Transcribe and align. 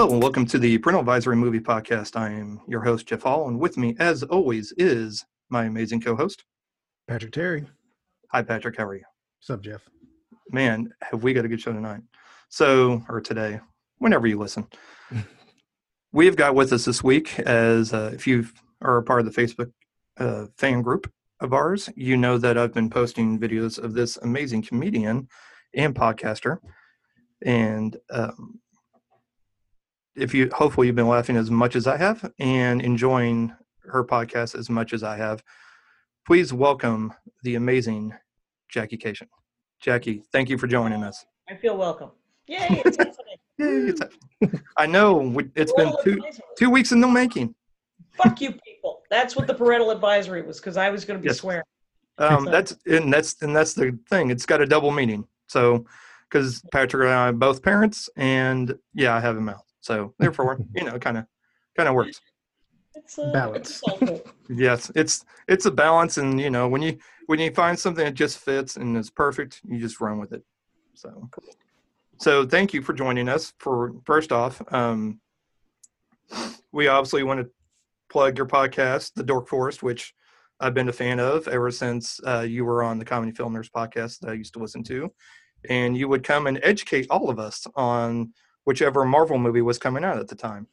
Hello 0.00 0.14
and 0.14 0.22
welcome 0.22 0.46
to 0.46 0.58
the 0.58 0.78
Parental 0.78 1.00
Advisory 1.00 1.36
Movie 1.36 1.60
Podcast. 1.60 2.18
I 2.18 2.30
am 2.30 2.62
your 2.66 2.80
host, 2.80 3.06
Jeff 3.06 3.20
Hall, 3.20 3.48
and 3.48 3.60
with 3.60 3.76
me, 3.76 3.96
as 3.98 4.22
always, 4.22 4.72
is 4.78 5.26
my 5.50 5.66
amazing 5.66 6.00
co 6.00 6.16
host, 6.16 6.42
Patrick 7.06 7.32
Terry. 7.32 7.66
Hi, 8.32 8.40
Patrick. 8.40 8.78
How 8.78 8.86
are 8.86 8.94
you? 8.94 9.02
What's 9.38 9.50
up, 9.50 9.60
Jeff? 9.60 9.82
Man, 10.48 10.90
have 11.02 11.22
we 11.22 11.34
got 11.34 11.44
a 11.44 11.48
good 11.48 11.60
show 11.60 11.74
tonight? 11.74 12.00
So, 12.48 13.04
or 13.10 13.20
today, 13.20 13.60
whenever 13.98 14.26
you 14.26 14.38
listen. 14.38 14.66
We've 16.12 16.34
got 16.34 16.54
with 16.54 16.72
us 16.72 16.86
this 16.86 17.04
week, 17.04 17.38
as 17.40 17.92
uh, 17.92 18.10
if 18.14 18.26
you 18.26 18.46
are 18.80 18.96
a 18.96 19.02
part 19.02 19.20
of 19.20 19.30
the 19.30 19.38
Facebook 19.38 19.70
uh, 20.16 20.46
fan 20.56 20.80
group 20.80 21.12
of 21.40 21.52
ours, 21.52 21.90
you 21.94 22.16
know 22.16 22.38
that 22.38 22.56
I've 22.56 22.72
been 22.72 22.88
posting 22.88 23.38
videos 23.38 23.78
of 23.78 23.92
this 23.92 24.16
amazing 24.16 24.62
comedian 24.62 25.28
and 25.74 25.94
podcaster. 25.94 26.56
And 27.42 27.98
um, 28.08 28.60
if 30.20 30.34
you, 30.34 30.50
hopefully, 30.52 30.86
you've 30.86 30.96
been 30.96 31.08
laughing 31.08 31.36
as 31.36 31.50
much 31.50 31.74
as 31.76 31.86
I 31.86 31.96
have 31.96 32.30
and 32.38 32.80
enjoying 32.82 33.52
her 33.84 34.04
podcast 34.04 34.54
as 34.58 34.68
much 34.70 34.92
as 34.92 35.02
I 35.02 35.16
have. 35.16 35.42
Please 36.26 36.52
welcome 36.52 37.12
the 37.42 37.54
amazing 37.54 38.14
Jackie 38.68 38.98
Kashian. 38.98 39.28
Jackie, 39.80 40.22
thank 40.32 40.48
you 40.50 40.58
for 40.58 40.66
joining 40.66 41.02
us. 41.02 41.24
I 41.48 41.56
feel 41.56 41.76
welcome. 41.76 42.10
Yay! 42.46 42.58
It's 42.84 42.96
happening. 42.96 43.36
Yay, 43.58 43.92
it's. 43.92 44.00
I 44.76 44.86
know 44.86 45.38
it's 45.54 45.72
been 45.72 45.92
two 46.04 46.20
two 46.56 46.70
weeks 46.70 46.92
in 46.92 47.00
the 47.00 47.08
making. 47.08 47.54
Fuck 48.12 48.40
you, 48.40 48.52
people. 48.52 49.02
That's 49.10 49.36
what 49.36 49.46
the 49.46 49.54
parental 49.54 49.90
advisory 49.90 50.42
was 50.42 50.58
because 50.58 50.76
I 50.76 50.90
was 50.90 51.04
going 51.04 51.18
to 51.18 51.22
be 51.22 51.28
Yes. 51.28 51.38
swearing. 51.38 51.64
Um, 52.18 52.44
So- 52.44 52.50
that's 52.50 52.76
and 52.86 53.12
that's 53.12 53.40
and 53.42 53.54
that's 53.56 53.74
the 53.74 53.98
thing. 54.08 54.30
It's 54.30 54.46
got 54.46 54.60
a 54.60 54.66
double 54.66 54.90
meaning. 54.90 55.26
So 55.48 55.84
because 56.28 56.62
Patrick 56.72 57.04
and 57.06 57.12
I 57.12 57.28
are 57.28 57.32
both 57.32 57.62
parents, 57.62 58.08
and 58.16 58.74
yeah, 58.94 59.14
I 59.16 59.20
have 59.20 59.36
a 59.36 59.40
mouth. 59.40 59.64
So 59.80 60.14
therefore, 60.18 60.58
you 60.74 60.84
know, 60.84 60.98
kind 60.98 61.18
of 61.18 61.26
kind 61.76 61.88
of 61.88 61.94
works. 61.94 62.20
It's 62.94 63.18
uh, 63.18 63.30
Balance. 63.32 63.70
It's 63.70 63.82
all 63.82 63.98
good. 63.98 64.22
Yes, 64.52 64.90
it's 64.96 65.24
it's 65.46 65.66
a 65.66 65.70
balance, 65.70 66.18
and 66.18 66.40
you 66.40 66.50
know, 66.50 66.66
when 66.66 66.82
you 66.82 66.98
when 67.26 67.38
you 67.38 67.52
find 67.52 67.78
something 67.78 68.04
that 68.04 68.14
just 68.14 68.38
fits 68.38 68.76
and 68.76 68.96
is 68.96 69.08
perfect, 69.08 69.60
you 69.64 69.78
just 69.78 70.00
run 70.00 70.18
with 70.18 70.32
it. 70.32 70.42
So, 70.94 71.30
so 72.18 72.44
thank 72.44 72.74
you 72.74 72.82
for 72.82 72.92
joining 72.92 73.28
us. 73.28 73.52
For 73.60 73.94
first 74.04 74.32
off, 74.32 74.60
um, 74.72 75.20
we 76.72 76.88
obviously 76.88 77.22
want 77.22 77.40
to 77.40 77.50
plug 78.10 78.36
your 78.36 78.48
podcast, 78.48 79.14
The 79.14 79.22
Dork 79.22 79.46
Forest, 79.46 79.84
which 79.84 80.12
I've 80.58 80.74
been 80.74 80.88
a 80.88 80.92
fan 80.92 81.20
of 81.20 81.46
ever 81.46 81.70
since 81.70 82.20
uh, 82.26 82.40
you 82.40 82.64
were 82.64 82.82
on 82.82 82.98
the 82.98 83.04
Comedy 83.04 83.30
Film 83.30 83.54
Nerds 83.54 83.70
podcast 83.70 84.18
that 84.18 84.30
I 84.30 84.34
used 84.34 84.54
to 84.54 84.58
listen 84.58 84.82
to, 84.84 85.12
and 85.68 85.96
you 85.96 86.08
would 86.08 86.24
come 86.24 86.48
and 86.48 86.58
educate 86.64 87.06
all 87.08 87.30
of 87.30 87.38
us 87.38 87.66
on 87.76 88.32
whichever 88.64 89.04
Marvel 89.04 89.38
movie 89.38 89.62
was 89.62 89.78
coming 89.78 90.04
out 90.04 90.18
at 90.18 90.28
the 90.28 90.34
time. 90.34 90.66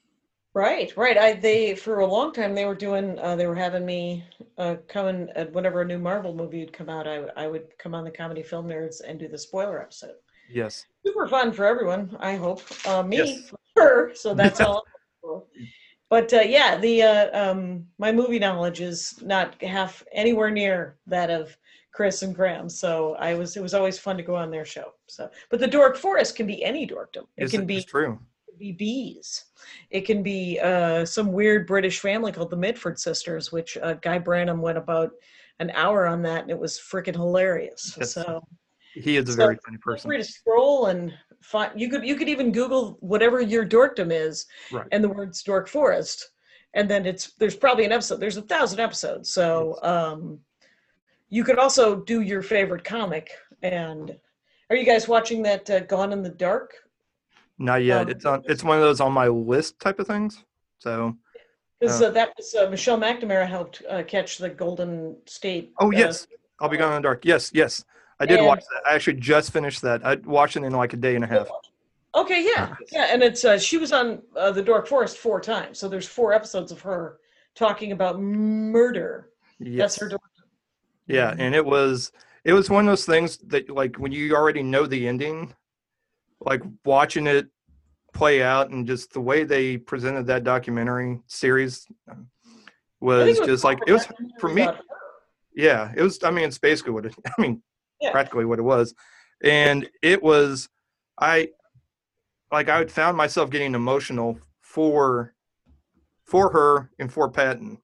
Right, 0.53 0.95
right. 0.97 1.17
I 1.17 1.33
they 1.33 1.75
for 1.75 1.99
a 1.99 2.05
long 2.07 2.33
time 2.33 2.55
they 2.55 2.65
were 2.65 2.73
doing. 2.75 3.19
Uh, 3.19 3.35
they 3.35 3.45
were 3.45 3.55
having 3.55 3.85
me 3.85 4.23
uh, 4.57 4.77
coming 4.87 5.29
uh, 5.35 5.45
whenever 5.51 5.81
a 5.81 5.85
new 5.85 5.99
Marvel 5.99 6.33
movie 6.33 6.61
would 6.61 6.73
come 6.73 6.89
out. 6.89 7.07
I 7.07 7.19
would- 7.19 7.31
I 7.35 7.47
would 7.47 7.77
come 7.77 7.93
on 7.93 8.03
the 8.03 8.09
Comedy 8.11 8.41
Film 8.41 8.67
Nerds 8.67 9.01
and 9.07 9.19
do 9.19 9.27
the 9.27 9.37
spoiler 9.37 9.79
episode. 9.81 10.15
Yes. 10.49 10.85
Super 11.05 11.27
fun 11.27 11.51
for 11.51 11.65
everyone. 11.65 12.15
I 12.19 12.35
hope. 12.37 12.63
Uh, 12.87 13.03
me 13.03 13.17
Yes. 13.17 13.49
for 13.49 13.59
sure. 13.77 14.11
So 14.15 14.33
that's 14.33 14.59
all. 14.61 14.83
But 16.09 16.33
uh, 16.33 16.39
yeah, 16.39 16.77
the 16.77 17.03
uh, 17.03 17.51
um, 17.51 17.85
my 17.99 18.11
movie 18.13 18.39
knowledge 18.39 18.79
is 18.81 19.21
not 19.21 19.61
half 19.61 20.03
anywhere 20.11 20.49
near 20.49 20.95
that 21.05 21.29
of 21.29 21.55
Chris 21.97 22.21
and 22.21 22.35
Graham. 22.35 22.69
So 22.69 23.15
I 23.15 23.33
was 23.33 23.57
it 23.57 23.61
was 23.63 23.73
always 23.73 23.97
fun 23.97 24.17
to 24.17 24.23
go 24.23 24.35
on 24.35 24.51
their 24.51 24.65
show. 24.65 24.93
So, 25.07 25.31
but 25.49 25.59
the 25.59 25.65
Dork 25.67 25.97
Forest 25.97 26.35
can 26.35 26.45
be 26.45 26.63
any 26.63 26.85
dorkdom. 26.85 27.25
It 27.37 27.45
Is 27.45 27.51
can 27.51 27.61
it- 27.61 27.67
be 27.67 27.77
it's 27.77 27.85
true. 27.85 28.19
be 28.59 28.71
bees. 28.71 29.45
It 29.89 30.01
can 30.01 30.21
be 30.21 30.59
uh, 30.59 31.05
some 31.05 31.31
weird 31.31 31.65
British 31.65 31.99
family 31.99 32.31
called 32.31 32.51
the 32.51 32.55
Mitford 32.65 32.99
Sisters, 32.99 33.51
which 33.51 33.77
uh, 33.77 33.93
Guy 33.95 34.19
Branum 34.19 34.59
went 34.59 34.77
about 34.77 35.09
an 35.59 35.71
hour 35.71 36.05
on 36.05 36.21
that, 36.21 36.43
and 36.43 36.51
it 36.51 36.59
was 36.59 36.77
freaking 36.79 37.15
hilarious. 37.15 37.95
Yes. 37.99 38.13
So 38.13 38.41
He 38.93 39.17
is 39.17 39.27
a 39.29 39.31
So, 39.31 39.37
very 39.37 39.57
funny 39.65 39.77
person. 39.77 40.07
free 40.07 40.17
to 40.17 40.23
scroll 40.23 40.85
and 40.87 41.11
find. 41.41 41.71
You 41.81 41.89
could 41.89 42.03
you 42.05 42.15
could 42.15 42.29
even 42.29 42.51
Google 42.51 42.97
whatever 42.99 43.41
your 43.41 43.65
dorkdom 43.65 44.11
is, 44.11 44.45
Right. 44.71 44.85
and 44.91 45.03
the 45.03 45.09
words 45.09 45.41
Dork 45.41 45.67
Forest, 45.67 46.17
and 46.75 46.87
then 46.91 47.07
it's 47.07 47.33
there's 47.39 47.55
probably 47.55 47.85
an 47.85 47.91
episode. 47.91 48.19
There's 48.19 48.37
a 48.37 48.43
thousand 48.53 48.79
episodes, 48.79 49.29
so 49.31 49.79
um, 49.81 50.39
you 51.29 51.43
could 51.43 51.57
also 51.59 51.95
do 51.95 52.21
your 52.21 52.41
favorite 52.41 52.83
comic. 52.83 53.31
And 53.61 54.15
are 54.69 54.75
you 54.75 54.85
guys 54.85 55.07
watching 55.07 55.41
that 55.43 55.69
uh, 55.69 55.79
Gone 55.81 56.13
in 56.13 56.21
the 56.23 56.29
Dark? 56.29 56.73
Not 57.57 57.83
yet. 57.83 58.03
Um, 58.03 58.09
it's 58.09 58.25
on. 58.25 58.43
It's 58.45 58.63
one 58.63 58.77
of 58.77 58.83
those 58.83 59.01
on 59.01 59.11
my 59.11 59.27
list 59.27 59.79
type 59.79 59.99
of 59.99 60.07
things. 60.07 60.43
So. 60.79 61.15
Because 61.79 62.01
Uh, 62.01 62.07
uh, 62.07 62.09
that 62.11 62.33
was 62.37 62.55
uh, 62.55 62.69
Michelle 62.69 62.99
McNamara 62.99 63.47
helped 63.47 63.83
uh, 63.89 64.01
catch 64.03 64.37
the 64.39 64.49
Golden 64.49 65.15
State. 65.27 65.73
Oh 65.79 65.91
yes, 65.91 66.27
I'll 66.59 66.69
be 66.69 66.77
gone 66.77 66.91
in 66.93 67.01
the 67.01 67.07
dark. 67.07 67.23
Yes, 67.23 67.51
yes. 67.53 67.83
I 68.19 68.25
did 68.25 68.39
And- 68.39 68.47
watch 68.47 68.63
that. 68.73 68.81
I 68.89 68.95
actually 68.95 69.19
just 69.19 69.51
finished 69.51 69.81
that. 69.83 70.03
I 70.05 70.15
watched 70.15 70.57
it 70.57 70.63
in 70.63 70.73
like 70.73 70.93
a 70.93 70.97
day 70.97 71.13
and 71.15 71.23
a 71.23 71.27
half. 71.27 71.47
Okay, 72.15 72.43
yeah, 72.43 72.73
yeah, 72.91 73.09
and 73.11 73.21
it's 73.21 73.45
uh, 73.45 73.59
she 73.59 73.77
was 73.77 73.93
on 73.93 74.23
uh, 74.35 74.51
the 74.51 74.63
Dork 74.63 74.87
Forest 74.87 75.17
four 75.19 75.39
times, 75.39 75.77
so 75.77 75.87
there's 75.87 76.07
four 76.07 76.33
episodes 76.33 76.71
of 76.71 76.81
her 76.81 77.19
talking 77.53 77.91
about 77.91 78.19
murder. 78.19 79.29
Yes. 79.59 79.97
That's 79.97 80.13
her. 80.13 80.19
Yeah, 81.07 81.33
and 81.37 81.55
it 81.55 81.65
was 81.65 82.11
it 82.43 82.53
was 82.53 82.69
one 82.69 82.85
of 82.87 82.91
those 82.91 83.05
things 83.05 83.37
that 83.47 83.69
like 83.69 83.97
when 83.97 84.11
you 84.11 84.35
already 84.35 84.63
know 84.63 84.85
the 84.85 85.07
ending, 85.07 85.53
like 86.39 86.61
watching 86.85 87.27
it 87.27 87.47
play 88.13 88.41
out 88.41 88.69
and 88.69 88.87
just 88.87 89.13
the 89.13 89.21
way 89.21 89.43
they 89.43 89.77
presented 89.77 90.25
that 90.27 90.43
documentary 90.43 91.19
series 91.27 91.85
um, 92.09 92.27
think 92.99 93.39
was 93.39 93.39
just 93.39 93.63
like 93.63 93.79
it 93.85 93.91
was 93.93 94.07
for 94.39 94.49
me. 94.49 94.67
Yeah, 95.55 95.91
it 95.95 96.01
was. 96.01 96.23
I 96.23 96.31
mean, 96.31 96.45
it's 96.45 96.59
basically 96.59 96.93
what 96.93 97.05
it. 97.05 97.15
I 97.37 97.41
mean, 97.41 97.61
Yeah. 98.01 98.11
practically 98.11 98.45
what 98.45 98.59
it 98.59 98.63
was, 98.63 98.93
and 99.43 99.89
it 100.01 100.21
was. 100.21 100.69
I 101.19 101.49
like. 102.51 102.69
I 102.69 102.85
found 102.85 103.17
myself 103.17 103.49
getting 103.49 103.73
emotional 103.73 104.39
for, 104.61 105.33
for 106.25 106.51
her 106.51 106.91
and 106.99 107.11
for 107.11 107.29
Patton, 107.31 107.79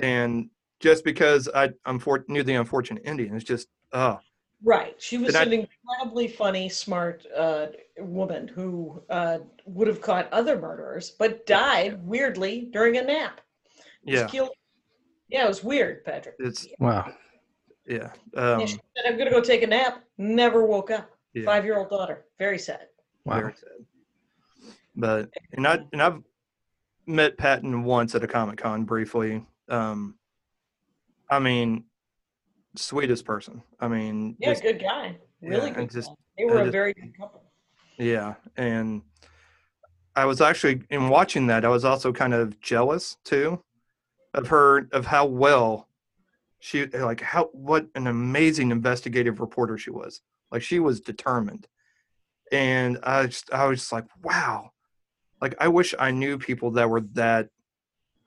and 0.00 0.50
just 0.80 1.04
because 1.04 1.48
I 1.54 1.68
unfor- 1.86 2.28
knew 2.28 2.42
the 2.42 2.54
unfortunate 2.54 3.02
ending, 3.04 3.34
it's 3.34 3.44
just 3.44 3.68
oh 3.92 4.18
Right, 4.64 5.00
she 5.00 5.18
was 5.18 5.36
And 5.36 5.36
I- 5.36 5.42
an 5.54 5.66
incredibly 5.84 6.26
funny, 6.26 6.68
smart 6.68 7.24
uh, 7.36 7.68
woman 7.98 8.48
who 8.48 9.00
uh, 9.08 9.38
would 9.66 9.86
have 9.86 10.00
caught 10.00 10.32
other 10.32 10.58
murderers, 10.58 11.10
but 11.12 11.46
died 11.46 12.02
weirdly 12.04 12.68
during 12.72 12.96
a 12.96 13.02
nap. 13.02 13.40
Yeah. 14.02 14.26
killed- 14.26 14.50
Yeah, 15.28 15.44
it 15.44 15.48
was 15.48 15.62
weird, 15.62 16.04
Patrick. 16.04 16.34
It's 16.40 16.66
Wow. 16.80 17.12
yeah. 17.86 18.10
Yeah, 18.34 18.54
Um, 18.54 18.66
she 18.66 18.72
said, 18.72 19.04
I'm 19.06 19.16
going 19.16 19.28
to 19.28 19.34
go 19.34 19.40
take 19.40 19.62
a 19.62 19.66
nap. 19.68 20.02
Never 20.18 20.66
woke 20.66 20.90
up. 20.90 21.08
yeah. 21.34 21.44
Five 21.44 21.64
year 21.64 21.78
old 21.78 21.90
daughter. 21.90 22.24
Very 22.40 22.58
sad. 22.58 22.88
Wow. 23.24 23.38
Very 23.40 23.52
sad. 23.54 24.74
But 24.96 25.30
and 25.52 25.68
I 25.68 25.78
and 25.92 26.02
I've 26.02 26.20
met 27.06 27.38
Patton 27.38 27.84
once 27.84 28.16
at 28.16 28.24
a 28.24 28.26
Comic 28.26 28.58
Con 28.58 28.84
briefly. 28.84 29.46
Um, 29.68 30.17
I 31.30 31.38
mean, 31.38 31.84
sweetest 32.76 33.24
person. 33.24 33.62
I 33.80 33.88
mean, 33.88 34.36
Yeah, 34.38 34.50
just- 34.50 34.62
good 34.62 34.80
guy. 34.80 35.18
Really 35.40 35.68
yeah, 35.68 35.74
good 35.74 35.90
just- 35.90 36.08
guy. 36.08 36.14
They 36.38 36.44
were 36.44 36.58
a 36.58 36.64
just- 36.64 36.72
very 36.72 36.94
good 36.94 37.16
couple. 37.18 37.42
yeah, 37.98 38.34
and 38.56 39.02
I 40.14 40.24
was 40.24 40.40
actually 40.40 40.82
in 40.90 41.08
watching 41.08 41.46
that. 41.48 41.64
I 41.64 41.68
was 41.68 41.84
also 41.84 42.12
kind 42.12 42.32
of 42.34 42.60
jealous 42.60 43.16
too 43.24 43.62
of 44.34 44.48
her 44.48 44.88
of 44.92 45.06
how 45.06 45.26
well 45.26 45.88
she 46.60 46.86
like 46.86 47.20
how 47.20 47.44
what 47.52 47.86
an 47.94 48.06
amazing 48.06 48.70
investigative 48.70 49.40
reporter 49.40 49.78
she 49.78 49.90
was. 49.90 50.20
Like 50.50 50.62
she 50.62 50.78
was 50.80 51.00
determined, 51.00 51.66
and 52.52 52.98
I 53.02 53.26
just 53.26 53.52
I 53.52 53.66
was 53.66 53.80
just 53.80 53.92
like 53.92 54.06
wow, 54.22 54.70
like 55.40 55.54
I 55.60 55.68
wish 55.68 55.94
I 55.98 56.10
knew 56.10 56.38
people 56.38 56.70
that 56.72 56.88
were 56.90 57.00
that 57.12 57.46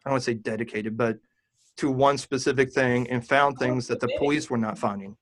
I 0.05 0.09
don't 0.09 0.13
want 0.13 0.23
to 0.23 0.31
say 0.31 0.33
dedicated, 0.35 0.97
but 0.97 1.17
to 1.81 1.91
one 1.91 2.15
specific 2.15 2.71
thing 2.71 3.09
and 3.09 3.27
found 3.27 3.57
things 3.57 3.87
that 3.87 3.99
the 3.99 4.07
police 4.19 4.51
were 4.51 4.57
not 4.57 4.77
finding. 4.77 5.17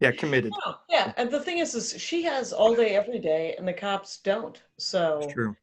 Yeah, 0.00 0.12
committed. 0.12 0.54
Oh, 0.64 0.76
yeah, 0.88 1.12
and 1.18 1.30
the 1.30 1.40
thing 1.40 1.58
is, 1.58 1.74
is 1.74 2.00
she 2.00 2.22
has 2.22 2.52
all 2.52 2.74
day, 2.74 2.96
every 2.96 3.18
day, 3.18 3.54
and 3.58 3.68
the 3.68 3.74
cops 3.74 4.20
don't. 4.24 4.62
So 4.78 5.28
true. 5.30 5.54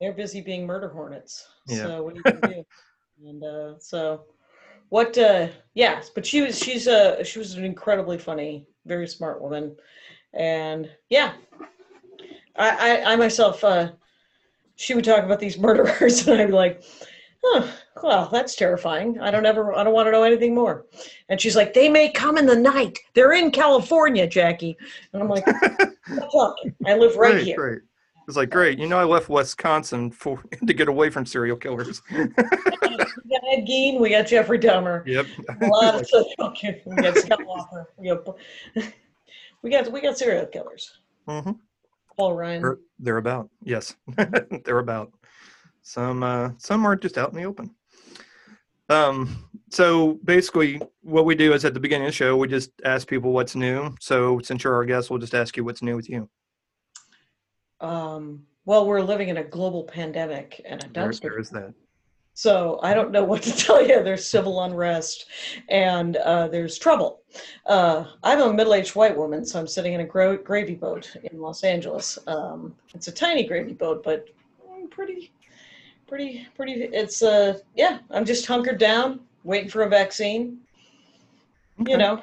they're 0.00 0.12
busy 0.12 0.40
being 0.40 0.66
murder 0.66 0.88
hornets. 0.88 1.46
Yeah. 1.68 1.84
So 1.84 2.02
what 2.02 2.14
do 2.14 2.22
you 2.24 2.32
do? 2.42 2.64
and 3.28 3.44
uh, 3.44 3.78
so, 3.78 4.24
what? 4.88 5.16
Uh, 5.16 5.48
yes, 5.74 6.10
but 6.12 6.26
she 6.26 6.40
was 6.40 6.58
she's 6.58 6.88
a 6.88 7.22
she 7.22 7.38
was 7.38 7.54
an 7.54 7.64
incredibly 7.64 8.18
funny, 8.18 8.66
very 8.86 9.06
smart 9.06 9.40
woman, 9.40 9.76
and 10.32 10.90
yeah, 11.10 11.34
I 12.56 13.02
I, 13.04 13.12
I 13.12 13.16
myself, 13.16 13.62
uh, 13.62 13.92
she 14.74 14.94
would 14.94 15.04
talk 15.04 15.22
about 15.22 15.38
these 15.38 15.58
murderers, 15.66 16.26
and 16.26 16.40
I'd 16.40 16.46
be 16.46 16.52
like, 16.54 16.82
oh, 17.44 17.72
well, 18.02 18.28
that's 18.30 18.54
terrifying. 18.54 19.18
I 19.20 19.30
don't 19.30 19.46
ever 19.46 19.74
I 19.74 19.84
don't 19.84 19.92
want 19.92 20.06
to 20.06 20.12
know 20.12 20.22
anything 20.22 20.54
more. 20.54 20.86
And 21.28 21.40
she's 21.40 21.56
like, 21.56 21.74
they 21.74 21.88
may 21.88 22.10
come 22.10 22.38
in 22.38 22.46
the 22.46 22.56
night. 22.56 22.98
They're 23.14 23.32
in 23.32 23.50
California, 23.50 24.26
Jackie. 24.26 24.76
And 25.12 25.22
I'm 25.22 25.28
like, 25.28 25.44
"Stop. 26.06 26.56
I 26.86 26.96
live 26.96 27.16
right, 27.16 27.42
here. 27.42 27.72
Right. 27.72 27.80
It's 28.28 28.36
like 28.36 28.50
great. 28.50 28.78
You 28.78 28.86
know, 28.86 28.98
I 28.98 29.04
left 29.04 29.28
Wisconsin 29.28 30.10
for 30.10 30.42
to 30.66 30.72
get 30.72 30.88
away 30.88 31.10
from 31.10 31.26
serial 31.26 31.56
killers. 31.56 32.02
we 32.10 32.26
got 32.28 33.42
Ed 33.50 33.66
Gein, 33.68 34.00
we 34.00 34.10
got 34.10 34.26
Jeffrey 34.26 34.58
Dahmer. 34.58 35.06
yep. 35.06 35.26
A 35.60 35.66
lot 35.66 35.96
of 35.96 36.06
serial 36.06 36.52
killers. 36.52 36.82
We 36.86 36.96
got 36.96 37.16
Scott 37.16 37.44
Walker. 37.44 37.88
We 37.96 38.08
got, 38.08 38.36
we 39.62 39.70
got 39.70 39.92
we 39.92 40.00
got 40.00 40.18
serial 40.18 40.46
killers. 40.46 40.98
Mhm. 41.28 41.58
Paul 42.16 42.34
Ryan. 42.34 42.62
They're, 42.62 42.78
they're 42.98 43.16
about. 43.16 43.48
Yes, 43.62 43.96
they're 44.64 44.78
about. 44.78 45.12
Some 45.82 46.22
uh, 46.22 46.50
some 46.58 46.86
are 46.86 46.96
just 46.96 47.18
out 47.18 47.30
in 47.30 47.36
the 47.36 47.44
open. 47.44 47.74
Um. 48.88 49.48
So 49.70 50.18
basically, 50.24 50.80
what 51.00 51.24
we 51.24 51.34
do 51.34 51.52
is 51.54 51.64
at 51.64 51.72
the 51.74 51.80
beginning 51.80 52.06
of 52.06 52.12
the 52.12 52.16
show, 52.16 52.36
we 52.36 52.46
just 52.46 52.70
ask 52.84 53.08
people 53.08 53.32
what's 53.32 53.54
new. 53.56 53.94
So 54.00 54.38
since 54.40 54.64
you're 54.64 54.74
our 54.74 54.84
guest, 54.84 55.08
we'll 55.10 55.18
just 55.18 55.34
ask 55.34 55.56
you 55.56 55.64
what's 55.64 55.82
new 55.82 55.96
with 55.96 56.10
you. 56.10 56.28
Um, 57.80 58.44
well, 58.64 58.86
we're 58.86 59.00
living 59.00 59.28
in 59.28 59.38
a 59.38 59.44
global 59.44 59.84
pandemic, 59.84 60.60
and 60.64 60.82
I 60.84 60.88
There, 60.92 61.04
don't. 61.04 61.22
there 61.22 61.38
is 61.38 61.50
that. 61.50 61.72
So 62.34 62.80
I 62.82 62.94
don't 62.94 63.10
know 63.10 63.24
what 63.24 63.42
to 63.42 63.52
tell 63.56 63.86
you. 63.86 64.02
There's 64.02 64.26
civil 64.26 64.62
unrest, 64.62 65.26
and 65.68 66.16
uh, 66.16 66.48
there's 66.48 66.78
trouble. 66.78 67.22
Uh, 67.66 68.04
I'm 68.22 68.40
a 68.40 68.52
middle-aged 68.52 68.94
white 68.94 69.16
woman, 69.16 69.44
so 69.44 69.58
I'm 69.58 69.66
sitting 69.66 69.94
in 69.94 70.00
a 70.00 70.06
gra- 70.06 70.38
gravy 70.38 70.74
boat 70.74 71.14
in 71.30 71.40
Los 71.40 71.64
Angeles. 71.64 72.18
Um, 72.26 72.74
it's 72.94 73.08
a 73.08 73.12
tiny 73.12 73.44
gravy 73.44 73.72
boat, 73.72 74.02
but 74.04 74.28
pretty, 74.90 75.32
pretty, 76.12 76.46
pretty. 76.54 76.72
It's 76.92 77.22
uh, 77.22 77.58
yeah. 77.74 78.00
I'm 78.10 78.26
just 78.26 78.44
hunkered 78.44 78.76
down, 78.76 79.20
waiting 79.44 79.70
for 79.70 79.82
a 79.84 79.88
vaccine. 79.88 80.58
Okay. 81.80 81.92
You 81.92 81.96
know, 81.96 82.22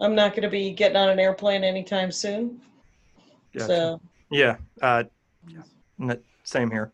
I'm 0.00 0.14
not 0.14 0.30
going 0.32 0.44
to 0.44 0.48
be 0.48 0.70
getting 0.70 0.96
on 0.96 1.10
an 1.10 1.18
airplane 1.18 1.62
anytime 1.62 2.10
soon. 2.10 2.58
Gotcha. 3.52 3.66
So 3.66 4.00
Yeah. 4.30 4.56
Uh, 4.80 5.04
n- 6.00 6.18
same 6.44 6.70
here. 6.70 6.90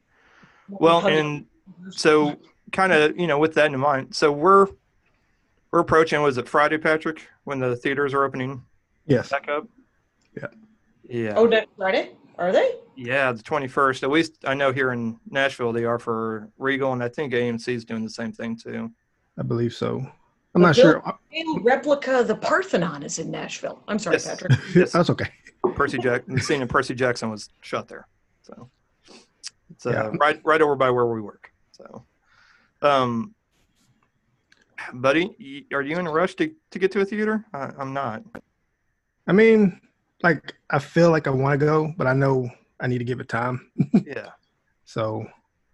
Well, 0.69 1.07
and 1.07 1.47
so 1.91 2.35
kind 2.73 2.93
of 2.93 3.17
you 3.17 3.29
know 3.29 3.39
with 3.39 3.55
that 3.55 3.73
in 3.73 3.79
mind, 3.79 4.13
so 4.13 4.33
we're 4.33 4.67
we're 5.71 5.79
approaching. 5.79 6.21
Was 6.21 6.37
it 6.37 6.49
Friday, 6.49 6.79
Patrick, 6.79 7.29
when 7.45 7.61
the 7.61 7.77
theaters 7.77 8.13
are 8.13 8.25
opening 8.25 8.61
Yes. 9.07 9.29
back 9.29 9.49
up? 9.49 9.69
Yeah. 10.37 10.47
Yeah. 11.09 11.35
oh, 11.37 11.47
next 11.47 11.69
Friday 11.77 12.11
are 12.39 12.53
they? 12.53 12.73
Yeah, 12.97 13.33
the 13.33 13.43
21st. 13.43 14.03
At 14.03 14.11
least 14.11 14.37
I 14.45 14.55
know 14.55 14.73
here 14.73 14.93
in 14.93 15.19
Nashville 15.31 15.73
they 15.73 15.85
are 15.85 15.99
for 15.99 16.49
Regal, 16.59 16.93
and 16.93 17.03
I 17.03 17.09
think 17.09 17.33
AMC 17.33 17.69
is 17.69 17.85
doing 17.85 18.05
the 18.05 18.11
same 18.11 18.33
thing 18.33 18.57
too. 18.57 18.91
I 19.39 19.43
believe 19.43 19.75
so. 19.75 19.99
I'm 19.99 20.63
But 20.63 20.69
not 20.69 20.77
sure. 20.77 21.03
Real 21.33 21.61
replica 21.61 22.21
of 22.21 22.29
the 22.29 22.37
Parthenon 22.37 23.03
is 23.03 23.19
in 23.19 23.31
Nashville. 23.31 23.83
I'm 23.89 23.99
sorry, 23.99 24.15
Yes. 24.17 24.27
Patrick. 24.29 24.53
Yes. 24.75 24.93
That's 24.93 25.11
okay. 25.11 25.31
Percy 25.75 25.99
Jack, 25.99 26.23
the 26.29 26.39
scene 26.41 26.63
of 26.63 26.69
Percy 26.69 26.95
Jackson 26.95 27.31
was 27.31 27.49
shot 27.63 27.89
there, 27.89 28.07
so 28.43 28.71
it's 29.71 29.87
uh, 29.87 29.91
Yeah. 29.91 30.11
right 30.21 30.41
right 30.45 30.61
over 30.63 30.77
by 30.77 30.91
where 30.91 31.07
we 31.07 31.21
work. 31.21 31.51
So, 31.73 32.05
um, 32.83 33.35
buddy, 34.93 35.35
y- 35.41 35.65
are 35.77 35.83
you 35.83 35.99
in 35.99 36.07
a 36.07 36.13
rush 36.13 36.35
to, 36.37 36.53
to 36.71 36.79
get 36.79 36.93
to 36.93 37.01
a 37.01 37.05
theater? 37.05 37.45
I, 37.55 37.71
I'm 37.79 37.93
not. 37.95 38.23
I 39.27 39.33
mean, 39.33 39.81
like 40.25 40.55
I 40.71 40.79
feel 40.81 41.11
like 41.11 41.27
I 41.29 41.31
want 41.31 41.59
to 41.61 41.65
go, 41.65 41.93
but 41.97 42.07
I 42.09 42.13
know 42.15 42.49
I 42.81 42.89
need 42.89 42.99
to 42.99 43.05
give 43.05 43.21
it 43.21 43.29
time. 43.29 43.71
Yeah, 44.07 44.31
So, 44.85 45.25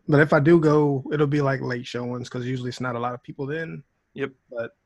but 0.09 0.21
if 0.21 0.33
I 0.33 0.41
do 0.41 0.61
go, 0.61 1.03
it'll 1.13 1.27
be 1.27 1.41
like 1.41 1.61
late 1.63 1.87
showings 1.87 2.29
because 2.29 2.47
usually 2.47 2.69
it's 2.69 2.81
not 2.81 2.97
a 2.97 2.99
lot 2.99 3.15
of 3.15 3.23
people 3.23 3.47
then. 3.47 3.83
Yep. 4.15 4.33
But 4.51 4.77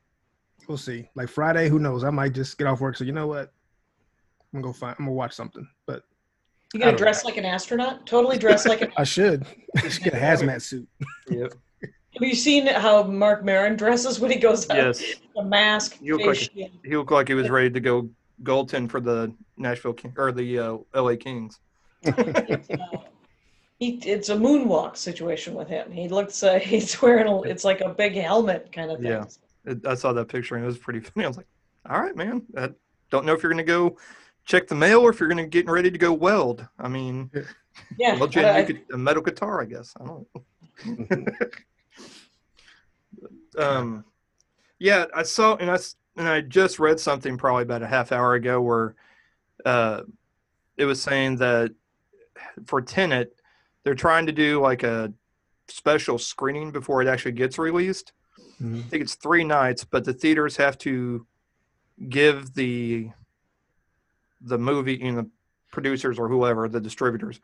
we'll 0.68 0.78
see. 0.78 1.08
Like 1.16 1.28
Friday, 1.28 1.68
who 1.68 1.78
knows? 1.78 2.04
I 2.04 2.10
might 2.10 2.32
just 2.34 2.56
get 2.58 2.66
off 2.68 2.80
work. 2.80 2.96
So 2.96 3.04
you 3.04 3.12
know 3.12 3.26
what? 3.26 3.52
I'm 4.52 4.60
gonna 4.60 4.64
go 4.64 4.72
find. 4.72 4.94
I'm 4.98 5.06
gonna 5.06 5.16
watch 5.16 5.32
something. 5.32 5.66
But 5.86 6.02
You 6.74 6.78
I 6.78 6.84
gonna 6.84 6.92
don't 6.92 6.98
dress 7.00 7.24
like 7.24 7.36
an 7.38 7.44
astronaut? 7.44 8.06
Totally 8.06 8.38
dress 8.38 8.66
like 8.66 8.82
an. 8.86 8.92
I 8.96 9.04
should 9.04 9.44
just 9.78 10.02
get 10.04 10.14
a 10.14 10.18
hazmat 10.18 10.62
suit. 10.62 10.86
yep, 11.28 11.54
Have 11.82 12.22
you 12.22 12.34
seen 12.34 12.66
how 12.66 13.02
Marc 13.02 13.44
Maron 13.44 13.76
dresses 13.76 14.20
when 14.20 14.30
he 14.30 14.38
goes 14.38 14.68
out? 14.70 14.76
yes. 14.76 15.02
The 15.34 15.42
mask, 15.42 15.98
You 16.00 16.18
look 16.18 16.36
face 16.36 16.48
like- 16.54 16.70
He 16.84 16.96
looked 16.96 17.10
like 17.10 17.28
he 17.28 17.34
was 17.34 17.48
ready 17.50 17.70
to 17.70 17.80
go 17.80 18.08
goaltend 18.42 18.90
for 18.90 19.00
the 19.00 19.32
Nashville 19.56 19.92
King, 19.92 20.12
or 20.16 20.32
the 20.32 20.58
uh, 20.58 20.76
LA 20.94 21.16
Kings. 21.16 21.60
It's, 22.02 22.70
uh, 22.70 22.76
he, 23.78 23.98
it's 24.04 24.28
a 24.28 24.36
moonwalk 24.36 24.96
situation 24.96 25.54
with 25.54 25.68
him. 25.68 25.90
He 25.90 26.08
looks. 26.08 26.42
Uh, 26.42 26.58
he's 26.62 27.00
wearing. 27.00 27.26
A, 27.26 27.42
it's 27.42 27.64
like 27.64 27.80
a 27.80 27.88
big 27.90 28.14
helmet 28.14 28.70
kind 28.72 28.90
of 28.90 28.98
thing. 29.00 29.10
Yeah. 29.10 29.24
It, 29.64 29.86
I 29.86 29.94
saw 29.94 30.12
that 30.12 30.28
picture 30.28 30.56
and 30.56 30.64
it 30.64 30.66
was 30.66 30.78
pretty 30.78 31.00
funny. 31.00 31.24
I 31.24 31.28
was 31.28 31.36
like, 31.36 31.46
all 31.88 32.00
right, 32.00 32.16
man. 32.16 32.42
I 32.56 32.70
don't 33.10 33.24
know 33.24 33.32
if 33.32 33.42
you're 33.42 33.52
going 33.52 33.64
to 33.64 33.70
go 33.72 33.96
check 34.44 34.66
the 34.68 34.74
mail 34.74 35.00
or 35.00 35.10
if 35.10 35.20
you're 35.20 35.28
going 35.28 35.42
to 35.42 35.46
get 35.48 35.66
ready 35.68 35.90
to 35.90 35.98
go 35.98 36.12
weld. 36.12 36.66
I 36.78 36.88
mean, 36.88 37.30
Yeah. 37.98 38.14
well, 38.14 38.24
I- 38.24 38.26
Jen, 38.28 38.44
I- 38.44 38.58
you 38.60 38.66
could, 38.66 38.82
a 38.92 38.98
metal 38.98 39.22
guitar, 39.22 39.62
I 39.62 39.64
guess. 39.64 39.94
I 40.00 40.04
don't 40.04 40.26
know. 40.34 41.26
um, 43.58 44.04
yeah, 44.78 45.06
I 45.14 45.22
saw, 45.22 45.56
and 45.56 45.70
I, 45.70 45.74
s- 45.74 45.96
and 46.16 46.28
I 46.28 46.40
just 46.40 46.78
read 46.78 47.00
something 47.00 47.36
probably 47.36 47.62
about 47.64 47.82
a 47.82 47.86
half 47.86 48.12
hour 48.12 48.34
ago 48.34 48.60
where 48.60 48.94
uh, 49.64 50.02
it 50.76 50.84
was 50.84 51.02
saying 51.02 51.36
that 51.36 51.72
for 52.66 52.80
Tenet, 52.80 53.36
they're 53.82 53.94
trying 53.94 54.26
to 54.26 54.32
do 54.32 54.60
like 54.60 54.82
a 54.82 55.12
special 55.68 56.18
screening 56.18 56.70
before 56.70 57.02
it 57.02 57.08
actually 57.08 57.32
gets 57.32 57.58
released. 57.58 58.12
Mhm. 58.60 58.78
I 58.78 58.88
think 58.88 59.02
it's 59.02 59.14
three 59.14 59.44
nights, 59.44 59.84
but 59.84 60.04
the 60.04 60.12
theaters 60.12 60.56
have 60.56 60.78
to 60.78 61.26
give 62.08 62.54
the 62.54 63.10
the 64.40 64.58
movie 64.58 64.96
you 64.96 65.12
know, 65.12 65.22
the 65.22 65.30
producers 65.70 66.18
or 66.18 66.28
whoever 66.28 66.68
the 66.68 66.80
distributors 66.80 67.40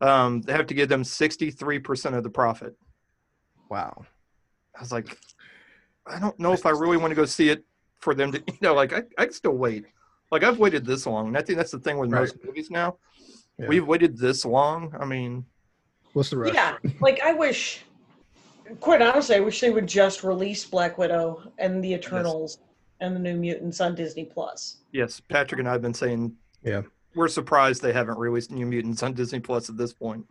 um, 0.00 0.40
they 0.40 0.52
have 0.52 0.66
to 0.66 0.74
give 0.74 0.88
them 0.88 1.02
63% 1.02 2.14
of 2.16 2.22
the 2.24 2.30
profit 2.30 2.74
Wow. 3.68 4.04
i 4.74 4.80
was 4.80 4.90
like 4.90 5.18
i 6.06 6.18
don't 6.18 6.38
know 6.40 6.52
if 6.52 6.64
i 6.66 6.70
really 6.70 6.96
want 6.96 7.10
to 7.10 7.14
go 7.14 7.24
see 7.26 7.50
it 7.50 7.64
for 8.00 8.14
them 8.14 8.32
to 8.32 8.38
you 8.46 8.58
know 8.60 8.74
like 8.74 8.92
i, 8.92 9.02
I 9.18 9.24
can 9.26 9.32
still 9.34 9.52
wait 9.56 9.84
like 10.30 10.42
i've 10.42 10.58
waited 10.58 10.84
this 10.84 11.06
long 11.06 11.28
and 11.28 11.36
i 11.38 11.42
think 11.42 11.56
that's 11.58 11.70
the 11.70 11.78
thing 11.78 11.98
with 11.98 12.10
most 12.10 12.36
movies 12.44 12.70
now 12.70 12.96
Yeah. 13.58 13.68
we've 13.68 13.86
waited 13.86 14.16
this 14.18 14.44
long 14.44 14.94
i 14.98 15.04
mean 15.04 15.44
What's 16.12 16.30
the 16.30 16.38
rush? 16.38 16.52
Yeah, 16.52 16.76
like 17.00 17.20
I 17.22 17.32
wish, 17.34 17.84
quite 18.80 19.00
honestly, 19.00 19.36
I 19.36 19.40
wish 19.40 19.60
they 19.60 19.70
would 19.70 19.86
just 19.86 20.24
release 20.24 20.64
Black 20.64 20.98
Widow 20.98 21.40
and 21.58 21.84
the 21.84 21.92
Eternals 21.94 22.58
and 23.00 23.14
the 23.14 23.20
New 23.20 23.36
Mutants 23.36 23.80
on 23.80 23.94
Disney 23.94 24.24
Plus. 24.24 24.78
yes 24.90 25.20
patrick 25.20 25.60
and 25.60 25.68
i 25.68 25.72
have 25.72 25.82
been 25.82 25.94
saying 25.94 26.34
Yeah. 26.64 26.82
we're 27.14 27.28
surprised 27.28 27.80
they 27.80 27.92
haven't 27.92 28.18
released 28.18 28.50
new 28.50 28.66
mutants 28.66 29.04
on 29.04 29.12
disney 29.14 29.38
plus 29.38 29.68
at 29.70 29.76
this 29.76 29.92
point 29.92 30.24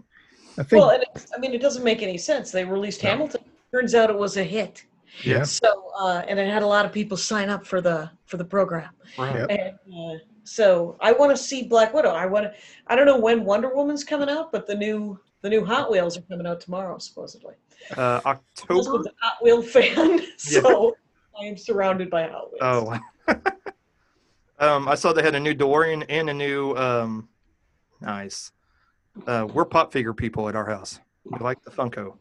I 0.58 0.63
think. 0.63 0.82
Well, 0.82 0.89
and 0.89 1.03
it, 1.03 1.25
I 1.34 1.39
mean, 1.39 1.53
it 1.53 1.62
doesn't 1.62 1.86
make 1.86 2.01
any 2.01 2.17
sense. 2.17 2.51
They 2.51 2.65
released 2.65 3.01
No. 3.03 3.12
Hamilton. 3.12 3.41
Turns 3.72 3.96
out 3.96 4.10
it 4.10 4.17
was 4.17 4.36
a 4.36 4.44
hit. 4.44 4.84
Yeah. 5.24 5.44
So, 5.44 5.92
uh, 6.00 6.24
and 6.28 6.39
it 6.39 6.51
had 6.51 6.63
a 6.63 6.68
lot 6.68 6.86
of 6.86 6.92
people 6.92 7.18
sign 7.18 7.50
up 7.50 7.66
for 7.66 7.82
the 7.82 8.10
for 8.25 8.38
the 8.38 8.46
program. 8.46 8.89
right 9.18 9.50
And 9.50 9.74
uh, 9.94 10.18
so, 10.44 10.98
I 11.00 11.12
want 11.12 11.32
to 11.32 11.38
see 11.38 11.63
Black 11.63 11.94
Widow. 11.94 12.12
I 12.12 12.25
want 12.25 12.46
to. 12.46 12.54
I 12.88 12.96
don't 12.96 13.06
know 13.06 13.20
when 13.20 13.44
Wonder 13.44 13.74
Woman's 13.74 14.04
coming 14.04 14.30
out, 14.30 14.51
but 14.51 14.68
the 14.68 14.75
new 14.75 15.20
the 15.42 15.50
new 15.50 15.63
Hot 15.66 15.92
Wheels 15.92 16.18
are 16.18 16.22
coming 16.22 16.48
out 16.48 16.60
tomorrow, 16.62 16.98
supposedly. 16.98 17.56
uh 17.98 18.22
I 18.25 18.32
october 18.32 19.01
a 19.01 19.13
Hot 19.22 19.38
Wheel 19.42 19.62
fan, 19.62 20.22
so 20.38 20.96
I 21.39 21.46
am 21.46 21.58
surrounded 21.58 22.10
by 22.10 22.28
Hot 22.28 22.51
Wheels. 22.51 23.00
Oh, 23.28 23.36
um, 24.60 24.88
I 24.88 24.96
saw 24.96 25.13
they 25.13 25.24
had 25.24 25.36
a 25.36 25.39
new 25.39 25.54
DeLorean 25.54 26.06
and 26.10 26.30
a 26.30 26.34
new. 26.34 26.75
Um, 26.75 27.30
nice. 28.01 28.51
Uh, 29.28 29.48
we're 29.51 29.66
pop 29.66 29.92
figure 29.92 30.13
people 30.13 30.48
at 30.48 30.56
our 30.56 30.66
house. 30.66 31.00
We 31.25 31.39
like 31.39 31.62
the 31.63 31.72
Funko. 31.72 32.18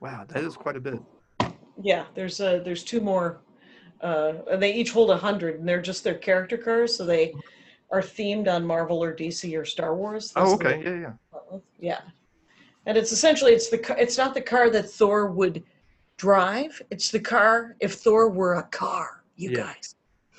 Wow, 0.00 0.24
that 0.28 0.42
is 0.42 0.56
quite 0.56 0.76
a 0.76 0.80
bit. 0.80 1.00
Yeah, 1.82 2.04
there's 2.14 2.40
uh 2.40 2.60
there's 2.64 2.84
two 2.84 3.00
more. 3.00 3.40
Uh, 4.00 4.32
and 4.50 4.62
they 4.62 4.72
each 4.72 4.92
hold 4.92 5.10
a 5.10 5.16
hundred, 5.16 5.58
and 5.60 5.68
they're 5.68 5.82
just 5.82 6.02
their 6.04 6.14
character 6.14 6.56
cars, 6.56 6.96
so 6.96 7.04
they 7.04 7.34
are 7.90 8.00
themed 8.00 8.48
on 8.48 8.64
Marvel 8.64 9.02
or 9.02 9.14
DC 9.14 9.58
or 9.58 9.64
Star 9.66 9.94
Wars. 9.94 10.32
Oh, 10.36 10.44
Those 10.44 10.52
are 10.52 10.54
okay, 10.68 10.82
yeah, 10.82 11.00
yeah. 11.00 11.12
the- 11.50 11.62
Yeah, 11.78 12.00
and 12.86 12.96
it's 12.96 13.12
essentially 13.12 13.52
it's 13.52 13.68
the 13.68 13.76
ca- 13.78 13.96
it's 13.98 14.16
not 14.16 14.32
the 14.32 14.40
car 14.40 14.70
that 14.70 14.88
Thor 14.90 15.26
would 15.26 15.62
drive. 16.16 16.80
It's 16.90 17.10
the 17.10 17.20
car 17.20 17.76
if 17.80 17.94
Thor 17.94 18.30
were 18.30 18.54
a 18.54 18.62
car. 18.64 19.22
You 19.36 19.50
Yeah. 19.50 19.56
guys. 19.64 19.94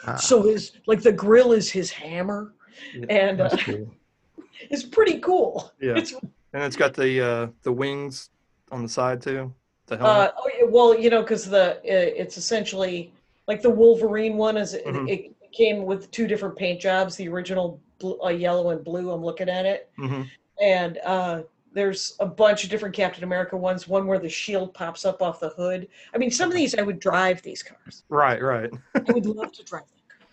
Ah, 0.08 0.16
So 0.16 0.42
his 0.42 0.72
like 0.88 1.02
the 1.04 1.12
grill 1.12 1.52
is 1.52 1.70
his 1.70 1.92
hammer, 1.92 2.56
Yeah, 2.96 3.06
and 3.10 3.42
uh, 3.42 3.56
cool. 3.58 3.94
it's 4.72 4.84
pretty 4.84 5.20
cool. 5.20 5.72
Yeah, 5.80 5.98
It's 5.98 6.14
and 6.54 6.64
it's 6.64 6.76
got 6.76 6.96
the 6.96 7.22
uh, 7.22 7.48
the 7.62 7.72
wings 7.72 8.32
on 8.72 8.82
the 8.82 8.90
side 8.90 9.22
too. 9.22 9.54
The 9.88 9.98
helmet. 9.98 10.30
Uh, 10.30 10.32
oh, 10.38 10.50
yeah, 10.58 10.66
well, 10.68 10.98
you 10.98 11.10
know, 11.10 11.22
because 11.22 11.50
the 11.50 11.78
uh, 11.78 11.82
it's 11.84 12.38
essentially 12.38 13.12
like 13.48 13.62
the 13.62 13.70
Wolverine 13.70 14.38
one 14.38 14.58
is 14.58 14.74
it, 14.74 14.86
Mhm. 14.86 15.10
it 15.10 15.36
came 15.52 15.86
with 15.86 16.10
two 16.12 16.28
different 16.28 16.56
paint 16.56 16.80
jobs. 16.80 17.16
The 17.16 17.28
original 17.28 17.80
blue, 18.00 18.20
uh, 18.24 18.30
yellow 18.30 18.70
and 18.70 18.84
blue. 18.84 19.12
I'm 19.12 19.24
looking 19.24 19.50
at 19.50 19.66
it, 19.66 19.90
hmm 19.98 20.24
and 20.62 21.00
uh, 21.00 21.42
there's 21.74 22.16
a 22.20 22.26
bunch 22.26 22.64
of 22.64 22.70
different 22.70 22.94
Captain 22.96 23.24
America 23.24 23.58
ones. 23.58 23.88
One 23.88 24.06
where 24.06 24.20
the 24.20 24.30
shield 24.30 24.74
pops 24.74 25.06
up 25.06 25.22
off 25.22 25.40
the 25.40 25.50
hood. 25.50 25.88
I 26.14 26.18
mean, 26.18 26.30
some 26.32 26.50
of 26.50 26.56
these 26.56 26.76
I 26.76 26.82
would 26.84 27.00
drive 27.00 27.42
these 27.42 27.64
cars. 27.64 28.04
Right, 28.10 28.42
right. 28.42 28.70
I 28.96 29.12
would 29.12 29.26
love 29.26 29.52
to 29.54 29.64
drive 29.64 29.84
that 29.84 30.08
car. 30.18 30.28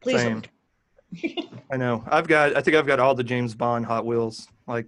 Please, 0.00 0.20
Same. 0.22 0.42
I 1.70 1.76
know. 1.76 2.02
I've 2.08 2.26
got. 2.26 2.56
I 2.56 2.62
think 2.62 2.76
I've 2.76 2.86
got 2.86 2.98
all 2.98 3.14
the 3.14 3.22
James 3.24 3.54
Bond 3.54 3.86
Hot 3.86 4.04
Wheels. 4.06 4.48
Like, 4.66 4.86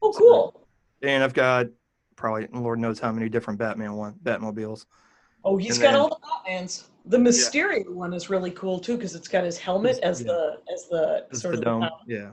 Oh, 0.00 0.12
cool. 0.12 0.66
and 1.02 1.22
I've 1.22 1.34
got 1.34 1.66
probably 2.20 2.46
Lord 2.52 2.78
knows 2.78 3.00
how 3.00 3.10
many 3.10 3.30
different 3.30 3.58
Batman 3.58 3.94
one 3.94 4.14
Batmobiles. 4.22 4.84
Oh, 5.42 5.56
he's 5.56 5.76
And 5.76 5.82
got 5.84 5.92
then- 5.92 6.00
all 6.00 6.08
the 6.20 6.50
Batmans. 6.50 6.84
The 7.06 7.16
Mysterio 7.16 7.88
one 7.88 8.12
is 8.12 8.28
really 8.28 8.50
cool 8.50 8.78
too 8.78 8.96
because 8.96 9.14
it's 9.14 9.26
got 9.26 9.42
his 9.42 9.56
helmet 9.58 9.98
as 10.02 10.20
Yeah. 10.20 10.26
the 10.32 10.58
as 10.72 10.86
the 10.88 11.26
It's 11.30 11.40
sort 11.40 11.54
the 11.54 11.58
of 11.60 11.64
dome. 11.64 11.80
the- 11.80 12.14
Yeah. 12.14 12.30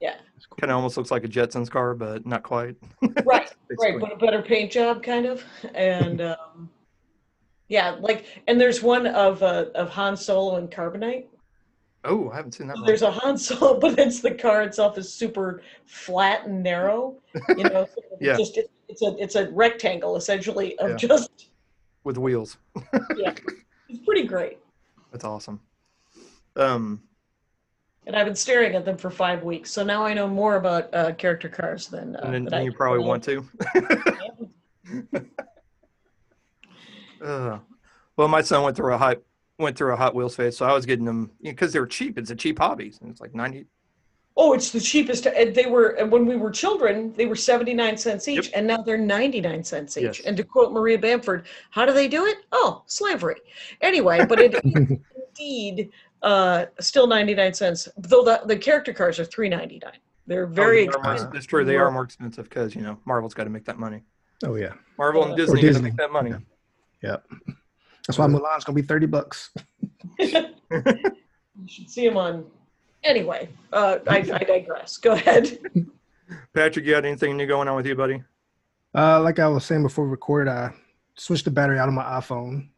yeah. 0.00 0.14
Kind 0.58 0.70
of 0.72 0.76
almost 0.76 0.96
looks 0.96 1.10
like 1.10 1.24
a 1.24 1.28
Jetsons 1.28 1.68
car, 1.70 1.94
but 1.94 2.24
not 2.24 2.42
quite. 2.42 2.76
Right, 3.26 3.52
right, 3.78 4.00
but 4.00 4.12
a 4.12 4.16
better 4.16 4.40
paint 4.40 4.72
job, 4.72 5.02
kind 5.02 5.26
of, 5.26 5.44
and 5.74 6.20
um, 6.32 6.70
yeah, 7.68 7.96
like, 8.00 8.24
and 8.46 8.58
there's 8.58 8.82
one 8.82 9.06
of 9.06 9.42
uh, 9.42 9.66
of 9.74 9.90
Han 9.90 10.16
Solo 10.16 10.56
and 10.56 10.70
Carbonite. 10.70 11.26
Oh, 12.04 12.30
I 12.30 12.36
haven't 12.36 12.52
seen 12.52 12.68
that. 12.68 12.76
So 12.76 12.82
one. 12.82 12.86
there's 12.86 13.02
a 13.02 13.10
Han 13.10 13.36
Solo, 13.36 13.78
but 13.80 13.98
it's 13.98 14.20
the 14.20 14.30
car 14.34 14.62
itself 14.62 14.96
is 14.98 15.12
super 15.12 15.62
flat 15.86 16.46
and 16.46 16.62
narrow. 16.62 17.16
You 17.56 17.64
know, 17.64 17.84
so 17.86 18.02
it's 18.12 18.22
Yeah. 18.22 18.36
just 18.36 18.56
it, 18.56 18.70
it's 18.88 19.02
a 19.02 19.16
it's 19.18 19.34
a 19.34 19.50
rectangle 19.50 20.16
essentially 20.16 20.78
of 20.78 20.90
Yeah. 20.90 20.96
just 20.96 21.50
with 22.04 22.18
wheels. 22.18 22.56
Yeah, 23.16 23.34
it's 23.88 24.04
pretty 24.04 24.24
great. 24.26 24.58
That's 25.10 25.24
awesome. 25.24 25.60
Um, 26.56 27.02
And 28.06 28.14
I've 28.16 28.26
been 28.26 28.34
staring 28.36 28.74
at 28.76 28.84
them 28.84 28.96
for 28.96 29.10
five 29.10 29.42
weeks, 29.42 29.70
so 29.70 29.82
now 29.82 30.04
I 30.04 30.14
know 30.14 30.28
more 30.28 30.56
about 30.56 30.92
uh, 30.94 31.12
character 31.14 31.48
cars 31.48 31.88
than. 31.88 32.14
Uh, 32.16 32.20
and 32.24 32.34
then, 32.34 32.44
than 32.44 32.64
you 32.64 32.72
probably 32.72 33.00
want 33.04 33.24
to. 33.24 33.44
Uh, 37.20 37.58
well, 38.16 38.28
my 38.28 38.40
son 38.42 38.62
went 38.62 38.76
through 38.76 38.94
a 38.94 38.98
hot 38.98 39.18
went 39.58 39.76
through 39.76 39.92
a 39.92 39.96
Hot 39.96 40.14
Wheels 40.14 40.36
phase, 40.36 40.56
so 40.56 40.64
I 40.66 40.72
was 40.72 40.86
getting 40.86 41.04
them 41.04 41.30
because 41.42 41.72
they 41.72 41.80
were 41.80 41.86
cheap. 41.86 42.16
It's 42.18 42.30
a 42.30 42.36
cheap 42.36 42.58
hobby. 42.58 42.92
And 43.00 43.10
it's 43.10 43.20
like 43.20 43.34
ninety. 43.34 43.66
Oh, 44.36 44.52
it's 44.52 44.70
the 44.70 44.80
cheapest. 44.80 45.26
And 45.26 45.52
they 45.54 45.66
were 45.66 45.90
and 45.90 46.10
when 46.12 46.24
we 46.26 46.36
were 46.36 46.50
children, 46.50 47.12
they 47.16 47.26
were 47.26 47.34
seventy 47.36 47.74
nine 47.74 47.96
cents 47.96 48.28
each, 48.28 48.46
Yep. 48.46 48.54
and 48.54 48.66
now 48.66 48.82
they're 48.82 48.96
ninety 48.96 49.40
nine 49.40 49.64
cents 49.64 49.96
each. 49.96 50.04
Yes. 50.04 50.20
And 50.20 50.36
to 50.36 50.44
quote 50.44 50.72
Maria 50.72 50.98
Bamford, 50.98 51.46
how 51.70 51.84
do 51.84 51.92
they 51.92 52.06
do 52.08 52.26
it? 52.26 52.38
Oh, 52.52 52.82
slavery. 52.86 53.36
Anyway, 53.80 54.24
but 54.26 54.38
it 54.40 54.54
is 54.64 54.98
indeed 55.36 55.90
uh, 56.22 56.66
still 56.80 57.06
ninety 57.08 57.34
nine 57.34 57.52
cents. 57.54 57.88
Though 57.96 58.22
the, 58.22 58.40
the 58.46 58.56
character 58.56 58.92
cars 58.92 59.18
are 59.18 59.24
three 59.24 59.48
ninety 59.48 59.80
nine. 59.84 59.98
They're 60.28 60.46
very 60.46 60.86
Oh, 60.88 60.92
they 60.92 60.98
are 60.98 61.02
more- 61.02 61.12
expensive. 61.14 61.34
It's 61.36 61.46
true. 61.46 61.64
They 61.64 61.76
are 61.76 61.90
more 61.90 62.04
expensive 62.04 62.48
because 62.48 62.76
you 62.76 62.82
know 62.82 62.98
Marvel's 63.06 63.34
got 63.34 63.44
to 63.44 63.50
make 63.50 63.64
that 63.64 63.78
money. 63.78 64.02
Oh 64.44 64.54
yeah, 64.54 64.74
Marvel 64.98 65.24
and 65.24 65.36
Disney, 65.36 65.60
Disney. 65.60 65.82
make 65.90 65.96
that 65.96 66.12
money. 66.12 66.32
That's 68.08 68.18
why 68.18 68.26
Mulan's 68.26 68.64
gonna 68.64 68.74
be 68.74 68.82
thirty 68.82 69.06
bucks. 69.06 69.50
You 71.60 71.66
should 71.66 71.90
see 71.90 72.06
him 72.06 72.16
on. 72.16 72.44
Anyway, 73.02 73.48
uh, 73.72 73.98
I, 74.06 74.18
I 74.18 74.22
digress. 74.44 74.96
Go 74.96 75.12
ahead. 75.12 75.58
Patrick, 76.54 76.84
you 76.86 76.92
got 76.92 77.04
anything 77.04 77.36
new 77.36 77.46
going 77.46 77.68
on 77.68 77.76
with 77.76 77.86
you, 77.86 77.94
buddy? 77.94 78.22
Uh, 78.94 79.20
like 79.20 79.38
I 79.38 79.48
was 79.48 79.64
saying 79.64 79.82
before 79.82 80.04
we 80.04 80.10
recorded, 80.10 80.50
I 80.50 80.72
switched 81.16 81.44
the 81.44 81.50
battery 81.50 81.78
out 81.78 81.88
of 81.88 81.94
my 81.94 82.04
iPhone, 82.04 82.68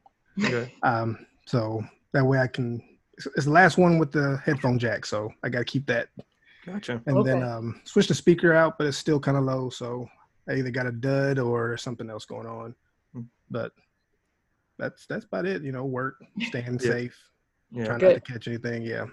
Okay. 0.42 0.72
um, 0.82 1.26
so 1.46 1.82
that 2.12 2.24
way 2.24 2.38
I 2.38 2.46
can. 2.46 2.82
It's, 3.14 3.26
it's 3.36 3.44
the 3.44 3.50
last 3.52 3.76
one 3.76 3.98
with 3.98 4.12
the 4.12 4.40
headphone 4.44 4.78
jack, 4.78 5.04
so 5.04 5.30
I 5.42 5.48
got 5.50 5.58
to 5.58 5.64
keep 5.64 5.86
that. 5.86 6.08
Gotcha. 6.64 7.02
And 7.06 7.24
then 7.24 7.42
um, 7.42 7.80
switch 7.84 8.08
the 8.08 8.14
speaker 8.14 8.54
out, 8.54 8.78
but 8.78 8.86
it's 8.86 8.96
still 8.96 9.20
kind 9.20 9.36
of 9.36 9.44
low, 9.44 9.68
so 9.70 10.08
I 10.48 10.54
either 10.54 10.70
got 10.70 10.86
a 10.86 10.92
dud 10.92 11.38
or 11.38 11.76
something 11.76 12.08
else 12.08 12.24
going 12.24 12.46
on. 12.46 12.74
Hmm. 13.14 13.22
But 13.50 13.72
that's 14.80 15.06
that's 15.06 15.24
about 15.26 15.46
it. 15.46 15.62
You 15.62 15.72
know, 15.72 15.84
work, 15.84 16.16
staying 16.40 16.78
Yeah. 16.80 16.90
safe, 16.90 17.18
Yeah. 17.70 17.84
trying 17.84 17.98
Good. 17.98 18.12
not 18.16 18.24
to 18.24 18.32
catch 18.32 18.48
anything. 18.48 18.82
Yeah, 18.82 19.06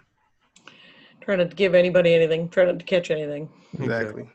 Trying 1.21 1.39
not 1.39 1.49
to 1.49 1.55
give 1.55 1.75
anybody 1.75 2.13
anything. 2.15 2.49
Trying 2.49 2.67
not 2.67 2.79
to 2.79 2.85
catch 2.85 3.11
anything. 3.11 3.49
exactly. 3.79 4.29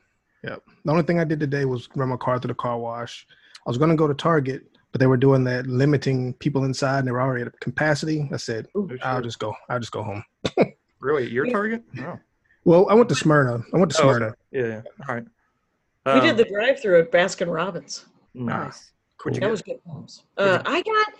Yep. 0.45 0.63
The 0.85 0.91
only 0.91 1.05
thing 1.05 1.19
I 1.21 1.25
did 1.25 1.41
today 1.41 1.65
was 1.65 1.89
run 1.95 2.09
my 2.11 2.17
car 2.17 2.39
through 2.39 2.49
the 2.49 2.55
car 2.55 2.79
wash. 2.79 3.27
I 3.67 3.71
was 3.71 3.79
gonna 3.79 3.97
go 3.97 4.07
to 4.09 4.15
Target, 4.15 4.65
but 4.91 5.01
they 5.01 5.07
were 5.07 5.17
doing 5.17 5.45
that 5.45 5.67
limiting 5.67 6.35
people 6.35 6.65
inside, 6.65 6.99
and 7.01 7.09
they 7.09 7.13
were 7.13 7.23
already 7.23 7.45
at 7.45 7.59
capacity. 7.61 8.29
I 8.33 8.37
said, 8.37 8.67
Ooh. 8.77 8.91
I'll 9.03 9.23
just 9.23 9.39
go. 9.39 9.55
I'll 9.69 9.79
just 9.81 9.93
go 9.93 10.03
home. 10.03 10.25
Really, 11.01 11.29
your 11.29 11.47
target? 11.47 11.83
Oh. 11.99 12.17
Well, 12.65 12.89
I 12.89 12.95
went 12.95 13.09
to 13.09 13.17
Smyrna. 13.17 13.65
I 13.75 13.77
went 13.77 13.91
to 13.91 13.99
Oh, 13.99 14.03
Smyrna. 14.03 14.27
okay. 14.27 14.35
Yeah. 14.53 14.67
yeah. 14.67 14.83
All 15.09 15.15
right. 15.17 15.25
we 16.07 16.13
Um, 16.13 16.21
did 16.21 16.37
the 16.37 16.45
drive-through 16.45 17.01
at 17.01 17.11
Baskin 17.11 17.53
Robbins. 17.53 18.07
nice. 18.35 18.93
What'd 19.23 19.37
you 19.37 19.41
That 19.41 19.47
get? 19.47 19.51
was 19.51 19.63
good 19.63 19.81
times. 19.87 20.25
Uh, 20.37 20.63
I 20.65 20.83
got 20.83 21.15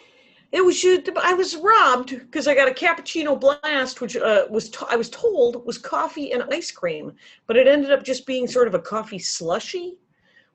it 0.53 0.63
was 0.63 0.85
you. 0.85 1.03
I 1.23 1.33
was 1.33 1.57
robbed 1.57 2.11
because 2.11 2.47
I 2.47 2.55
got 2.55 2.69
a 2.69 2.73
cappuccino 2.73 3.41
blast, 3.41 4.01
which 4.03 4.17
uh, 4.17 4.47
was 4.51 4.69
to, 4.71 4.87
I 4.91 4.97
was 4.97 5.09
told 5.09 5.65
was 5.67 5.79
coffee 5.79 6.33
and 6.33 6.43
ice 6.53 6.71
cream, 6.71 7.13
but 7.47 7.57
it 7.57 7.67
ended 7.67 7.91
up 7.91 8.03
just 8.05 8.27
being 8.27 8.47
sort 8.47 8.69
of 8.69 8.75
a 8.75 8.79
coffee 8.79 9.19
slushy, 9.19 9.97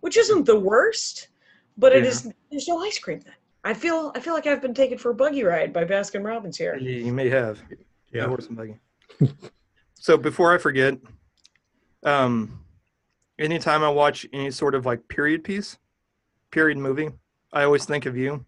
which 0.02 0.16
isn't 0.18 0.46
the 0.46 0.60
worst, 0.60 1.30
but 1.78 1.94
it 1.94 2.04
Yeah. 2.04 2.12
is. 2.12 2.32
There's 2.52 2.68
no 2.68 2.84
ice 2.84 3.00
cream 3.00 3.22
then. 3.22 3.34
I 3.64 3.74
feel 3.74 4.12
I 4.14 4.20
feel 4.20 4.34
like 4.34 4.46
I've 4.46 4.62
been 4.62 4.76
taken 4.76 4.98
for 5.00 5.10
a 5.12 5.16
buggy 5.16 5.44
ride 5.44 5.74
by 5.74 5.84
Baskin 5.84 6.24
Robbins 6.24 6.58
here. 6.58 6.76
You, 6.78 6.92
you 6.92 7.12
may 7.12 7.30
have. 7.30 7.60
Yeah. 8.14 8.26
A 8.26 8.28
horse 8.28 8.48
and 8.48 8.56
buggy. 8.56 8.78
so 9.96 10.16
before 10.16 10.54
I 10.54 10.60
forget, 10.60 10.98
um, 12.04 12.64
anytime 13.40 13.84
I 13.84 13.90
watch 13.90 14.28
any 14.32 14.52
sort 14.52 14.76
of 14.76 14.86
like 14.86 15.08
period 15.08 15.44
piece, 15.44 15.78
period 16.52 16.78
movie, 16.78 17.10
I 17.54 17.64
always 17.64 17.86
think 17.86 18.06
of 18.06 18.18
you 18.18 18.46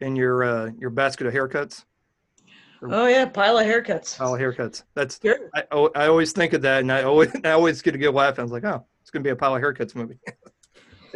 and 0.00 0.16
your 0.16 0.44
uh, 0.44 0.70
your 0.78 0.90
basket 0.90 1.26
of 1.26 1.34
haircuts. 1.34 1.84
Oh 2.82 3.06
yeah, 3.06 3.24
pile 3.24 3.58
of 3.58 3.66
haircuts. 3.66 4.20
All 4.20 4.32
haircuts. 4.32 4.82
That's 4.94 5.18
Sure. 5.22 5.50
I, 5.54 5.64
I 5.94 6.06
always 6.06 6.32
think 6.32 6.52
of 6.52 6.62
that, 6.62 6.80
and 6.80 6.92
I 6.92 7.02
always 7.02 7.32
I 7.44 7.50
always 7.50 7.80
get 7.82 7.94
a 7.94 7.98
good 7.98 8.14
laugh. 8.14 8.38
I 8.38 8.42
was 8.42 8.52
like, 8.52 8.64
oh, 8.64 8.84
it's 9.00 9.10
gonna 9.10 9.22
be 9.22 9.30
a 9.30 9.36
pile 9.36 9.56
of 9.56 9.62
haircuts 9.62 9.94
movie. 9.94 10.18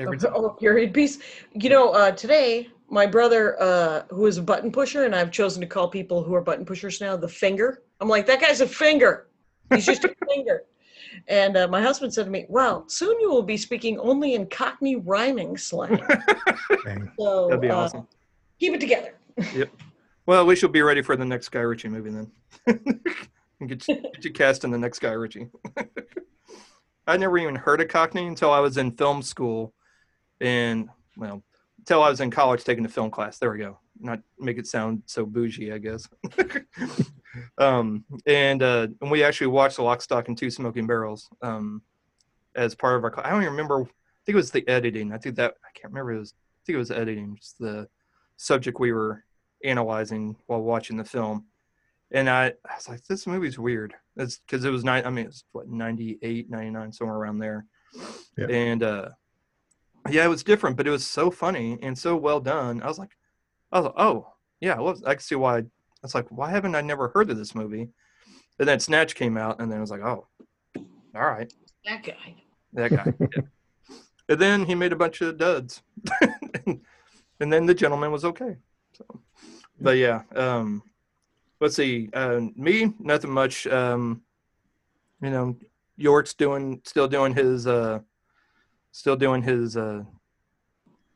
Oh, 0.01 0.51
period 0.51 0.95
piece. 0.95 1.19
You 1.55 1.71
know, 1.71 1.91
uh, 1.91 2.13
today 2.13 2.69
my 2.91 3.07
brother, 3.07 3.61
uh, 3.61 4.03
who 4.11 4.27
is 4.27 4.39
a 4.39 4.43
button 4.43 4.73
pusher, 4.73 5.05
and 5.05 5.15
I've 5.15 5.31
chosen 5.31 5.61
to 5.61 5.67
call 5.67 5.89
people 5.89 6.23
who 6.23 6.35
are 6.35 6.41
button 6.41 6.65
pushers 6.65 7.01
now 7.01 7.17
the 7.17 7.29
finger. 7.29 7.83
I'm 8.01 8.09
like, 8.09 8.27
that 8.27 8.41
guy's 8.41 8.61
a 8.61 8.67
finger. 8.67 9.29
He's 9.75 9.87
just 9.87 10.05
a 10.05 10.15
finger. 10.29 10.63
And 11.29 11.57
uh, 11.57 11.69
my 11.69 11.81
husband 11.83 12.13
said 12.13 12.25
to 12.27 12.31
me, 12.31 12.47
"Well, 12.49 12.85
soon 12.89 13.19
you 13.21 13.31
will 13.31 13.43
be 13.43 13.57
speaking 13.57 13.99
only 13.99 14.35
in 14.35 14.47
Cockney 14.47 14.97
rhyming 14.97 15.57
slang. 15.57 16.01
So 17.19 17.49
That'd 17.49 17.61
be 17.61 17.71
uh, 17.71 17.77
awesome. 17.77 18.09
keep 18.59 18.75
it 18.75 18.81
together." 18.81 19.15
Yep. 19.55 19.71
Well, 20.27 20.41
at 20.41 20.47
least 20.47 20.63
you'll 20.63 20.71
be 20.71 20.83
ready 20.83 21.01
for 21.01 21.17
the 21.17 21.25
next 21.25 21.49
Guy 21.51 21.61
Ritchie 21.61 21.89
movie 21.89 22.11
then. 22.11 22.31
and 22.67 23.69
get 23.69 23.87
you, 23.89 23.95
get 23.97 24.25
you 24.25 24.33
cast 24.33 24.65
in 24.65 24.71
the 24.71 24.79
next 24.79 24.99
Guy 24.99 25.13
Ritchie. 25.13 25.49
I 27.07 27.17
never 27.17 27.39
even 27.39 27.55
heard 27.55 27.81
of 27.81 27.89
Cockney 27.89 28.27
until 28.27 28.51
I 28.51 28.59
was 28.61 28.77
in 28.77 28.91
film 28.93 29.23
school, 29.23 29.73
and 30.41 30.89
well, 31.17 31.43
until 31.79 32.03
I 32.03 32.11
was 32.11 32.21
in 32.21 32.31
college 32.31 32.65
taking 32.65 32.85
a 32.85 32.89
film 32.89 33.11
class. 33.11 33.39
There 33.39 33.51
we 33.51 33.59
go. 33.59 33.79
Not 34.01 34.21
make 34.39 34.59
it 34.59 34.67
sound 34.67 35.03
so 35.07 35.25
bougie, 35.25 35.73
I 35.73 35.79
guess. 35.79 36.07
Um, 37.59 38.05
and 38.27 38.63
uh, 38.63 38.89
and 39.01 39.11
we 39.11 39.23
actually 39.23 39.49
watched 39.49 39.77
The 39.77 39.83
Lock, 39.83 40.03
Stock, 40.03 40.29
and 40.29 40.37
Two 40.37 40.51
Smoking 40.51 40.87
Barrels 40.87 41.29
um, 41.43 41.83
as 42.55 42.75
part 42.75 42.97
of 42.97 43.05
our. 43.05 43.27
I 43.27 43.31
don't 43.31 43.43
even 43.43 43.53
remember. 43.53 43.83
I 43.83 43.85
think 44.27 44.35
it 44.35 44.37
was 44.37 44.51
the 44.51 44.67
editing. 44.69 45.13
I 45.13 45.19
think 45.19 45.37
that 45.37 45.55
I 45.65 45.69
can't 45.79 45.93
remember. 45.93 46.13
It 46.13 46.19
was. 46.19 46.35
I 46.37 46.61
think 46.67 46.75
it 46.75 46.79
was 46.79 46.91
editing. 46.91 47.37
Just 47.37 47.59
the 47.59 47.89
subject 48.37 48.79
we 48.81 48.93
were 48.93 49.25
analyzing 49.65 50.37
while 50.47 50.63
watching 50.63 50.97
the 50.97 51.05
film 51.05 51.45
and 52.13 52.31
I, 52.31 52.47
I 52.69 52.75
was 52.77 52.89
like 52.89 53.05
this 53.05 53.27
movie's 53.27 53.59
weird 53.59 53.93
it's 54.17 54.39
because 54.39 54.65
it 54.65 54.71
was 54.71 54.85
nine 54.85 55.05
i 55.05 55.11
mean 55.11 55.27
it's 55.27 55.45
what 55.53 55.69
98 55.69 56.49
99 56.49 56.93
somewhere 56.93 57.17
around 57.17 57.39
there 57.39 57.67
Yeah. 58.37 58.47
and 58.49 58.83
uh 58.83 59.09
yeah 60.09 60.25
it 60.25 60.29
was 60.29 60.45
different 60.45 60.77
but 60.77 60.87
it 60.87 60.91
was 60.91 61.07
so 61.07 61.31
funny 61.31 61.79
and 61.83 61.99
so 61.99 62.17
well 62.17 62.41
done 62.41 62.81
i 62.83 62.87
was 62.87 62.99
like 62.99 63.11
i 63.73 63.79
was 63.81 63.87
like 63.87 63.95
oh 63.97 64.29
yeah 64.61 64.81
I 65.07 65.15
can 65.15 65.21
see 65.21 65.35
why 65.35 65.65
i 66.03 66.07
was 66.07 66.15
like 66.15 66.29
why 66.31 66.51
haven't 66.51 66.75
i 66.75 66.81
never 66.81 67.09
heard 67.09 67.31
of 67.31 67.37
this 67.37 67.55
movie? 67.55 67.89
And 68.59 68.69
then 68.69 68.81
snatch 68.81 69.15
came 69.15 69.37
out 69.37 69.61
and 69.61 69.71
then 69.71 69.79
i 69.79 69.81
was 69.81 69.91
like 69.91 70.03
oh 70.03 70.27
all 71.15 71.27
right. 71.27 71.53
That 71.85 72.03
guy. 72.03 72.35
that 72.75 72.91
guy 72.91 73.13
yeah. 73.19 73.43
and 74.29 74.39
then 74.39 74.65
he 74.65 74.75
made 74.75 74.93
a 74.93 74.97
bunch 74.97 75.21
of 75.21 75.39
duds. 75.39 75.83
And, 76.67 76.81
and 77.41 77.53
then 77.53 77.67
the 77.67 77.75
gentleman 77.75 78.13
was 78.13 78.25
okay 78.25 78.57
so. 78.93 79.05
But 79.81 79.97
yeah 79.97 80.23
um 80.35 80.83
let's 81.61 81.77
see 81.77 82.09
uh, 82.13 82.41
me 82.57 82.93
nothing 82.99 83.31
much 83.31 83.67
um 83.67 84.23
you 85.23 85.31
know 85.31 85.57
york's 85.97 86.35
doing 86.35 86.81
still 86.85 87.09
doing 87.09 87.35
his 87.35 87.67
uh 87.67 88.01
still 88.93 89.17
doing 89.17 89.43
his 89.43 89.77
uh 89.77 90.03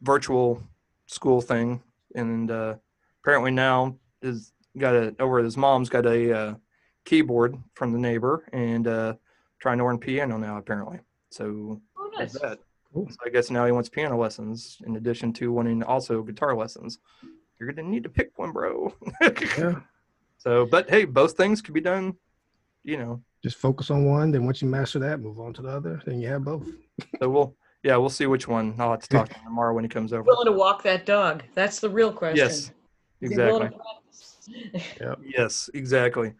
virtual 0.01 0.62
school 1.07 1.41
thing. 1.41 1.83
And 2.15 2.51
uh 2.51 2.77
apparently 3.23 3.51
now 3.51 3.97
is 4.23 4.53
got 4.79 4.95
a 4.95 5.14
over 5.21 5.38
his 5.38 5.57
mom's 5.57 5.88
got 5.88 6.07
a 6.07 6.33
uh, 6.37 6.55
keyboard 7.05 7.57
from 7.75 7.93
the 7.93 7.99
neighbor 7.99 8.45
and 8.52 8.87
uh 8.88 9.14
trying 9.59 9.79
to 9.79 9.85
learn 9.85 9.99
piano 9.99 10.37
now 10.38 10.57
apparently 10.59 10.99
so 11.31 11.81
Oh, 11.99 12.11
nice. 12.19 12.33
that 12.41 12.59
Cool. 12.93 13.09
so 13.09 13.17
I 13.25 13.31
guess 13.31 13.50
now 13.50 13.64
he 13.64 13.73
wants 13.73 13.88
piano 13.88 14.19
lessons 14.19 14.79
in 14.87 14.97
addition 14.97 15.33
to 15.35 15.50
wanting 15.52 15.83
also 15.83 16.23
guitar 16.23 16.55
lessons. 16.55 16.99
You're 17.59 17.73
gonna 17.73 17.88
need 17.88 18.02
to 18.02 18.11
pick 18.11 18.33
one, 18.38 18.52
bro. 18.52 18.93
Yeah. 19.57 19.76
so, 20.37 20.67
but 20.67 20.91
hey, 20.91 21.07
both 21.07 21.35
things 21.37 21.62
could 21.62 21.73
be 21.75 21.81
done 21.81 22.14
you 22.85 22.97
know, 22.99 23.23
Just 23.43 23.57
focus 23.59 23.91
on 23.91 24.05
one. 24.05 24.31
Then 24.33 24.45
once 24.45 24.61
you 24.61 24.67
master 24.69 24.99
that, 24.99 25.21
move 25.21 25.38
on 25.41 25.52
to 25.55 25.62
the 25.62 25.69
other. 25.69 26.02
Then 26.05 26.21
you 26.21 26.29
have 26.29 26.45
both. 26.45 26.67
so 27.21 27.31
we'll 27.31 27.57
yeah 27.83 27.97
we'll 27.97 28.11
see 28.11 28.26
which 28.26 28.47
one. 28.49 28.75
I'll 28.79 28.91
have 28.91 29.00
to 29.02 29.09
talk 29.09 29.29
to 29.29 29.35
him 29.37 29.45
tomorrow 29.45 29.73
when 29.73 29.85
he 29.85 29.88
comes 29.88 30.12
over. 30.12 30.25
Willing 30.25 30.47
to 30.47 30.52
walk 30.52 30.83
that 30.83 31.07
dog? 31.07 31.45
That's 31.55 31.79
the 31.81 31.88
real 31.88 32.12
question. 32.12 32.37
Yes, 32.45 32.73
Is 33.23 33.31
he 33.31 33.37
willing 33.37 33.62
exactly. 33.69 33.79
Practice? 34.50 35.18
Yes, 35.37 35.70
exactly. 35.75 36.34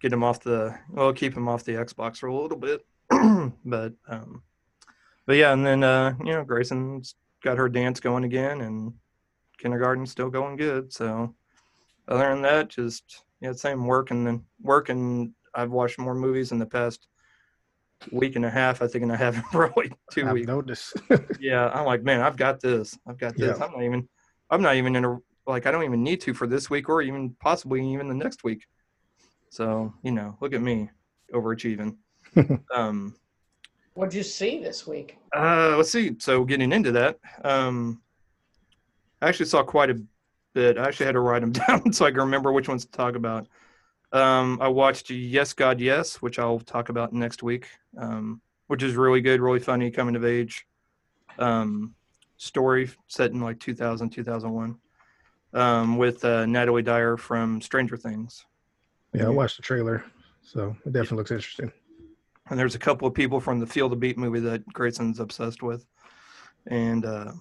Get 0.00 0.12
him 0.12 0.24
off 0.24 0.40
the 0.40 0.78
well, 0.90 1.12
keep 1.12 1.36
him 1.36 1.48
off 1.48 1.64
the 1.64 1.72
Xbox 1.74 2.18
for 2.18 2.28
a 2.28 2.34
little 2.34 2.56
bit. 2.56 2.86
but 3.64 3.92
um 4.08 4.42
but 5.26 5.36
yeah, 5.36 5.52
and 5.52 5.64
then 5.64 5.84
uh, 5.84 6.14
you 6.24 6.32
know, 6.32 6.44
Grayson's 6.44 7.14
got 7.42 7.58
her 7.58 7.68
dance 7.68 8.00
going 8.00 8.24
again 8.24 8.62
and 8.62 8.92
kindergarten's 9.58 10.10
still 10.10 10.30
going 10.30 10.56
good. 10.56 10.92
So 10.92 11.34
other 12.08 12.30
than 12.30 12.42
that, 12.42 12.68
just 12.68 13.24
yeah, 13.40 13.52
same 13.52 13.86
work 13.86 14.10
and 14.10 14.26
then 14.26 14.44
work 14.60 14.88
and 14.88 15.32
I've 15.54 15.70
watched 15.70 15.98
more 15.98 16.14
movies 16.14 16.52
in 16.52 16.58
the 16.58 16.66
past 16.66 17.06
week 18.10 18.36
and 18.36 18.44
a 18.44 18.50
half, 18.50 18.82
I 18.82 18.86
think, 18.86 19.02
and 19.02 19.12
I 19.12 19.16
haven't 19.16 19.44
probably 19.52 19.92
2 20.12 20.26
I've 20.26 20.32
weeks. 20.32 20.46
noticed. 20.46 20.96
Yeah, 21.38 21.68
I'm 21.68 21.84
like, 21.84 22.02
man, 22.02 22.20
I've 22.20 22.36
got 22.36 22.60
this. 22.60 22.98
I've 23.06 23.18
got 23.18 23.36
this. 23.36 23.58
Yeah. 23.58 23.64
I'm 23.64 23.72
not 23.72 23.82
even 23.82 24.08
I'm 24.50 24.62
not 24.62 24.76
even 24.76 24.96
in 24.96 25.04
a 25.04 25.18
like 25.50 25.66
I 25.66 25.70
don't 25.70 25.84
even 25.84 26.02
need 26.02 26.20
to 26.22 26.34
for 26.34 26.46
this 26.46 26.70
week 26.70 26.88
or 26.88 27.02
even 27.02 27.36
possibly 27.40 27.86
even 27.92 28.08
the 28.08 28.14
next 28.14 28.44
week. 28.44 28.66
So, 29.50 29.92
you 30.02 30.12
know, 30.12 30.36
look 30.40 30.52
at 30.52 30.62
me 30.62 30.90
overachieving. 31.34 31.96
um 32.74 33.14
What'd 33.94 34.14
you 34.14 34.22
see 34.22 34.60
this 34.62 34.86
week? 34.86 35.18
uh 35.36 35.74
let's 35.76 35.90
see. 35.90 36.16
So 36.18 36.44
getting 36.44 36.72
into 36.72 36.92
that, 36.92 37.18
um 37.44 38.00
I 39.20 39.28
actually 39.28 39.46
saw 39.46 39.62
quite 39.62 39.90
a 39.90 40.00
bit. 40.54 40.78
I 40.78 40.86
actually 40.86 41.06
had 41.06 41.12
to 41.12 41.20
write 41.20 41.40
them 41.40 41.52
down 41.68 41.92
so 41.92 42.06
I 42.06 42.10
can 42.10 42.20
remember 42.20 42.52
which 42.52 42.68
ones 42.68 42.84
to 42.84 42.90
talk 42.92 43.16
about. 43.16 43.46
Um 44.12 44.58
I 44.60 44.68
watched 44.68 45.10
Yes 45.10 45.52
God 45.52 45.80
Yes, 45.80 46.22
which 46.22 46.38
I'll 46.38 46.60
talk 46.60 46.88
about 46.88 47.12
next 47.12 47.42
week. 47.42 47.68
Um 47.98 48.40
which 48.68 48.84
is 48.84 48.94
really 48.94 49.20
good, 49.20 49.40
really 49.40 49.58
funny, 49.58 49.90
coming 49.90 50.16
of 50.16 50.24
age. 50.24 50.66
Um 51.38 51.94
story 52.36 52.88
set 53.08 53.32
in 53.32 53.40
like 53.40 53.58
2000 53.60 54.10
2001 54.10 54.78
um, 55.52 55.96
with 55.96 56.24
uh, 56.24 56.46
Natalie 56.46 56.82
Dyer 56.82 57.16
from 57.16 57.60
Stranger 57.60 57.96
Things. 57.96 58.44
yeah, 59.14 59.26
I 59.26 59.30
watched 59.30 59.56
the 59.56 59.62
trailer, 59.62 60.04
so 60.42 60.76
it 60.86 60.92
definitely 60.92 61.18
looks 61.18 61.30
interesting. 61.30 61.72
And 62.48 62.58
there's 62.58 62.74
a 62.74 62.80
couple 62.80 63.06
of 63.06 63.14
people 63.14 63.40
from 63.40 63.60
the 63.60 63.66
Feel 63.66 63.88
the 63.88 63.96
Beat 63.96 64.18
movie 64.18 64.40
that 64.40 64.66
Grayson's 64.72 65.20
obsessed 65.20 65.62
with. 65.62 65.86
And 66.66 67.04
uh, 67.04 67.32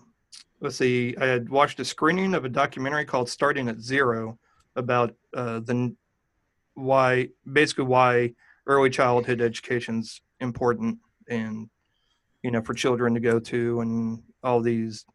let's 0.62 0.76
see, 0.76 1.16
I 1.20 1.26
had 1.26 1.50
watched 1.50 1.80
a 1.80 1.86
screening 1.86 2.36
of 2.36 2.46
a 2.46 2.50
documentary 2.50 3.06
called 3.06 3.30
Starting 3.30 3.68
at 3.70 3.82
Zero 3.82 4.38
about 4.76 5.16
uh, 5.36 5.60
the 5.60 5.96
why, 6.76 7.30
basically 7.52 7.86
why 7.86 8.34
early 8.68 8.90
childhood 8.90 9.42
education's 9.42 10.22
important 10.40 11.00
and 11.28 11.70
you 12.44 12.52
know 12.52 12.62
for 12.62 12.74
children 12.74 13.14
to 13.14 13.20
go 13.20 13.40
to 13.40 13.82
and 13.82 14.22
all 14.44 14.62
these. 14.62 15.06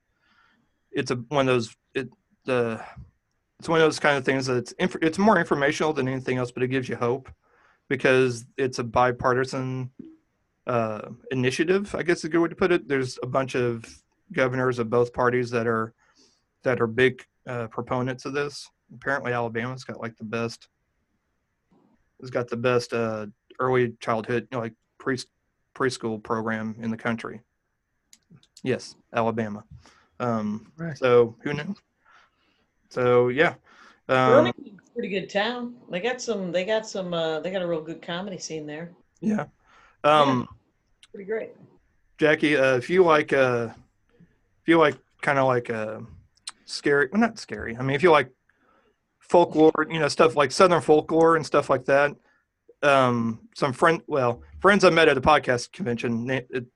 It's 0.90 1.10
a 1.10 1.16
one 1.28 1.48
of 1.48 1.54
those 1.54 1.74
the 2.44 2.80
it's 3.58 3.68
one 3.68 3.80
of 3.80 3.86
those 3.86 3.98
kind 3.98 4.16
of 4.16 4.24
things 4.24 4.46
that 4.46 4.56
it's 4.56 4.72
inf- 4.72 5.02
it's 5.02 5.18
more 5.18 5.38
informational 5.38 5.92
than 5.92 6.08
anything 6.08 6.38
else, 6.38 6.50
but 6.50 6.62
it 6.62 6.68
gives 6.68 6.88
you 6.88 6.96
hope 6.96 7.30
because 7.88 8.44
it's 8.56 8.78
a 8.78 8.84
bipartisan 8.84 9.90
uh, 10.66 11.08
initiative. 11.30 11.94
I 11.94 12.02
guess 12.02 12.18
is 12.18 12.24
a 12.24 12.28
good 12.28 12.40
way 12.40 12.48
to 12.48 12.56
put 12.56 12.72
it. 12.72 12.88
There's 12.88 13.18
a 13.22 13.26
bunch 13.26 13.54
of 13.54 13.84
governors 14.32 14.78
of 14.78 14.90
both 14.90 15.12
parties 15.12 15.50
that 15.50 15.66
are 15.66 15.94
that 16.62 16.80
are 16.80 16.86
big 16.86 17.24
uh, 17.46 17.68
proponents 17.68 18.24
of 18.24 18.32
this. 18.32 18.68
Apparently, 18.92 19.32
Alabama's 19.32 19.84
got 19.84 20.00
like 20.00 20.16
the 20.16 20.24
best. 20.24 20.68
It's 22.20 22.30
got 22.30 22.48
the 22.48 22.56
best 22.56 22.92
uh, 22.92 23.26
early 23.58 23.94
childhood, 24.00 24.48
you 24.50 24.56
know, 24.56 24.62
like 24.62 24.74
pre 24.98 25.18
preschool 25.74 26.22
program 26.22 26.76
in 26.80 26.90
the 26.90 26.96
country. 26.96 27.40
Yes, 28.62 28.96
Alabama. 29.12 29.64
Um, 30.20 30.72
Right. 30.76 30.96
So 30.96 31.36
who 31.42 31.52
knows? 31.52 31.76
So 32.94 33.28
yeah. 33.28 33.54
Um, 34.08 34.30
Birmingham's 34.30 34.80
a 34.86 34.92
pretty 34.92 35.08
good 35.08 35.28
town. 35.28 35.74
They 35.90 36.00
got 36.00 36.22
some. 36.22 36.52
They 36.52 36.64
got 36.64 36.86
some. 36.86 37.12
Uh, 37.12 37.40
they 37.40 37.50
got 37.50 37.62
a 37.62 37.66
real 37.66 37.80
good 37.80 38.00
comedy 38.00 38.38
scene 38.38 38.66
there. 38.66 38.92
yeah. 39.20 39.46
Um, 40.04 40.46
Pretty 41.12 41.24
great. 41.28 41.52
Jackie, 42.18 42.56
uh, 42.56 42.76
if 42.76 42.88
you 42.90 43.02
like, 43.02 43.32
uh, 43.32 43.68
if 44.62 44.68
you 44.68 44.78
like, 44.78 44.96
kind 45.22 45.38
of 45.38 45.46
like 45.46 45.70
uh, 45.70 46.00
scary, 46.66 47.08
well, 47.10 47.20
not 47.20 47.38
scary. 47.38 47.76
I 47.76 47.82
mean, 47.82 47.96
if 47.96 48.02
you 48.02 48.10
like 48.10 48.30
folklore, 49.18 49.72
you 49.90 49.98
know, 49.98 50.08
stuff 50.08 50.36
like 50.36 50.52
Southern 50.52 50.82
folklore 50.82 51.36
and 51.36 51.44
stuff 51.44 51.70
like 51.70 51.86
that. 51.86 52.14
Um, 52.82 53.48
some 53.56 53.72
friend, 53.72 54.02
well, 54.06 54.42
friends 54.60 54.84
I 54.84 54.90
met 54.90 55.08
at 55.08 55.16
a 55.16 55.22
podcast 55.22 55.72
convention 55.72 56.28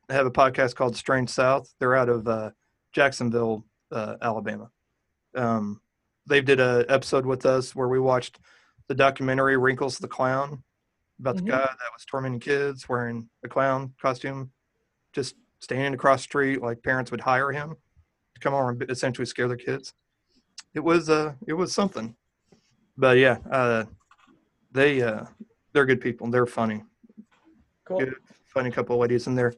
have 0.09 0.27
a 0.27 0.31
podcast 0.31 0.75
called 0.75 0.97
Strange 0.97 1.29
South. 1.29 1.73
They're 1.79 1.97
out 1.97 2.09
of 2.09 2.27
uh, 2.27 2.51
Jacksonville, 2.93 3.65
uh, 3.93 4.17
Alabama. 4.23 4.71
Um, 5.35 5.81
they 6.29 6.41
did 6.41 6.61
a 6.61 6.85
episode 6.89 7.25
with 7.27 7.47
us 7.47 7.75
where 7.75 7.89
we 7.89 7.99
watched 7.99 8.39
the 8.87 8.95
documentary 8.95 9.57
Wrinkles 9.57 9.99
the 9.99 10.09
Clown 10.09 10.63
about 11.21 11.37
Mhm. 11.37 11.47
the 11.47 11.51
guy 11.53 11.59
that 11.59 11.93
was 11.95 12.05
tormenting 12.07 12.41
kids 12.41 12.89
wearing 12.89 13.29
a 13.45 13.49
clown 13.49 13.93
costume 14.01 14.53
just 15.13 15.35
standing 15.61 15.95
across 15.95 16.21
the 16.21 16.25
street 16.25 16.63
like 16.63 16.83
parents 16.83 17.11
would 17.11 17.21
hire 17.21 17.51
him 17.51 17.77
to 18.35 18.41
come 18.41 18.55
over 18.55 18.71
and 18.71 18.91
essentially 18.91 19.27
scare 19.27 19.49
their 19.49 19.57
kids 19.57 19.95
it 20.75 20.81
was 20.81 21.11
uh 21.11 21.35
it 21.47 21.55
was 21.55 21.73
something 21.75 22.15
but 22.97 23.17
yeah 23.17 23.39
uh 23.51 23.85
they 24.71 25.03
uh 25.03 25.25
they're 25.73 25.87
good 25.87 26.01
people 26.01 26.31
they're 26.31 26.47
funny 26.47 26.85
Cool. 27.85 28.01
Good. 28.01 28.15
funny 28.47 28.71
couple 28.71 28.95
of 28.95 29.01
ladies 29.01 29.27
in 29.27 29.35
there 29.35 29.55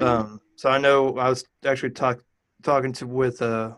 um 0.00 0.40
so 0.56 0.68
i 0.68 0.76
know 0.78 1.16
i 1.16 1.28
was 1.28 1.44
actually 1.64 1.90
talk, 1.90 2.20
talking 2.62 2.92
to 2.92 3.06
with 3.06 3.40
uh 3.40 3.72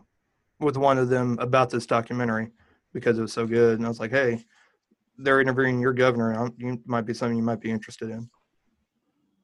with 0.61 0.77
one 0.77 0.99
of 0.99 1.09
them 1.09 1.37
about 1.41 1.71
this 1.71 1.87
documentary 1.87 2.51
because 2.93 3.19
it 3.19 3.23
was 3.23 3.33
so 3.33 3.47
good. 3.47 3.79
And 3.79 3.87
i 3.87 3.89
was 3.89 4.01
like 4.01 4.11
hey 4.11 4.45
they're 5.21 5.41
interviewing 5.41 5.81
your 5.81 5.93
governor. 5.93 6.31
And 6.31 6.55
you 6.59 6.81
might 6.87 7.05
be 7.05 7.13
something 7.13 7.37
you 7.37 7.43
might 7.43 7.61
be 7.61 7.71
interested 7.71 8.11
in. 8.11 8.31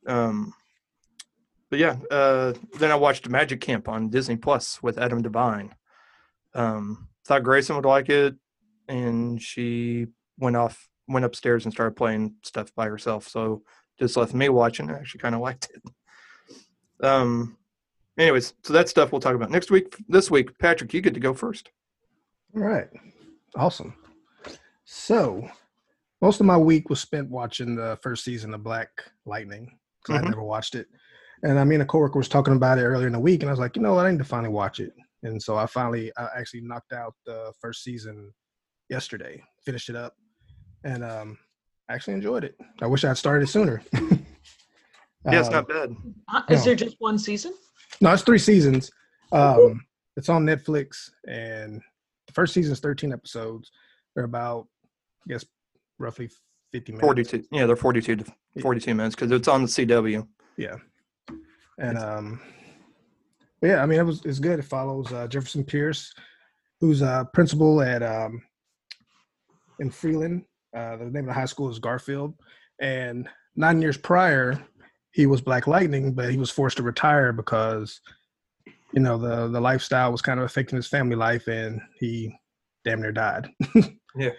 Um 0.07 0.53
but 1.70 1.79
yeah 1.79 1.96
uh 2.11 2.53
then 2.79 2.92
i 2.92 2.94
watched 2.94 3.29
magic 3.29 3.61
camp 3.61 3.88
on 3.88 4.11
disney 4.11 4.37
plus 4.37 4.83
with 4.83 4.98
adam 4.98 5.22
devine. 5.22 5.74
Um 6.55 7.09
thought 7.27 7.42
grayson 7.42 7.77
would 7.77 7.85
like 7.85 8.09
it. 8.09 8.35
And 8.88 9.40
she 9.40 10.07
went 10.38 10.57
off 10.57 10.88
went 11.09 11.24
upstairs 11.24 11.64
and 11.64 11.72
started 11.72 11.96
playing 11.96 12.35
stuff 12.42 12.74
by 12.74 12.88
herself. 12.88 13.29
So 13.29 13.62
just 13.98 14.16
left 14.16 14.35
me 14.35 14.48
watching 14.48 14.90
i 14.90 14.94
actually 14.94 15.20
kind 15.20 15.35
of 15.35 15.40
liked 15.40 15.68
it. 15.74 17.05
Um 17.05 17.57
anyways 18.18 18.55
so 18.62 18.72
that 18.72 18.88
stuff 18.88 19.11
we'll 19.12 19.20
talk 19.20 19.35
about 19.35 19.50
next 19.50 19.70
week 19.70 19.96
this 20.09 20.31
week 20.31 20.57
patrick 20.59 20.92
you 20.94 21.00
get 21.00 21.14
to 21.14 21.20
go 21.20 21.35
first 21.35 21.70
All 22.57 22.62
right. 22.62 22.88
Awesome. 23.57 23.94
So, 24.85 25.48
most 26.20 26.40
of 26.40 26.46
my 26.46 26.57
week 26.57 26.88
was 26.90 27.00
spent 27.00 27.29
watching 27.31 27.74
the 27.77 27.98
first 28.03 28.22
season 28.24 28.53
of 28.55 28.62
Black 28.62 28.88
Lightning 29.27 29.79
because 30.03 30.20
Mhm. 30.20 30.24
I 30.27 30.29
never 30.31 30.42
watched 30.42 30.74
it. 30.74 30.87
And 31.42 31.59
I 31.59 31.64
mean, 31.64 31.81
a 31.81 31.87
coworker 31.87 32.18
was 32.18 32.29
talking 32.29 32.55
about 32.55 32.79
it 32.79 32.85
earlier 32.85 33.07
in 33.09 33.12
the 33.12 33.18
week, 33.20 33.42
and 33.42 33.50
I 33.50 33.53
was 33.53 33.59
like, 33.61 33.74
you 33.77 33.83
know 33.83 33.94
what, 33.94 34.07
I 34.07 34.11
need 34.11 34.18
to 34.18 34.24
finally 34.24 34.50
watch 34.53 34.79
it. 34.81 34.92
And 35.24 35.40
so 35.42 35.57
I 35.57 35.66
finally, 35.66 36.12
I 36.16 36.29
actually 36.37 36.62
knocked 36.62 36.92
out 36.92 37.14
the 37.27 37.53
first 37.61 37.83
season 37.83 38.33
yesterday, 38.88 39.42
finished 39.64 39.88
it 39.88 39.96
up, 39.96 40.14
and 40.85 41.03
um, 41.05 41.38
I 41.88 41.94
actually 41.94 42.14
enjoyed 42.14 42.44
it. 42.44 42.57
I 42.83 42.87
wish 42.87 43.05
I 43.05 43.09
had 43.09 43.18
started 43.18 43.44
it 43.44 43.50
sooner. 43.50 43.83
yeah 43.94 45.38
it's 45.40 45.48
Um, 45.48 45.55
not 45.55 45.68
bad 45.68 45.90
Uh, 46.29 46.42
is 46.50 46.61
No. 46.61 46.64
there 46.66 46.74
just 46.77 46.96
one 47.00 47.18
season? 47.18 47.55
No, 48.00 48.12
it's 48.12 48.22
three 48.22 48.38
seasons. 48.38 48.90
Um, 49.33 49.85
it's 50.16 50.28
on 50.28 50.44
Netflix, 50.44 51.11
and 51.26 51.80
the 52.26 52.33
first 52.33 52.54
season 52.54 52.72
is 52.72 52.80
13 52.80 53.12
episodes. 53.12 53.70
They're 54.14 54.24
about, 54.24 54.68
I 55.26 55.33
guess, 55.33 55.44
roughly 55.98 56.30
50 56.72 56.92
minutes. 56.92 57.07
42 57.07 57.44
yeah 57.52 57.66
they're 57.66 57.76
42 57.76 58.16
to 58.16 58.24
42 58.61 58.94
minutes 58.94 59.14
because 59.14 59.30
it's 59.30 59.46
on 59.46 59.62
the 59.62 59.68
cw 59.68 60.26
Yeah. 60.57 60.76
And 61.78 61.98
um, 61.98 62.40
yeah, 63.62 63.83
I 63.83 63.87
mean, 63.87 63.98
it 63.98 64.04
was 64.04 64.24
it's 64.24 64.38
good. 64.38 64.59
It 64.59 64.64
follows 64.64 65.12
uh, 65.12 65.26
Jefferson 65.26 65.64
Pierce, 65.64 66.12
who's 66.80 67.02
a 67.02 67.28
principal 67.33 67.83
at 67.83 68.02
um, 68.02 68.42
in 69.80 69.90
Freeland. 69.90 70.44
Uh, 70.76 70.96
the 70.96 71.07
name 71.07 71.24
of 71.24 71.26
the 71.26 71.33
high 71.33 71.46
school 71.46 71.70
is 71.70 71.78
Garfield, 71.78 72.35
and 72.80 73.28
nine 73.57 73.80
years 73.80 73.96
prior, 73.96 74.62
he 75.14 75.27
was 75.27 75.40
Black 75.40 75.66
Lightning, 75.66 76.12
but 76.12 76.31
he 76.31 76.37
was 76.37 76.50
forced 76.50 76.77
to 76.79 76.83
retire 76.83 77.33
because 77.33 78.00
you 78.92 79.00
know 79.00 79.16
the 79.16 79.48
the 79.48 79.61
lifestyle 79.61 80.11
was 80.12 80.20
kind 80.22 80.38
of 80.40 80.46
affecting 80.46 80.77
his 80.77 80.88
family 80.88 81.16
life, 81.16 81.46
and 81.48 81.81
he 81.98 82.35
damn 82.85 83.00
near 83.00 83.12
died. 83.12 83.48
Yeah. 84.16 84.31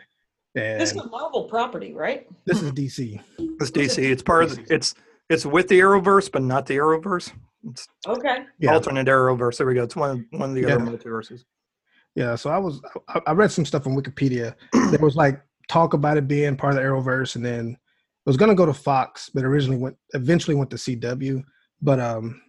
And 0.55 0.79
This 0.79 0.91
is 0.91 0.97
a 0.97 1.09
Marvel 1.09 1.43
property, 1.49 1.93
right? 1.93 2.25
this 2.45 2.61
is 2.61 2.71
DC. 2.71 3.21
It's 3.37 3.71
DC. 3.71 3.97
It's 4.09 4.23
part 4.23 4.45
of 4.45 4.55
the, 4.55 4.73
it's 4.73 4.95
it's 5.29 5.45
with 5.45 5.67
the 5.67 5.79
Arrowverse, 5.81 6.31
but 6.31 6.43
not 6.43 6.65
the 6.65 6.77
Arrowverse. 6.77 7.33
It's 7.69 7.85
Okay. 8.07 8.45
Yeah. 8.59 8.73
alternate 8.73 9.07
Arrowverse. 9.07 9.57
There 9.57 9.67
we 9.67 9.73
go. 9.73 9.83
It's 9.83 9.97
one 9.97 10.11
of, 10.31 10.39
one 10.39 10.49
of 10.51 10.55
the 10.55 10.65
other 10.65 10.79
multiverses. 10.85 11.43
Yeah, 12.15 12.35
so 12.35 12.49
I 12.51 12.57
was 12.57 12.79
I, 13.09 13.19
I 13.27 13.31
read 13.33 13.51
some 13.51 13.65
stuff 13.65 13.85
on 13.85 13.97
Wikipedia. 13.97 14.55
there 14.91 14.99
was 15.01 15.17
like 15.17 15.41
talk 15.67 15.93
about 15.93 16.15
it 16.15 16.25
being 16.29 16.55
part 16.55 16.73
of 16.73 16.77
the 16.77 16.83
Arrowverse, 16.83 17.35
and 17.35 17.43
then 17.45 17.77
was 18.25 18.37
going 18.37 18.49
to 18.49 18.55
go 18.55 18.65
to 18.65 18.73
Fox, 18.73 19.29
but 19.33 19.43
originally 19.43 19.77
went 19.77 19.97
eventually 20.13 20.55
went 20.55 20.69
to 20.71 20.77
CW. 20.77 21.43
But 21.81 21.99
um, 21.99 22.41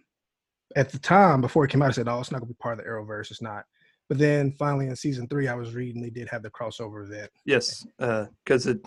at 0.75 0.89
the 0.89 0.99
time 0.99 1.41
before 1.41 1.65
it 1.65 1.71
came 1.71 1.81
out, 1.81 1.89
I 1.89 1.91
said, 1.91 2.07
"Oh, 2.07 2.19
it's 2.19 2.31
not 2.31 2.39
going 2.39 2.47
to 2.49 2.53
be 2.53 2.57
part 2.61 2.79
of 2.79 2.85
the 2.85 2.89
Arrowverse. 2.89 3.31
It's 3.31 3.41
not." 3.41 3.63
But 4.09 4.17
then 4.17 4.53
finally 4.53 4.87
in 4.87 4.95
season 4.95 5.27
three, 5.27 5.47
I 5.47 5.53
was 5.55 5.75
reading 5.75 6.01
they 6.01 6.09
did 6.09 6.29
have 6.29 6.41
the 6.43 6.49
crossover 6.49 7.05
event. 7.05 7.29
Yes, 7.45 7.85
because 7.99 8.65
it 8.67 8.79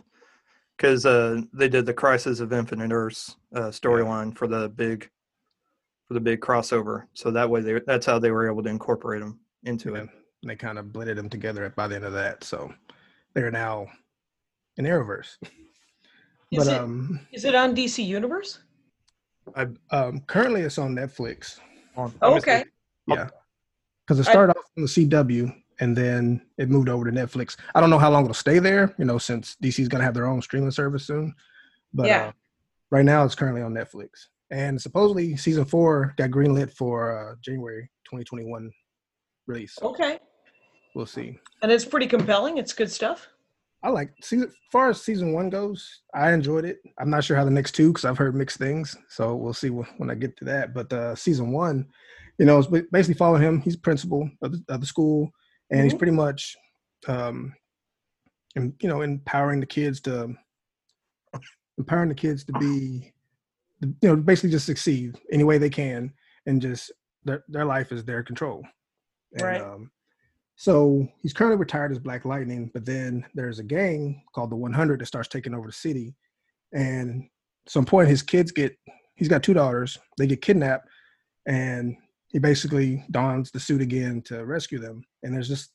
because 0.76 1.04
uh, 1.04 1.42
they 1.52 1.68
did 1.68 1.84
the 1.84 1.92
Crisis 1.94 2.40
of 2.40 2.52
Infinite 2.54 2.90
Earths 2.90 3.36
uh, 3.54 3.68
storyline 3.68 4.36
for 4.36 4.46
the 4.46 4.70
big 4.70 5.08
for 6.08 6.14
the 6.14 6.20
big 6.20 6.40
crossover. 6.40 7.04
So 7.12 7.30
that 7.30 7.48
way, 7.50 7.60
they 7.60 7.80
that's 7.86 8.06
how 8.06 8.18
they 8.18 8.30
were 8.30 8.50
able 8.50 8.62
to 8.62 8.70
incorporate 8.70 9.20
them 9.20 9.40
into 9.64 9.90
Yeah. 9.92 9.98
it. 10.02 10.08
And 10.42 10.50
they 10.50 10.56
kind 10.56 10.78
of 10.78 10.90
blended 10.90 11.18
them 11.18 11.28
together 11.28 11.68
by 11.76 11.86
the 11.86 11.96
end 11.96 12.04
of 12.06 12.14
that. 12.14 12.42
So 12.44 12.72
they're 13.34 13.50
now 13.50 13.88
in 14.78 14.86
Arrowverse. 14.86 15.36
Is 16.50 16.58
but 16.66 16.66
it- 16.74 16.80
um, 16.80 17.20
Is 17.32 17.44
it 17.44 17.54
on 17.54 17.74
DC 17.74 18.04
Universe? 18.04 18.58
um, 19.90 20.20
currently 20.26 20.62
it's 20.62 20.78
on 20.78 20.94
Netflix. 20.94 21.58
On- 21.96 22.12
Oh, 22.22 22.36
okay. 22.38 22.64
Yeah, 23.06 23.28
because 24.06 24.20
it 24.20 24.28
I- 24.28 24.32
started 24.32 24.56
off 24.56 24.64
on 24.76 24.82
the 24.84 24.88
CW 24.88 25.52
and 25.80 25.96
then 25.96 26.46
it 26.58 26.68
moved 26.68 26.88
over 26.88 27.04
to 27.04 27.10
Netflix. 27.10 27.56
I 27.74 27.80
don't 27.80 27.90
know 27.90 27.98
how 27.98 28.10
long 28.10 28.24
it'll 28.24 28.34
stay 28.34 28.58
there. 28.58 28.94
You 28.98 29.04
know, 29.06 29.18
since 29.18 29.56
DC's 29.62 29.88
gonna 29.88 30.04
have 30.04 30.14
their 30.14 30.26
own 30.26 30.42
streaming 30.42 30.70
service 30.70 31.06
soon. 31.06 31.34
But 31.92 32.06
Yeah. 32.06 32.26
uh, 32.26 32.32
right 32.90 33.04
now 33.04 33.24
it's 33.24 33.34
currently 33.34 33.62
on 33.62 33.72
Netflix, 33.74 34.26
and 34.50 34.80
supposedly 34.80 35.36
season 35.36 35.64
four 35.64 36.14
got 36.16 36.30
greenlit 36.30 36.72
for 36.72 37.32
uh, 37.32 37.34
January 37.40 37.90
2021 38.04 38.70
release. 39.46 39.78
Okay. 39.82 40.18
we'll 40.96 41.06
see. 41.06 41.38
And 41.62 41.70
it's 41.70 41.84
pretty 41.84 42.06
compelling. 42.08 42.58
It's 42.58 42.72
good 42.72 42.90
stuff. 42.90 43.28
I 43.82 43.88
like 43.88 44.12
season. 44.22 44.48
As 44.48 44.54
far 44.70 44.90
as 44.90 45.00
season 45.00 45.32
one 45.32 45.48
goes, 45.48 46.02
I 46.14 46.32
enjoyed 46.32 46.64
it. 46.66 46.80
I'm 46.98 47.08
not 47.10 47.24
sure 47.24 47.36
how 47.36 47.44
the 47.44 47.50
next 47.50 47.72
two 47.72 47.88
because 47.88 48.04
I've 48.04 48.18
heard 48.18 48.34
mixed 48.34 48.58
things. 48.58 48.96
So 49.08 49.34
we'll 49.34 49.54
see 49.54 49.68
wh- 49.68 49.98
when 49.98 50.10
I 50.10 50.14
get 50.14 50.36
to 50.38 50.44
that. 50.46 50.74
But 50.74 50.92
uh, 50.92 51.14
season 51.14 51.50
one, 51.50 51.86
you 52.38 52.44
know, 52.46 52.58
it's 52.58 52.68
basically 52.92 53.14
following 53.14 53.42
him. 53.42 53.60
He's 53.62 53.76
principal 53.76 54.28
of 54.42 54.52
the, 54.52 54.64
of 54.68 54.80
the 54.80 54.86
school, 54.86 55.30
and 55.70 55.84
he's 55.84 55.94
Mhm. 55.94 55.98
pretty 55.98 56.12
much, 56.12 56.56
um, 57.08 57.54
and 58.56 58.74
you 58.82 58.88
know, 58.88 59.00
empowering 59.02 59.60
the 59.60 59.66
kids 59.66 60.00
to 60.02 60.34
empowering 61.78 62.08
the 62.10 62.14
kids 62.14 62.44
to 62.44 62.52
be, 62.54 63.12
you 63.80 63.94
know, 64.02 64.16
basically 64.16 64.50
just 64.50 64.66
succeed 64.66 65.18
any 65.32 65.44
way 65.44 65.56
they 65.56 65.70
can, 65.70 66.12
and 66.46 66.60
just 66.60 66.92
their 67.24 67.44
their 67.48 67.64
life 67.64 67.92
is 67.92 68.04
their 68.04 68.22
control. 68.22 68.62
And, 69.34 69.42
Right. 69.42 69.60
Um, 69.62 69.90
so 70.60 71.08
he's 71.22 71.32
currently 71.32 71.56
retired 71.56 71.90
as 71.90 71.98
Black 71.98 72.26
Lightning, 72.26 72.70
but 72.74 72.84
then 72.84 73.24
there's 73.32 73.60
a 73.60 73.62
gang 73.62 74.22
called 74.34 74.50
the 74.50 74.56
100 74.56 75.00
that 75.00 75.06
starts 75.06 75.26
taking 75.26 75.54
over 75.54 75.66
the 75.66 75.72
city. 75.72 76.14
And 76.74 77.22
at 77.64 77.72
some 77.72 77.86
point, 77.86 78.10
his 78.10 78.20
kids 78.20 78.52
get, 78.52 78.76
he's 79.14 79.26
got 79.26 79.42
two 79.42 79.54
daughters, 79.54 79.96
they 80.18 80.26
get 80.26 80.42
kidnapped, 80.42 80.86
and 81.46 81.96
he 82.28 82.38
basically 82.38 83.02
dons 83.10 83.50
the 83.50 83.58
suit 83.58 83.80
again 83.80 84.20
to 84.26 84.44
rescue 84.44 84.78
them. 84.78 85.02
And 85.22 85.32
there's 85.32 85.48
just 85.48 85.70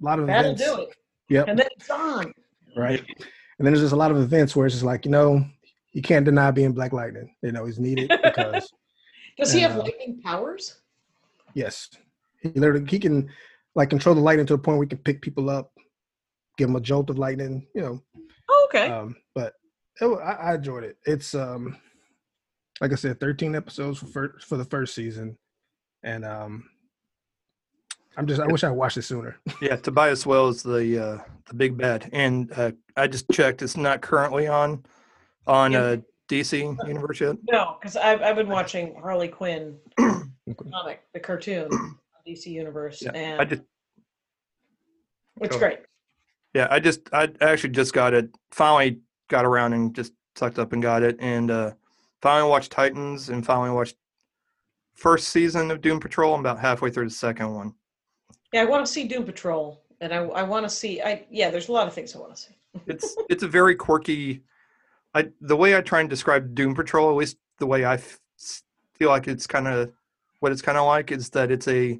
a 0.00 0.04
lot 0.04 0.20
of 0.20 0.28
That'll 0.28 0.52
events. 0.52 0.62
do 0.62 0.82
it. 0.82 0.96
Yep. 1.30 1.48
And 1.48 1.58
then 1.58 1.68
it's 1.76 1.90
on. 1.90 2.32
Right. 2.76 3.00
And 3.00 3.66
then 3.66 3.72
there's 3.72 3.80
just 3.80 3.92
a 3.92 3.96
lot 3.96 4.12
of 4.12 4.18
events 4.18 4.54
where 4.54 4.66
it's 4.66 4.74
just 4.76 4.84
like, 4.84 5.04
you 5.04 5.10
know, 5.10 5.44
he 5.90 6.00
can't 6.00 6.24
deny 6.24 6.52
being 6.52 6.70
Black 6.70 6.92
Lightning. 6.92 7.34
You 7.42 7.50
know, 7.50 7.64
he's 7.64 7.80
needed 7.80 8.08
because, 8.22 8.72
Does 9.36 9.52
he 9.52 9.58
have 9.62 9.74
uh, 9.74 9.80
lightning 9.80 10.20
powers? 10.22 10.78
yes, 11.54 11.88
he 12.40 12.50
literally, 12.50 12.86
he 12.88 13.00
can 13.00 13.28
like 13.74 13.90
control 13.90 14.14
the 14.14 14.20
lightning 14.20 14.46
to 14.46 14.54
the 14.54 14.62
point 14.62 14.78
where 14.78 14.84
he 14.86 14.88
can 14.90 14.98
pick 14.98 15.20
people 15.22 15.50
up, 15.50 15.72
give 16.56 16.68
them 16.68 16.76
a 16.76 16.80
jolt 16.80 17.10
of 17.10 17.18
lightning, 17.18 17.66
you 17.74 17.82
know, 17.82 18.02
Oh, 18.50 18.68
okay. 18.70 18.90
Um, 18.90 19.14
but 19.34 19.52
it, 20.00 20.06
I, 20.06 20.32
I 20.32 20.54
enjoyed 20.54 20.82
it. 20.84 20.96
It's 21.04 21.34
um, 21.34 21.76
like 22.80 22.92
I 22.92 22.94
said, 22.94 23.20
13 23.20 23.54
episodes 23.54 23.98
for 23.98 24.06
fir- 24.06 24.38
for 24.40 24.56
the 24.56 24.64
first 24.64 24.94
season, 24.94 25.36
and 26.02 26.24
um, 26.24 26.64
I'm 28.16 28.26
just 28.26 28.40
I 28.40 28.46
wish 28.46 28.64
I 28.64 28.70
watched 28.70 28.96
it 28.96 29.02
sooner. 29.02 29.36
Yeah, 29.60 29.76
Tobias 29.76 30.24
Whale, 30.24 30.52
the 30.52 30.98
uh, 31.04 31.22
the 31.46 31.54
big 31.54 31.76
bad, 31.76 32.08
and 32.12 32.50
uh, 32.56 32.72
I 32.96 33.06
just 33.06 33.30
checked; 33.30 33.60
it's 33.60 33.76
not 33.76 34.00
currently 34.00 34.46
on 34.46 34.84
on 35.46 35.72
Yeah. 35.72 35.80
uh, 35.80 35.96
DC 36.30 36.76
Universe 36.86 37.20
yet. 37.20 37.36
no, 37.50 37.76
because 37.80 37.96
I've, 37.96 38.22
I've 38.22 38.36
been 38.36 38.48
watching 38.48 38.94
Harley 39.00 39.28
Quinn 39.28 39.76
comic, 39.98 41.02
the 41.12 41.20
cartoon, 41.20 41.68
on 41.72 41.98
DC 42.28 42.46
Universe, 42.46 43.02
Yeah, 43.02 43.12
and 43.14 43.40
I 43.40 43.44
just 43.44 43.62
it's 45.40 45.56
great. 45.56 45.78
yeah, 46.54 46.66
I 46.70 46.80
just 46.80 47.00
I 47.12 47.28
actually 47.40 47.70
just 47.70 47.92
got 47.92 48.12
it. 48.14 48.30
Finally 48.50 49.00
got 49.28 49.44
around 49.44 49.72
and 49.72 49.94
just 49.94 50.12
sucked 50.36 50.58
up 50.58 50.72
and 50.72 50.82
got 50.82 51.02
it, 51.02 51.16
and 51.20 51.50
uh, 51.50 51.72
finally 52.20 52.48
watched 52.50 52.72
Titans, 52.72 53.28
and 53.30 53.44
finally 53.44 53.70
watched 53.70 53.96
first 54.94 55.28
season 55.28 55.70
of 55.70 55.80
Doom 55.80 56.00
Patrol. 56.00 56.34
I'm 56.34 56.40
about 56.40 56.58
halfway 56.58 56.90
through 56.90 57.04
the 57.06 57.14
second 57.14 57.54
one. 57.54 57.72
Yeah, 58.52 58.62
I 58.62 58.64
want 58.64 58.84
to 58.84 58.92
see 58.92 59.06
Doom 59.06 59.24
Patrol, 59.24 59.82
and 60.00 60.12
I 60.12 60.18
I 60.18 60.42
want 60.42 60.64
to 60.64 60.70
see. 60.70 61.00
I 61.00 61.26
yeah, 61.30 61.50
there's 61.50 61.68
a 61.68 61.72
lot 61.72 61.86
of 61.86 61.94
things 61.94 62.14
I 62.14 62.18
want 62.18 62.34
to 62.34 62.40
see. 62.42 62.54
it's 62.86 63.16
it's 63.30 63.42
a 63.42 63.48
very 63.48 63.74
quirky 63.74 64.42
i 65.14 65.26
the 65.40 65.56
way 65.56 65.74
i 65.74 65.80
try 65.80 66.00
and 66.00 66.10
describe 66.10 66.54
doom 66.54 66.74
patrol 66.74 67.08
at 67.10 67.16
least 67.16 67.38
the 67.58 67.66
way 67.66 67.82
i 67.82 67.94
f- 67.94 68.20
feel 68.94 69.08
like 69.08 69.26
it's 69.26 69.46
kind 69.46 69.66
of 69.66 69.90
what 70.40 70.52
it's 70.52 70.60
kind 70.60 70.76
of 70.76 70.86
like 70.86 71.10
is 71.10 71.30
that 71.30 71.50
it's 71.50 71.66
a 71.66 71.98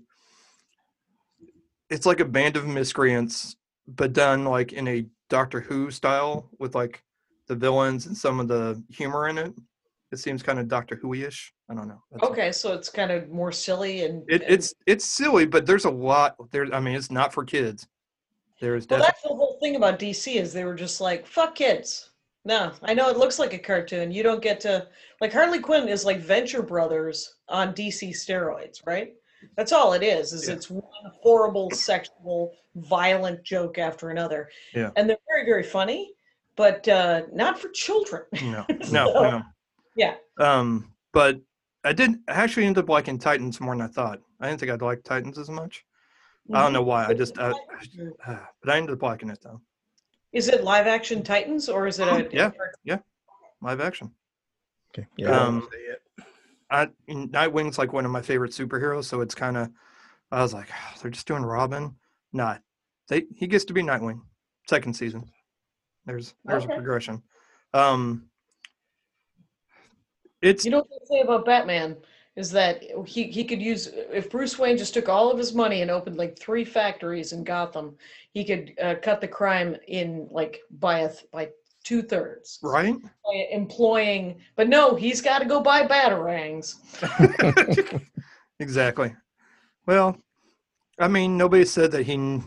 it's 1.91 2.07
like 2.07 2.21
a 2.21 2.25
band 2.25 2.57
of 2.57 2.67
miscreants 2.67 3.57
but 3.87 4.13
done 4.13 4.45
like 4.45 4.73
in 4.73 4.87
a 4.89 5.07
doctor 5.31 5.61
who 5.61 5.91
style 5.91 6.49
with 6.59 6.75
like 6.75 7.03
the 7.47 7.55
villains 7.55 8.07
and 8.07 8.17
some 8.17 8.41
of 8.41 8.49
the 8.49 8.83
humor 8.91 9.29
in 9.29 9.39
it 9.39 9.53
it 10.11 10.19
seems 10.19 10.43
kind 10.43 10.59
of 10.59 10.69
doctor 10.69 10.97
who-ish 10.97 11.53
i 11.71 11.75
don't 11.75 11.89
know 11.89 12.03
That's- 12.13 12.31
Okay, 12.31 12.53
so 12.53 12.73
it's 12.75 12.89
kind 12.89 13.11
of 13.11 13.29
more 13.31 13.53
silly 13.53 14.05
and 14.05 14.23
it, 14.29 14.43
and- 14.43 14.53
it's 14.53 14.75
it's 14.87 15.05
silly 15.05 15.47
but 15.47 15.67
there's 15.67 15.85
a 15.87 15.91
lot 15.91 16.37
there 16.51 16.73
i 16.75 16.81
mean 16.81 16.95
it's 16.97 17.11
not 17.11 17.33
for 17.33 17.45
kids 17.45 17.87
there's 18.61 18.87
well, 18.89 19.01
that's 19.01 19.23
the 19.23 19.29
whole 19.29 19.57
thing 19.61 19.77
about 19.77 19.99
DC 20.01 20.35
is 20.35 20.53
they 20.53 20.65
were 20.65 20.75
just 20.75 21.01
like 21.01 21.27
fuck 21.27 21.55
kids. 21.55 22.11
No, 22.45 22.73
I 22.83 22.93
know 22.95 23.09
it 23.09 23.17
looks 23.17 23.39
like 23.39 23.53
a 23.53 23.59
cartoon. 23.59 24.11
You 24.11 24.23
don't 24.23 24.43
get 24.43 24.59
to 24.63 24.89
like 25.21 25.33
Harley 25.33 25.61
Quinn 25.61 25.87
is 25.87 26.05
like 26.05 26.19
Venture 26.19 26.63
Brothers 26.63 27.37
on 27.49 27.73
DC 27.75 28.11
steroids, 28.11 28.85
right? 28.87 29.15
That's 29.57 29.73
all 29.73 29.93
it 29.93 30.03
is. 30.03 30.33
Is 30.33 30.49
Yeah. 30.49 30.55
it's 30.55 30.71
one 30.71 30.83
horrible 31.23 31.71
sexual 31.71 32.55
violent 32.77 33.43
joke 33.43 33.79
after 33.79 34.11
another. 34.11 34.49
Yeah. 34.75 34.91
And 34.97 35.09
they're 35.09 35.19
very 35.29 35.45
very 35.45 35.63
funny, 35.63 36.13
but 36.57 36.87
uh 36.89 37.23
not 37.33 37.59
for 37.59 37.69
children. 37.71 38.23
No, 38.43 38.65
no, 38.69 38.77
So, 38.85 39.23
no. 39.23 39.43
yeah. 39.97 40.15
Um, 40.39 40.93
but 41.13 41.41
I 41.85 41.93
did 41.93 42.13
I 42.29 42.33
actually 42.33 42.67
end 42.67 42.79
up 42.79 42.89
liking 42.89 43.19
Titans 43.19 43.61
more 43.61 43.75
than 43.75 43.83
I 43.83 43.89
thought. 43.89 44.21
I 44.41 44.49
didn't 44.49 44.61
think 44.61 44.73
I'd 44.73 44.83
like 44.83 45.03
Titans 45.05 45.39
as 45.39 45.51
much. 45.51 45.85
I 46.53 46.63
don't 46.63 46.73
know 46.73 46.83
why. 46.83 47.05
I 47.07 47.13
just, 47.13 47.39
I, 47.39 47.53
but 48.27 48.71
I 48.71 48.77
ended 48.79 48.95
up 48.95 49.03
liking 49.03 49.29
it 49.29 49.39
though. 49.43 49.61
Is 50.33 50.49
it 50.49 50.65
live 50.65 50.87
action 50.87 51.23
Titans 51.23 51.69
or 51.69 51.87
is 51.87 51.99
it 51.99 52.09
a 52.09 52.29
Yeah. 52.33 52.51
Yeah 52.85 52.99
live 53.61 53.81
action. 53.81 54.13
Okay. 54.95 55.07
Yeah. 55.17 55.31
I 55.33 55.37
Um, 55.45 55.59
won't 55.61 55.73
say 55.73 55.79
it. 55.79 56.03
I 56.71 56.89
Nightwing's 57.09 57.79
like 57.79 57.93
one 57.93 58.05
of 58.05 58.11
my 58.11 58.23
favorite 58.23 58.53
superheroes, 58.53 59.05
so 59.05 59.21
it's 59.21 59.35
kind 59.35 59.57
of. 59.57 59.71
I 60.31 60.43
was 60.43 60.53
like, 60.53 60.69
"Oh, 60.71 60.99
they're 61.01 61.11
just 61.11 61.27
doing 61.27 61.43
Robin. 61.43 61.95
Nah, 62.33 62.59
they 63.09 63.25
he 63.35 63.47
gets 63.47 63.65
to 63.67 63.73
be 63.73 63.83
Nightwing. 63.83 64.21
Second 64.69 64.95
season. 64.95 65.31
There's 66.05 66.35
there's 66.45 66.65
Okay. 66.65 66.73
a 66.73 66.77
progression. 66.77 67.23
Um, 67.73 68.29
it's 70.43 70.65
You 70.65 70.71
know 70.71 70.79
what 70.79 70.89
they 70.91 71.17
say 71.17 71.21
about 71.21 71.45
Batman 71.47 71.97
is 72.37 72.51
that 72.53 72.85
he, 73.05 73.25
he 73.25 73.45
could 73.45 73.61
use 73.61 73.89
if 73.93 74.31
Bruce 74.31 74.59
Wayne 74.59 74.79
just 74.79 74.95
took 74.95 75.09
all 75.09 75.31
of 75.31 75.39
his 75.39 75.55
money 75.55 75.83
and 75.83 75.91
opened 75.91 76.17
like 76.17 76.39
three 76.39 76.65
factories 76.65 77.33
in 77.33 77.43
Gotham, 77.43 77.97
he 78.33 78.45
could 78.45 78.75
uh, 78.81 78.95
cut 79.03 79.21
the 79.21 79.27
crime 79.27 79.77
in 79.89 80.29
like 80.31 80.61
by 80.71 81.01
a 81.01 81.11
by 81.33 81.49
two 81.89 82.03
thirds 82.03 82.59
right. 82.63 82.95
employing. 83.51 84.37
But 84.57 84.69
no, 84.69 84.95
he's 84.95 85.23
got 85.23 85.39
to 85.39 85.47
go 85.47 85.61
buy 85.61 85.87
batarangs. 85.87 86.75
exactly. 88.61 89.15
Well, 89.87 90.19
I 90.99 91.09
mean, 91.09 91.39
nobody 91.39 91.65
said 91.65 91.91
that 91.93 92.05
he 92.05 92.17
kn- 92.17 92.45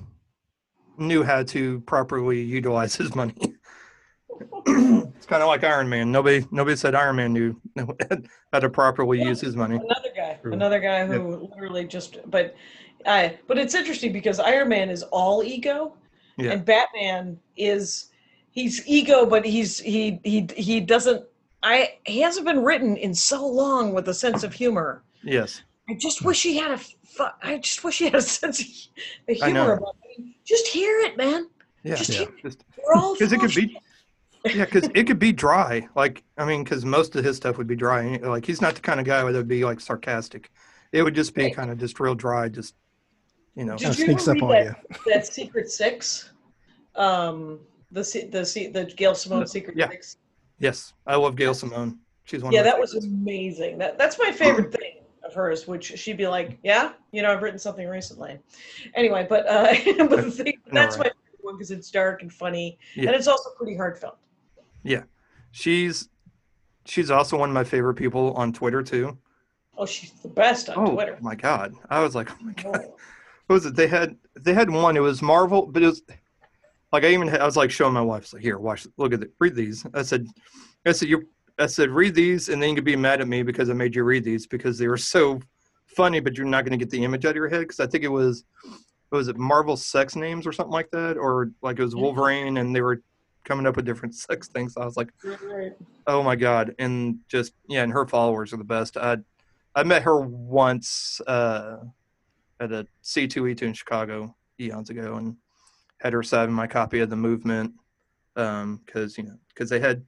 knew 1.00 1.24
how 1.24 1.42
to 1.42 1.80
properly 1.82 2.40
utilize 2.40 2.96
his 2.96 3.16
money. 3.16 3.34
it's 4.68 5.26
kind 5.26 5.42
of 5.42 5.48
like 5.48 5.64
Iron 5.64 5.90
Man. 5.90 6.12
Nobody, 6.12 6.46
nobody 6.52 6.76
said 6.76 6.94
Iron 6.94 7.16
Man 7.16 7.34
knew 7.34 7.60
how 8.54 8.60
to 8.60 8.70
properly 8.70 9.24
use 9.24 9.42
his 9.42 9.56
money. 9.56 9.78
Another 9.78 10.12
guy, 10.16 10.38
True. 10.40 10.54
another 10.54 10.80
guy 10.80 11.08
who 11.08 11.50
literally 11.52 11.86
just 11.86 12.20
but. 12.30 12.56
I, 13.04 13.40
but 13.48 13.58
it's 13.58 13.74
interesting 13.74 14.14
because 14.14 14.40
Iron 14.40 14.70
Man 14.70 14.92
is 14.92 15.02
all 15.02 15.42
ego, 15.44 15.96
Yeah. 16.38 16.52
and 16.52 16.64
Batman 16.64 17.40
is 17.58 18.11
he's 18.52 18.86
ego, 18.88 19.26
but 19.26 19.46
he's 19.46 19.80
he 19.80 20.20
he 20.24 20.48
he 20.56 20.80
doesn't. 20.80 21.26
I 21.64 21.98
he 22.06 22.22
hasn't 22.22 22.46
been 22.46 22.64
written 22.64 22.98
in 22.98 23.14
so 23.14 23.46
long 23.46 23.94
with 23.94 24.08
a 24.10 24.14
sense 24.14 24.44
of 24.44 24.54
humor. 24.54 25.04
Yes. 25.24 25.62
I 25.90 25.96
just 25.96 26.24
wish 26.24 26.44
he 26.44 26.58
had 26.58 26.72
a. 26.72 26.80
I 27.44 27.58
just 27.58 27.84
wish 27.84 28.00
he 28.00 28.06
had 28.06 28.16
a 28.16 28.22
sense 28.40 28.60
of 28.62 28.66
hu- 29.28 29.44
I 29.44 29.52
know. 29.52 29.62
humor 29.64 29.74
about 29.74 29.96
it. 30.18 30.26
Just 30.46 30.68
hear 30.68 31.00
it, 31.02 31.18
man. 31.18 31.48
Yeah. 31.84 31.96
Just 31.96 32.10
Yeah. 32.12 32.20
hear 32.20 32.28
it. 32.30 32.42
Just 32.44 32.64
We're 32.86 32.94
all 32.96 33.14
because 33.20 33.32
it 33.34 33.40
could 33.40 33.54
be, 33.54 33.78
Yeah, 34.46 34.66
because 34.66 34.90
it 34.96 35.06
could 35.06 35.20
be 35.20 35.32
dry. 35.32 35.88
Like, 35.96 36.24
I 36.38 36.46
mean, 36.46 36.64
because 36.64 36.84
most 36.86 37.16
of 37.16 37.24
his 37.24 37.38
stuff 37.38 37.58
would 37.58 37.68
be 37.68 37.76
dry. 37.76 38.18
Like, 38.18 38.46
he's 38.46 38.62
not 38.62 38.76
the 38.76 38.82
kind 38.82 39.00
of 39.00 39.06
guy 39.06 39.24
that 39.24 39.34
would 39.38 39.48
be 39.48 39.64
like 39.66 39.80
sarcastic. 39.80 40.52
It 40.92 41.04
would 41.04 41.14
just 41.16 41.34
be 41.36 41.44
Right. 41.44 41.56
kind 41.56 41.70
of 41.72 41.78
just 41.78 42.00
real 42.00 42.16
dry. 42.16 42.50
Just 42.50 42.74
you 43.56 43.66
know. 43.66 43.76
Did 43.78 43.84
Kind 43.84 43.94
of 43.94 44.00
you 44.00 44.06
sneaks 44.06 44.28
up 44.28 44.42
on 44.42 44.50
read 44.50 44.76
you. 44.96 45.12
that 45.14 45.28
Secret 45.28 45.70
Six, 45.70 46.32
um, 46.96 47.60
the 47.92 48.02
the 48.32 48.70
the 48.74 48.86
Gail 48.96 49.16
Simone 49.16 49.48
Secret 49.48 49.78
Yeah. 49.78 49.90
Six. 49.90 50.18
Yes, 50.60 50.94
I 51.08 51.16
love 51.16 51.36
Gail 51.36 51.54
Simone. 51.54 51.98
She's 52.24 52.44
one. 52.44 52.54
Yeah, 52.54 52.64
that 52.64 52.80
was 52.80 52.94
amazing. 52.96 53.78
That 53.80 53.98
that's 53.98 54.18
my 54.20 54.32
favorite 54.32 54.72
thing 54.72 54.98
of 55.24 55.34
hers. 55.34 55.68
Which 55.68 55.86
she'd 55.98 56.18
be 56.18 56.28
like, 56.28 56.60
"Yeah, 56.64 56.94
you 57.12 57.22
know, 57.22 57.32
I've 57.32 57.42
written 57.42 57.60
something 57.60 57.88
recently." 57.88 58.40
Anyway, 58.96 59.26
but 59.28 59.48
uh, 59.48 59.74
but 59.98 60.10
the 60.24 60.32
thing, 60.32 60.58
that's 60.72 60.98
right? 60.98 61.06
my 61.06 61.10
favorite 61.10 61.16
one 61.42 61.56
because 61.56 61.72
it's 61.72 61.90
dark 61.90 62.22
and 62.22 62.32
funny, 62.32 62.78
Yeah. 62.96 63.08
and 63.08 63.16
it's 63.16 63.28
also 63.28 63.50
pretty 63.58 63.76
heartfelt. 63.76 64.18
Yeah, 64.84 65.04
she's 65.52 66.10
she's 66.86 67.10
also 67.12 67.38
one 67.38 67.50
of 67.50 67.54
my 67.56 67.64
favorite 67.64 67.96
people 67.96 68.34
on 68.34 68.54
Twitter 68.54 68.84
too. 68.84 69.18
Oh, 69.78 69.86
she's 69.88 70.12
the 70.22 70.28
best 70.30 70.70
on 70.70 70.76
Twitter. 70.76 70.92
oh 70.92 70.96
Twitter. 70.96 71.18
my 71.22 71.36
god, 71.36 71.74
I 71.90 72.02
was 72.02 72.14
like, 72.14 72.30
oh 72.32 72.44
my 72.44 72.54
god. 72.54 72.82
Oh. 72.86 72.96
What 73.48 73.56
was 73.56 73.66
it? 73.66 73.76
They 73.76 73.88
had 73.88 74.16
they 74.40 74.54
had 74.54 74.70
one. 74.70 74.96
It 74.96 75.02
was 75.02 75.22
Marvel, 75.24 75.66
but 75.66 75.82
it 75.84 75.88
was 75.88 76.04
like 76.92 77.04
I 77.04 77.10
even 77.10 77.28
had, 77.28 77.42
I 77.42 77.46
was 77.46 77.58
like 77.58 77.72
showing 77.72 77.94
my 77.94 78.02
wife, 78.02 78.34
like, 78.34 78.42
here, 78.42 78.58
watch, 78.58 78.88
look 78.98 79.14
at 79.14 79.22
it, 79.22 79.32
read 79.40 79.56
these. 79.56 79.86
I 79.94 80.02
said, 80.02 80.28
I 80.86 80.92
said 80.92 81.10
you, 81.10 81.28
I 81.58 81.68
said 81.68 81.90
read 81.90 82.16
these, 82.16 82.50
and 82.50 82.62
then 82.62 82.70
you 82.70 82.76
could 82.76 82.86
be 82.86 82.96
mad 82.96 83.22
at 83.22 83.28
me 83.28 83.44
because 83.44 83.70
I 83.70 83.74
made 83.74 83.96
you 83.96 84.04
read 84.04 84.24
these 84.24 84.48
because 84.48 84.78
they 84.78 84.88
were 84.88 84.98
so 84.98 85.40
funny, 85.86 86.20
but 86.20 86.38
you're 86.38 86.48
not 86.48 86.66
going 86.66 86.78
to 86.78 86.84
get 86.84 86.90
the 86.90 87.04
image 87.04 87.26
out 87.26 87.32
of 87.32 87.36
your 87.36 87.50
head 87.50 87.62
because 87.62 87.80
I 87.80 87.88
think 87.88 88.04
it 88.04 88.10
was, 88.10 88.44
what 89.10 89.20
was 89.20 89.28
it 89.28 89.38
Marvel 89.38 89.78
sex 89.78 90.16
names 90.16 90.48
or 90.48 90.52
something 90.52 90.74
like 90.74 90.90
that, 90.92 91.18
or 91.18 91.52
like 91.62 91.80
it 91.80 91.84
was 91.84 91.96
Wolverine, 91.96 92.58
and 92.58 92.76
they 92.76 92.82
were 92.82 93.02
coming 93.44 93.66
up 93.66 93.76
with 93.76 93.86
different 93.86 94.16
sex 94.28 94.48
things. 94.48 94.76
I 94.78 94.86
was 94.86 94.98
like, 94.98 95.14
right. 95.24 95.74
oh 96.08 96.24
my 96.24 96.36
god, 96.36 96.76
and 96.80 97.20
just 97.28 97.54
yeah, 97.68 97.84
and 97.84 97.94
her 97.94 98.06
followers 98.06 98.54
are 98.54 98.58
the 98.58 98.64
best. 98.64 98.98
I 98.98 99.18
I 99.76 99.84
met 99.84 100.04
her 100.04 100.20
once 100.20 101.22
uh, 101.28 101.78
at 102.60 102.72
a 102.72 102.86
C2E2 103.04 103.62
in 103.62 103.74
Chicago 103.74 104.36
eons 104.60 104.90
ago, 104.90 105.16
and 105.16 105.38
had 106.02 106.14
her 106.14 106.24
sign 106.24 106.52
my 106.52 106.68
copy 106.68 107.00
of 107.00 107.10
the 107.10 107.16
movement 107.16 107.74
because 108.34 109.18
you 109.18 109.24
know 109.24 109.38
because 109.50 109.70
they 109.70 109.80
had 109.80 110.04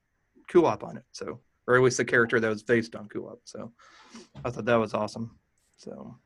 Kulop 0.49 0.83
on 0.83 0.97
it, 0.97 1.03
so 1.11 1.39
or 1.67 1.75
at 1.75 1.81
least 1.81 1.97
the 1.97 2.05
character 2.05 2.39
that 2.39 2.49
was 2.49 2.63
based 2.63 2.95
on 2.95 3.07
Kulop. 3.07 3.39
So 3.45 3.71
I 4.43 4.49
thought 4.49 4.65
that 4.65 4.75
was 4.75 4.93
awesome. 4.93 5.37
So 5.77 6.17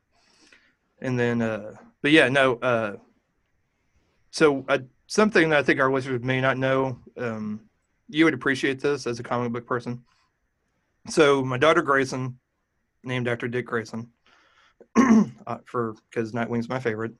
and 1.00 1.18
then 1.18 1.42
uh, 1.42 1.72
but 2.02 2.10
yeah, 2.12 2.28
no. 2.28 2.54
Uh, 2.56 2.96
so 4.30 4.64
I, 4.68 4.80
something 5.06 5.50
that 5.50 5.58
I 5.58 5.62
think 5.62 5.80
our 5.80 5.92
listeners 5.92 6.22
may 6.22 6.40
not 6.40 6.58
know. 6.58 6.98
Um, 7.16 7.60
you 8.08 8.24
would 8.24 8.34
appreciate 8.34 8.80
this 8.80 9.06
as 9.06 9.20
a 9.20 9.22
comic 9.22 9.52
book 9.52 9.66
person. 9.66 10.02
So 11.08 11.44
my 11.44 11.58
daughter 11.58 11.82
Grayson, 11.82 12.38
named 13.04 13.28
after 13.28 13.48
Dick 13.48 13.66
Grayson, 13.66 14.10
uh, 14.96 15.58
for 15.66 15.94
because 16.10 16.32
Nightwing's 16.32 16.68
my 16.68 16.80
favorite, 16.80 17.12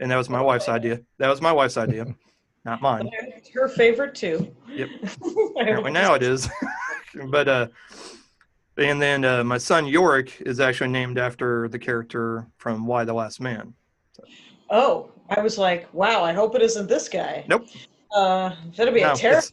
and 0.00 0.10
that 0.10 0.16
was 0.16 0.28
my 0.28 0.40
wife's 0.40 0.68
idea. 0.68 1.00
That 1.18 1.28
was 1.28 1.40
my 1.40 1.52
wife's 1.52 1.76
idea, 1.76 2.06
not 2.64 2.82
mine. 2.82 3.10
It's 3.12 3.50
her 3.50 3.68
favorite 3.68 4.14
too. 4.14 4.54
Yep. 4.68 4.88
Apparently 5.60 5.90
now 5.90 6.14
it 6.14 6.22
is. 6.22 6.48
but 7.30 7.48
uh, 7.48 7.66
and 8.78 9.00
then 9.00 9.24
uh, 9.24 9.44
my 9.44 9.58
son 9.58 9.86
Yorick 9.86 10.40
is 10.40 10.60
actually 10.60 10.90
named 10.90 11.18
after 11.18 11.68
the 11.68 11.78
character 11.78 12.46
from 12.56 12.86
Y: 12.86 13.04
The 13.04 13.12
Last 13.14 13.40
Man. 13.40 13.74
Oh, 14.70 15.10
I 15.28 15.40
was 15.40 15.58
like, 15.58 15.92
wow. 15.92 16.24
I 16.24 16.32
hope 16.32 16.54
it 16.54 16.62
isn't 16.62 16.88
this 16.88 17.08
guy. 17.08 17.44
Nope. 17.46 17.66
Uh, 18.14 18.54
that'd 18.76 18.94
be 18.94 19.02
No, 19.02 19.12
a 19.12 19.16
terrible. 19.16 19.48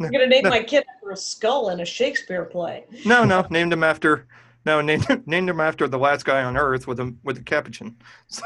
I'm 0.00 0.10
gonna 0.10 0.26
name 0.26 0.44
no. 0.44 0.50
my 0.50 0.62
kid 0.62 0.84
after 0.94 1.10
a 1.10 1.16
skull 1.16 1.70
in 1.70 1.80
a 1.80 1.84
Shakespeare 1.84 2.44
play. 2.44 2.84
no, 3.04 3.24
no, 3.24 3.46
named 3.50 3.72
him 3.72 3.82
after. 3.84 4.26
No, 4.66 4.80
named 4.82 5.22
named 5.26 5.48
him 5.48 5.60
after 5.60 5.88
the 5.88 5.98
last 5.98 6.24
guy 6.24 6.42
on 6.44 6.56
Earth 6.56 6.86
with 6.86 7.00
a 7.00 7.14
with 7.24 7.38
a 7.38 7.42
capuchin. 7.42 7.96
So, 8.28 8.44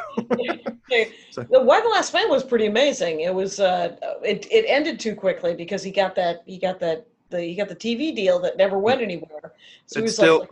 So- 1.31 1.43
The 1.43 1.61
Y: 1.61 1.81
The 1.81 1.89
Last 1.89 2.13
Man 2.15 2.29
was 2.31 2.45
pretty 2.45 2.67
amazing. 2.67 3.21
It 3.21 3.35
was 3.35 3.59
uh, 3.59 3.97
it 4.23 4.47
it 4.53 4.65
ended 4.69 5.01
too 5.01 5.15
quickly 5.17 5.55
because 5.55 5.83
he 5.83 5.91
got 5.91 6.15
that 6.15 6.43
he 6.47 6.59
got 6.59 6.79
that 6.81 7.07
the 7.31 7.41
he 7.41 7.55
got 7.57 7.69
the 7.69 7.75
TV 7.77 8.15
deal 8.15 8.39
that 8.41 8.57
never 8.57 8.79
went 8.79 9.01
anywhere. 9.01 9.55
So 9.87 10.01
he 10.01 10.05
It's 10.05 10.11
was 10.11 10.15
still- 10.17 10.41
like, 10.41 10.51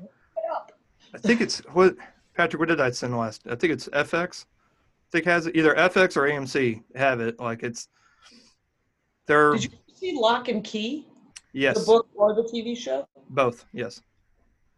up." 0.53 0.72
I 1.14 1.18
think 1.18 1.40
it's 1.40 1.59
what 1.75 1.94
Patrick. 2.35 2.59
What 2.59 2.68
did 2.70 2.81
I 2.81 2.90
send 2.90 3.16
last? 3.16 3.42
I 3.48 3.55
think 3.55 3.72
it's 3.72 3.87
FX. 3.88 4.46
I 4.46 5.09
think 5.12 5.27
has 5.27 5.46
it 5.46 5.55
either 5.55 5.75
FX 5.75 6.16
or 6.16 6.22
AMC 6.22 6.83
have 6.96 7.20
it. 7.20 7.38
Like 7.38 7.62
it's 7.62 7.88
they're 9.27 9.53
Did 9.53 9.64
you 9.64 9.70
see 9.94 10.18
Locke 10.18 10.48
and 10.48 10.64
Key, 10.64 11.07
yes 11.53 11.79
the 11.79 11.85
book 11.87 12.09
or 12.14 12.35
the 12.35 12.42
TV 12.42 12.77
show? 12.77 13.07
both 13.31 13.64
yes. 13.72 14.01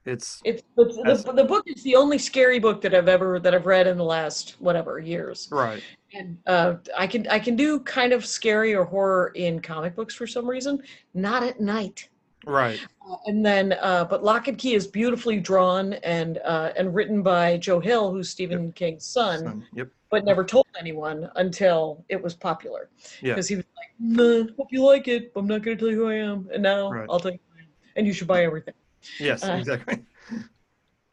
It's 0.07 0.41
It's 0.45 0.63
the, 0.77 0.85
the, 0.85 1.33
the 1.33 1.45
book 1.45 1.65
is 1.67 1.83
the 1.83 1.97
only 1.97 2.19
scary 2.19 2.59
book 2.59 2.81
that 2.83 2.95
I've 2.95 3.09
ever 3.09 3.41
that 3.41 3.55
I've 3.55 3.67
read 3.67 3.87
in 3.87 3.97
the 3.97 4.05
last 4.05 4.57
whatever 4.61 4.99
years. 4.99 5.49
right. 5.51 5.83
And 6.13 6.39
uh, 6.47 6.75
I 6.97 7.07
can 7.07 7.27
I 7.29 7.39
can 7.39 7.57
do 7.57 7.81
kind 7.81 8.13
of 8.13 8.25
scary 8.25 8.75
or 8.75 8.85
horror 8.85 9.33
in 9.35 9.61
comic 9.61 9.97
books 9.97 10.15
for 10.15 10.27
some 10.27 10.47
reason, 10.49 10.81
not 11.15 11.43
at 11.43 11.61
night. 11.61 12.09
Right. 12.47 12.79
Uh, 13.11 13.17
and 13.27 13.45
then, 13.45 13.73
uh, 13.81 14.05
but 14.05 14.23
Locke 14.23 14.49
and 14.49 14.59
Key 14.59 14.75
is 14.75 14.87
beautifully 14.87 15.41
drawn 15.41 15.95
and 15.95 16.39
uh, 16.45 16.73
and 16.77 16.95
written 16.95 17.23
by 17.23 17.57
Joe 17.57 17.81
Hill, 17.81 18.13
who's 18.13 18.29
Stephen 18.29 18.71
King's 18.73 19.07
son, 19.07 19.39
Son, 19.41 19.67
Yep. 19.75 19.89
but 20.11 20.25
never 20.27 20.45
told 20.45 20.67
anyone 20.79 21.31
until 21.37 22.05
it 22.11 22.23
was 22.23 22.35
popular. 22.35 22.91
Yeah. 23.23 23.33
Because 23.33 23.49
he 23.49 23.57
was 23.57 23.65
like, 23.77 23.89
nah, 23.99 24.45
"Hope 24.59 24.69
you 24.71 24.85
like 24.85 25.09
it, 25.09 25.33
but 25.33 25.41
I'm 25.41 25.47
not 25.47 25.63
going 25.63 25.79
to 25.79 25.83
tell 25.83 25.91
you 25.91 25.97
who 26.01 26.09
I 26.11 26.17
am." 26.17 26.49
And 26.53 26.63
now 26.63 26.91
Right. 26.93 27.07
I'll 27.11 27.19
tell 27.19 27.33
you, 27.33 27.39
who 27.51 27.59
I 27.59 27.63
am. 27.63 27.69
and 27.97 28.07
you 28.07 28.13
should 28.13 28.29
buy 28.29 28.45
everything. 28.45 28.75
Yes, 29.21 29.45
Uh, 29.45 29.53
exactly. 29.53 30.05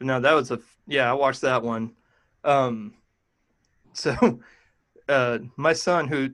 No, 0.04 0.20
that 0.20 0.34
was 0.34 0.50
a 0.50 0.60
yeah. 0.88 1.12
I 1.12 1.14
watched 1.14 1.42
that 1.42 1.62
one. 1.62 1.94
Um, 2.44 2.96
so 3.94 4.16
uh, 5.08 5.38
my 5.58 5.74
son, 5.74 6.08
who 6.08 6.30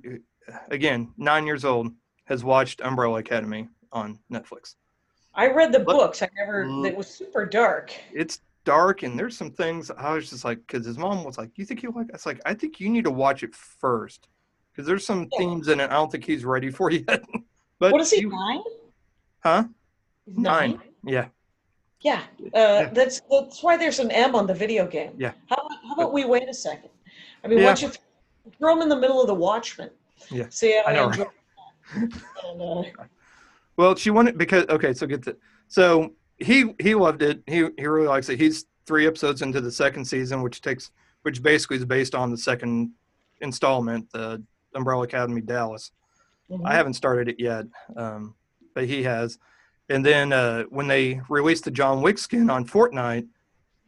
again 0.71 1.11
nine 1.17 1.45
years 1.45 1.65
old, 1.65 1.91
has 2.25 2.45
watched 2.45 2.79
Umbrella 2.79 3.19
Academy 3.19 3.67
on 3.91 4.19
Netflix. 4.31 4.75
I 5.35 5.51
read 5.51 5.73
the 5.73 5.79
What- 5.79 5.97
books. 5.97 6.21
I 6.21 6.29
never. 6.37 6.63
It 6.85 6.95
was 6.95 7.07
super 7.07 7.45
dark. 7.45 7.91
It's 8.13 8.39
dark 8.63 9.03
and 9.03 9.19
there's 9.19 9.37
some 9.37 9.51
things 9.51 9.91
I 9.91 10.13
was 10.13 10.29
just 10.29 10.45
like, 10.45 10.59
because 10.65 10.85
his 10.85 10.97
mom 10.97 11.25
was 11.25 11.37
like, 11.37 11.51
"You 11.57 11.65
think 11.65 11.83
you 11.83 11.91
like?" 11.91 12.07
It's 12.13 12.25
like 12.25 12.39
I 12.45 12.53
think 12.53 12.79
you 12.79 12.87
need 12.89 13.03
to 13.03 13.11
watch 13.11 13.43
it 13.43 13.53
first 13.53 14.29
because 14.71 14.87
there's 14.87 15.05
some 15.05 15.27
Yeah. 15.33 15.39
themes 15.39 15.67
in 15.67 15.81
it 15.81 15.89
I 15.91 15.95
don't 15.95 16.09
think 16.11 16.23
he's 16.23 16.45
ready 16.45 16.69
for 16.71 16.89
yet. 16.91 17.21
but 17.79 17.91
What 17.91 17.99
is 17.99 18.11
he? 18.11 18.21
you- 18.21 18.29
Nine? 18.29 18.61
Huh? 19.41 19.63
He's 20.25 20.37
Nine. 20.37 20.79
Yeah. 21.03 21.27
Yeah, 22.01 22.21
uh, 22.41 22.47
Yeah. 22.53 22.89
that's 22.93 23.21
that's 23.29 23.63
why 23.63 23.75
there's 23.77 23.99
an 23.99 24.12
M 24.12 24.36
on 24.36 24.45
the 24.47 24.53
video 24.53 24.86
game. 24.88 25.13
Yeah. 25.17 25.31
How 25.49 25.55
about, 25.55 25.77
how 25.88 25.93
about 25.95 26.13
we 26.13 26.25
wait 26.25 26.47
a 26.47 26.53
second? 26.53 26.89
I 27.43 27.47
mean, 27.47 27.60
Yeah. 27.60 27.65
once 27.65 27.81
you 27.81 27.88
th- 27.89 27.99
throw 28.60 28.75
him 28.75 28.81
in 28.81 28.89
the 28.89 28.95
middle 28.95 29.19
of 29.19 29.27
the 29.27 29.33
Watchmen. 29.33 29.89
Yeah. 30.31 30.45
See, 30.49 30.77
I 30.77 30.91
I, 30.91 30.93
know. 30.93 31.12
And, 31.95 32.62
uh, 32.62 32.83
Well, 33.77 33.95
she 33.95 34.10
wanted 34.12 34.38
because 34.38 34.65
okay, 34.69 34.93
so 34.93 35.07
get 35.07 35.23
the 35.23 35.38
so 35.67 36.13
he 36.38 36.73
he 36.79 36.93
loved 36.95 37.21
it. 37.21 37.41
He 37.47 37.67
he 37.77 37.86
really 37.88 38.07
likes 38.07 38.29
it. 38.29 38.39
He's 38.39 38.65
three 38.86 39.07
episodes 39.07 39.41
into 39.41 39.60
the 39.62 39.71
second 39.71 40.05
season, 40.05 40.41
which 40.41 40.62
takes 40.62 40.91
which 41.23 41.41
basically 41.41 41.77
is 41.77 41.86
based 41.86 42.13
on 42.15 42.29
the 42.29 42.38
second 42.38 42.91
installment, 43.41 44.10
the 44.12 44.43
Umbrella 44.75 45.03
Academy 45.03 45.41
Dallas. 45.41 45.91
mhm. 46.49 46.62
I 46.65 46.73
haven't 46.75 46.93
started 46.93 47.27
it 47.27 47.39
yet, 47.39 47.65
um, 47.95 48.36
but 48.75 48.86
he 48.86 49.03
has. 49.03 49.39
And 49.89 50.06
then 50.06 50.34
uh, 50.34 50.63
when 50.63 50.88
they 50.88 51.21
released 51.30 51.63
the 51.65 51.71
John 51.71 52.02
Wick 52.02 52.17
skin 52.17 52.50
on 52.50 52.65
Fortnite, 52.65 53.28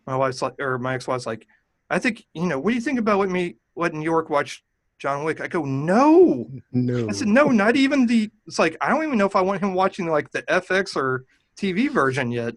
my 0.08 0.16
wife's 0.16 0.42
like, 0.42 0.60
or 0.60 0.78
my 0.80 0.96
ex-wife's 0.96 1.26
like, 1.26 1.46
I 1.90 2.00
think 2.00 2.26
you 2.34 2.46
know, 2.46 2.60
what 2.60 2.70
do 2.72 2.76
you 2.76 2.82
think 2.82 3.00
about 3.00 3.20
letting 3.20 3.34
me 3.34 3.56
letting 3.76 4.02
York 4.02 4.30
watch 4.30 4.64
John 5.00 5.24
Wick? 5.24 5.42
I 5.42 5.48
go, 5.48 5.64
no. 5.66 6.50
No. 6.72 7.08
I 7.10 7.12
said, 7.12 7.28
no, 7.28 7.50
not 7.50 7.76
even 7.76 8.06
the. 8.06 8.30
It's 8.48 8.60
like 8.60 8.78
I 8.82 8.90
don't 8.90 9.04
even 9.04 9.18
know 9.18 9.26
if 9.26 9.36
I 9.36 9.42
want 9.42 9.62
him 9.62 9.74
watching 9.74 10.08
like 10.08 10.32
the 10.32 10.44
FX 10.44 10.96
or 10.96 11.26
TV 11.58 11.90
version 11.92 12.32
yet. 12.32 12.54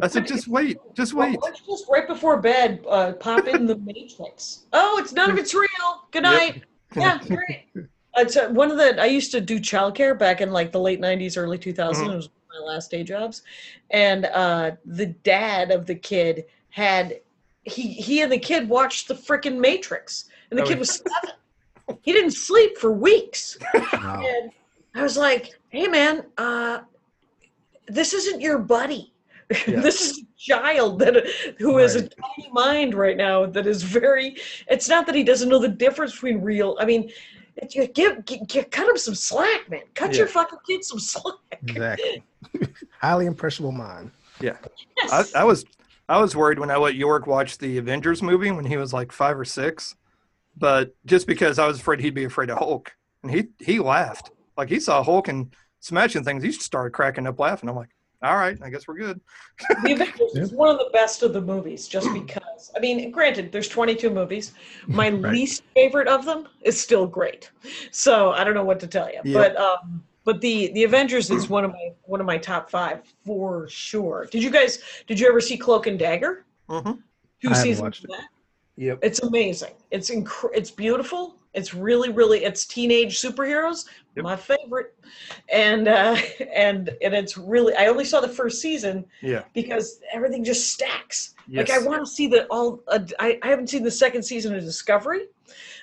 I 0.00 0.08
said, 0.08 0.26
just 0.26 0.48
wait, 0.48 0.76
just 0.94 1.14
Well, 1.14 1.30
wait. 1.30 1.38
let's 1.42 1.60
just 1.60 1.86
right 1.90 2.06
before 2.06 2.38
bed 2.40 2.84
uh, 2.88 3.12
pop 3.12 3.46
in 3.48 3.64
the 3.64 3.76
Matrix. 3.76 4.64
Oh, 4.72 4.98
it's 4.98 5.12
none 5.12 5.30
of 5.30 5.38
it's 5.38 5.54
real. 5.54 5.66
Good 6.10 6.24
Yep. 6.24 6.32
night. 6.32 6.62
Yeah, 6.96 7.18
great. 7.26 7.66
It's 8.16 8.36
uh, 8.36 8.48
one 8.50 8.70
of 8.70 8.76
the 8.76 9.02
I 9.02 9.06
used 9.06 9.32
to 9.32 9.40
do 9.40 9.58
childcare 9.58 10.16
back 10.16 10.40
in 10.40 10.52
like 10.52 10.70
the 10.70 10.78
late 10.78 11.00
'90s, 11.00 11.36
early 11.36 11.58
2000s. 11.58 11.96
Mhm. 11.96 12.28
It 12.54 12.58
was 12.58 12.62
one 12.62 12.68
of 12.68 12.68
my 12.68 12.74
last 12.74 12.90
day 12.90 13.02
jobs, 13.04 13.42
and 13.90 14.26
uh, 14.26 14.72
the 14.84 15.06
dad 15.06 15.70
of 15.70 15.86
the 15.86 15.94
kid 15.94 16.44
had 16.70 17.20
he 17.64 17.92
he 17.92 18.22
and 18.22 18.30
the 18.30 18.38
kid 18.38 18.68
watched 18.68 19.08
the 19.08 19.14
freaking 19.14 19.58
Matrix, 19.58 20.26
and 20.50 20.58
the 20.58 20.64
Oh, 20.64 20.66
kid 20.66 20.78
was 20.78 20.90
seven. 20.90 21.36
He 22.02 22.12
didn't 22.12 22.32
sleep 22.32 22.78
for 22.78 22.92
weeks. 22.92 23.58
Wow. 23.74 24.24
And 24.26 24.50
I 24.94 25.02
was 25.02 25.16
like, 25.16 25.58
hey 25.70 25.86
man, 25.86 26.24
uh, 26.38 26.80
this 27.88 28.14
isn't 28.14 28.40
your 28.40 28.58
buddy. 28.58 29.12
Yeah. 29.50 29.80
this 29.80 30.00
is 30.00 30.18
a 30.20 30.26
child 30.38 30.98
that 31.00 31.26
who 31.58 31.76
has 31.76 31.96
a 31.96 32.02
tiny 32.02 32.50
mind 32.52 32.94
right 32.94 33.16
now 33.16 33.44
that 33.46 33.66
is 33.66 33.82
very 33.82 34.36
it's 34.68 34.88
not 34.88 35.04
that 35.06 35.14
he 35.14 35.22
doesn't 35.22 35.50
know 35.50 35.58
the 35.58 35.68
difference 35.68 36.12
between 36.12 36.40
real 36.40 36.76
I 36.80 36.86
mean, 36.86 37.10
you 37.70 37.86
give, 37.88 38.24
gi- 38.24 38.42
gi- 38.46 38.64
cut 38.64 38.88
him 38.88 38.96
some 38.96 39.14
slack, 39.14 39.68
man. 39.70 39.82
Cut 39.94 40.12
Yeah. 40.12 40.18
your 40.18 40.26
fucking 40.28 40.58
kid 40.66 40.84
some 40.84 40.98
slack. 40.98 41.34
Exactly. 41.62 42.22
Highly 43.00 43.26
impressionable 43.26 43.72
mind. 43.72 44.10
Yeah. 44.40 44.56
Yes. 44.96 45.34
I 45.34 45.44
was 45.44 45.64
I 46.08 46.20
was 46.20 46.34
worried 46.36 46.58
when 46.58 46.70
I 46.70 46.76
let 46.76 46.96
York 46.96 47.26
watch 47.26 47.56
the 47.58 47.78
Avengers 47.78 48.22
movie 48.22 48.50
when 48.50 48.64
he 48.64 48.76
was 48.76 48.92
like 48.92 49.12
five 49.12 49.38
or 49.38 49.44
six, 49.44 49.94
but 50.56 50.94
just 51.06 51.26
because 51.26 51.58
I 51.58 51.66
was 51.66 51.78
afraid 51.80 52.00
he'd 52.00 52.14
be 52.14 52.24
afraid 52.24 52.50
of 52.50 52.58
Hulk, 52.58 52.92
and 53.22 53.30
he 53.32 53.44
he 53.58 53.78
laughed 53.78 54.30
like 54.58 54.68
he 54.68 54.80
saw 54.80 55.02
Hulk 55.02 55.28
and 55.28 55.54
smashing 55.80 56.24
things. 56.24 56.42
He 56.42 56.52
started 56.52 56.90
cracking 56.92 57.26
up 57.26 57.38
laughing. 57.38 57.68
I'm 57.70 57.76
like, 57.76 57.93
all 58.24 58.36
right, 58.36 58.56
I 58.62 58.70
guess 58.70 58.88
we're 58.88 58.96
good. 58.96 59.20
The 59.82 59.92
Avengers 59.92 60.32
is 60.34 60.52
one 60.52 60.70
of 60.70 60.78
the 60.78 60.88
best 60.92 61.22
of 61.22 61.32
the 61.34 61.40
movies, 61.40 61.86
just 61.86 62.08
because. 62.12 62.72
I 62.74 62.80
mean, 62.80 63.10
granted, 63.10 63.52
there's 63.52 63.68
22 63.68 64.08
movies. 64.10 64.54
My 64.88 65.08
Right. 65.10 65.32
least 65.32 65.62
favorite 65.74 66.08
of 66.08 66.24
them 66.24 66.48
is 66.62 66.80
still 66.80 67.06
great. 67.06 67.50
So 67.90 68.30
I 68.32 68.42
don't 68.44 68.54
know 68.54 68.64
what 68.64 68.80
to 68.80 68.86
tell 68.86 69.08
you. 69.08 69.20
Yeah. 69.24 69.34
But 69.34 69.56
um, 69.56 70.02
but 70.24 70.40
the 70.40 70.72
the 70.72 70.84
Avengers 70.84 71.30
is 71.30 71.50
one 71.50 71.64
of 71.64 71.72
my 71.72 71.90
one 72.04 72.20
of 72.20 72.26
my 72.26 72.38
top 72.38 72.70
five 72.70 73.02
for 73.26 73.68
sure. 73.68 74.26
Did 74.30 74.42
you 74.42 74.50
guys? 74.50 74.78
Did 75.06 75.20
you 75.20 75.28
ever 75.28 75.40
see 75.40 75.58
Cloak 75.58 75.86
and 75.86 75.98
Dagger? 75.98 76.46
hmm 76.68 76.92
Two 77.42 77.50
I 77.50 77.52
seasons 77.54 77.82
watched 77.82 78.04
of 78.04 78.10
it. 78.10 78.16
that. 78.16 78.28
Yep. 78.76 78.98
It's 79.02 79.20
amazing. 79.20 79.74
It's 79.90 80.10
inc- 80.10 80.50
It's 80.54 80.70
beautiful. 80.70 81.36
It's 81.54 81.72
really, 81.72 82.10
really. 82.10 82.44
It's 82.44 82.66
teenage 82.66 83.20
superheroes. 83.20 83.86
Yep. 84.16 84.24
My 84.24 84.36
favorite, 84.36 84.94
and 85.50 85.88
uh, 85.88 86.16
and 86.54 86.88
and 87.02 87.14
it's 87.14 87.36
really. 87.38 87.74
I 87.74 87.86
only 87.86 88.04
saw 88.04 88.20
the 88.20 88.28
first 88.28 88.60
season 88.60 89.04
Yeah. 89.22 89.42
because 89.54 90.00
everything 90.12 90.44
just 90.44 90.72
stacks. 90.72 91.34
Yes. 91.48 91.68
Like 91.68 91.78
I 91.78 91.84
want 91.86 92.04
to 92.04 92.10
see 92.10 92.26
the 92.26 92.46
all. 92.46 92.80
Uh, 92.88 93.00
I 93.18 93.38
I 93.42 93.48
haven't 93.48 93.68
seen 93.68 93.82
the 93.82 93.90
second 93.90 94.22
season 94.22 94.54
of 94.54 94.62
Discovery. 94.62 95.26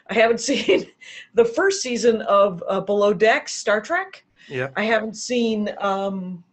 I 0.09 0.13
haven't 0.13 0.39
seen 0.49 0.87
the 1.33 1.45
first 1.45 1.81
season 1.81 2.21
of 2.23 2.63
uh, 2.69 2.83
Lower 2.87 3.13
Decks 3.13 3.53
Star 3.53 3.79
Trek. 3.81 4.23
Yeah. 4.49 4.69
I 4.75 4.83
haven't 4.83 5.15
seen. 5.15 5.69
um 5.79 6.43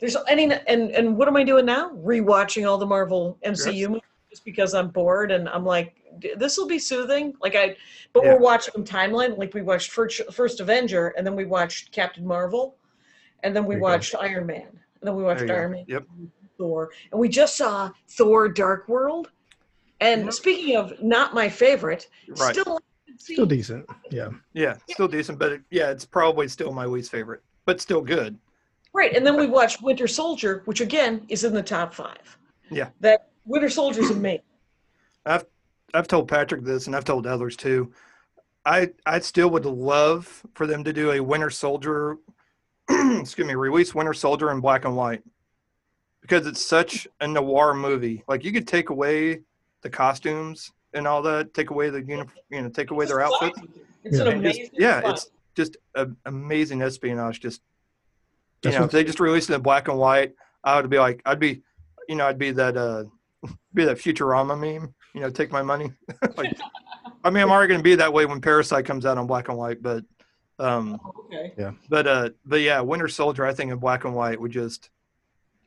There's 0.00 0.16
any 0.28 0.44
and 0.52 0.90
and 0.92 1.16
what 1.16 1.28
am 1.28 1.36
I 1.36 1.44
doing 1.44 1.66
now? 1.66 1.90
Rewatching 1.90 2.68
all 2.68 2.78
the 2.78 2.86
Marvel 2.86 3.38
MCU 3.44 3.74
Yes. 3.74 3.88
movies 3.88 4.02
just 4.34 4.44
because 4.44 4.74
I'm 4.74 4.88
bored 4.88 5.30
and 5.30 5.48
I'm 5.48 5.64
like, 5.64 5.94
this 6.36 6.58
will 6.58 6.66
be 6.66 6.80
soothing. 6.80 7.34
Like 7.40 7.54
I, 7.54 7.76
but 8.12 8.24
Yeah. 8.24 8.32
we're 8.34 8.40
watching 8.40 8.82
timeline. 8.84 9.38
Like 9.38 9.54
we 9.54 9.62
watched 9.62 9.92
first, 9.92 10.20
first 10.32 10.58
Avenger 10.58 11.08
and 11.16 11.24
then 11.24 11.36
we 11.36 11.44
watched 11.44 11.92
Captain 11.92 12.26
Marvel, 12.26 12.76
and 13.44 13.54
then 13.54 13.64
we 13.64 13.74
There 13.76 13.78
you 13.78 13.80
go. 13.86 13.92
watched 13.92 14.14
Iron 14.18 14.46
Man, 14.46 14.66
and 14.66 15.02
then 15.02 15.14
we 15.14 15.22
watched 15.22 15.42
you 15.42 15.46
go. 15.46 15.54
Iron 15.54 15.70
Man. 15.72 15.84
Yep. 15.86 16.04
Thor, 16.58 16.90
and 17.12 17.20
we 17.20 17.28
just 17.28 17.56
saw 17.56 17.90
Thor: 18.08 18.48
Dark 18.48 18.88
World. 18.88 19.30
And 20.00 20.26
Mhm. 20.26 20.32
speaking 20.32 20.76
of 20.76 21.00
not 21.00 21.32
my 21.32 21.48
favorite, 21.48 22.08
Right. 22.28 22.54
still 22.56 22.80
Still 23.16 23.46
decent. 23.46 23.88
Yeah. 24.10 24.30
Yeah. 24.54 24.76
Still 24.90 25.06
decent, 25.06 25.38
but 25.38 25.52
it, 25.52 25.62
yeah, 25.70 25.90
it's 25.92 26.04
probably 26.04 26.48
still 26.48 26.72
my 26.72 26.84
least 26.84 27.12
favorite, 27.12 27.42
but 27.64 27.80
still 27.80 28.00
good. 28.00 28.36
right. 28.92 29.12
And 29.16 29.24
then 29.26 29.36
we 29.36 29.46
watched 29.46 29.82
Winter 29.82 30.06
Soldier, 30.08 30.62
which 30.66 30.80
again 30.80 31.24
is 31.28 31.44
in 31.44 31.54
the 31.54 31.62
top 31.62 31.94
five. 31.94 32.36
Yeah. 32.70 32.90
that 33.00 33.28
Winter 33.46 33.68
Soldier's 33.68 34.10
amazing. 34.10 34.42
I've 35.26 35.44
I've 35.92 36.08
told 36.08 36.28
Patrick 36.28 36.62
this, 36.64 36.86
and 36.86 36.96
I've 36.96 37.04
told 37.04 37.26
others 37.26 37.56
too. 37.56 37.92
I 38.64 38.90
I 39.06 39.18
still 39.20 39.50
would 39.50 39.66
love 39.66 40.42
for 40.54 40.66
them 40.66 40.84
to 40.84 40.92
do 40.92 41.12
a 41.12 41.20
Winter 41.20 41.50
Soldier, 41.50 42.16
excuse 42.90 43.46
me, 43.46 43.54
release 43.54 43.94
Winter 43.94 44.14
Soldier 44.14 44.50
in 44.50 44.60
black 44.60 44.84
and 44.84 44.96
white, 44.96 45.22
because 46.20 46.46
it's 46.46 46.64
such 46.64 47.06
a 47.20 47.28
noir 47.28 47.74
movie. 47.74 48.24
Like 48.28 48.44
you 48.44 48.52
could 48.52 48.66
take 48.66 48.90
away 48.90 49.40
the 49.82 49.90
costumes 49.90 50.72
and 50.94 51.06
all 51.06 51.22
that, 51.22 51.52
take 51.54 51.70
away 51.70 51.90
the 51.90 52.02
uni- 52.02 52.24
you 52.50 52.62
know, 52.62 52.68
take 52.68 52.90
away 52.90 53.04
their 53.06 53.20
outfits. 53.20 53.60
It's 54.04 54.18
an 54.18 54.26
Yeah. 54.26 54.32
just- 54.32 54.58
amazing. 54.58 54.70
yeah, 54.74 55.00
plot. 55.00 55.12
it's 55.14 55.30
just 55.54 55.76
a, 55.94 56.08
amazing 56.26 56.82
espionage. 56.82 57.40
Just 57.40 57.60
you 58.62 58.70
That's 58.70 58.76
know, 58.78 58.84
if 58.84 58.90
they 58.90 59.04
just 59.04 59.20
released 59.20 59.50
it 59.50 59.54
in 59.54 59.60
black 59.62 59.88
and 59.88 59.98
white, 59.98 60.34
I 60.62 60.80
would 60.80 60.88
be 60.88 60.98
like, 60.98 61.20
I'd 61.26 61.38
be, 61.40 61.62
you 62.08 62.14
know, 62.14 62.26
I'd 62.26 62.38
be 62.38 62.50
that, 62.52 62.76
uh, 62.78 63.04
be 63.74 63.84
that 63.84 63.98
Futurama 63.98 64.58
meme. 64.58 64.94
You 65.14 65.20
know, 65.20 65.30
take 65.30 65.52
my 65.52 65.62
money. 65.62 65.92
like, 66.36 66.56
I 67.24 67.30
mean, 67.30 67.42
I'm 67.42 67.50
already 67.50 67.68
going 67.68 67.80
to 67.80 67.84
be 67.84 67.94
that 67.94 68.12
way 68.12 68.26
when 68.26 68.40
Parasite 68.40 68.84
comes 68.84 69.06
out 69.06 69.16
on 69.18 69.26
black 69.26 69.48
and 69.48 69.56
white, 69.56 69.82
but, 69.82 70.04
um, 70.58 71.00
okay. 71.32 71.52
but, 71.88 72.06
uh, 72.06 72.30
but 72.44 72.60
yeah, 72.60 72.80
Winter 72.80 73.08
Soldier, 73.08 73.46
I 73.46 73.54
think 73.54 73.72
in 73.72 73.78
black 73.78 74.04
and 74.04 74.14
white 74.14 74.40
would 74.40 74.50
just 74.52 74.90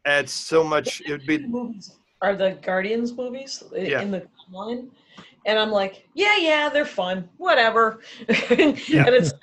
add 0.06 0.30
so 0.30 0.64
much. 0.64 1.02
It 1.02 1.12
would 1.12 1.26
be, 1.26 1.46
are 2.22 2.36
the 2.36 2.58
Guardians 2.62 3.14
movies 3.14 3.64
Yeah. 3.74 4.02
in 4.02 4.12
the 4.12 4.28
timeline, 4.52 4.90
and 5.46 5.58
I'm 5.60 5.72
like, 5.72 6.08
yeah, 6.14 6.38
yeah, 6.38 6.70
they're 6.70 6.86
fun, 6.86 7.30
whatever. 7.38 8.02
Yeah. 8.30 9.06
And 9.06 9.16
it's, 9.16 9.34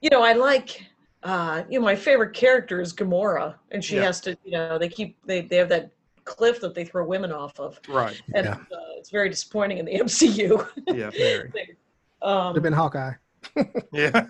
you 0.00 0.10
know, 0.10 0.22
I 0.22 0.32
like, 0.32 0.84
uh, 1.22 1.64
you 1.68 1.78
know, 1.78 1.84
my 1.84 1.96
favorite 1.96 2.32
character 2.34 2.80
is 2.80 2.92
Gamora, 2.94 3.56
and 3.70 3.84
she 3.84 3.96
Yeah. 3.96 4.04
has 4.04 4.20
to, 4.22 4.36
you 4.44 4.52
know, 4.52 4.78
they 4.78 4.88
keep 4.88 5.16
they 5.26 5.40
they 5.42 5.56
have 5.56 5.68
that 5.70 5.90
cliff 6.28 6.60
that 6.60 6.74
they 6.74 6.84
throw 6.84 7.04
women 7.04 7.32
off 7.32 7.58
of, 7.58 7.80
right. 7.88 8.20
and 8.34 8.44
Yeah. 8.46 8.52
uh, 8.54 8.96
it's 8.98 9.10
very 9.10 9.28
disappointing 9.28 9.78
in 9.78 9.84
the 9.86 9.92
MCU. 10.04 10.68
Yeah. 10.88 11.10
Very. 11.10 11.50
um, 12.22 12.48
Would 12.48 12.56
have 12.56 12.62
been 12.62 12.72
Hawkeye. 12.72 13.12
Yeah. 13.92 14.26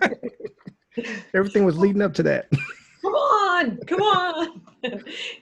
Everything 1.33 1.65
was 1.65 1.77
leading 1.77 2.01
up 2.01 2.13
to 2.15 2.23
that. 2.23 2.49
come 3.01 3.13
on, 3.13 3.77
come 3.87 4.01
on, 4.01 4.61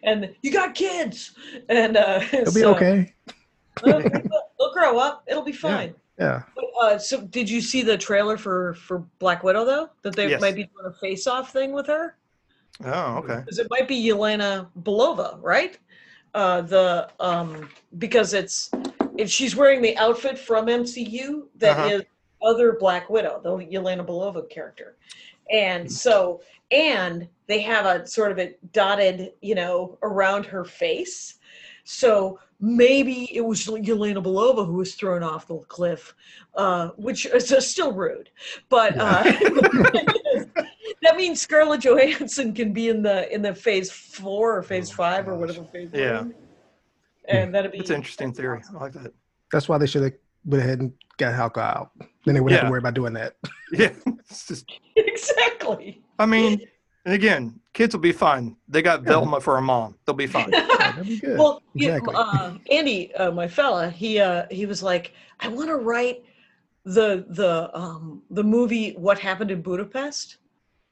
and 0.03 0.33
you 0.41 0.51
got 0.51 0.75
kids, 0.75 1.31
and 1.69 1.97
uh, 1.97 2.21
It'll 2.33 2.53
be 2.53 2.65
okay. 2.65 3.13
They'll, 3.83 4.01
they'll 4.01 4.73
grow 4.73 4.97
up. 4.99 5.23
It'll 5.27 5.43
be 5.43 5.51
fine. 5.51 5.93
Yeah. 6.19 6.43
But, 6.55 6.65
uh, 6.81 6.97
so, 6.99 7.21
did 7.21 7.49
you 7.49 7.61
see 7.61 7.81
the 7.83 7.97
trailer 7.97 8.37
for 8.37 8.73
for 8.75 8.99
Black 9.19 9.43
Widow 9.43 9.65
though? 9.65 9.89
That 10.03 10.15
they 10.15 10.29
Yes. 10.29 10.41
might 10.41 10.55
be 10.55 10.63
doing 10.65 10.85
a 10.85 10.93
face-off 10.93 11.51
thing 11.53 11.71
with 11.73 11.87
her 11.87 12.17
Oh, 12.85 13.17
okay. 13.17 13.39
because 13.39 13.57
it 13.59 13.67
might 13.69 13.87
be 13.87 14.03
Yelena 14.03 14.67
Belova, 14.83 15.39
right? 15.41 15.77
Uh, 16.37 16.61
the 16.61 17.09
um, 17.19 17.67
because 17.97 18.35
it's 18.35 18.69
if 19.17 19.27
she's 19.27 19.55
wearing 19.55 19.81
the 19.81 19.97
outfit 19.97 20.37
from 20.37 20.67
MCU 20.67 21.47
that 21.55 21.79
is 21.79 22.01
Uh-huh. 22.01 22.51
other 22.51 22.77
Black 22.79 23.09
Widow, 23.09 23.41
the 23.43 23.49
Yelena 23.57 24.05
Belova 24.05 24.47
character, 24.47 24.97
and 25.51 25.91
so 25.91 26.41
and 26.71 27.27
they 27.47 27.59
have 27.61 27.87
a 27.87 28.05
sort 28.05 28.31
of 28.31 28.37
a 28.37 28.55
dotted, 28.71 29.31
you 29.41 29.55
know, 29.55 29.97
around 30.03 30.45
her 30.45 30.63
face. 30.63 31.39
So 31.85 32.39
maybe 32.59 33.35
it 33.35 33.41
was 33.41 33.65
Yelena 33.65 34.21
Belova 34.23 34.63
who 34.63 34.73
was 34.73 34.93
thrown 34.93 35.23
off 35.23 35.47
the 35.47 35.57
cliff, 35.69 36.13
uh, 36.53 36.89
which 36.97 37.25
is 37.25 37.51
uh, 37.51 37.61
still 37.61 37.93
rude. 37.93 38.29
But 38.69 38.95
uh, 38.99 39.23
that 41.07 41.17
means 41.17 41.41
Scarlett 41.41 41.81
Johansson 41.81 42.53
can 42.53 42.73
be 42.73 42.89
in 42.89 43.01
the 43.01 43.33
in 43.33 43.41
the 43.41 43.53
phase 43.55 43.91
four 43.91 44.57
or 44.57 44.63
phase 44.63 44.91
Oh, 44.91 44.95
five 44.95 45.27
or 45.27 45.35
whatever 45.35 45.63
phase. 45.65 45.89
Yeah. 45.93 46.21
in. 46.21 46.33
And 47.29 47.53
that'd 47.55 47.71
be 47.71 47.79
It's 47.79 47.89
an 47.89 47.97
interesting 47.97 48.33
theory. 48.33 48.61
I 48.69 48.77
like 48.77 48.93
that. 48.93 49.13
That's 49.51 49.67
why 49.67 49.77
they 49.77 49.85
should 49.87 50.03
have 50.03 50.13
went 50.45 50.63
ahead 50.63 50.79
and 50.79 50.93
got 51.17 51.33
Hawkeye 51.33 51.61
out. 51.61 51.91
Then 52.25 52.35
they 52.35 52.39
wouldn't 52.41 52.59
have 52.59 52.67
to 52.67 52.71
worry 52.71 52.79
about 52.79 52.93
doing 52.93 53.13
that. 53.13 53.35
Yeah. 53.73 53.91
Just, 54.29 54.65
exactly. 54.95 56.01
I 56.19 56.25
mean, 56.25 56.61
and 57.05 57.13
again, 57.13 57.59
kids 57.73 57.93
will 57.93 58.01
be 58.01 58.13
fine. 58.13 58.55
They 58.69 58.81
got 58.81 59.01
Yeah. 59.03 59.09
Velma 59.09 59.41
for 59.41 59.57
a 59.57 59.61
mom. 59.61 59.95
They'll 60.05 60.15
be 60.15 60.27
fine. 60.37 60.49
Yeah, 60.53 60.65
that'd 60.67 61.05
be 61.05 61.19
good. 61.19 61.37
Well, 61.37 61.61
you- 61.73 61.89
Exactly. 61.89 62.15
uh, 62.17 62.53
Andy, 62.71 63.13
uh, 63.15 63.31
my 63.31 63.47
fella, 63.47 63.89
he 63.89 64.19
uh, 64.19 64.45
he 64.49 64.65
was 64.65 64.81
like, 64.81 65.13
I 65.41 65.47
want 65.49 65.67
to 65.69 65.75
write 65.75 66.23
the 66.85 67.25
the 67.29 67.69
um, 67.77 68.21
the 68.29 68.43
movie 68.43 68.93
What 68.93 69.19
Happened 69.19 69.51
in 69.51 69.61
Budapest. 69.61 70.37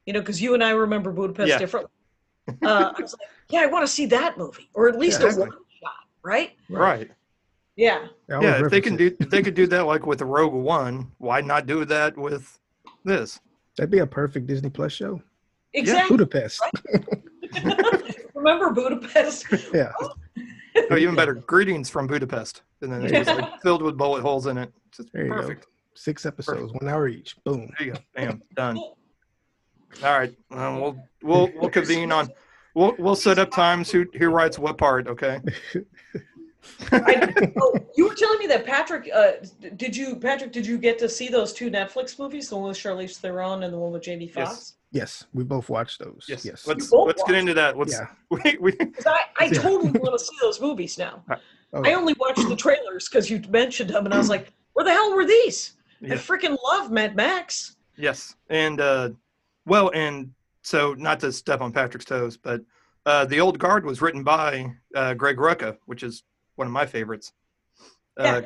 You 0.05 0.13
know, 0.13 0.19
because 0.19 0.41
you 0.41 0.53
and 0.53 0.63
I 0.63 0.71
remember 0.71 1.11
Budapest 1.11 1.49
Yeah. 1.49 1.57
differently. 1.57 1.91
Uh, 2.63 2.91
I 2.95 3.01
was 3.01 3.13
like, 3.19 3.29
yeah, 3.49 3.61
I 3.61 3.65
want 3.65 3.85
to 3.85 3.91
see 3.91 4.05
that 4.07 4.37
movie, 4.37 4.69
or 4.75 4.87
at 4.87 4.99
least 4.99 5.21
Yeah, 5.21 5.33
a 5.33 5.39
one 5.39 5.49
shot, 5.49 5.93
right? 6.23 6.51
right. 6.69 7.09
Yeah, 7.75 8.07
I 8.31 8.41
Yeah, 8.41 8.63
if 8.63 8.69
they 8.71 8.79
can 8.81 8.95
do 8.95 9.15
if 9.19 9.29
they 9.29 9.41
could 9.41 9.55
do 9.55 9.67
that 9.67 9.85
like 9.85 10.05
with 10.05 10.19
the 10.19 10.25
Rogue 10.25 10.53
One, 10.53 11.11
why 11.17 11.41
not 11.41 11.65
do 11.65 11.83
that 11.85 12.15
with 12.17 12.57
this? 13.03 13.39
That'd 13.75 13.89
be 13.91 13.99
a 13.99 14.07
perfect 14.07 14.47
Disney 14.47 14.69
Plus 14.69 14.93
show. 14.93 15.21
exactly. 15.73 16.15
Budapest. 16.17 16.61
remember 18.33 18.69
Budapest? 18.71 19.45
Yeah. 19.73 19.91
Oh, 20.91 20.97
even 20.97 21.15
better, 21.15 21.33
greetings 21.33 21.89
from 21.89 22.05
Budapest, 22.07 22.61
and 22.81 22.91
then 22.91 23.03
it's 23.03 23.11
just 23.11 23.33
like 23.37 23.59
filled 23.61 23.81
with 23.81 23.97
bullet 23.97 24.21
holes 24.21 24.45
in 24.45 24.57
it. 24.57 24.71
Just 24.95 25.09
There 25.13 25.25
you 25.25 25.33
go. 25.33 25.41
perfect. 25.41 25.67
Six 25.95 26.25
episodes, 26.25 26.71
one 26.73 26.87
hour 26.89 27.07
each. 27.07 27.35
Boom. 27.43 27.71
There 27.79 27.87
you 27.87 27.93
go. 27.93 27.99
Bam, 28.13 28.41
done. 28.55 28.79
All 30.03 30.19
right, 30.19 30.35
um, 30.51 30.81
we'll 30.81 30.97
we'll 31.23 31.51
we'll 31.55 31.69
convene 31.79 32.11
on. 32.11 32.29
We'll 32.73 32.95
we'll 32.99 33.15
set 33.15 33.39
up 33.39 33.51
times 33.51 33.89
who 33.91 34.05
who 34.17 34.29
writes 34.29 34.59
what 34.59 34.77
part. 34.77 35.07
Okay. 35.07 35.39
I, 36.91 37.51
oh, 37.61 37.77
you 37.95 38.07
were 38.09 38.15
telling 38.15 38.39
me 38.39 38.47
that 38.47 38.65
Patrick. 38.65 39.09
Uh, 39.13 39.33
did 39.75 39.95
you, 39.95 40.15
Patrick? 40.15 40.51
Did 40.51 40.65
you 40.65 40.77
get 40.77 40.97
to 40.99 41.07
see 41.07 41.27
those 41.27 41.53
two 41.53 41.69
Netflix 41.69 42.17
movies? 42.17 42.49
The 42.49 42.57
one 42.57 42.69
with 42.69 42.77
Charlize 42.77 43.17
Theron 43.17 43.63
and 43.63 43.73
the 43.73 43.77
one 43.77 43.91
with 43.91 44.01
Jamie 44.01 44.31
Yes. 44.35 44.47
Foxx. 44.49 44.73
Yes, 44.91 45.25
we 45.33 45.43
both 45.43 45.69
watched 45.69 45.99
those. 45.99 46.25
Yes. 46.27 46.43
Yes. 46.43 46.65
Let's 46.67 46.91
let's 46.91 47.21
get 47.23 47.35
into 47.35 47.53
that. 47.53 47.77
Let's 47.77 47.93
Yeah. 47.93 48.07
we, 48.29 48.57
we 48.59 48.71
'Cause 48.71 49.05
I, 49.05 49.19
I 49.39 49.45
Yeah. 49.45 49.61
totally 49.61 49.91
want 49.91 50.17
to 50.17 50.25
see 50.25 50.35
those 50.41 50.59
movies 50.59 50.97
now. 50.97 51.23
Oh, 51.73 51.83
I 51.83 51.93
only 51.93 52.15
watched 52.19 52.47
the 52.47 52.55
trailers 52.55 53.07
because 53.09 53.29
you 53.29 53.41
mentioned 53.49 53.89
them, 53.91 54.05
and 54.05 54.13
I 54.13 54.17
was 54.17 54.29
like, 54.29 54.51
"Where 54.73 54.85
the 54.85 54.91
hell 54.91 55.13
were 55.15 55.25
these?" 55.25 55.73
I 56.03 56.07
freaking 56.15 56.57
love 56.63 56.91
Mad 56.91 57.15
Max. 57.15 57.75
Yes, 57.97 58.35
and 58.49 58.79
uh, 58.81 59.09
well, 59.65 59.91
and 59.93 60.31
so 60.61 60.93
not 60.93 61.19
to 61.21 61.31
step 61.31 61.61
on 61.61 61.71
Patrick's 61.71 62.05
toes, 62.05 62.37
but 62.37 62.61
uh, 63.05 63.25
the 63.25 63.39
Old 63.39 63.59
Guard 63.59 63.85
was 63.85 64.01
written 64.01 64.23
by 64.23 64.71
uh, 64.95 65.13
Greg 65.13 65.37
Rucka, 65.37 65.77
which 65.85 66.03
is 66.03 66.23
one 66.55 66.67
of 66.67 66.73
my 66.73 66.85
favorites. 66.85 67.33
Yeah. 68.17 68.41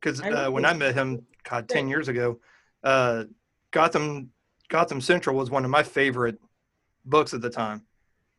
Because 0.00 0.20
I 0.22 0.30
uh, 0.30 0.34
love 0.44 0.52
when. 0.54 0.64
I 0.64 0.72
met 0.72 0.94
him, 0.94 1.26
God, 1.44 1.68
ten 1.68 1.88
years 1.88 2.08
ago, 2.08 2.38
uh, 2.82 3.24
Gotham 3.70 4.30
Gotham 4.68 5.00
Central 5.00 5.36
was 5.36 5.50
one 5.50 5.64
of 5.64 5.70
my 5.70 5.82
favorite 5.82 6.38
books 7.04 7.34
at 7.34 7.42
the 7.42 7.50
time 7.50 7.82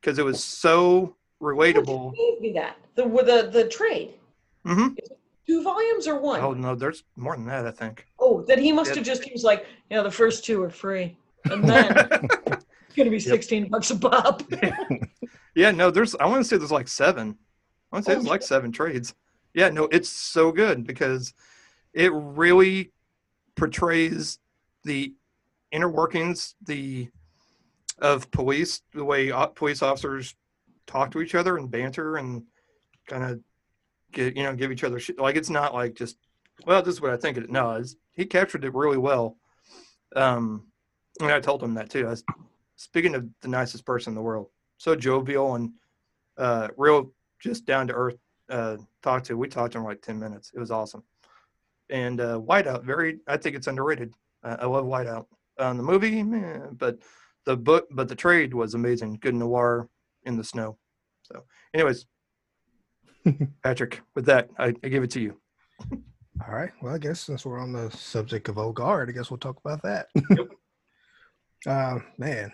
because 0.02 0.18
it 0.18 0.26
was 0.26 0.44
so 0.44 1.16
relatable. 1.42 2.16
Who 2.16 2.16
gave 2.16 2.42
me 2.42 2.54
that? 2.54 2.78
The 2.96 3.04
the 3.04 3.50
the 3.52 3.70
trade. 3.70 4.16
hmm 4.66 4.88
Two 5.48 5.64
volumes 5.64 6.08
or 6.08 6.20
one? 6.20 6.40
Oh 6.40 6.54
no, 6.54 6.76
there's 6.76 7.04
more 7.16 7.36
than 7.36 7.46
that, 7.48 7.68
I 7.68 7.72
think. 7.72 8.08
Oh, 8.20 8.42
then 8.48 8.60
he 8.60 8.72
must 8.72 8.92
Yeah. 8.92 8.96
have 8.96 9.06
just 9.06 9.24
he 9.24 9.32
was 9.32 9.44
like, 9.44 9.66
you 9.90 9.98
know, 9.98 10.04
the 10.04 10.12
first 10.12 10.46
two 10.46 10.64
are 10.64 10.70
free, 10.70 11.18
and 11.46 11.64
then 11.64 11.94
it's 12.48 12.96
gonna 12.96 13.10
be 13.10 13.20
sixteen 13.20 13.70
bucks 13.70 13.92
a 13.92 13.98
pop. 13.98 14.44
Yeah, 15.56 15.72
no, 15.72 15.92
there's. 15.92 16.16
I 16.16 16.26
want 16.28 16.42
to 16.42 16.48
say 16.48 16.58
there's 16.58 16.72
like 16.72 16.88
seven. 16.88 17.38
I 17.92 17.96
want 17.96 18.06
to 18.06 18.12
say 18.12 18.16
Oh, 18.16 18.20
there's 18.20 18.30
like 18.30 18.42
seven 18.42 18.72
trades. 18.72 19.14
Yeah, 19.54 19.70
no, 19.70 19.86
it's 19.92 20.10
so 20.10 20.52
good 20.52 20.88
because 20.88 21.34
it 21.94 22.12
really 22.14 22.92
portrays 23.56 24.40
the 24.86 25.14
inner 25.72 25.90
workings 25.90 26.56
the 26.66 27.10
of 28.00 28.32
police, 28.32 28.82
the 28.94 29.04
way 29.04 29.32
police 29.56 29.82
officers 29.82 30.36
talk 30.88 31.12
to 31.12 31.22
each 31.22 31.36
other 31.36 31.58
and 31.58 31.70
banter 31.70 32.18
and 32.18 32.44
kind 33.08 33.24
of 33.24 33.40
get 34.12 34.36
you 34.38 34.44
know 34.44 34.56
give 34.56 34.72
each 34.72 34.84
other 34.84 35.00
shit. 35.00 35.20
Like 35.20 35.36
it's 35.36 35.50
not 35.50 35.74
like 35.74 35.96
just 35.96 36.18
well, 36.66 36.82
this 36.82 36.96
is 36.96 37.02
what 37.02 37.12
I 37.12 37.18
think. 37.18 37.38
It 37.38 37.50
no, 37.50 37.72
it's, 37.72 37.96
he 38.16 38.26
captured 38.26 38.64
it 38.64 38.74
really 38.74 38.98
well. 38.98 39.38
Um, 40.16 40.71
and 41.20 41.32
I 41.32 41.40
told 41.40 41.62
him 41.62 41.74
that 41.76 41.90
too. 41.90 42.08
I 42.08 42.12
was 42.12 42.24
speaking 42.76 43.16
of 43.16 43.28
the 43.42 43.48
nicest 43.48 43.86
person 43.86 44.12
in 44.12 44.16
the 44.16 44.22
world 44.22 44.50
so 44.82 44.96
jovial 44.96 45.54
and 45.56 45.72
uh, 46.38 46.70
real, 46.76 47.12
just 47.40 47.66
down 47.66 47.86
to 47.88 47.94
earth. 47.94 48.18
Uh, 48.50 48.78
talk 49.04 49.24
to. 49.24 49.38
We 49.38 49.48
talked 49.48 49.74
to 49.74 49.78
him 49.78 49.86
like 49.86 50.02
ten 50.02 50.20
minutes. 50.20 50.52
It 50.56 50.60
was 50.60 50.72
awesome. 50.72 51.04
And 51.92 52.20
uh, 52.20 52.40
Whiteout, 52.40 52.84
very. 52.84 53.20
I 53.28 53.38
think 53.38 53.56
it's 53.56 53.68
underrated. 53.68 54.14
Uh, 54.44 54.58
I 54.60 54.66
love 54.66 54.86
Whiteout. 54.86 55.28
Um, 55.60 55.78
the 55.78 55.84
movie, 55.84 56.24
meh, 56.24 56.60
but 56.72 56.98
the 57.46 57.56
book, 57.56 57.88
but 57.92 58.08
the 58.08 58.16
trade 58.16 58.56
was 58.56 58.74
amazing. 58.74 59.20
Good 59.22 59.36
noir 59.36 59.88
in 60.24 60.36
the 60.36 60.44
snow. 60.44 60.78
So, 61.22 61.44
anyways, 61.76 62.08
Patrick, 63.64 64.02
with 64.16 64.26
that, 64.26 64.50
I, 64.58 64.74
I 64.84 64.88
give 64.88 65.04
it 65.04 65.12
to 65.12 65.22
you. 65.22 65.38
All 66.48 66.56
right. 66.56 66.72
Well, 66.82 66.96
I 66.96 66.98
guess 66.98 67.20
since 67.20 67.46
we're 67.46 67.60
on 67.60 67.72
the 67.72 67.92
subject 67.92 68.50
of 68.50 68.58
Old 68.58 68.76
Guard, 68.76 69.10
I 69.10 69.12
guess 69.12 69.30
we'll 69.30 69.38
talk 69.38 69.60
about 69.64 69.84
that. 69.84 70.08
Uh, 71.68 72.00
man, 72.18 72.52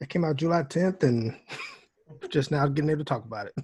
it 0.00 0.08
came 0.08 0.24
out 0.24 0.36
July 0.36 0.62
10th, 0.62 1.02
and 1.02 1.36
just 2.30 2.50
now 2.50 2.66
getting 2.66 2.90
able 2.90 3.00
to 3.00 3.04
talk 3.04 3.24
about 3.24 3.46
it. 3.46 3.54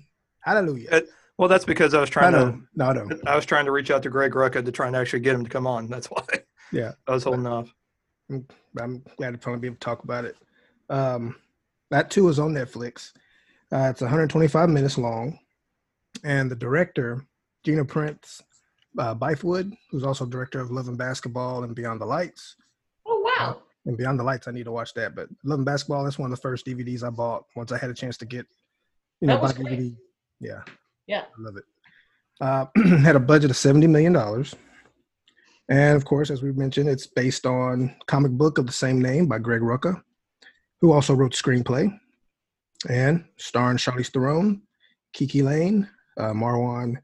Hallelujah. 0.40 0.88
Uh, 0.90 1.00
Well, 1.38 1.48
that's 1.48 1.64
because 1.64 1.94
I 1.94 2.00
was 2.00 2.10
trying 2.10 2.32
to. 2.32 2.60
No, 2.74 2.92
no. 2.92 3.08
I 3.26 3.34
was 3.34 3.46
trying 3.46 3.64
to 3.64 3.72
reach 3.72 3.90
out 3.90 4.02
to 4.04 4.10
Greg 4.10 4.32
Rucka 4.32 4.64
to 4.64 4.72
try 4.72 4.86
and 4.86 4.94
actually 4.94 5.20
get 5.20 5.34
him 5.34 5.44
to 5.44 5.50
come 5.50 5.66
on. 5.66 5.88
That's 5.88 6.06
why. 6.08 6.24
Yeah. 6.72 6.92
I 7.06 7.12
was 7.12 7.24
holding 7.24 7.46
off. 7.46 7.72
I'm 8.30 9.02
glad 9.16 9.32
to 9.32 9.38
finally 9.38 9.60
be 9.60 9.66
able 9.68 9.76
to 9.76 9.80
talk 9.80 10.04
about 10.04 10.24
it. 10.24 10.36
Um, 10.90 11.36
that 11.90 12.10
too 12.10 12.28
is 12.28 12.38
on 12.38 12.52
Netflix. 12.52 13.12
Uh, 13.72 13.88
it's 13.90 14.00
125 14.00 14.68
minutes 14.68 14.98
long, 14.98 15.38
and 16.24 16.50
the 16.50 16.56
director, 16.56 17.26
Gina 17.64 17.84
Prince 17.84 18.42
uh, 18.98 19.14
Bythewood, 19.14 19.76
who's 19.90 20.04
also 20.04 20.26
director 20.26 20.60
of 20.60 20.70
Love 20.70 20.88
and 20.88 20.98
Basketball 20.98 21.64
and 21.64 21.74
Beyond 21.74 22.00
the 22.00 22.06
Lights. 22.06 22.56
Wow! 23.38 23.62
And 23.86 23.96
Beyond 23.96 24.18
the 24.18 24.24
Lights, 24.24 24.48
I 24.48 24.50
need 24.52 24.64
to 24.64 24.72
watch 24.72 24.94
that. 24.94 25.14
But 25.14 25.28
Loving 25.44 25.64
Basketball, 25.64 26.04
that's 26.04 26.18
one 26.18 26.30
of 26.32 26.36
the 26.36 26.40
first 26.40 26.64
DVDs 26.64 27.02
I 27.02 27.10
bought 27.10 27.44
once 27.54 27.70
I 27.70 27.78
had 27.78 27.90
a 27.90 27.94
chance 27.94 28.16
to 28.18 28.24
get, 28.24 28.46
you 29.20 29.28
know, 29.28 29.38
buy. 29.38 29.52
DVD. 29.52 29.94
Yeah. 30.40 30.62
Yeah. 31.06 31.22
I 31.22 31.40
love 31.42 31.56
it. 31.56 31.64
Uh, 32.40 32.66
had 33.02 33.16
a 33.16 33.20
budget 33.20 33.50
of 33.50 33.56
$70 33.56 33.88
million. 33.88 34.16
And 35.68 35.96
of 35.96 36.04
course, 36.04 36.30
as 36.30 36.42
we 36.42 36.52
mentioned, 36.52 36.88
it's 36.88 37.06
based 37.06 37.46
on 37.46 37.94
comic 38.06 38.32
book 38.32 38.58
of 38.58 38.66
the 38.66 38.72
same 38.72 39.00
name 39.00 39.26
by 39.26 39.38
Greg 39.38 39.60
Rucka, 39.60 40.02
who 40.80 40.92
also 40.92 41.14
wrote 41.14 41.32
the 41.32 41.42
screenplay. 41.42 41.90
And 42.88 43.24
starring 43.36 43.78
Charlize 43.78 44.10
Theron, 44.10 44.62
KiKi 45.16 45.42
Layne, 45.42 45.88
uh, 46.18 46.32
Marwan 46.32 46.96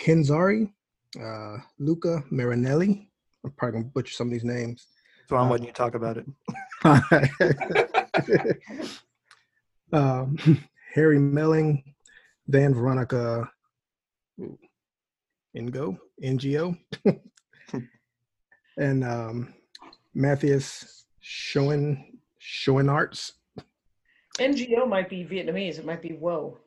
Kenzari, 0.00 0.72
uh, 1.20 1.58
Luca 1.78 2.24
Marinelli. 2.30 3.08
I'm 3.44 3.52
probably 3.52 3.72
going 3.72 3.84
to 3.84 3.90
butcher 3.90 4.14
some 4.14 4.28
of 4.28 4.32
these 4.32 4.44
names. 4.44 4.86
So 5.28 5.36
I'm 5.36 5.46
Uh, 5.46 5.50
letting 5.50 5.66
you 5.66 5.72
talk 5.72 5.94
about 5.94 6.18
it. 6.18 6.26
um, 9.92 10.36
Harry 10.94 11.18
Melling, 11.18 11.82
Van 12.48 12.74
Veronica 12.74 13.50
Ingo, 15.56 15.98
NGO, 16.22 16.76
and 18.78 19.04
um, 19.04 19.54
Matthias 20.14 21.06
Schoen, 21.20 22.18
Schoen 22.38 22.88
Arts. 22.88 23.32
NGO 24.38 24.86
might 24.88 25.08
be 25.08 25.24
Vietnamese. 25.24 25.78
It 25.78 25.86
might 25.86 26.02
be 26.02 26.10
whoa. 26.10 26.58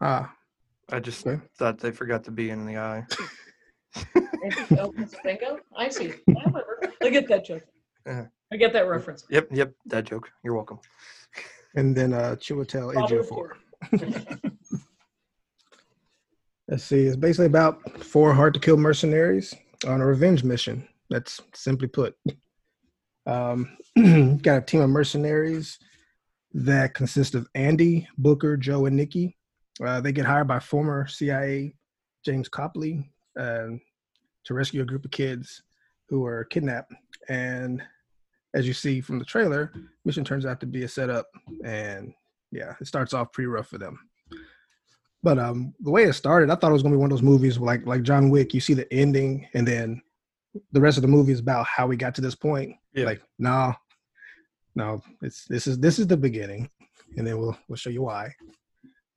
Ah, 0.00 0.34
I 0.90 1.00
just 1.00 1.26
Okay. 1.26 1.40
thought 1.56 1.78
they 1.78 1.90
forgot 1.90 2.24
to 2.24 2.30
be 2.30 2.50
in 2.50 2.66
the 2.66 2.76
eye. 2.76 3.04
NGO 4.44 4.92
is. 5.02 5.14
I 5.76 5.88
see. 5.88 6.12
I 6.28 6.40
remember. 6.44 6.92
I 7.02 7.08
get 7.08 7.28
that 7.28 7.46
joke. 7.46 7.62
Yeah. 8.06 8.26
I 8.52 8.56
get 8.56 8.72
that 8.72 8.88
reference. 8.88 9.24
Yep, 9.30 9.48
yep, 9.50 9.72
that 9.86 10.04
joke. 10.04 10.30
You're 10.44 10.54
welcome. 10.54 10.78
and 11.74 11.96
then 11.96 12.12
uh, 12.12 12.36
Chiwetel 12.38 12.94
Father 12.94 13.20
of 13.20 13.28
Ejiofor. 13.28 13.50
Let's 16.68 16.84
see. 16.84 17.06
It's 17.06 17.16
basically 17.16 17.46
about 17.46 18.02
four 18.02 18.32
hard 18.32 18.54
to 18.54 18.60
kill 18.60 18.76
mercenaries 18.76 19.54
on 19.86 20.00
a 20.00 20.06
revenge 20.06 20.44
mission. 20.44 20.88
That's 21.10 21.40
simply 21.52 21.88
put. 21.88 22.16
Um, 23.26 23.76
got 24.42 24.58
a 24.58 24.62
team 24.62 24.80
of 24.80 24.90
mercenaries 24.90 25.78
that 26.54 26.94
consist 26.94 27.34
of 27.34 27.48
Andy, 27.54 28.08
Booker, 28.16 28.56
Joe, 28.56 28.86
and 28.86 28.96
Nikki. 28.96 29.36
Uh, 29.84 30.00
they 30.00 30.12
get 30.12 30.24
hired 30.24 30.48
by 30.48 30.60
former 30.60 31.06
CIA 31.06 31.74
James 32.24 32.48
Copley 32.48 33.10
um, 33.38 33.80
to 34.44 34.54
rescue 34.54 34.82
a 34.82 34.86
group 34.86 35.04
of 35.04 35.10
kids 35.10 35.62
who 36.08 36.20
were 36.20 36.44
kidnapped. 36.44 36.92
And 37.28 37.82
as 38.54 38.66
you 38.66 38.72
see 38.72 39.00
from 39.00 39.18
the 39.18 39.24
trailer, 39.24 39.72
mission 40.04 40.24
turns 40.24 40.46
out 40.46 40.60
to 40.60 40.66
be 40.66 40.84
a 40.84 40.88
setup, 40.88 41.26
and 41.64 42.14
yeah, 42.52 42.74
it 42.80 42.86
starts 42.86 43.12
off 43.12 43.32
pretty 43.32 43.48
rough 43.48 43.66
for 43.66 43.78
them. 43.78 43.98
But 45.22 45.38
um, 45.38 45.74
the 45.80 45.90
way 45.90 46.04
it 46.04 46.12
started, 46.12 46.50
I 46.50 46.54
thought 46.54 46.70
it 46.70 46.74
was 46.74 46.82
gonna 46.82 46.94
be 46.94 47.00
one 47.00 47.10
of 47.10 47.16
those 47.16 47.22
movies 47.22 47.58
like 47.58 47.86
like 47.86 48.02
John 48.02 48.30
Wick. 48.30 48.54
You 48.54 48.60
see 48.60 48.74
the 48.74 48.92
ending, 48.92 49.48
and 49.54 49.66
then 49.66 50.00
the 50.72 50.80
rest 50.80 50.98
of 50.98 51.02
the 51.02 51.08
movie 51.08 51.32
is 51.32 51.40
about 51.40 51.66
how 51.66 51.86
we 51.86 51.96
got 51.96 52.14
to 52.14 52.20
this 52.20 52.34
point. 52.34 52.76
Yeah. 52.94 53.06
Like, 53.06 53.22
no, 53.38 53.74
no, 54.74 55.02
it's 55.22 55.46
this 55.46 55.66
is 55.66 55.78
this 55.78 55.98
is 55.98 56.06
the 56.06 56.16
beginning, 56.16 56.70
and 57.16 57.26
then 57.26 57.38
we'll 57.38 57.56
we'll 57.68 57.76
show 57.76 57.90
you 57.90 58.02
why. 58.02 58.34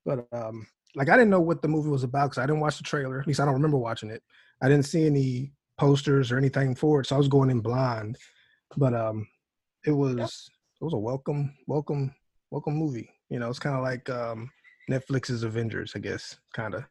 But 0.04 0.26
um, 0.32 0.66
like 0.96 1.08
I 1.08 1.16
didn't 1.16 1.30
know 1.30 1.40
what 1.40 1.62
the 1.62 1.68
movie 1.68 1.90
was 1.90 2.04
about 2.04 2.30
because 2.30 2.42
I 2.42 2.46
didn't 2.46 2.60
watch 2.60 2.78
the 2.78 2.84
trailer. 2.84 3.20
At 3.20 3.26
least 3.26 3.40
I 3.40 3.44
don't 3.44 3.54
remember 3.54 3.78
watching 3.78 4.10
it. 4.10 4.22
I 4.62 4.68
didn't 4.68 4.86
see 4.86 5.06
any 5.06 5.52
posters 5.78 6.32
or 6.32 6.38
anything 6.38 6.74
for 6.74 7.00
it, 7.00 7.06
so 7.06 7.14
I 7.14 7.18
was 7.18 7.28
going 7.28 7.50
in 7.50 7.60
blind. 7.60 8.16
But 8.76 8.94
um, 8.94 9.26
it 9.86 9.92
was 9.92 10.50
it 10.80 10.84
was 10.84 10.94
a 10.94 10.98
welcome 10.98 11.54
welcome 11.66 12.14
welcome 12.50 12.74
movie. 12.74 13.10
You 13.30 13.38
know, 13.38 13.48
it's 13.48 13.58
kind 13.58 13.76
of 13.76 13.82
like 13.82 14.08
um 14.10 14.50
Netflix's 14.90 15.42
Avengers, 15.42 15.92
I 15.94 16.00
guess, 16.00 16.36
kind 16.52 16.74
of 16.74 16.84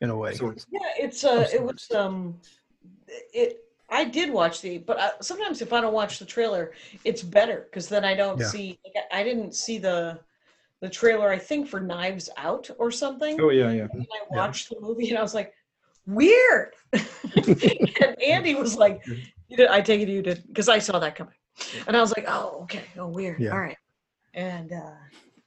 in 0.00 0.10
a 0.10 0.16
way. 0.16 0.34
Yeah, 0.40 0.78
it's 0.98 1.24
uh, 1.24 1.46
it 1.52 1.62
was 1.62 1.88
um, 1.94 2.40
it. 3.32 3.64
I 3.92 4.04
did 4.04 4.32
watch 4.32 4.60
the, 4.60 4.78
but 4.78 5.00
I, 5.00 5.10
sometimes 5.20 5.62
if 5.62 5.72
I 5.72 5.80
don't 5.80 5.92
watch 5.92 6.20
the 6.20 6.24
trailer, 6.24 6.72
it's 7.04 7.22
better 7.22 7.66
because 7.68 7.88
then 7.88 8.04
I 8.04 8.14
don't 8.14 8.38
Yeah. 8.38 8.46
see. 8.46 8.78
Like, 8.84 9.04
I 9.12 9.20
I 9.20 9.22
didn't 9.24 9.54
see 9.54 9.78
the 9.78 10.20
the 10.80 10.88
trailer. 10.88 11.30
I 11.30 11.38
think 11.38 11.68
for 11.68 11.80
Knives 11.80 12.30
Out 12.36 12.70
or 12.78 12.90
something. 12.90 13.36
oh 13.40 13.50
yeah, 13.50 13.72
yeah. 13.72 13.88
And 13.92 14.06
I 14.12 14.18
Yeah. 14.32 14.36
watched 14.36 14.70
the 14.70 14.80
movie 14.80 15.10
and 15.10 15.18
I 15.18 15.22
was 15.22 15.34
like, 15.34 15.52
weird. 16.06 16.74
and 16.92 18.22
Andy 18.22 18.54
was 18.54 18.76
like, 18.76 19.02
you 19.50 19.56
did, 19.56 19.68
I 19.68 19.80
take 19.80 20.00
it 20.00 20.08
you 20.08 20.22
did 20.22 20.44
because 20.46 20.68
I 20.68 20.78
saw 20.78 20.98
that 21.00 21.16
coming. 21.16 21.34
And 21.86 21.96
I 21.96 22.00
was 22.00 22.14
like, 22.16 22.24
oh, 22.28 22.60
okay. 22.62 22.82
Oh, 22.96 23.08
weird. 23.08 23.40
Yeah. 23.40 23.50
All 23.50 23.58
right. 23.58 23.76
And 24.32 24.72
uh, 24.72 24.92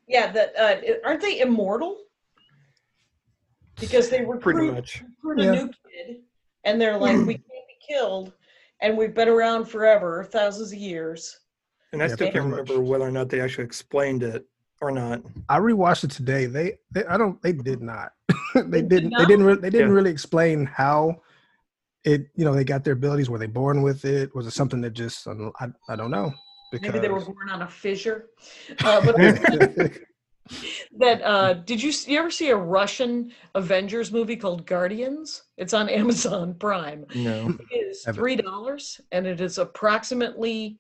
yeah, 0.07 0.31
that 0.31 0.53
uh, 0.59 0.75
aren't 1.07 1.21
they 1.21 1.39
immortal? 1.39 1.97
Because 3.79 4.09
they 4.09 4.21
were 4.23 4.37
Pretty 4.37 4.59
recruit, 4.59 4.75
much. 4.75 5.03
recruit 5.23 5.39
a 5.47 5.51
new 5.51 5.67
kid 5.67 6.17
and 6.63 6.79
they're 6.79 6.97
like, 6.97 7.17
we 7.25 7.33
can't 7.35 7.47
be 7.67 7.77
killed. 7.89 8.33
And 8.81 8.97
we've 8.97 9.13
been 9.15 9.29
around 9.29 9.65
forever, 9.65 10.23
thousands 10.25 10.71
of 10.73 10.77
years. 10.77 11.39
And 11.93 12.01
I 12.03 12.05
Yeah, 12.07 12.13
still 12.15 12.27
can't 12.27 12.33
pretty 12.35 12.47
much. 12.49 12.59
remember 12.69 12.81
whether 12.83 13.05
or 13.05 13.11
not 13.11 13.29
they 13.29 13.39
actually 13.39 13.63
explained 13.63 14.21
it 14.21 14.45
or 14.81 14.91
not. 14.91 15.21
I 15.49 15.57
rewatched 15.59 16.03
it 16.03 16.11
today. 16.11 16.45
They, 16.45 16.73
they 16.91 17.05
I 17.05 17.17
don't, 17.17 17.41
they 17.41 17.53
did 17.53 17.81
not. 17.81 18.11
They 18.53 18.61
they 18.61 18.81
did 18.81 18.89
didn't. 18.89 19.13
They 19.17 19.25
didn't. 19.25 19.45
Re- 19.45 19.55
they 19.55 19.69
didn't 19.71 19.87
Yeah. 19.87 19.93
really 19.95 20.11
explain 20.11 20.65
how 20.65 21.22
it 22.03 22.27
you 22.35 22.45
know 22.45 22.53
they 22.53 22.63
got 22.63 22.83
their 22.83 22.93
abilities. 22.93 23.29
Were 23.29 23.39
they 23.39 23.47
born 23.47 23.81
with 23.81 24.05
it? 24.05 24.33
Was 24.35 24.47
it 24.47 24.51
something 24.51 24.81
that 24.81 24.91
just 24.91 25.27
I, 25.27 25.67
I 25.89 25.95
don't 25.95 26.11
know. 26.11 26.33
Because... 26.71 26.87
Maybe 26.87 26.99
they 26.99 27.09
were 27.09 27.23
born 27.23 27.49
on 27.51 27.61
a 27.61 27.67
fissure. 27.67 28.29
Uh, 28.83 29.05
but 29.05 29.15
that 30.97 31.21
uh, 31.23 31.53
did 31.53 31.81
you, 31.81 31.91
you 32.05 32.19
ever 32.19 32.31
see 32.31 32.49
a 32.49 32.55
Russian 32.55 33.31
Avengers 33.55 34.11
movie 34.11 34.35
called 34.35 34.65
Guardians? 34.65 35.43
It's 35.57 35.73
on 35.73 35.89
Amazon 36.01 36.55
Prime. 36.55 37.05
No. 37.15 37.55
It 37.71 37.75
is 37.75 38.03
three 38.13 38.35
dollars 38.35 38.99
and 39.11 39.25
it 39.25 39.39
is 39.39 39.57
approximately 39.57 40.79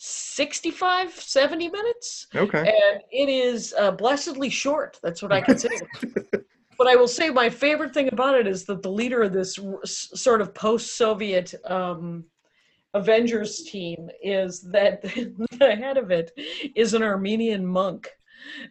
65 0.00 1.12
70 1.12 1.70
minutes 1.70 2.28
Okay. 2.32 2.60
and 2.60 3.02
it 3.10 3.28
is 3.28 3.74
uh, 3.76 3.90
blessedly 3.90 4.48
short 4.48 4.96
that's 5.02 5.22
what 5.22 5.32
i 5.32 5.44
say 5.54 5.70
but 6.78 6.86
i 6.86 6.96
will 6.96 7.08
say 7.08 7.28
my 7.30 7.50
favorite 7.50 7.92
thing 7.92 8.08
about 8.12 8.34
it 8.34 8.46
is 8.46 8.64
that 8.64 8.82
the 8.82 8.90
leader 8.90 9.22
of 9.22 9.32
this 9.32 9.58
r- 9.58 9.80
s- 9.82 10.08
sort 10.14 10.40
of 10.40 10.54
post-soviet 10.54 11.54
um, 11.66 12.24
avengers 12.94 13.62
team 13.64 14.08
is 14.22 14.60
that 14.62 15.02
the 15.02 15.76
head 15.76 15.96
of 15.98 16.10
it 16.10 16.32
is 16.74 16.94
an 16.94 17.02
armenian 17.02 17.64
monk. 17.66 18.08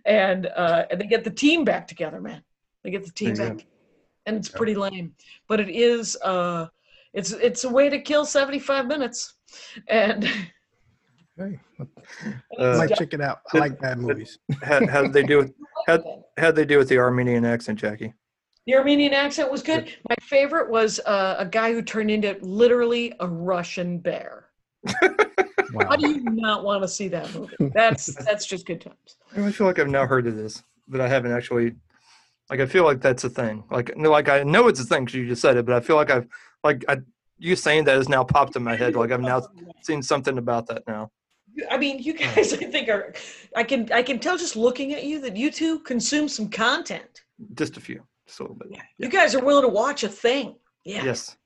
And 0.05 0.47
uh, 0.47 0.85
and 0.89 0.99
they 0.99 1.05
get 1.07 1.23
the 1.23 1.29
team 1.29 1.63
back 1.65 1.87
together 1.87 2.21
man. 2.21 2.41
They 2.83 2.89
get 2.91 3.03
the 3.05 3.11
team 3.11 3.35
There 3.35 3.53
back. 3.53 3.65
And 4.25 4.37
it's 4.37 4.49
pretty 4.49 4.75
lame. 4.75 5.13
But 5.47 5.59
it 5.59 5.69
is 5.69 6.17
uh 6.23 6.67
it's 7.13 7.31
it's 7.31 7.63
a 7.63 7.69
way 7.69 7.89
to 7.89 7.99
kill 7.99 8.25
75 8.25 8.87
minutes. 8.87 9.35
And 9.87 10.23
Hey, 11.37 11.59
Uh, 12.57 12.77
might 12.77 12.95
check 12.95 13.13
it 13.13 13.21
out. 13.21 13.41
I 13.53 13.59
like 13.59 13.79
bad 13.79 13.99
movies. 13.99 14.39
how 14.63 14.79
how 14.87 15.01
did 15.03 15.13
they 15.13 15.23
do 15.23 15.39
with 15.87 16.03
how 16.03 16.23
how'd 16.37 16.55
they 16.55 16.65
do 16.65 16.77
with 16.77 16.89
the 16.89 16.97
Armenian 16.97 17.45
accent, 17.45 17.79
Jackie? 17.79 18.13
The 18.65 18.75
Armenian 18.75 19.13
accent 19.13 19.51
was 19.51 19.63
good. 19.63 19.93
My 20.09 20.15
favorite 20.21 20.69
was 20.69 20.99
uh, 21.05 21.35
a 21.39 21.45
guy 21.45 21.71
who 21.71 21.81
turned 21.81 22.11
into 22.11 22.37
literally 22.41 23.13
a 23.19 23.27
Russian 23.27 23.99
bear. 23.99 24.49
Wow. 25.73 25.85
How 25.89 25.95
do 25.95 26.09
you 26.09 26.21
not 26.23 26.63
want 26.63 26.81
to 26.83 26.87
see 26.87 27.07
that 27.09 27.33
movie? 27.33 27.55
That's 27.73 28.13
that's 28.25 28.45
just 28.45 28.65
good 28.65 28.81
times. 28.81 29.17
I 29.35 29.51
feel 29.51 29.67
like 29.67 29.79
I've 29.79 29.89
now 29.89 30.05
heard 30.05 30.27
of 30.27 30.35
this, 30.35 30.63
but 30.87 31.01
I 31.01 31.07
haven't 31.07 31.31
actually. 31.31 31.75
Like 32.49 32.61
I 32.61 32.65
feel 32.65 32.85
like 32.85 33.01
that's 33.01 33.25
a 33.25 33.29
thing. 33.29 33.65
Like 33.69 33.97
no, 33.97 34.09
like 34.09 34.29
I 34.29 34.43
know 34.43 34.69
it's 34.69 34.79
a 34.79 34.85
thing 34.85 35.03
because 35.03 35.15
you 35.15 35.27
just 35.27 35.41
said 35.41 35.57
it, 35.57 35.65
but 35.65 35.75
I 35.75 35.81
feel 35.81 35.97
like 35.97 36.09
I've 36.09 36.27
like 36.63 36.85
I 36.87 36.99
you 37.37 37.55
saying 37.55 37.83
that 37.83 37.97
has 37.97 38.07
now 38.07 38.23
popped 38.23 38.55
in 38.55 38.63
my 38.63 38.75
head. 38.75 38.95
Like 38.95 39.11
I've 39.11 39.19
now 39.19 39.45
seen 39.81 40.01
something 40.01 40.37
about 40.37 40.67
that 40.67 40.83
now. 40.87 41.11
I 41.69 41.77
mean, 41.77 41.99
you 41.99 42.13
guys, 42.13 42.53
I 42.61 42.65
think 42.65 42.89
are. 42.89 43.13
I 43.55 43.63
can 43.63 43.91
I 43.91 44.03
can 44.03 44.19
tell 44.19 44.37
just 44.37 44.55
looking 44.55 44.93
at 44.93 45.03
you 45.03 45.19
that 45.21 45.35
you 45.35 45.51
two 45.51 45.79
consume 45.79 46.27
some 46.29 46.49
content. 46.49 47.23
Just 47.55 47.77
a 47.77 47.79
few, 47.79 48.01
just 48.25 48.39
a 48.39 48.43
little 48.43 48.55
bit. 48.55 48.77
You 48.97 49.09
guys 49.09 49.35
are 49.35 49.43
willing 49.43 49.63
to 49.63 49.69
watch 49.69 50.03
a 50.03 50.09
thing. 50.09 50.55
Yeah. 50.85 51.03
Yes, 51.03 51.37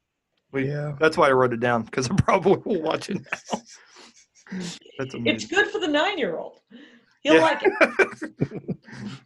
we. 0.51 0.67
Yeah. 0.67 0.93
That's 0.99 1.17
why 1.17 1.27
I 1.27 1.31
wrote 1.31 1.53
it 1.53 1.59
down 1.59 1.83
because 1.83 2.09
I 2.09 2.15
probably 2.17 2.61
will 2.65 2.81
watch 2.81 3.09
it 3.09 3.17
now. 3.21 3.59
That's 4.99 5.15
It's 5.15 5.45
good 5.45 5.67
for 5.67 5.79
the 5.79 5.87
nine 5.87 6.17
year 6.17 6.37
old. 6.37 6.59
He'll 7.23 7.35
Yeah. 7.35 7.41
like 7.41 7.61
it. 7.63 8.77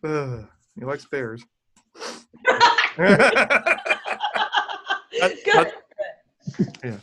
Uh, 0.03 0.43
he 0.77 0.85
likes 0.85 1.05
bears. 1.05 1.43
good. 5.43 7.01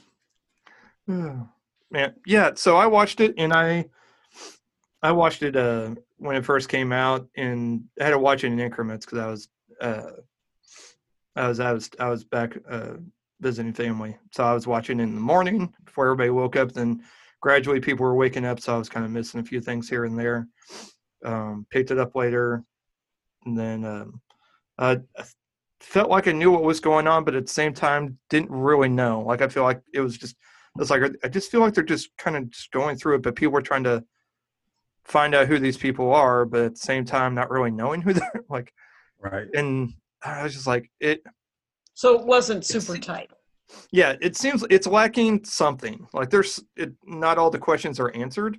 Oh, 1.08 1.48
Man, 1.92 2.14
yeah. 2.24 2.52
So 2.54 2.76
I 2.76 2.86
watched 2.86 3.20
it, 3.20 3.34
and 3.36 3.52
I, 3.52 3.84
I 5.02 5.12
watched 5.12 5.42
it 5.42 5.54
uh, 5.56 5.90
when 6.16 6.36
it 6.36 6.44
first 6.44 6.70
came 6.70 6.90
out, 6.90 7.28
and 7.36 7.84
I 8.00 8.04
had 8.04 8.10
to 8.10 8.18
watch 8.18 8.44
it 8.44 8.46
in 8.46 8.58
increments 8.58 9.04
because 9.04 9.18
I 9.18 9.26
was, 9.26 9.48
uh, 9.82 10.10
I 11.36 11.48
was, 11.48 11.60
I 11.60 11.72
was, 11.72 11.90
I 12.00 12.08
was 12.08 12.24
back 12.24 12.56
uh, 12.68 12.94
visiting 13.42 13.74
family, 13.74 14.16
so 14.32 14.42
I 14.42 14.54
was 14.54 14.66
watching 14.66 15.00
in 15.00 15.14
the 15.14 15.20
morning 15.20 15.70
before 15.84 16.06
everybody 16.06 16.30
woke 16.30 16.56
up. 16.56 16.72
Then 16.72 17.02
gradually 17.42 17.78
people 17.78 18.06
were 18.06 18.14
waking 18.14 18.46
up, 18.46 18.58
so 18.58 18.74
I 18.74 18.78
was 18.78 18.88
kind 18.88 19.04
of 19.04 19.12
missing 19.12 19.40
a 19.40 19.44
few 19.44 19.60
things 19.60 19.86
here 19.86 20.06
and 20.06 20.18
there. 20.18 20.48
Um, 21.26 21.66
picked 21.70 21.90
it 21.90 21.98
up 21.98 22.16
later, 22.16 22.64
and 23.44 23.58
then 23.58 23.84
um, 23.84 24.22
I 24.78 25.00
felt 25.80 26.08
like 26.08 26.26
I 26.26 26.32
knew 26.32 26.52
what 26.52 26.62
was 26.62 26.80
going 26.80 27.06
on, 27.06 27.24
but 27.24 27.34
at 27.34 27.46
the 27.46 27.52
same 27.52 27.74
time 27.74 28.18
didn't 28.30 28.50
really 28.50 28.88
know. 28.88 29.20
Like 29.20 29.42
I 29.42 29.48
feel 29.48 29.64
like 29.64 29.82
it 29.92 30.00
was 30.00 30.16
just 30.16 30.36
it's 30.78 30.90
like 30.90 31.02
I 31.22 31.28
just 31.28 31.50
feel 31.50 31.60
like 31.60 31.74
they're 31.74 31.84
just 31.84 32.10
kind 32.16 32.36
of 32.36 32.50
just 32.50 32.70
going 32.70 32.96
through 32.96 33.16
it, 33.16 33.22
but 33.22 33.36
people 33.36 33.56
are 33.58 33.62
trying 33.62 33.84
to 33.84 34.04
find 35.04 35.34
out 35.34 35.48
who 35.48 35.58
these 35.58 35.76
people 35.76 36.12
are, 36.12 36.44
but 36.44 36.62
at 36.62 36.72
the 36.74 36.80
same 36.80 37.04
time 37.04 37.34
not 37.34 37.50
really 37.50 37.70
knowing 37.70 38.00
who 38.00 38.12
they're 38.14 38.44
like. 38.48 38.72
Right. 39.18 39.46
And 39.54 39.94
I 40.24 40.42
was 40.42 40.54
just 40.54 40.66
like 40.66 40.90
it. 41.00 41.22
So 41.94 42.18
it 42.18 42.26
wasn't 42.26 42.64
super 42.64 42.96
tight. 42.96 43.30
Yeah, 43.90 44.16
it 44.20 44.36
seems 44.36 44.64
it's 44.70 44.86
lacking 44.86 45.44
something. 45.44 46.06
Like 46.12 46.30
there's 46.30 46.62
it, 46.76 46.92
not 47.04 47.38
all 47.38 47.50
the 47.50 47.58
questions 47.58 48.00
are 48.00 48.10
answered, 48.14 48.58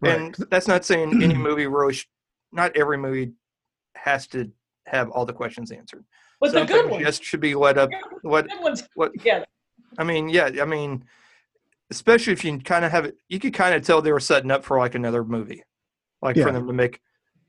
right. 0.00 0.18
and 0.18 0.36
that's 0.50 0.68
not 0.68 0.84
saying 0.84 1.10
any 1.22 1.34
movie 1.34 1.66
really. 1.66 1.94
Sh- 1.94 2.08
not 2.52 2.76
every 2.76 2.98
movie 2.98 3.32
has 3.96 4.26
to 4.28 4.50
have 4.86 5.10
all 5.10 5.24
the 5.26 5.32
questions 5.32 5.70
answered. 5.70 6.04
But 6.40 6.52
the 6.52 6.64
good 6.64 6.82
things 6.82 6.90
ones, 6.90 7.04
just 7.04 7.24
should 7.24 7.40
be 7.40 7.54
let 7.54 7.78
up. 7.78 7.90
What 8.22 8.48
good 8.48 8.60
ones 8.60 8.88
what 8.94 9.12
together. 9.12 9.46
I 9.98 10.04
mean, 10.04 10.28
yeah, 10.28 10.50
I 10.60 10.64
mean, 10.64 11.04
especially 11.90 12.32
if 12.32 12.44
you 12.44 12.58
kind 12.58 12.84
of 12.84 12.90
have 12.90 13.04
it, 13.04 13.16
you 13.28 13.38
could 13.38 13.54
kind 13.54 13.74
of 13.74 13.82
tell 13.82 14.00
they 14.02 14.12
were 14.12 14.20
setting 14.20 14.50
up 14.50 14.64
for 14.64 14.78
like 14.78 14.94
another 14.94 15.24
movie, 15.24 15.62
like 16.22 16.36
Yeah. 16.36 16.44
for 16.44 16.52
them 16.52 16.66
to 16.66 16.72
make, 16.72 17.00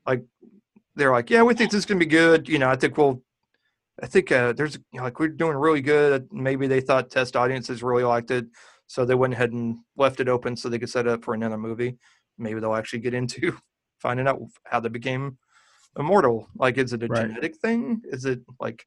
like, 0.06 0.22
they're 0.94 1.12
like, 1.12 1.30
yeah, 1.30 1.42
we 1.42 1.54
think 1.54 1.70
this 1.70 1.80
is 1.80 1.86
gonna 1.86 2.00
be 2.00 2.06
good. 2.06 2.48
You 2.48 2.58
know, 2.58 2.68
I 2.68 2.76
think 2.76 2.96
we'll, 2.96 3.22
I 4.02 4.06
think 4.06 4.30
uh, 4.32 4.52
there's 4.52 4.76
you 4.92 4.98
know, 4.98 5.02
like 5.04 5.18
we're 5.18 5.28
doing 5.28 5.56
really 5.56 5.82
good. 5.82 6.28
Maybe 6.32 6.66
they 6.66 6.80
thought 6.80 7.10
test 7.10 7.36
audiences 7.36 7.82
really 7.82 8.04
liked 8.04 8.30
it, 8.30 8.46
so 8.86 9.04
they 9.04 9.14
went 9.14 9.34
ahead 9.34 9.52
and 9.52 9.78
left 9.96 10.20
it 10.20 10.28
open 10.28 10.56
so 10.56 10.68
they 10.68 10.78
could 10.78 10.90
set 10.90 11.06
it 11.06 11.12
up 11.12 11.24
for 11.24 11.34
another 11.34 11.58
movie. 11.58 11.96
Maybe 12.38 12.60
they'll 12.60 12.74
actually 12.74 13.00
get 13.00 13.14
into 13.14 13.56
finding 14.00 14.28
out 14.28 14.40
how 14.64 14.80
they 14.80 14.88
became 14.90 15.38
immortal. 15.98 16.48
Like, 16.56 16.76
is 16.78 16.92
it 16.92 17.02
a 17.02 17.08
Right. 17.08 17.28
genetic 17.28 17.56
thing? 17.56 18.02
Is 18.04 18.26
it 18.26 18.40
like, 18.60 18.86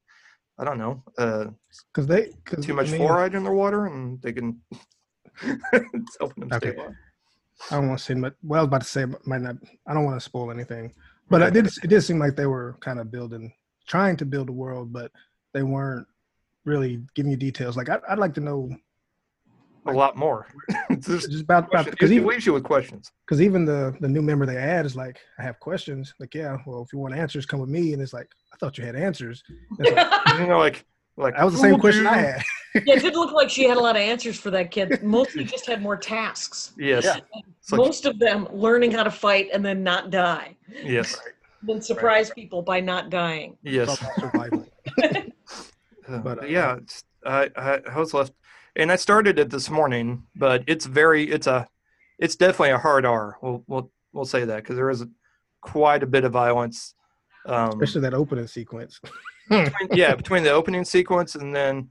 I 0.58 0.64
don't 0.64 0.78
know. 0.78 1.02
Uh, 1.18 1.46
Because 1.92 2.06
they 2.06 2.30
cause, 2.44 2.64
too 2.64 2.74
much 2.74 2.88
I 2.88 2.92
mean, 2.92 3.00
fluoride 3.00 3.34
in 3.34 3.42
their 3.44 3.52
water 3.52 3.86
and 3.86 4.20
they 4.22 4.32
can 4.32 4.60
it's 5.72 6.16
helping 6.18 6.48
them 6.48 6.58
stay 6.60 6.68
Okay. 6.70 6.78
alive. 6.78 6.94
I 7.70 7.76
don't 7.76 7.88
want 7.88 7.98
to 7.98 8.04
say 8.04 8.14
much. 8.14 8.34
Well, 8.42 8.60
I 8.60 8.62
was 8.62 8.68
about 8.68 8.80
to 8.82 8.86
say, 8.88 9.04
but 9.04 9.26
might 9.26 9.42
not. 9.42 9.56
I 9.86 9.94
don't 9.94 10.04
want 10.04 10.16
to 10.18 10.24
spoil 10.24 10.50
anything. 10.50 10.92
But 11.28 11.42
I 11.42 11.50
did. 11.50 11.66
It 11.66 11.88
did 11.88 12.00
seem 12.02 12.18
like 12.18 12.34
they 12.34 12.46
were 12.46 12.76
kind 12.80 12.98
of 12.98 13.10
building, 13.12 13.52
trying 13.86 14.16
to 14.16 14.24
build 14.24 14.48
a 14.48 14.52
world, 14.52 14.92
but 14.92 15.12
they 15.54 15.62
weren't 15.62 16.06
really 16.64 17.02
giving 17.14 17.30
you 17.30 17.36
details. 17.36 17.76
Like 17.76 17.88
I'd, 17.88 18.00
I'd 18.08 18.18
like 18.18 18.34
to 18.34 18.40
know 18.40 18.70
a 19.86 19.92
lot 19.92 20.16
more. 20.16 20.46
Just 21.00 21.30
just 21.30 21.42
about 21.44 21.68
about 21.68 21.86
because 21.90 22.10
he 22.10 22.18
leaves 22.20 22.44
you 22.44 22.52
with 22.52 22.64
questions. 22.64 23.10
because 23.24 23.40
even 23.40 23.64
the 23.64 23.96
the 24.00 24.08
new 24.08 24.20
member 24.22 24.44
they 24.44 24.56
add 24.56 24.84
is 24.84 24.96
like, 24.96 25.18
I 25.38 25.42
have 25.42 25.58
questions. 25.60 26.12
Like, 26.18 26.34
yeah, 26.34 26.56
well, 26.66 26.82
if 26.82 26.92
you 26.92 26.98
want 26.98 27.14
answers, 27.14 27.46
come 27.46 27.60
with 27.60 27.70
me. 27.70 27.92
And 27.92 28.02
it's 28.02 28.12
like, 28.12 28.28
I 28.52 28.56
thought 28.56 28.76
you 28.76 28.84
had 28.84 28.96
answers. 28.96 29.42
It's 29.78 29.90
like, 29.90 30.06
You 30.40 30.46
know, 30.48 30.58
like 30.58 30.84
like 31.20 31.36
that 31.36 31.44
was 31.44 31.54
the 31.54 31.60
same 31.60 31.78
question 31.78 32.02
you- 32.04 32.08
I 32.10 32.16
had. 32.16 32.42
Yeah, 32.72 32.94
it 32.94 33.02
didn't 33.02 33.18
look 33.18 33.32
like 33.32 33.50
she 33.50 33.64
had 33.64 33.76
a 33.76 33.80
lot 33.80 33.96
of 33.96 34.02
answers 34.02 34.38
for 34.38 34.52
that 34.52 34.70
kid. 34.70 35.02
Mostly 35.02 35.42
just 35.42 35.66
had 35.66 35.82
more 35.82 35.96
tasks. 35.96 36.72
Yes. 36.78 37.04
Yeah. 37.04 37.16
It's 37.60 37.72
like, 37.72 37.78
Most 37.80 38.06
of 38.06 38.20
them 38.20 38.46
learning 38.52 38.92
how 38.92 39.02
to 39.02 39.10
fight 39.10 39.48
and 39.52 39.64
then 39.64 39.82
not 39.82 40.10
die. 40.10 40.56
yes. 40.84 41.20
Then 41.64 41.82
surprise 41.82 42.30
people 42.30 42.62
by 42.62 42.78
not 42.78 43.10
dying. 43.10 43.56
Yes. 43.64 43.88
all 44.00 44.12
survival. 44.20 44.68
Uh, 46.08 46.18
But, 46.18 46.42
uh, 46.44 46.46
yeah, 46.46 46.76
it's, 46.76 47.04
I, 47.24 47.50
I 47.56 47.80
I 47.92 47.98
was 47.98 48.14
left, 48.14 48.32
and 48.76 48.90
I 48.90 48.96
started 48.96 49.38
it 49.38 49.50
this 49.50 49.68
morning, 49.70 50.24
but 50.34 50.64
it's 50.66 50.86
very 50.86 51.24
it's 51.30 51.46
a 51.46 51.68
it's 52.18 52.34
definitely 52.36 52.70
a 52.70 52.78
hard 52.78 53.04
R. 53.04 53.36
We'll 53.42 53.62
we'll 53.68 53.90
we'll 54.12 54.24
say 54.24 54.44
that 54.44 54.56
because 54.56 54.76
there 54.76 54.90
is 54.90 55.04
quite 55.60 56.02
a 56.02 56.06
bit 56.06 56.24
of 56.24 56.32
violence. 56.32 56.94
Um, 57.46 57.70
Especially 57.70 58.02
that 58.02 58.14
opening 58.14 58.46
sequence. 58.46 59.00
between, 59.48 59.70
yeah, 59.92 60.14
between 60.14 60.42
the 60.42 60.50
opening 60.50 60.84
sequence 60.84 61.34
and 61.34 61.54
then. 61.54 61.88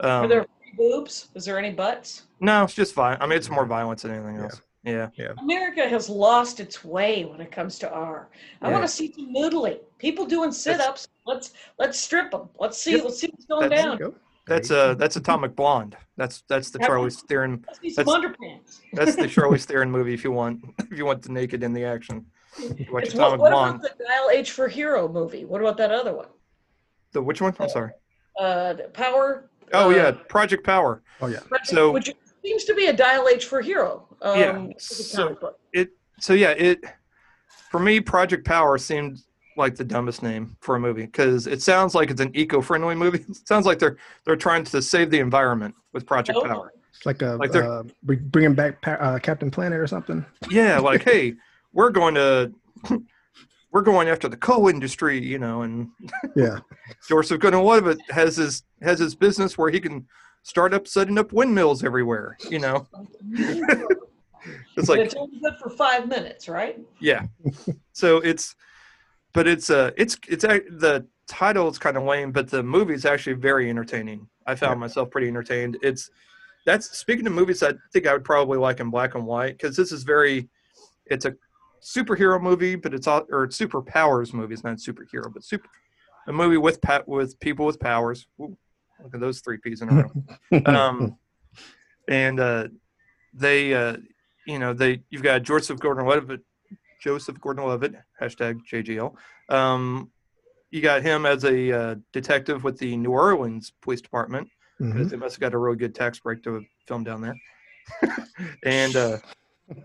Are 0.00 0.24
Um, 0.24 0.28
there 0.28 0.46
boobs? 0.76 1.28
Is 1.34 1.44
there 1.44 1.58
any 1.58 1.70
butts? 1.72 2.22
no, 2.40 2.64
it's 2.64 2.74
just 2.74 2.94
violent. 2.94 3.22
I 3.22 3.26
mean, 3.26 3.36
it's 3.38 3.50
more 3.50 3.66
violence 3.66 4.02
than 4.02 4.12
anything 4.12 4.36
else. 4.38 4.60
Yeah. 4.82 4.92
else. 5.02 5.12
Yeah. 5.16 5.32
America 5.42 5.86
has 5.88 6.08
lost 6.08 6.58
its 6.58 6.82
way 6.84 7.24
when 7.26 7.40
it 7.42 7.52
comes 7.52 7.78
to 7.80 7.90
R. 7.90 8.28
I 8.62 8.68
Yeah. 8.68 8.72
want 8.72 8.84
to 8.84 8.88
see 8.88 9.12
some 9.12 9.32
noodling. 9.34 9.78
People 9.98 10.24
doing 10.24 10.50
sit-ups. 10.52 11.06
Let's 11.26 11.52
let's 11.78 12.00
strip 12.00 12.30
them. 12.30 12.48
Let's 12.58 12.78
see. 12.78 12.92
Yep. 12.92 13.04
Let's 13.04 13.20
see 13.20 13.28
what's 13.28 13.44
going 13.44 13.68
That's- 13.68 13.84
down. 13.84 13.98
Go. 13.98 14.14
That's 14.46 14.70
uh 14.70 14.94
that's 14.94 15.16
Atomic 15.16 15.54
Blonde. 15.54 15.96
That's 16.16 16.42
that's 16.48 16.70
the 16.70 16.78
Have- 16.80 16.88
Charlize 16.90 17.20
Theron. 17.28 17.62
Let's 17.66 17.80
see 17.80 17.90
some 17.90 18.06
that's- 18.06 18.24
underpants. 18.24 18.80
That's 18.94 19.16
the 19.16 19.22
Charlize 19.34 19.64
Theron 19.66 19.90
movie. 19.90 20.14
If 20.14 20.24
you 20.24 20.32
want, 20.32 20.64
if 20.90 20.96
you 20.96 21.04
want 21.04 21.22
the 21.22 21.30
naked 21.32 21.62
in 21.62 21.72
the 21.74 21.84
action, 21.84 22.24
watch 22.90 23.04
It's 23.04 23.14
what, 23.14 23.38
what 23.38 23.50
Blonde. 23.52 23.80
about 23.80 23.98
the 23.98 24.04
Dial 24.04 24.28
H 24.32 24.50
for 24.52 24.68
Hero 24.68 25.08
movie? 25.08 25.44
What 25.44 25.60
about 25.60 25.76
that 25.78 25.90
other 25.90 26.14
one? 26.14 26.28
The 27.12 27.22
which 27.22 27.40
one? 27.40 27.54
I'm 27.58 27.68
sorry. 27.68 27.92
Uh, 28.38 28.72
the 28.74 28.84
Power. 28.84 29.50
Oh 29.72 29.90
uh, 29.90 29.94
yeah, 29.94 30.10
Project 30.28 30.64
Power. 30.64 31.02
Oh 31.20 31.26
yeah. 31.26 31.40
Project- 31.40 31.68
So- 31.68 31.92
which 31.92 32.12
seems 32.44 32.64
to 32.64 32.74
be 32.74 32.86
a 32.86 32.92
Dial 32.92 33.28
H 33.28 33.44
for 33.46 33.60
Hero. 33.60 34.06
Um, 34.22 34.38
Yeah, 34.38 34.68
so- 34.78 35.24
comic 35.24 35.40
book. 35.40 35.56
So 36.18 36.34
yeah, 36.34 36.50
it 36.50 36.84
for 37.70 37.80
me, 37.80 37.98
Project 38.00 38.44
Power 38.46 38.76
seemed 38.76 39.22
like 39.56 39.74
the 39.74 39.84
dumbest 39.84 40.22
name 40.22 40.56
for 40.60 40.76
a 40.76 40.80
movie 40.80 41.06
because 41.06 41.46
it 41.46 41.62
sounds 41.62 41.94
like 41.94 42.10
it's 42.10 42.20
an 42.20 42.30
eco-friendly 42.34 42.94
movie. 42.94 43.24
It 43.28 43.46
sounds 43.48 43.64
like 43.64 43.78
they're 43.78 43.96
they're 44.24 44.36
trying 44.36 44.64
to 44.64 44.82
save 44.82 45.10
the 45.10 45.18
environment 45.18 45.74
with 45.92 46.04
Project 46.06 46.38
Oh. 46.42 46.44
Power. 46.46 46.72
It's 46.94 47.06
like 47.06 47.22
a 47.22 47.36
Like 47.36 47.52
they're- 47.52 47.64
uh, 47.64 47.84
bringing 48.02 48.54
back 48.54 48.82
pa- 48.82 48.98
uh, 49.00 49.18
Captain 49.18 49.50
Planet 49.50 49.80
or 49.80 49.86
something. 49.86 50.24
Yeah, 50.50 50.78
like 50.78 51.02
hey, 51.04 51.34
we're 51.72 51.90
going 51.90 52.14
to 52.14 52.52
we're 53.72 53.82
going 53.82 54.08
after 54.08 54.28
the 54.28 54.36
coal 54.36 54.68
industry, 54.68 55.22
you 55.24 55.38
know, 55.38 55.62
and 55.62 55.88
Yeah, 56.36 56.58
Joseph 57.08 57.40
Gordon-Levitt 57.40 57.98
has 58.10 58.36
his 58.36 58.62
has 58.82 58.98
his 58.98 59.14
business 59.14 59.56
where 59.56 59.70
he 59.70 59.80
can 59.80 60.06
start 60.42 60.72
up 60.74 60.88
setting 60.88 61.18
up 61.18 61.32
windmills 61.32 61.84
everywhere. 61.84 62.36
You 62.48 62.58
know, 62.60 62.86
it's 64.76 64.88
like 64.88 65.00
it's 65.00 65.14
only 65.14 65.38
good 65.42 65.54
for 65.62 65.70
five 65.70 66.08
minutes, 66.08 66.48
right? 66.48 66.78
yeah. 67.00 67.26
So 67.92 68.18
it's, 68.18 68.54
but 69.32 69.46
it's 69.46 69.70
uh 69.70 69.90
it's 69.96 70.16
it's 70.28 70.44
a- 70.44 70.62
the 70.70 71.06
title 71.28 71.68
is 71.68 71.78
kind 71.78 71.96
of 71.96 72.02
lame, 72.04 72.32
but 72.32 72.50
the 72.50 72.62
movie 72.62 72.94
is 72.94 73.04
actually 73.04 73.34
very 73.34 73.68
entertaining. 73.70 74.26
I 74.46 74.54
found 74.56 74.72
Yeah. 74.78 74.80
myself 74.80 75.10
pretty 75.10 75.28
entertained. 75.28 75.78
It's 75.82 76.10
that's 76.66 76.98
speaking 76.98 77.26
of 77.26 77.32
movies 77.32 77.62
I 77.62 77.74
think 77.92 78.06
I 78.06 78.12
would 78.14 78.24
probably 78.24 78.58
like 78.58 78.80
in 78.80 78.90
black 78.90 79.14
and 79.14 79.24
white 79.26 79.52
because 79.56 79.76
this 79.76 79.92
is 79.92 80.02
very, 80.02 80.48
it's 81.06 81.24
a 81.24 81.34
superhero 81.82 82.40
movie, 82.40 82.76
but 82.76 82.94
it's 82.94 83.06
all 83.06 83.26
or 83.30 83.44
it's 83.44 83.58
superpowers 83.58 84.32
movie. 84.32 84.54
It's 84.54 84.64
not 84.64 84.76
superhero, 84.78 85.32
but 85.32 85.44
super 85.44 85.68
a 86.26 86.32
movie 86.32 86.56
with 86.58 86.80
pa- 86.82 87.02
with 87.06 87.38
people 87.40 87.64
with 87.66 87.80
powers. 87.80 88.26
Ooh, 88.40 88.56
look 89.02 89.14
at 89.14 89.20
those 89.20 89.40
three 89.40 89.58
P's 89.58 89.80
in 89.82 89.88
a 89.88 89.94
row 90.52 90.62
um, 90.66 91.16
and 92.08 92.38
uh, 92.40 92.68
they, 93.32 93.72
uh, 93.74 93.96
you 94.46 94.58
know, 94.58 94.72
they 94.72 95.02
you've 95.10 95.22
got 95.22 95.42
Joseph 95.42 95.78
Gordon-Levitt, 95.80 96.40
Joseph 97.02 97.40
Gordon-Levitt 97.40 97.94
hashtag 98.20 98.60
JGL. 98.70 99.14
Um, 99.48 100.10
you 100.70 100.80
got 100.82 101.02
him 101.02 101.26
as 101.26 101.44
a 101.44 101.72
uh, 101.72 101.94
detective 102.12 102.62
with 102.64 102.78
the 102.78 102.96
New 102.96 103.10
Orleans 103.10 103.72
Police 103.82 104.00
Department. 104.00 104.48
Mhm. 104.80 104.92
'cause 104.96 105.10
They 105.10 105.16
must 105.16 105.34
have 105.36 105.40
got 105.40 105.54
a 105.54 105.58
really 105.58 105.76
good 105.76 105.94
tax 105.94 106.20
break 106.20 106.42
to 106.44 106.64
film 106.86 107.04
down 107.04 107.20
there. 107.20 107.34
and 108.64 108.94
uh, 108.96 109.18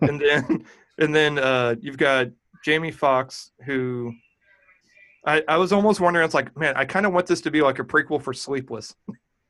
and 0.01 0.19
then 0.21 0.65
and 0.97 1.13
then 1.13 1.37
uh, 1.37 1.75
you've 1.81 1.97
got 1.97 2.27
Jamie 2.63 2.91
Foxx, 2.91 3.51
who. 3.65 4.13
I, 5.27 5.41
I 5.47 5.57
was 5.57 5.73
almost 5.73 5.99
wondering. 5.99 6.23
It's 6.23 6.35
like, 6.35 6.55
man, 6.55 6.75
I 6.77 6.85
kind 6.85 7.05
of 7.05 7.11
want 7.11 7.25
this 7.25 7.41
to 7.41 7.51
be 7.51 7.61
like 7.63 7.79
a 7.79 7.83
prequel 7.83 8.21
for 8.21 8.31
Sleepless, 8.31 8.93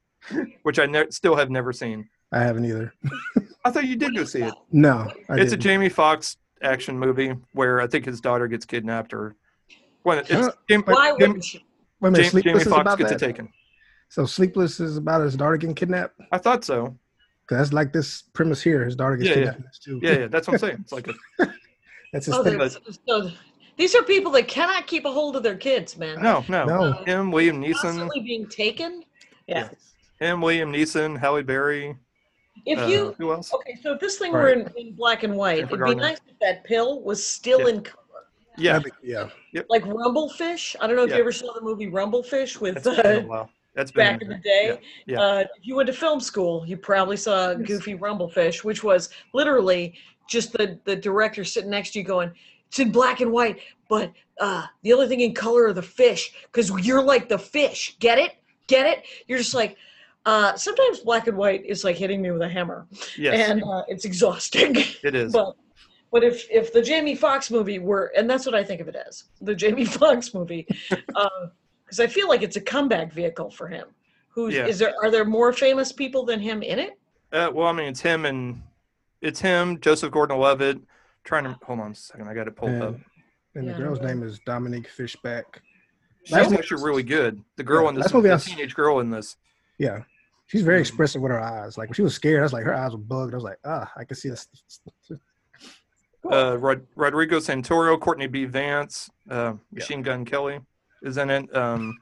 which 0.64 0.80
I 0.80 0.86
ne- 0.86 1.10
still 1.10 1.36
have 1.36 1.50
never 1.50 1.74
seen. 1.74 2.08
I 2.32 2.40
haven't 2.40 2.66
either. 2.66 2.94
I 3.66 3.72
thought 3.72 3.86
you 3.86 3.96
did 3.98 4.16
go 4.16 4.24
see 4.24 4.42
it. 4.44 4.54
No, 4.72 5.12
I 5.30 5.34
it's 5.36 5.52
a 5.52 5.58
didn't. 5.58 5.62
Jamie 5.62 5.90
Foxx 5.90 6.38
action 6.62 6.98
movie 6.98 7.34
where 7.54 7.82
I 7.82 7.88
think 7.88 8.06
his 8.06 8.22
daughter 8.22 8.48
gets 8.48 8.64
kidnapped 8.66 9.14
or 9.14 9.36
when 10.04 10.20
it's 10.20 10.32
Huh? 10.32 10.52
Why 10.86 11.10
Jam- 11.20 11.30
wouldn't 11.32 11.54
you? 11.54 11.60
Wait 12.00 12.08
a 12.08 12.12
minute, 12.12 12.24
Jam- 12.24 12.32
Sleepless 12.32 12.52
Jamie 12.54 12.62
is 12.62 12.68
Foxx 12.70 12.82
about 12.82 12.98
gets 12.98 13.12
it 13.12 13.20
that? 13.20 13.26
taken. 13.26 13.50
So 14.10 14.26
Sleepless 14.26 14.80
is 14.80 14.96
about 14.98 15.22
his 15.22 15.36
daughter 15.36 15.58
getting 15.58 15.76
kidnapped. 15.76 16.20
I 16.32 16.38
thought 16.38 16.64
so. 16.64 16.98
'Cause 17.48 17.58
that's 17.60 17.74
like 17.74 17.94
this 17.94 18.24
premise 18.34 18.62
here. 18.62 18.84
His 18.86 18.96
daughter 18.96 19.18
gets 19.18 19.30
Yeah, 19.30 19.36
yeah. 19.36 19.40
kidnapped 19.52 19.60
in 19.60 19.66
this 19.66 19.80
too. 19.80 20.00
Yeah, 20.02 20.20
yeah, 20.20 20.28
that's 20.28 20.48
what 20.48 20.54
I'm 20.56 20.60
saying. 20.60 20.78
It's 20.82 20.92
like 20.92 21.08
a 21.08 21.14
That's 22.14 22.26
his 22.28 22.36
Oh, 22.36 22.44
thing. 22.44 22.58
they're- 22.58 22.70
so 23.08 23.32
these 23.78 23.94
are 23.94 24.04
people 24.04 24.32
that 24.32 24.48
cannot 24.48 24.88
keep 24.88 25.06
a 25.06 25.12
hold 25.12 25.36
of 25.36 25.44
their 25.44 25.56
kids, 25.58 25.98
man. 25.98 26.22
no, 26.22 26.44
no. 26.48 26.66
No. 26.66 26.92
Him, 27.04 27.30
William 27.32 27.62
Neeson, 27.62 27.74
Constantly 27.82 28.22
being 28.22 28.48
taken. 28.48 29.04
Yeah. 29.48 29.70
him, 30.20 30.42
William 30.42 30.72
Neeson, 30.72 31.20
Halle 31.20 31.44
Berry. 31.44 31.96
If 32.66 32.80
uh, 32.80 32.86
you 32.88 33.16
who 33.20 33.32
else? 33.34 33.54
okay, 33.54 33.78
so 33.84 33.94
if 33.94 34.00
this 34.00 34.18
thing 34.18 34.32
were 34.32 34.50
in, 34.50 34.72
in 34.78 34.94
black 34.94 35.24
and 35.24 35.36
white, 35.36 35.58
Jennifer 35.70 35.86
it'd 35.86 35.98
be 35.98 36.02
nice 36.02 36.18
if 36.28 36.40
that 36.40 36.64
pill 36.64 37.02
was 37.02 37.24
still 37.26 37.60
Yeah. 37.62 37.68
in 37.68 37.82
color. 37.82 38.02
Yeah, 38.58 38.74
That'd 38.80 38.94
be- 39.04 39.10
yeah. 39.10 39.30
Like 39.70 39.84
Rumblefish. 39.84 40.78
I 40.80 40.88
don't 40.88 40.96
know 40.96 41.04
if 41.04 41.10
Yeah. 41.10 41.18
you 41.18 41.22
ever 41.22 41.32
saw 41.34 41.54
the 41.54 41.62
movie 41.62 41.88
Rumblefish 41.92 42.60
with 42.62 42.82
that's 42.82 43.02
been 43.02 43.06
uh, 43.06 43.26
a 43.26 43.28
while. 43.28 43.50
That's 43.76 43.92
back 43.92 44.22
in 44.22 44.30
the 44.30 44.38
day. 44.38 44.80
Yeah. 45.06 45.22
Uh, 45.22 45.40
if 45.40 45.68
you 45.68 45.76
went 45.76 45.88
to 45.88 45.94
film 45.94 46.20
school, 46.20 46.66
you 46.66 46.78
probably 46.78 47.18
saw 47.18 47.54
Goofy 47.54 47.96
Rumblefish, 47.96 48.64
which 48.64 48.84
was 48.84 49.10
literally 49.34 49.96
just 50.28 50.54
the, 50.54 50.80
the 50.86 50.96
director 50.96 51.44
sitting 51.44 51.70
next 51.70 51.92
to 51.92 52.00
you 52.00 52.06
going, 52.06 52.32
it's 52.68 52.80
in 52.80 52.92
black 52.92 53.22
and 53.22 53.32
white, 53.32 53.60
but 53.90 54.12
uh, 54.40 54.66
the 54.82 54.94
only 54.94 55.08
thing 55.08 55.22
in 55.22 55.34
color 55.34 55.66
are 55.66 55.74
the 55.74 55.82
fish 55.82 56.34
because 56.52 56.72
you're 56.86 57.04
like 57.04 57.30
the 57.30 57.38
fish. 57.38 57.96
Get 58.00 58.18
it? 58.18 58.36
Get 58.68 58.86
it? 58.86 59.06
You're 59.28 59.38
just 59.38 59.54
like, 59.54 59.78
uh, 60.26 60.56
sometimes 60.56 61.02
black 61.02 61.28
and 61.28 61.38
white 61.38 61.64
is 61.66 61.84
like 61.84 61.96
hitting 61.96 62.22
me 62.22 62.32
with 62.32 62.42
a 62.42 62.50
hammer 62.50 62.88
Yes, 63.16 63.50
and 63.50 63.64
uh, 63.64 63.84
it's 63.88 64.06
exhausting. 64.06 64.76
it 65.04 65.16
is. 65.16 65.32
but 65.34 65.56
but 66.12 66.24
if 66.24 66.50
if 66.50 66.74
the 66.74 66.82
Jamie 66.82 67.16
Foxx 67.16 67.52
movie 67.52 67.78
were, 67.78 68.12
and 68.18 68.28
that's 68.30 68.46
what 68.46 68.56
I 68.56 68.64
think 68.64 68.82
of 68.82 68.88
it 68.88 68.96
as, 68.96 69.26
the 69.42 69.54
Jamie 69.54 69.86
Foxx 70.00 70.34
movie, 70.34 70.66
because 71.96 72.10
I 72.12 72.14
feel 72.14 72.28
like 72.28 72.42
it's 72.42 72.56
a 72.58 72.62
comeback 72.62 73.14
vehicle 73.14 73.50
for 73.50 73.68
him. 73.68 73.88
Who's 74.30 74.54
Yeah. 74.54 74.68
is 74.68 74.80
there? 74.80 74.94
Are 75.02 75.10
there 75.10 75.26
more 75.26 75.54
famous 75.54 75.92
people 75.92 76.26
than 76.26 76.40
him 76.40 76.62
in 76.62 76.80
it? 76.80 77.00
Uh, 77.32 77.50
well, 77.54 77.68
I 77.68 77.72
mean, 77.72 77.88
it's 77.88 78.02
him 78.02 78.26
and 78.26 78.62
it's 79.22 79.40
him, 79.40 79.80
Joseph 79.80 80.12
Gordon-Levitt. 80.12 80.80
Trying 81.24 81.46
to 81.46 81.58
hold 81.64 81.80
on 81.80 81.92
a 81.92 81.96
second. 81.96 82.28
I 82.28 82.34
got 82.34 82.48
it 82.48 82.56
pulled 82.56 82.82
up. 82.82 82.96
And, 82.96 83.04
and 83.56 83.66
Yeah. 83.66 83.74
the 83.74 83.80
girl's 83.80 84.02
name 84.02 84.22
is 84.24 84.40
Dominique 84.46 84.88
Fishback. 84.88 85.62
She's 86.24 86.34
Last 86.34 86.54
actually 86.54 86.84
really 86.84 87.04
good. 87.04 87.44
The 87.56 87.64
girl 87.64 87.84
Yeah, 87.84 87.90
in 87.90 87.96
this, 87.96 88.04
last 88.06 88.14
movie 88.14 88.30
I 88.30 88.32
the 88.32 88.36
s- 88.36 88.46
teenage 88.46 88.76
girl 88.76 89.00
in 89.00 89.10
this. 89.10 89.38
Yeah. 89.78 90.04
She's 90.48 90.62
very 90.62 90.78
Mhm. 90.80 90.82
expressive 90.82 91.22
with 91.22 91.32
her 91.32 91.40
eyes. 91.42 91.78
Like 91.78 91.90
when 91.90 91.94
she 91.96 92.02
was 92.04 92.14
scared, 92.14 92.42
I 92.42 92.44
was 92.44 92.54
like, 92.54 92.64
her 92.66 92.74
eyes 92.76 92.92
were 92.92 92.98
bugged. 93.00 93.34
I 93.34 93.38
was 93.38 93.44
like, 93.44 93.58
ah, 93.66 93.92
I 93.96 94.04
can 94.04 94.16
see 94.16 94.30
this. 94.30 94.48
uh, 96.32 96.58
Rod- 96.58 96.86
Rodrigo 96.96 97.38
Santoro, 97.40 98.00
Courtney 98.00 98.28
B. 98.28 98.46
Vance, 98.46 99.10
uh, 99.30 99.54
Machine 99.72 100.02
Gun 100.02 100.26
Kelly 100.26 100.60
is 101.06 101.18
in 101.18 101.30
it. 101.30 101.56
Um, 101.56 102.00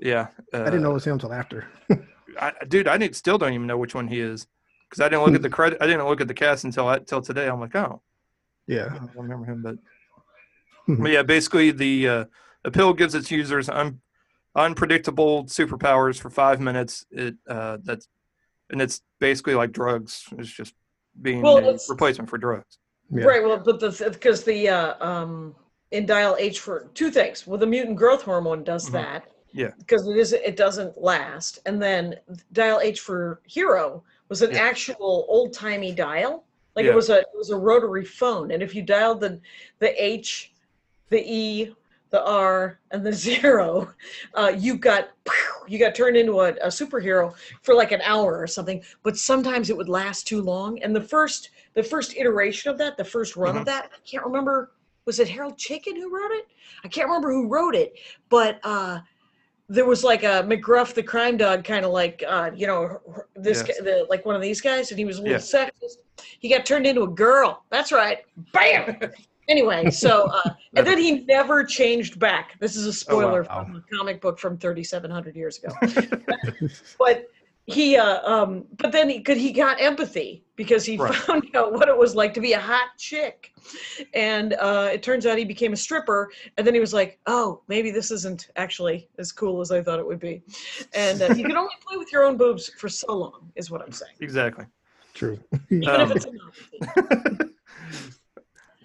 yeah, 0.00 0.28
uh, 0.54 0.62
I 0.62 0.64
didn't 0.64 0.82
know 0.82 0.90
it 0.90 0.94
was 0.94 1.06
him 1.06 1.14
until 1.14 1.32
after. 1.32 1.66
I, 2.40 2.52
dude. 2.68 2.88
I 2.88 2.96
didn't, 2.98 3.16
still 3.16 3.38
don't 3.38 3.52
even 3.52 3.66
know 3.66 3.78
which 3.78 3.94
one 3.94 4.08
he 4.08 4.20
is 4.20 4.46
because 4.88 5.00
I 5.00 5.08
didn't 5.08 5.24
look 5.24 5.34
at 5.34 5.42
the 5.42 5.50
credit. 5.50 5.78
I 5.80 5.86
didn't 5.86 6.06
look 6.06 6.20
at 6.20 6.28
the 6.28 6.34
cast 6.34 6.64
until 6.64 6.88
I, 6.88 6.96
until 6.96 7.20
today. 7.20 7.48
I'm 7.48 7.60
like, 7.60 7.76
oh, 7.76 8.00
I 8.68 8.72
Yeah. 8.72 8.88
don't 8.88 9.10
remember 9.16 9.46
him, 9.46 9.62
but, 9.62 9.76
Mhm. 10.88 11.02
but 11.02 11.10
yeah, 11.10 11.22
basically 11.22 11.70
the 11.70 12.08
uh, 12.08 12.24
the 12.64 12.70
pill 12.70 12.94
gives 12.94 13.14
its 13.14 13.30
users 13.30 13.68
un, 13.68 14.00
unpredictable 14.54 15.44
superpowers 15.44 16.18
for 16.18 16.30
five 16.30 16.60
minutes. 16.60 17.04
It 17.10 17.36
uh, 17.46 17.78
that's 17.82 18.08
and 18.70 18.80
it's 18.80 19.02
basically 19.20 19.54
like 19.54 19.72
drugs. 19.72 20.24
It's 20.38 20.50
just 20.50 20.74
being 21.20 21.42
Well, 21.42 21.58
a 21.58 21.78
replacement 21.88 22.30
for 22.30 22.38
drugs. 22.38 22.78
Yeah. 23.10 23.24
Right. 23.24 23.42
Well, 23.42 23.58
but 23.58 23.80
the 23.80 24.10
because 24.12 24.44
the 24.44 24.68
uh, 24.68 25.06
um, 25.06 25.56
in 25.90 26.06
dial 26.06 26.36
H 26.38 26.60
for 26.60 26.88
two 26.94 27.10
things. 27.10 27.46
Well, 27.46 27.58
the 27.58 27.66
mutant 27.66 27.96
growth 27.96 28.22
hormone 28.22 28.64
does 28.64 28.88
Mhm. 28.88 28.92
that. 28.92 29.28
Yeah. 29.52 29.70
Because 29.78 30.06
it 30.06 30.16
is 30.16 30.32
it 30.32 30.56
doesn't 30.56 31.00
last, 31.00 31.60
and 31.66 31.80
then 31.80 32.16
dial 32.52 32.80
H 32.80 33.00
for 33.00 33.40
hero 33.46 34.02
was 34.28 34.42
an 34.42 34.50
Yeah. 34.52 34.58
actual 34.58 35.24
old 35.28 35.52
timey 35.54 35.92
dial. 35.92 36.44
Like 36.76 36.84
Yeah. 36.84 36.92
it 36.92 36.94
was 36.94 37.08
a 37.10 37.20
it 37.20 37.26
was 37.34 37.50
a 37.50 37.56
rotary 37.56 38.04
phone, 38.04 38.50
and 38.50 38.62
if 38.62 38.74
you 38.74 38.82
dialed 38.82 39.20
the 39.20 39.40
the 39.78 39.90
H, 40.02 40.52
the 41.08 41.22
E, 41.26 41.74
the 42.10 42.22
R, 42.24 42.78
and 42.90 43.04
the 43.04 43.12
zero, 43.28 43.92
uh, 44.34 44.52
you 44.54 44.76
got 44.76 45.08
you 45.66 45.78
got 45.78 45.94
turned 45.94 46.16
into 46.18 46.40
a, 46.40 46.48
a 46.56 46.68
superhero 46.68 47.34
for 47.62 47.74
like 47.74 47.92
an 47.92 48.02
hour 48.02 48.38
or 48.38 48.46
something. 48.46 48.82
But 49.02 49.16
sometimes 49.16 49.70
it 49.70 49.76
would 49.76 49.88
last 49.88 50.26
too 50.28 50.42
long. 50.42 50.82
And 50.82 50.94
the 50.94 51.00
first 51.00 51.48
the 51.72 51.82
first 51.82 52.14
iteration 52.16 52.70
of 52.70 52.76
that, 52.78 52.98
the 52.98 53.04
first 53.04 53.34
run 53.34 53.50
Mm-hmm. 53.52 53.58
of 53.60 53.66
that, 53.66 53.90
I 53.94 53.98
can't 54.08 54.24
remember. 54.26 54.72
Was 55.08 55.20
it 55.20 55.28
Harold 55.30 55.56
Chicken 55.56 55.96
who 55.96 56.14
wrote 56.14 56.32
it? 56.32 56.48
I 56.84 56.88
can't 56.88 57.06
remember 57.06 57.32
who 57.32 57.48
wrote 57.48 57.74
it, 57.74 57.94
but 58.28 58.60
uh, 58.62 59.00
there 59.66 59.86
was 59.86 60.04
like 60.04 60.22
a 60.22 60.44
McGruff 60.46 60.92
the 60.92 61.02
crime 61.02 61.38
dog, 61.38 61.64
kind 61.64 61.86
of 61.86 61.92
like 61.92 62.22
uh, 62.28 62.50
you 62.54 62.66
know 62.66 63.00
this 63.34 63.64
Yes. 63.66 63.78
guy, 63.78 63.84
the, 63.84 64.06
like 64.10 64.26
one 64.26 64.36
of 64.36 64.42
these 64.42 64.60
guys, 64.60 64.90
and 64.90 64.98
he 64.98 65.06
was 65.06 65.16
a 65.16 65.22
little 65.22 65.32
Yeah. 65.32 65.38
sexist. 65.38 65.96
He 66.40 66.50
got 66.50 66.66
turned 66.66 66.86
into 66.86 67.04
a 67.04 67.08
girl. 67.08 67.64
That's 67.70 67.90
right. 67.90 68.18
Bam. 68.52 68.98
anyway, 69.48 69.88
so 69.88 70.28
uh, 70.30 70.50
and 70.76 70.86
then 70.86 70.98
he 70.98 71.24
never 71.24 71.64
changed 71.64 72.18
back. 72.18 72.60
This 72.60 72.76
is 72.76 72.84
a 72.84 72.92
spoiler 72.92 73.44
wow. 73.44 73.64
from 73.64 73.76
a 73.76 73.96
comic 73.96 74.20
book 74.20 74.38
from 74.38 74.58
3,700 74.58 75.34
years 75.34 75.58
ago. 75.58 75.74
but 76.98 77.30
he, 77.68 77.96
uh, 77.98 78.26
um, 78.28 78.64
but 78.78 78.92
then 78.92 79.08
he, 79.10 79.20
cause 79.20 79.36
he 79.36 79.52
got 79.52 79.80
empathy 79.80 80.42
because 80.56 80.84
he 80.86 80.96
Right. 80.96 81.14
found 81.14 81.44
out 81.54 81.72
what 81.72 81.88
it 81.88 81.96
was 81.96 82.14
like 82.14 82.32
to 82.34 82.40
be 82.40 82.54
a 82.54 82.58
hot 82.60 82.88
chick, 82.96 83.52
and 84.14 84.54
uh, 84.54 84.88
it 84.92 85.02
turns 85.02 85.26
out 85.26 85.36
he 85.36 85.44
became 85.44 85.74
a 85.74 85.76
stripper. 85.76 86.30
And 86.56 86.66
then 86.66 86.72
he 86.72 86.80
was 86.80 86.94
like, 86.94 87.18
"Oh, 87.26 87.60
maybe 87.68 87.90
this 87.90 88.10
isn't 88.10 88.48
actually 88.56 89.08
as 89.18 89.32
cool 89.32 89.60
as 89.60 89.70
I 89.70 89.82
thought 89.82 89.98
it 89.98 90.06
would 90.06 90.18
be." 90.18 90.42
And 90.94 91.20
uh, 91.20 91.26
you 91.26 91.44
can 91.44 91.56
only 91.58 91.74
play 91.86 91.98
with 91.98 92.10
your 92.10 92.24
own 92.24 92.38
boobs 92.38 92.70
for 92.78 92.88
so 92.88 93.14
long, 93.14 93.52
is 93.54 93.70
what 93.70 93.82
I'm 93.82 93.92
saying. 93.92 94.14
Exactly. 94.20 94.64
True. 95.12 95.38
Even 95.70 95.88
Um, 95.88 96.10
if 96.10 96.16
it's 96.16 96.26
a 96.26 96.30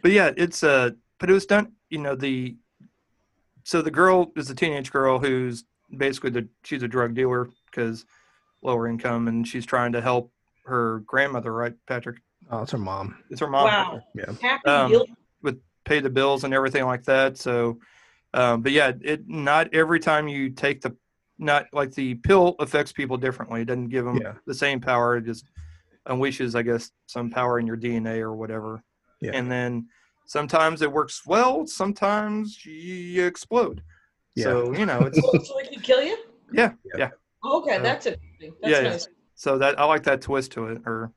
but 0.01 0.11
yeah, 0.11 0.31
it's 0.35 0.63
uh 0.63 0.89
but 1.19 1.29
it 1.29 1.33
was 1.33 1.45
done, 1.45 1.71
you 1.89 1.99
know, 1.99 2.15
the 2.15 2.57
so 3.63 3.81
the 3.81 3.91
girl 3.91 4.33
is 4.35 4.49
a 4.49 4.55
teenage 4.55 4.91
girl 4.91 5.19
who's 5.19 5.63
basically 5.95 6.31
the 6.31 6.49
she's 6.63 6.83
a 6.83 6.87
drug 6.87 7.13
dealer 7.13 7.49
because 7.71 8.05
lower 8.63 8.87
income 8.87 9.27
and 9.27 9.47
she's 9.47 9.65
trying 9.65 9.91
to 9.93 10.01
help 10.01 10.31
her 10.65 10.99
grandmother, 11.05 11.53
right, 11.53 11.73
Patrick? 11.87 12.17
Oh, 12.49 12.61
it's 12.61 12.71
her 12.71 12.77
mom. 12.77 13.17
It's 13.29 13.39
her 13.41 13.47
mom 13.49 13.65
Wow. 13.65 14.01
Yeah. 14.15 14.31
Happy 14.41 14.67
Um, 14.69 14.91
guilt. 14.91 15.09
pay 15.85 15.99
the 15.99 16.09
bills 16.09 16.45
and 16.45 16.53
everything 16.53 16.85
like 16.85 17.03
that. 17.03 17.37
So 17.37 17.77
Um, 18.35 18.61
but 18.63 18.71
yeah, 18.71 18.93
it 19.01 19.27
not 19.27 19.71
every 19.75 19.99
time 19.99 20.27
you 20.27 20.49
take 20.49 20.81
the 20.81 20.95
not 21.37 21.67
like 21.71 21.91
the 21.91 22.15
pill 22.15 22.55
affects 22.59 22.91
people 22.91 23.17
differently. 23.17 23.61
It 23.61 23.65
doesn't 23.65 23.89
give 23.89 24.05
them 24.05 24.17
Yeah. 24.17 24.33
the 24.47 24.53
same 24.55 24.79
power. 24.79 25.17
It 25.17 25.25
just 25.25 25.45
unleashes, 26.07 26.55
I 26.55 26.61
guess, 26.63 26.89
some 27.05 27.29
power 27.29 27.59
in 27.59 27.67
your 27.67 27.77
DNA 27.77 28.19
or 28.21 28.33
whatever. 28.33 28.81
Yeah. 29.21 29.31
And 29.33 29.51
then 29.51 29.87
sometimes 30.25 30.81
it 30.81 30.91
works 30.91 31.25
well. 31.27 31.67
Sometimes 31.67 32.65
you 32.65 33.25
explode. 33.25 33.83
Yeah. 34.35 34.45
So 34.45 34.73
you 34.73 34.85
know, 34.87 35.01
it's 35.03 35.19
So, 35.21 35.37
so 35.43 35.59
it 35.59 35.69
can 35.71 35.81
kill 35.81 36.01
you? 36.01 36.17
Yeah, 36.51 36.71
Yeah. 36.97 37.11
Yeah. 37.43 37.49
Okay, 37.51 37.75
Uh, 37.77 37.81
that's 37.81 38.05
interesting. 38.05 38.53
That's 38.61 38.71
yeah, 38.71 38.81
yeah. 38.81 38.97
so 39.35 39.57
that 39.57 39.79
I 39.79 39.85
like 39.85 40.03
that 40.03 40.21
twist 40.21 40.51
to 40.53 40.67
it 40.67 40.81
or 40.85 41.11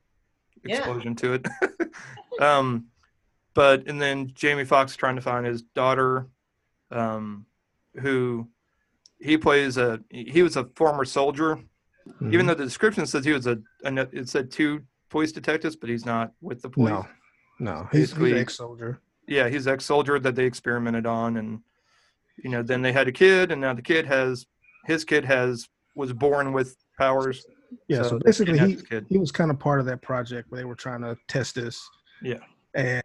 Yeah. 0.63 0.77
explosion 0.77 1.15
to 1.15 1.33
it. 1.33 1.47
um, 2.41 2.87
but 3.53 3.87
and 3.87 4.01
then 4.01 4.31
Jamie 4.33 4.65
Foxx 4.65 4.95
trying 4.95 5.15
to 5.15 5.21
find 5.21 5.45
his 5.45 5.61
daughter, 5.61 6.27
um, 6.91 7.45
who 8.01 8.47
he 9.19 9.37
plays 9.37 9.77
a 9.77 9.99
he 10.09 10.41
was 10.43 10.55
a 10.57 10.65
former 10.75 11.05
soldier. 11.05 11.59
Mhm. 12.21 12.33
Even 12.33 12.45
though 12.45 12.53
the 12.53 12.63
description 12.63 13.05
says 13.05 13.25
he 13.25 13.33
was 13.33 13.47
a, 13.47 13.57
a 13.83 13.93
it 14.13 14.29
said 14.29 14.49
two 14.51 14.81
police 15.09 15.31
detectives, 15.31 15.75
but 15.75 15.89
he's 15.89 16.05
not 16.05 16.31
with 16.41 16.61
the 16.61 16.69
police. 16.69 16.91
no, 16.91 17.05
no, 17.59 17.87
he's, 17.91 18.11
he's 18.15 18.31
an 18.31 18.37
ex-soldier. 18.37 18.99
Yeah, 19.27 19.49
he's 19.49 19.67
ex-soldier 19.67 20.17
that 20.19 20.35
they 20.35 20.45
experimented 20.45 21.05
on, 21.05 21.35
and 21.37 21.59
you 22.43 22.49
know, 22.49 22.61
then 22.63 22.81
they 22.81 22.93
had 22.93 23.07
a 23.09 23.11
kid, 23.11 23.51
and 23.51 23.59
now 23.59 23.73
the 23.73 23.81
kid 23.81 24.05
has 24.05 24.45
his 24.85 25.03
kid 25.03 25.25
has 25.25 25.67
was 25.97 26.13
born 26.13 26.53
with 26.53 26.77
powers. 26.97 27.45
Yeah, 27.89 28.03
so, 28.03 28.09
So 28.09 28.19
basically 28.19 28.57
he 28.59 28.75
kid. 28.75 29.05
he 29.09 29.17
was 29.17 29.31
kind 29.31 29.51
of 29.51 29.59
part 29.59 29.79
of 29.79 29.85
that 29.87 30.01
project 30.01 30.49
where 30.49 30.59
they 30.61 30.65
were 30.65 30.75
trying 30.75 31.01
to 31.01 31.17
test 31.27 31.55
this. 31.55 31.85
Yeah. 32.21 32.39
and 32.75 33.03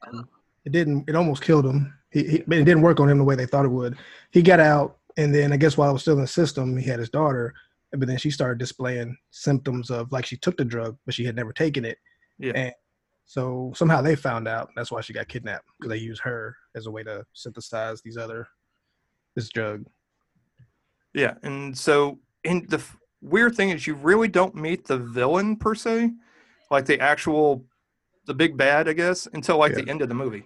it 0.64 0.70
didn't. 0.70 1.09
It 1.09 1.16
almost 1.16 1.43
killed 1.43 1.66
him. 1.66 1.93
He, 2.11 2.22
he 2.24 2.36
it 2.36 2.47
didn't 2.47 2.82
work 2.82 3.01
on 3.01 3.09
him 3.09 3.18
the 3.18 3.24
way 3.24 3.34
they 3.34 3.47
thought 3.47 3.64
it 3.64 3.70
would. 3.70 3.97
He 4.30 4.43
got 4.43 4.61
out, 4.61 4.99
and 5.16 5.34
then 5.34 5.53
I 5.53 5.57
guess 5.57 5.76
while 5.76 5.88
I 5.88 5.93
was 5.93 6.03
still 6.03 6.14
in 6.14 6.20
the 6.20 6.26
system, 6.28 6.76
he 6.76 6.88
had 6.88 7.01
his 7.01 7.11
daughter, 7.11 7.53
but 7.93 8.07
then 8.07 8.18
she 8.18 8.30
started 8.30 8.59
displaying 8.59 9.16
symptoms 9.30 9.90
of 9.90 10.12
like 10.12 10.26
she 10.26 10.36
took 10.36 10.57
the 10.57 10.64
drug, 10.64 10.97
but 11.05 11.14
she 11.14 11.24
had 11.24 11.34
never 11.34 11.53
taken 11.53 11.84
it. 11.84 11.99
Yeah. 12.38 12.53
And 12.55 12.72
so 13.24 13.72
somehow 13.74 14.03
they 14.03 14.14
found 14.14 14.47
out. 14.47 14.68
That's 14.76 14.93
why 14.93 15.01
she 15.01 15.12
got 15.12 15.28
kidnapped 15.28 15.64
because 15.80 15.90
they 15.90 15.99
used 15.99 16.22
her 16.22 16.55
as 16.76 16.86
a 16.86 16.90
way 16.90 17.03
to 17.03 17.24
synthesize 17.32 18.03
these 18.03 18.16
other 18.16 18.47
this 19.34 19.49
drug. 19.49 19.86
Yeah, 21.14 21.34
and 21.43 21.76
so 21.76 22.18
and 22.45 22.68
the 22.68 22.78
f- 22.78 22.97
weird 23.20 23.55
thing 23.55 23.70
is 23.70 23.86
you 23.86 23.95
really 23.95 24.28
don't 24.28 24.55
meet 24.55 24.86
the 24.86 24.99
villain 24.99 25.57
per 25.57 25.74
se, 25.74 26.11
like 26.70 26.86
the 26.86 27.01
actual 27.01 27.64
the 28.26 28.34
big 28.34 28.57
bad, 28.57 28.88
I 28.88 28.93
guess, 28.93 29.26
until 29.32 29.59
like 29.59 29.74
the 29.74 29.88
end 29.88 30.01
of 30.03 30.09
the 30.09 30.14
movie, 30.14 30.45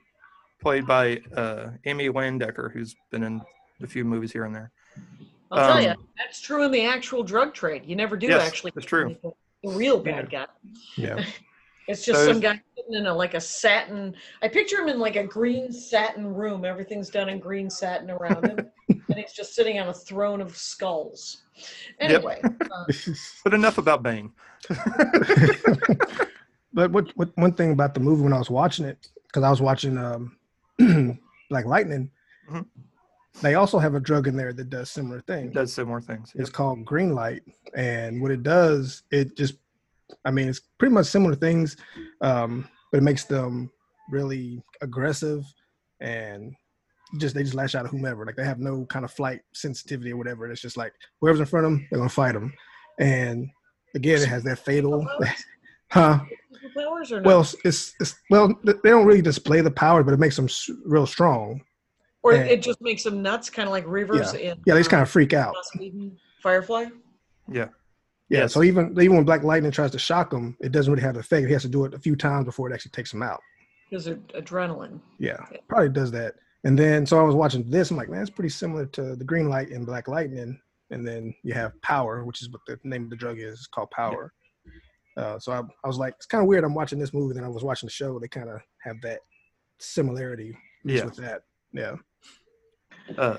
played 0.62 0.86
by 0.86 1.20
uh, 1.36 1.68
Amy 1.84 2.08
Landecker, 2.08 2.72
who's 2.72 2.94
been 3.10 3.22
in 3.22 3.42
a 3.82 3.86
few 3.86 4.04
movies 4.04 4.32
here 4.32 4.44
and 4.44 4.54
there. 4.54 4.70
I'll 5.50 5.72
tell 5.72 5.82
you, 5.82 5.90
Um, 5.90 6.08
that's 6.16 6.40
true 6.40 6.64
in 6.64 6.70
the 6.72 6.84
actual 6.84 7.22
drug 7.22 7.52
trade. 7.54 7.82
You 7.86 7.94
never 7.94 8.16
do 8.16 8.26
Yes, 8.28 8.46
actually. 8.46 8.72
that's 8.74 8.86
true. 8.86 9.08
meet 9.08 9.22
The 9.22 9.32
the 9.62 9.70
real 9.72 9.98
bad 10.00 10.30
guy. 10.30 10.46
Yeah. 10.96 11.22
It's 11.88 12.04
just 12.04 12.20
So 12.20 12.32
some 12.32 12.40
guy 12.40 12.60
sitting 12.76 12.94
in 12.94 13.06
a 13.06 13.14
like 13.14 13.34
a 13.34 13.40
satin. 13.40 14.14
I 14.42 14.48
picture 14.48 14.80
him 14.82 14.88
in 14.88 14.98
like 14.98 15.16
a 15.16 15.24
green 15.24 15.70
satin 15.72 16.34
room. 16.34 16.64
Everything's 16.64 17.10
done 17.10 17.28
in 17.28 17.38
green 17.38 17.70
satin 17.70 18.10
around 18.10 18.46
him, 18.46 18.66
and 19.08 19.18
he's 19.18 19.32
just 19.32 19.54
sitting 19.54 19.78
on 19.78 19.88
a 19.88 19.94
throne 19.94 20.40
of 20.40 20.56
skulls. 20.56 21.42
Anyway, 22.00 22.42
uh, 22.42 22.84
But 23.44 23.54
enough 23.54 23.78
about 23.78 24.02
Bane. 24.02 24.32
but 26.72 26.90
what, 26.90 27.10
what 27.16 27.30
one 27.36 27.52
thing 27.52 27.72
about 27.72 27.94
the 27.94 28.00
movie 28.00 28.22
when 28.22 28.32
I 28.32 28.38
was 28.38 28.50
watching 28.50 28.84
it, 28.84 29.08
because 29.26 29.42
I 29.44 29.50
was 29.50 29.60
watching 29.60 29.96
um, 29.96 30.36
Black 31.50 31.66
Lightning, 31.66 32.10
Mhm. 32.50 32.66
they 33.42 33.54
also 33.56 33.78
have 33.78 33.94
a 33.96 34.00
drug 34.00 34.28
in 34.28 34.36
there 34.36 34.52
that 34.52 34.70
does 34.70 34.88
similar 34.90 35.20
things. 35.20 35.50
It 35.50 35.54
does 35.54 35.72
similar 35.72 36.00
things. 36.00 36.32
It's 36.36 36.50
called 36.50 36.84
green 36.84 37.12
light, 37.14 37.42
and 37.74 38.22
what 38.22 38.30
it 38.30 38.42
does, 38.44 39.02
it 39.10 39.36
just, 39.36 39.54
I 40.24 40.30
mean, 40.30 40.48
it's 40.48 40.60
pretty 40.78 40.94
much 40.94 41.06
similar 41.06 41.34
things, 41.34 41.76
um, 42.20 42.68
but 42.92 42.98
it 42.98 43.04
makes 43.04 43.24
them 43.24 43.70
really 44.10 44.62
aggressive 44.80 45.44
and 46.00 46.54
just 47.18 47.34
they 47.34 47.42
just 47.42 47.54
lash 47.54 47.74
out 47.74 47.84
at 47.84 47.90
whomever. 47.90 48.24
Like 48.24 48.36
they 48.36 48.44
have 48.44 48.58
no 48.58 48.84
kind 48.86 49.04
of 49.04 49.10
flight 49.12 49.40
sensitivity 49.54 50.12
or 50.12 50.16
whatever. 50.16 50.50
It's 50.50 50.60
just 50.60 50.76
like 50.76 50.92
whoever's 51.20 51.40
in 51.40 51.46
front 51.46 51.66
of 51.66 51.72
them, 51.72 51.86
they're 51.90 51.98
gonna 51.98 52.08
fight 52.08 52.32
them. 52.34 52.52
And 52.98 53.48
again, 53.94 54.20
it 54.22 54.28
has 54.28 54.44
that 54.44 54.58
fatal, 54.58 55.06
huh? 55.90 56.20
superpowers 56.76 57.12
or 57.12 57.20
no? 57.20 57.28
Well, 57.28 57.40
it's, 57.64 57.94
it's 58.00 58.16
well, 58.30 58.54
they 58.64 58.90
don't 58.90 59.06
really 59.06 59.22
display 59.22 59.60
the 59.60 59.70
power, 59.70 60.02
but 60.02 60.14
it 60.14 60.20
makes 60.20 60.36
them 60.36 60.48
real 60.84 61.06
strong. 61.06 61.62
or 62.22 62.32
and- 62.32 62.48
it 62.48 62.62
just 62.62 62.80
makes 62.80 63.04
them 63.04 63.22
nuts, 63.22 63.50
kind 63.50 63.68
of 63.68 63.72
like 63.72 63.84
Rivers 63.86 64.34
in 64.34 64.58
Yeah, 64.66 64.74
they 64.74 64.80
just 64.80 64.88
uh, 64.88 64.92
kind 64.92 65.02
of 65.02 65.10
freak 65.10 65.32
out. 65.32 65.54
Firefly. 66.42 66.86
Yeah. 67.50 67.68
Yeah, 68.28 68.40
Yes. 68.40 68.54
so 68.54 68.62
even 68.62 68.92
even 69.00 69.16
when 69.16 69.24
Black 69.24 69.42
Lightning 69.44 69.70
tries 69.70 69.92
to 69.92 69.98
shock 69.98 70.32
him, 70.32 70.56
it 70.60 70.72
doesn't 70.72 70.92
really 70.92 71.02
have 71.04 71.14
the 71.14 71.20
effect. 71.20 71.46
He 71.46 71.52
has 71.52 71.62
to 71.62 71.68
do 71.68 71.84
it 71.84 71.94
a 71.94 71.98
few 71.98 72.16
times 72.16 72.44
before 72.44 72.68
it 72.70 72.74
actually 72.74 72.90
takes 72.90 73.12
him 73.12 73.22
out. 73.22 73.40
Because 73.88 74.06
of 74.08 74.18
adrenaline. 74.28 75.00
Yeah, 75.18 75.38
probably 75.68 75.90
does 75.90 76.10
that. 76.12 76.34
And 76.64 76.76
then 76.76 77.06
so 77.06 77.20
I 77.20 77.22
was 77.22 77.36
watching 77.36 77.70
this. 77.70 77.90
I'm 77.92 77.96
like, 77.96 78.08
man, 78.08 78.20
it's 78.22 78.30
pretty 78.30 78.48
similar 78.48 78.86
to 78.86 79.14
the 79.14 79.24
Green 79.24 79.48
Light 79.48 79.68
in 79.70 79.84
Black 79.84 80.08
Lightning. 80.08 80.60
And 80.90 81.06
then 81.06 81.34
you 81.44 81.52
have 81.54 81.80
Power, 81.82 82.24
which 82.24 82.42
is 82.42 82.50
what 82.50 82.62
the 82.66 82.78
name 82.84 83.04
of 83.04 83.10
the 83.10 83.16
drug 83.16 83.38
is. 83.38 83.54
It's 83.54 83.66
called 83.68 83.90
Power. 83.92 84.32
Uh, 85.16 85.38
so 85.38 85.52
I, 85.52 85.58
I 85.84 85.86
was 85.86 85.96
like, 85.98 86.14
it's 86.16 86.26
kind 86.26 86.42
of 86.42 86.48
weird. 86.48 86.62
I'm 86.64 86.74
watching 86.74 86.98
this 86.98 87.14
movie, 87.14 87.34
then 87.34 87.44
I 87.44 87.48
was 87.48 87.62
watching 87.64 87.86
the 87.86 87.92
show. 87.92 88.18
They 88.18 88.28
kind 88.28 88.48
of 88.50 88.60
have 88.82 89.00
that 89.02 89.20
similarity 89.78 90.56
Yeah. 90.84 91.04
with 91.06 91.16
that. 91.16 91.42
Yeah, 91.72 91.96
Uh, 93.16 93.38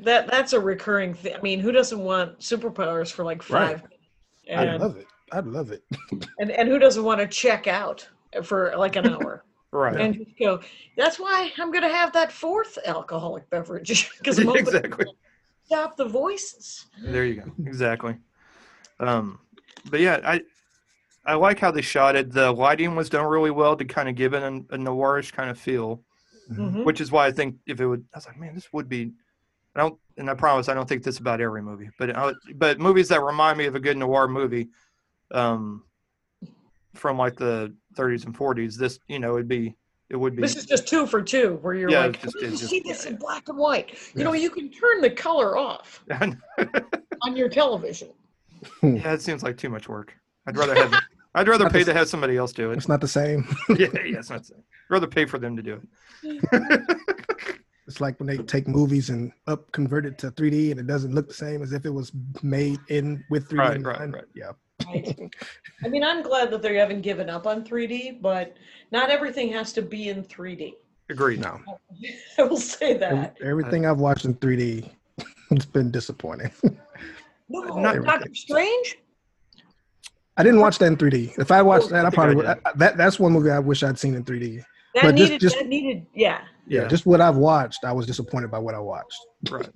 That 0.00 0.28
that's 0.28 0.52
a 0.52 0.60
recurring 0.60 1.14
thing. 1.14 1.34
I 1.36 1.40
mean, 1.40 1.58
who 1.60 1.72
doesn't 1.72 1.98
want 1.98 2.38
superpowers 2.38 3.10
for 3.10 3.24
like 3.24 3.42
five? 3.42 3.82
Right. 3.82 4.56
five? 4.56 4.68
I'd 4.68 4.80
love 4.80 4.96
it. 4.96 5.06
I'd 5.32 5.46
love 5.46 5.72
it. 5.72 5.82
and 6.38 6.50
and 6.50 6.68
who 6.68 6.78
doesn't 6.78 7.04
want 7.04 7.20
to 7.20 7.26
check 7.26 7.66
out 7.66 8.08
for 8.42 8.74
like 8.76 8.96
an 8.96 9.08
hour 9.08 9.44
right. 9.72 10.00
and 10.00 10.14
just 10.14 10.38
go? 10.38 10.60
That's 10.96 11.18
why 11.18 11.52
I'm 11.58 11.70
going 11.72 11.82
to 11.82 11.88
have 11.88 12.12
that 12.12 12.30
fourth 12.30 12.78
alcoholic 12.86 13.48
beverage 13.50 14.10
because 14.18 14.38
I'm 14.38 14.46
hoping 14.46 14.66
to 14.66 14.76
exactly. 14.76 15.06
stop 15.64 15.96
the 15.96 16.06
voices. 16.06 16.86
There 17.02 17.24
you 17.24 17.42
go. 17.42 17.52
Exactly. 17.66 18.16
Um, 19.00 19.40
but 19.90 20.00
yeah, 20.00 20.20
I 20.24 20.42
I 21.26 21.34
like 21.34 21.58
how 21.58 21.70
they 21.70 21.82
shot 21.82 22.16
it. 22.16 22.32
The 22.32 22.52
lighting 22.52 22.94
was 22.96 23.10
done 23.10 23.26
really 23.26 23.50
well 23.50 23.76
to 23.76 23.84
kind 23.84 24.08
of 24.08 24.14
give 24.14 24.32
it 24.32 24.42
a, 24.42 24.46
a 24.46 24.78
noirish 24.78 25.32
kind 25.32 25.50
of 25.50 25.58
feel, 25.58 26.02
Mhm. 26.50 26.84
which 26.84 27.00
is 27.02 27.12
why 27.12 27.26
I 27.26 27.32
think 27.32 27.56
if 27.66 27.80
it 27.80 27.86
would, 27.86 28.04
I 28.14 28.18
was 28.18 28.26
like, 28.26 28.38
man, 28.38 28.54
this 28.54 28.72
would 28.72 28.88
be. 28.88 29.12
I 29.78 29.82
don't, 29.82 29.98
and 30.16 30.28
I 30.28 30.34
promise 30.34 30.68
I 30.68 30.74
don't 30.74 30.88
think 30.88 31.04
this 31.04 31.18
about 31.18 31.40
every 31.40 31.62
movie, 31.62 31.88
but 31.98 32.16
I, 32.16 32.32
but 32.56 32.80
movies 32.80 33.08
that 33.08 33.22
remind 33.22 33.56
me 33.58 33.66
of 33.66 33.74
a 33.76 33.80
good 33.80 33.96
noir 33.96 34.26
movie, 34.26 34.68
um, 35.30 35.84
from 36.94 37.16
like 37.16 37.36
the 37.36 37.72
30s 37.96 38.24
and 38.26 38.36
40s. 38.36 38.76
This, 38.76 38.98
you 39.08 39.18
know, 39.20 39.34
it'd 39.36 39.46
be 39.46 39.76
it 40.10 40.16
would 40.16 40.34
be. 40.34 40.42
This 40.42 40.56
is 40.56 40.64
just 40.66 40.88
two 40.88 41.06
for 41.06 41.22
two, 41.22 41.58
where 41.62 41.74
you're 41.74 41.90
Yeah, 41.90 42.06
like, 42.06 42.14
it's 42.24 42.32
just- 42.32 42.36
"Oh, 42.38 42.40
you 42.40 42.48
it's 42.48 42.58
just- 42.60 42.70
see 42.70 42.80
this 42.80 43.04
yeah, 43.04 43.10
in 43.12 43.16
black 43.18 43.48
and 43.48 43.58
white. 43.58 43.96
You 44.16 44.24
know, 44.24 44.32
you 44.32 44.50
can 44.50 44.70
turn 44.70 45.00
the 45.00 45.10
color 45.10 45.56
off 45.56 46.02
on 47.22 47.36
your 47.36 47.48
television. 47.48 48.08
yeah, 48.82 49.12
it 49.12 49.22
seems 49.22 49.42
like 49.44 49.56
too 49.56 49.68
much 49.68 49.88
work. 49.88 50.14
I'd 50.46 50.56
rather 50.56 50.74
have. 50.74 50.94
I'd 51.34 51.46
rather 51.46 51.68
pay 51.70 51.80
the 51.84 51.92
to 51.92 51.98
have 51.98 52.08
somebody 52.08 52.36
else 52.36 52.52
do 52.52 52.72
it. 52.72 52.78
It's 52.78 52.88
not 52.88 53.00
the 53.00 53.06
same. 53.06 53.46
yeah, 53.68 53.86
yeah, 53.94 54.18
it's 54.18 54.30
not. 54.30 54.40
the 54.40 54.46
same. 54.46 54.58
I'd 54.58 54.92
rather 54.92 55.06
pay 55.06 55.24
for 55.26 55.38
them 55.38 55.56
to 55.56 55.62
do 55.62 55.80
it. 56.24 57.58
It's 57.88 58.02
like 58.02 58.20
when 58.20 58.26
they 58.26 58.36
take 58.36 58.68
movies 58.68 59.08
and 59.08 59.32
up 59.46 59.72
convert 59.72 60.04
it 60.04 60.18
to 60.18 60.30
3D 60.30 60.70
and 60.70 60.78
it 60.78 60.86
doesn't 60.86 61.14
look 61.14 61.26
the 61.26 61.34
same 61.34 61.62
as 61.62 61.72
if 61.72 61.86
it 61.86 61.90
was 61.90 62.12
made 62.42 62.78
in 62.88 63.24
with 63.30 63.48
3D. 63.48 63.58
Right, 63.58 63.76
in 63.76 63.82
right, 63.82 64.12
right. 64.12 64.24
Yeah. 64.34 64.50
Right. 64.86 65.34
I 65.84 65.88
mean, 65.88 66.04
I'm 66.04 66.22
glad 66.22 66.50
that 66.50 66.60
they 66.60 66.76
haven't 66.76 67.00
given 67.00 67.30
up 67.30 67.46
on 67.46 67.64
3D, 67.64 68.20
but 68.20 68.54
not 68.92 69.08
everything 69.08 69.50
has 69.54 69.72
to 69.72 69.80
be 69.80 70.10
in 70.10 70.22
3D. 70.22 70.74
Agreed. 71.08 71.40
No. 71.40 71.58
I 72.38 72.42
will 72.42 72.58
say 72.58 72.98
that. 72.98 73.38
Everything 73.42 73.86
I've 73.86 74.00
watched 74.00 74.26
in 74.26 74.34
3D, 74.34 74.90
it's 75.50 75.64
been 75.64 75.90
disappointing. 75.90 76.52
No, 77.48 77.62
Not 77.62 78.04
Doctor 78.04 78.34
Strange. 78.34 78.98
I 80.36 80.42
didn't 80.42 80.60
watch 80.60 80.78
that 80.78 80.86
in 80.86 80.96
3D. 80.98 81.38
If 81.38 81.50
I 81.50 81.62
watched 81.62 81.86
oh. 81.86 81.88
that, 81.88 82.04
I 82.04 82.10
think 82.10 82.14
probably 82.14 82.34
I 82.34 82.36
would. 82.36 82.60
I- 82.66 82.72
that 82.76 82.96
that's 82.98 83.18
one 83.18 83.32
movie 83.32 83.50
I 83.50 83.58
wish 83.58 83.82
I'd 83.82 83.98
seen 83.98 84.14
in 84.14 84.24
3D. 84.24 84.62
That 85.02 85.10
But 85.10 85.16
just- 85.16 85.30
needed. 85.30 85.40
just- 85.40 85.58
that 85.58 85.68
needed. 85.68 86.06
Yeah. 86.14 86.40
Yeah, 86.66 86.82
Yeah. 86.82 86.88
just 86.88 87.06
what 87.06 87.20
I've 87.20 87.36
watched, 87.36 87.84
I 87.84 87.92
was 87.92 88.06
disappointed 88.06 88.50
by 88.50 88.58
what 88.58 88.74
I 88.74 88.78
watched. 88.80 89.18
Right. 89.50 89.68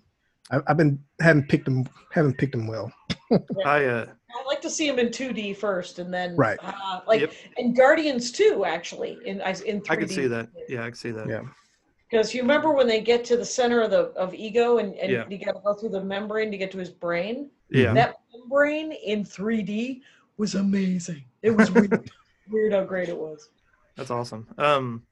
I, 0.51 0.61
I've 0.67 0.77
been 0.77 0.99
haven't 1.21 1.49
picked 1.49 1.65
them, 1.65 1.89
haven't 2.13 2.37
picked 2.39 2.53
them 2.53 2.67
well. 2.67 2.93
I 3.65 3.85
uh, 3.85 4.07
I'd 4.35 4.47
like 4.47 4.61
to 4.63 4.71
see 4.71 4.89
him 4.89 4.99
in 4.99 5.09
2D 5.09 5.57
first, 5.57 5.99
and 6.01 6.13
then 6.13 6.35
Right. 6.37 6.59
uh, 6.63 7.01
like 7.07 7.21
Yep. 7.21 7.33
and 7.59 7.77
Guardians 7.77 8.33
too, 8.33 8.65
actually 8.67 9.19
in 9.25 9.41
I- 9.43 9.51
in 9.65 9.81
3D. 9.81 9.91
I 9.91 9.97
could 9.97 10.11
see 10.11 10.27
that. 10.27 10.49
Yeah, 10.69 10.83
I 10.85 10.91
could 10.91 10.99
see 10.99 11.13
that. 11.13 11.29
Yeah. 11.29 11.43
Because 12.11 12.35
you 12.35 12.43
remember 12.43 12.73
when 12.75 12.87
they 12.87 13.01
get 13.01 13.25
to 13.27 13.37
the 13.39 13.45
center 13.45 13.81
of 13.81 13.91
the 13.91 14.07
of 14.25 14.35
ego, 14.35 14.79
and, 14.79 14.95
and 14.97 15.11
Yeah. 15.13 15.25
you 15.31 15.39
got 15.43 15.53
to 15.53 15.61
go 15.65 15.73
through 15.75 15.91
the 15.91 16.05
membrane 16.05 16.51
to 16.51 16.59
get 16.59 16.71
to 16.73 16.79
his 16.79 16.91
brain. 16.91 17.49
Yeah. 17.71 17.95
That 17.95 18.17
membrane 18.35 18.93
in 18.93 19.25
3D 19.25 20.03
was 20.37 20.55
amazing. 20.57 21.25
It 21.43 21.51
was 21.53 21.71
weird, 21.73 22.11
weird 22.51 22.73
how 22.75 22.85
great 22.85 23.09
it 23.09 23.17
was. 23.17 23.49
That's 23.97 24.11
awesome. 24.11 24.47
Um, 24.59 25.05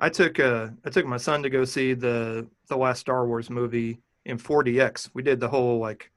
I 0.00 0.08
took 0.08 0.40
uh 0.40 0.68
I 0.84 0.90
took 0.90 1.06
my 1.06 1.16
son 1.18 1.42
to 1.42 1.50
go 1.50 1.64
see 1.64 1.94
the 1.94 2.46
the 2.68 2.76
last 2.76 3.00
Star 3.00 3.26
Wars 3.26 3.50
movie 3.50 4.00
in 4.24 4.38
4DX. 4.38 5.10
We 5.14 5.22
did 5.22 5.40
the 5.40 5.48
whole 5.48 5.78
like, 5.78 6.10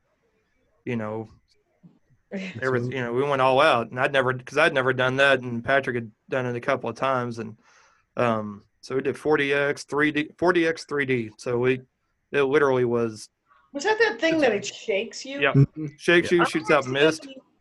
you 0.85 0.95
know, 0.95 1.27
everything. 2.61 2.91
You 2.91 3.01
know, 3.03 3.13
we 3.13 3.23
went 3.23 3.41
all 3.41 3.59
out, 3.61 3.89
and 3.91 3.99
I'd 3.99 4.13
never 4.13 4.33
because 4.33 4.57
I'd 4.57 4.73
never 4.73 4.93
done 4.93 5.17
that, 5.17 5.41
and 5.41 5.63
Patrick 5.63 5.95
had 5.95 6.11
done 6.29 6.45
it 6.45 6.55
a 6.55 6.61
couple 6.61 6.89
of 6.89 6.95
times, 6.95 7.39
and 7.39 7.57
um, 8.17 8.63
so 8.81 8.95
we 8.95 9.01
did 9.01 9.15
4DX, 9.15 9.85
3D, 9.85 10.35
4DX, 10.35 10.85
3D. 10.85 11.29
So 11.37 11.57
we 11.59 11.81
it 12.31 12.43
literally 12.43 12.85
was 12.85 13.29
Was 13.73 13.83
that 13.83 13.97
that 13.99 14.19
thing 14.19 14.39
that 14.39 14.53
it 14.53 14.65
shakes 14.65 15.25
you? 15.25 15.41
Yep. 15.41 15.53
Mhm. 15.55 15.99
shakes 15.99 16.31
I 16.31 16.35
you, 16.35 16.45
shoots 16.45 16.71
out 16.71 16.87
mist. 16.87 17.23
see- 17.23 17.35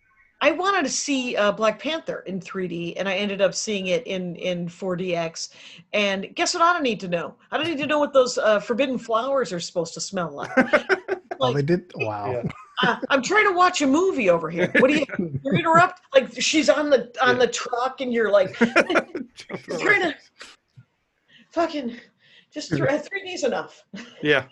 I 0.44 0.50
wanted 0.50 0.82
to 0.82 0.90
see 0.90 1.36
uh, 1.36 1.52
Black 1.52 1.78
Panther 1.78 2.24
in 2.26 2.40
3D, 2.40 2.94
and 2.96 3.08
I 3.08 3.14
ended 3.14 3.40
up 3.40 3.54
seeing 3.54 3.86
it 3.86 4.04
in 4.08 4.34
in 4.36 4.66
4DX. 4.68 5.50
And 5.92 6.34
guess 6.34 6.52
what? 6.54 6.62
I 6.64 6.72
don't 6.72 6.82
need 6.82 6.98
to 7.00 7.08
know. 7.08 7.36
I 7.52 7.56
don't 7.56 7.68
need 7.68 7.78
to 7.78 7.86
know 7.86 8.00
what 8.00 8.12
those 8.12 8.36
uh, 8.38 8.58
forbidden 8.58 8.98
flowers 8.98 9.52
are 9.52 9.60
supposed 9.60 9.94
to 9.94 10.00
smell 10.00 10.30
like. 10.32 10.50
Oh, 11.40 11.46
like 11.46 11.56
they 11.56 11.62
did. 11.62 11.90
Wow. 11.96 12.30
Yeah. 12.30 12.42
uh, 12.88 12.96
I'm 13.08 13.20
trying 13.20 13.48
to 13.48 13.52
watch 13.52 13.82
a 13.82 13.86
movie 13.86 14.30
over 14.30 14.48
here. 14.48 14.70
What 14.78 14.88
do 14.90 14.98
you? 14.98 15.06
You 15.44 15.52
interrupt? 15.58 16.02
Like 16.14 16.30
she's 16.40 16.68
on 16.68 16.88
the 16.88 17.10
on 17.20 17.34
Yeah. 17.36 17.46
the 17.46 17.46
truck, 17.48 18.00
and 18.00 18.12
you're 18.12 18.30
like 18.30 18.54
trying 18.54 20.02
to 20.02 20.14
fucking 21.50 21.96
just 22.52 22.70
th- 22.70 22.80
3D's 22.82 23.42
enough. 23.44 23.82
yeah. 24.22 24.44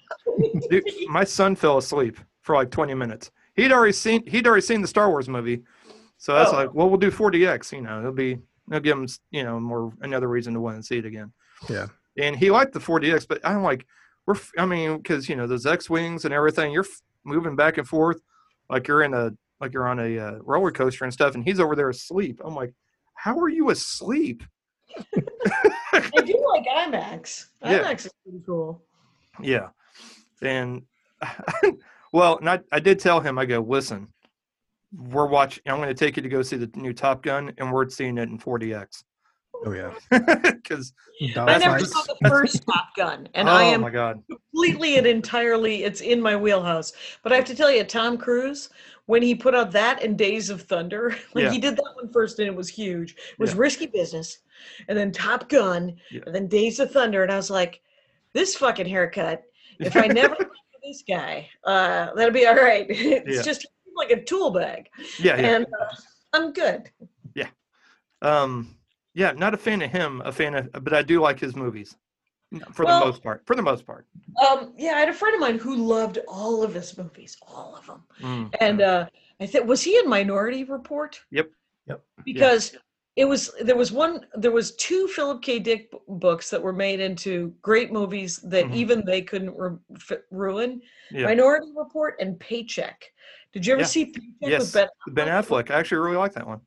Dude, 0.68 0.82
my 1.08 1.22
son 1.22 1.54
fell 1.54 1.78
asleep 1.78 2.18
for 2.40 2.56
like 2.56 2.70
20 2.70 2.94
minutes. 2.94 3.30
He'd 3.54 3.70
already 3.72 3.92
seen 3.92 4.26
he'd 4.26 4.46
already 4.46 4.62
seen 4.62 4.80
the 4.82 4.88
Star 4.88 5.10
Wars 5.10 5.28
movie, 5.28 5.62
so 6.20 6.34
that's 6.34 6.52
Oh. 6.52 6.56
like, 6.56 6.74
well, 6.74 6.88
we'll 6.88 6.98
do 7.00 7.10
4DX. 7.10 7.72
You 7.72 7.80
know, 7.82 7.98
it'll 7.98 8.12
be 8.12 8.38
it'll 8.68 8.80
give 8.80 8.96
him 8.96 9.08
you 9.32 9.42
know 9.42 9.58
more 9.58 9.92
another 10.02 10.28
reason 10.28 10.54
to 10.54 10.60
want 10.60 10.76
to 10.76 10.82
see 10.82 10.98
it 10.98 11.04
again. 11.06 11.32
Yeah. 11.68 11.86
And 12.18 12.36
he 12.36 12.50
liked 12.50 12.72
the 12.74 12.78
4DX, 12.80 13.26
but 13.28 13.40
I'm 13.44 13.62
like, 13.62 13.86
we're 14.26 14.36
I 14.58 14.66
mean, 14.66 14.98
because 14.98 15.28
you 15.28 15.34
know 15.36 15.46
those 15.46 15.66
X 15.66 15.90
wings 15.90 16.24
and 16.24 16.32
everything, 16.34 16.70
you're 16.72 16.84
f- 16.84 17.02
moving 17.24 17.56
back 17.56 17.78
and 17.78 17.88
forth 17.88 18.20
like 18.68 18.86
you're 18.86 19.02
in 19.02 19.14
a 19.14 19.30
like 19.60 19.72
you're 19.74 19.88
on 19.88 19.98
a 19.98 20.18
uh, 20.18 20.34
roller 20.42 20.70
coaster 20.70 21.04
and 21.04 21.12
stuff, 21.12 21.34
and 21.34 21.42
he's 21.44 21.58
over 21.60 21.74
there 21.74 21.88
asleep. 21.90 22.40
I'm 22.44 22.54
like, 22.54 22.72
how 23.14 23.38
are 23.38 23.48
you 23.48 23.70
asleep? 23.70 24.42
I 25.92 26.20
do 26.24 26.44
like 26.52 26.64
IMAX. 26.66 27.46
Yeah. 27.62 27.80
IMAX 27.82 28.06
is 28.06 28.12
pretty 28.22 28.42
cool. 28.46 28.82
Yeah. 29.40 29.68
And 30.42 30.82
well, 32.12 32.38
and 32.38 32.48
I, 32.48 32.60
I 32.72 32.80
did 32.80 32.98
tell 32.98 33.20
him, 33.20 33.38
I 33.38 33.44
go, 33.46 33.60
listen, 33.60 34.08
we're 34.92 35.26
watching, 35.26 35.62
I'm 35.66 35.76
going 35.76 35.88
to 35.88 35.94
take 35.94 36.16
you 36.16 36.22
to 36.22 36.28
go 36.28 36.42
see 36.42 36.56
the 36.56 36.70
new 36.74 36.92
Top 36.92 37.22
Gun, 37.22 37.52
and 37.58 37.72
we're 37.72 37.88
seeing 37.88 38.18
it 38.18 38.28
in 38.28 38.38
4DX. 38.38 39.04
Oh 39.66 39.72
yeah. 39.72 39.92
Because, 40.42 40.92
I 41.36 41.58
never 41.58 41.78
Dogfights. 41.78 41.86
saw 41.88 42.02
the 42.02 42.28
first 42.28 42.64
Top 42.64 42.94
Gun, 42.96 43.28
and 43.34 43.48
oh 43.48 43.52
I 43.52 43.64
am 43.64 43.82
my 43.82 43.90
God. 43.90 44.22
completely 44.30 44.96
and 44.96 45.06
entirely 45.06 45.84
it's 45.84 46.00
in 46.00 46.20
my 46.20 46.34
wheelhouse. 46.34 46.92
But 47.22 47.32
I 47.32 47.36
have 47.36 47.44
to 47.46 47.54
tell 47.54 47.70
you, 47.70 47.84
Tom 47.84 48.16
Cruise, 48.16 48.70
when 49.06 49.20
he 49.22 49.34
put 49.34 49.54
out 49.54 49.70
that 49.72 50.02
and 50.02 50.16
Days 50.16 50.48
of 50.50 50.62
Thunder, 50.62 51.10
like 51.34 51.44
Yeah. 51.44 51.50
he 51.50 51.58
did 51.58 51.76
that 51.76 51.92
one 51.96 52.10
first 52.10 52.38
and 52.38 52.48
it 52.48 52.54
was 52.54 52.68
huge. 52.68 53.12
It 53.12 53.38
was 53.38 53.52
Yeah. 53.52 53.58
risky 53.60 53.86
business. 53.86 54.38
And 54.88 54.96
then 54.96 55.12
Top 55.12 55.48
Gun, 55.48 55.96
Yeah. 56.10 56.20
and 56.26 56.34
then 56.34 56.46
Days 56.46 56.80
of 56.80 56.90
Thunder. 56.90 57.22
And 57.22 57.30
I 57.32 57.36
was 57.36 57.50
like, 57.50 57.80
this 58.32 58.56
fucking 58.56 58.86
haircut, 58.86 59.42
if 59.78 59.96
I 59.96 60.06
never 60.06 60.34
look 60.38 60.48
at 60.48 60.80
this 60.82 61.02
guy, 61.06 61.48
uh, 61.64 62.14
that'll 62.14 62.32
be 62.32 62.46
all 62.46 62.54
right. 62.56 62.86
It's 62.88 63.36
Yeah. 63.36 63.42
just 63.42 63.66
like 63.96 64.10
a 64.10 64.22
tool 64.22 64.50
bag. 64.50 64.88
Yeah. 65.18 65.36
Yeah. 65.40 65.56
And 65.56 65.66
uh, 65.66 65.94
I'm 66.32 66.52
good. 66.52 66.90
Yeah. 67.34 67.48
Um, 68.22 68.76
yeah. 69.14 69.32
Not 69.32 69.54
a 69.54 69.56
fan 69.56 69.82
of 69.82 69.90
him, 69.90 70.22
a 70.24 70.32
fan 70.32 70.54
of, 70.54 70.68
but 70.84 70.92
I 70.92 71.02
do 71.02 71.20
like 71.20 71.38
his 71.40 71.56
movies 71.56 71.96
for 72.72 72.84
Well- 72.84 73.00
the 73.00 73.06
most 73.06 73.22
part. 73.22 73.42
For 73.46 73.54
the 73.56 73.62
most 73.62 73.86
part. 73.86 74.06
Um, 74.48 74.72
yeah, 74.76 74.92
I 74.92 75.00
had 75.00 75.08
a 75.08 75.12
friend 75.14 75.34
of 75.34 75.40
mine 75.40 75.58
who 75.58 75.76
loved 75.76 76.18
all 76.28 76.62
of 76.62 76.74
his 76.74 76.96
movies, 76.96 77.36
all 77.46 77.76
of 77.76 77.86
them. 77.86 78.02
Mm, 78.20 78.54
And 78.60 78.80
uh, 78.80 79.06
I 79.40 79.46
think 79.46 79.66
was 79.66 79.82
he 79.82 79.98
in 79.98 80.08
Minority 80.08 80.64
Report? 80.64 81.20
Yep. 81.30 81.50
Yep. 81.86 82.02
Because 82.24 82.76
it 83.16 83.24
was 83.24 83.50
there 83.62 83.76
was 83.76 83.90
one 83.92 84.24
there 84.34 84.50
was 84.52 84.74
two 84.76 85.08
Philip 85.08 85.42
K. 85.42 85.58
Dick 85.58 85.90
books 86.08 86.48
that 86.50 86.62
were 86.62 86.72
made 86.72 87.00
into 87.00 87.52
great 87.60 87.92
movies 87.92 88.36
that 88.44 88.66
Mhm. 88.66 88.74
even 88.74 89.04
they 89.04 89.22
couldn't 89.22 89.54
f- 89.96 90.18
ruin. 90.30 90.80
yeah. 91.10 91.24
Minority 91.26 91.72
Report 91.76 92.14
and 92.20 92.38
Paycheck. 92.38 93.12
Did 93.52 93.66
you 93.66 93.72
ever 93.72 93.82
Yeah. 93.82 93.86
see 93.86 94.04
Paycheck 94.06 94.22
Yes. 94.40 94.60
with 94.60 94.72
Ben? 94.74 95.14
Ben 95.14 95.28
Affleck. 95.28 95.70
I 95.70 95.78
actually 95.80 95.98
really 95.98 96.16
like 96.16 96.32
that 96.34 96.46
one. 96.46 96.60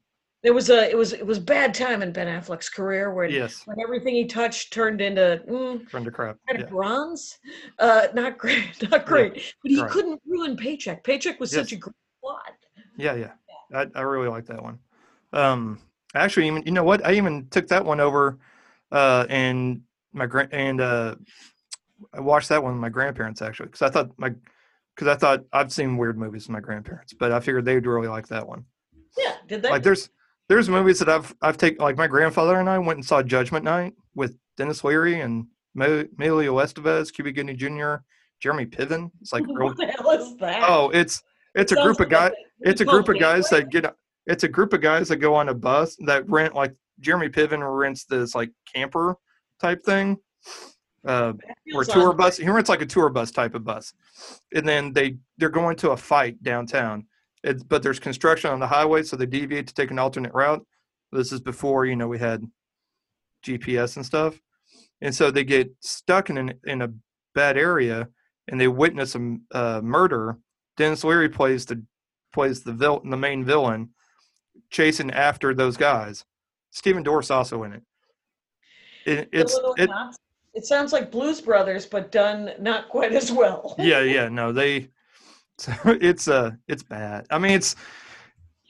It 0.43 0.51
was 0.51 0.69
a 0.69 0.89
it 0.91 0.97
was 0.97 1.13
it 1.13 1.25
was 1.25 1.39
bad 1.39 1.73
time 1.73 2.01
in 2.03 2.11
Ben 2.11 2.27
Affleck's 2.27 2.67
career 2.67 3.13
where 3.13 3.25
Yes. 3.29 3.65
when 3.65 3.79
everything 3.79 4.13
he 4.13 4.25
touched 4.25 4.73
turned 4.73 4.99
into 4.99 5.41
mm, 5.47 5.89
Friend 5.89 6.05
of 6.05 6.13
crap. 6.13 6.37
kind 6.49 6.59
Yeah. 6.59 6.65
of 6.65 6.69
bronze. 6.71 7.39
Uh, 7.79 8.07
not 8.13 8.37
great, 8.43 8.91
not 8.91 9.05
great. 9.05 9.55
But 9.63 9.71
he 9.71 9.81
right. 9.81 9.89
couldn't 9.89 10.21
ruin 10.27 10.57
Paycheck. 10.57 11.05
Paycheck 11.05 11.39
was 11.39 11.51
such 11.51 11.71
a 11.71 11.77
great 11.77 11.95
plot. 12.21 12.51
Yeah, 12.97 13.15
yeah. 13.15 13.31
I, 13.73 13.87
I 13.95 14.01
really 14.01 14.27
like 14.27 14.45
that 14.47 14.61
one. 14.61 14.79
Um, 15.31 15.79
actually, 16.15 16.47
even 16.47 16.63
you 16.65 16.71
know 16.71 16.83
what? 16.83 17.05
I 17.05 17.13
even 17.13 17.47
took 17.49 17.67
that 17.69 17.85
one 17.85 17.99
over, 17.99 18.39
uh, 18.91 19.25
and 19.29 19.81
my 20.13 20.25
grand 20.25 20.53
and 20.53 20.81
uh, 20.81 21.15
I 22.13 22.19
watched 22.19 22.49
that 22.49 22.63
one 22.63 22.73
with 22.73 22.81
my 22.81 22.89
grandparents 22.89 23.41
actually 23.41 23.67
because 23.67 23.81
I 23.81 23.89
thought 23.89 24.11
my 24.17 24.33
because 24.95 25.07
I 25.07 25.15
thought 25.15 25.43
I've 25.51 25.71
seen 25.71 25.97
weird 25.97 26.17
movies 26.17 26.43
with 26.43 26.53
my 26.53 26.59
grandparents, 26.59 27.13
but 27.13 27.31
I 27.31 27.39
figured 27.39 27.65
they'd 27.65 27.85
really 27.85 28.07
like 28.07 28.27
that 28.27 28.47
one. 28.47 28.65
Yeah, 29.17 29.35
did 29.47 29.61
they? 29.61 29.69
Like 29.69 29.83
there's 29.83 30.09
there's 30.49 30.69
movies 30.69 30.99
that 30.99 31.09
I've 31.09 31.33
I've 31.41 31.57
taken 31.57 31.83
like 31.83 31.97
my 31.97 32.07
grandfather 32.07 32.59
and 32.59 32.69
I 32.69 32.77
went 32.77 32.97
and 32.97 33.05
saw 33.05 33.23
Judgment 33.23 33.65
Night 33.65 33.93
with 34.15 34.37
Denis 34.57 34.83
Leary 34.83 35.21
and 35.21 35.47
Emilio 35.75 36.57
Estevez, 36.57 37.11
Cuba 37.11 37.31
Gooding 37.31 37.57
Jr., 37.57 37.95
Jeremy 38.39 38.65
Piven. 38.65 39.09
It's 39.21 39.33
like 39.33 39.43
real, 39.53 39.73
the 39.73 39.87
hell 39.87 40.11
is 40.11 40.35
that? 40.37 40.63
oh, 40.69 40.89
it's 40.89 41.23
it's 41.55 41.71
a 41.71 41.75
group 41.75 41.99
of 41.99 42.09
guys 42.09 42.31
it's 42.61 42.81
a 42.81 42.85
group 42.85 43.09
of 43.09 43.19
guys 43.19 43.49
that 43.49 43.69
get 43.69 43.93
it's 44.25 44.43
a 44.43 44.47
group 44.47 44.73
of 44.73 44.81
guys 44.81 45.09
that 45.09 45.17
go 45.17 45.35
on 45.35 45.49
a 45.49 45.53
bus 45.53 45.95
that 46.05 46.29
rent 46.29 46.55
like 46.55 46.73
Jeremy 46.99 47.29
Piven 47.29 47.61
rents 47.77 48.05
this 48.05 48.35
like 48.35 48.51
camper 48.73 49.17
type 49.61 49.83
thing. 49.83 50.17
Uh 51.05 51.33
or 51.73 51.83
tour 51.83 52.13
bus. 52.13 52.37
He 52.37 52.49
rents 52.49 52.69
like 52.69 52.81
a 52.81 52.85
tour 52.85 53.09
bus 53.09 53.31
type 53.31 53.55
of 53.55 53.63
bus. 53.65 53.93
And 54.53 54.67
then 54.67 54.93
they 54.93 55.17
they're 55.37 55.49
going 55.49 55.75
to 55.77 55.91
a 55.91 55.97
fight 55.97 56.41
downtown. 56.43 57.05
It's, 57.43 57.61
but 57.61 57.83
there's 57.83 57.99
construction 57.99 58.51
on 58.51 58.59
the 58.61 58.67
highway, 58.67 59.03
so 59.03 59.17
they 59.17 59.25
deviate 59.25 59.67
to 59.67 59.73
take 59.73 59.91
an 59.91 59.99
alternate 59.99 60.33
route. 60.33 60.65
This 61.11 61.33
is 61.33 61.41
before, 61.41 61.85
you 61.85 61.97
know, 61.97 62.07
we 62.07 62.17
had 62.17 62.41
GPS 63.45 63.97
and 63.97 64.05
stuff. 64.05 64.39
And 65.01 65.13
so 65.13 65.29
they 65.29 65.43
get 65.43 65.69
stuck 65.81 66.29
in 66.29 66.37
an, 66.37 66.53
in 66.63 66.81
a 66.81 66.93
bad 67.35 67.57
area 67.57 68.07
and 68.47 68.59
they 68.59 68.67
witness 68.67 69.15
a 69.15 69.37
uh, 69.51 69.81
murder. 69.83 70.37
Denis 70.77 71.03
Leary 71.03 71.29
plays 71.29 71.65
the 71.65 71.83
plays 72.33 72.63
the 72.63 72.73
vil- 72.73 73.03
the 73.07 73.17
main 73.17 73.43
villain, 73.43 73.89
chasing 74.73 75.11
after 75.11 75.53
those 75.53 75.77
guys. 75.77 76.25
Stephen 76.71 77.03
Dorff's 77.03 77.31
also 77.31 77.63
in 77.63 77.73
it. 77.73 77.83
it 79.05 79.29
it's 79.31 79.57
it. 79.77 79.89
It 80.53 80.65
sounds 80.65 80.91
like 80.93 81.09
Blues 81.09 81.41
Brothers, 81.41 81.85
but 81.85 82.11
done 82.11 82.51
not 82.59 82.89
quite 82.89 83.13
as 83.13 83.31
well. 83.31 83.75
yeah, 83.79 84.01
yeah, 84.01 84.27
no, 84.27 84.51
they. 84.51 84.89
So 85.57 85.71
it's 85.85 86.27
uh 86.27 86.51
it's 86.67 86.83
bad. 86.83 87.25
I 87.31 87.37
mean, 87.37 87.53
it's 87.53 87.75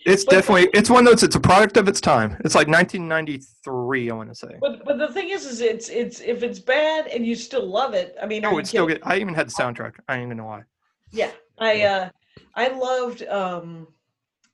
it's 0.05 0.25
But- 0.25 0.31
definitely 0.31 0.69
it's 0.73 0.89
one 0.89 1.05
that's 1.05 1.23
it's 1.23 1.35
a 1.35 1.39
product 1.39 1.77
of 1.77 1.87
its 1.87 2.01
time. 2.01 2.37
It's 2.43 2.55
like 2.55 2.67
1993, 2.67 4.11
I 4.11 4.13
want 4.13 4.29
to 4.29 4.35
say. 4.35 4.57
But 4.59 4.83
but 4.85 4.97
the 4.99 5.07
thing 5.11 5.29
is, 5.29 5.45
is 5.45 5.61
it's 5.61 5.89
it's 5.89 6.19
if 6.19 6.43
it's 6.43 6.59
bad 6.59 7.07
and 7.07 7.25
you 7.25 7.35
still 7.35 7.65
love 7.65 7.93
it. 7.93 8.15
I 8.21 8.25
mean, 8.25 8.45
are 8.45 8.53
Oh, 8.53 8.57
it's 8.59 8.69
still 8.69 8.85
good. 8.85 9.01
I 9.03 9.17
even 9.17 9.33
had 9.33 9.47
the 9.47 9.53
soundtrack. 9.53 9.93
I 10.07 10.15
ain't 10.15 10.25
even 10.25 10.37
know 10.37 10.45
why. 10.45 10.63
Yeah, 11.11 11.31
I 11.59 11.83
uh 11.83 12.09
I 12.55 12.67
loved 12.69 13.23
um 13.27 13.87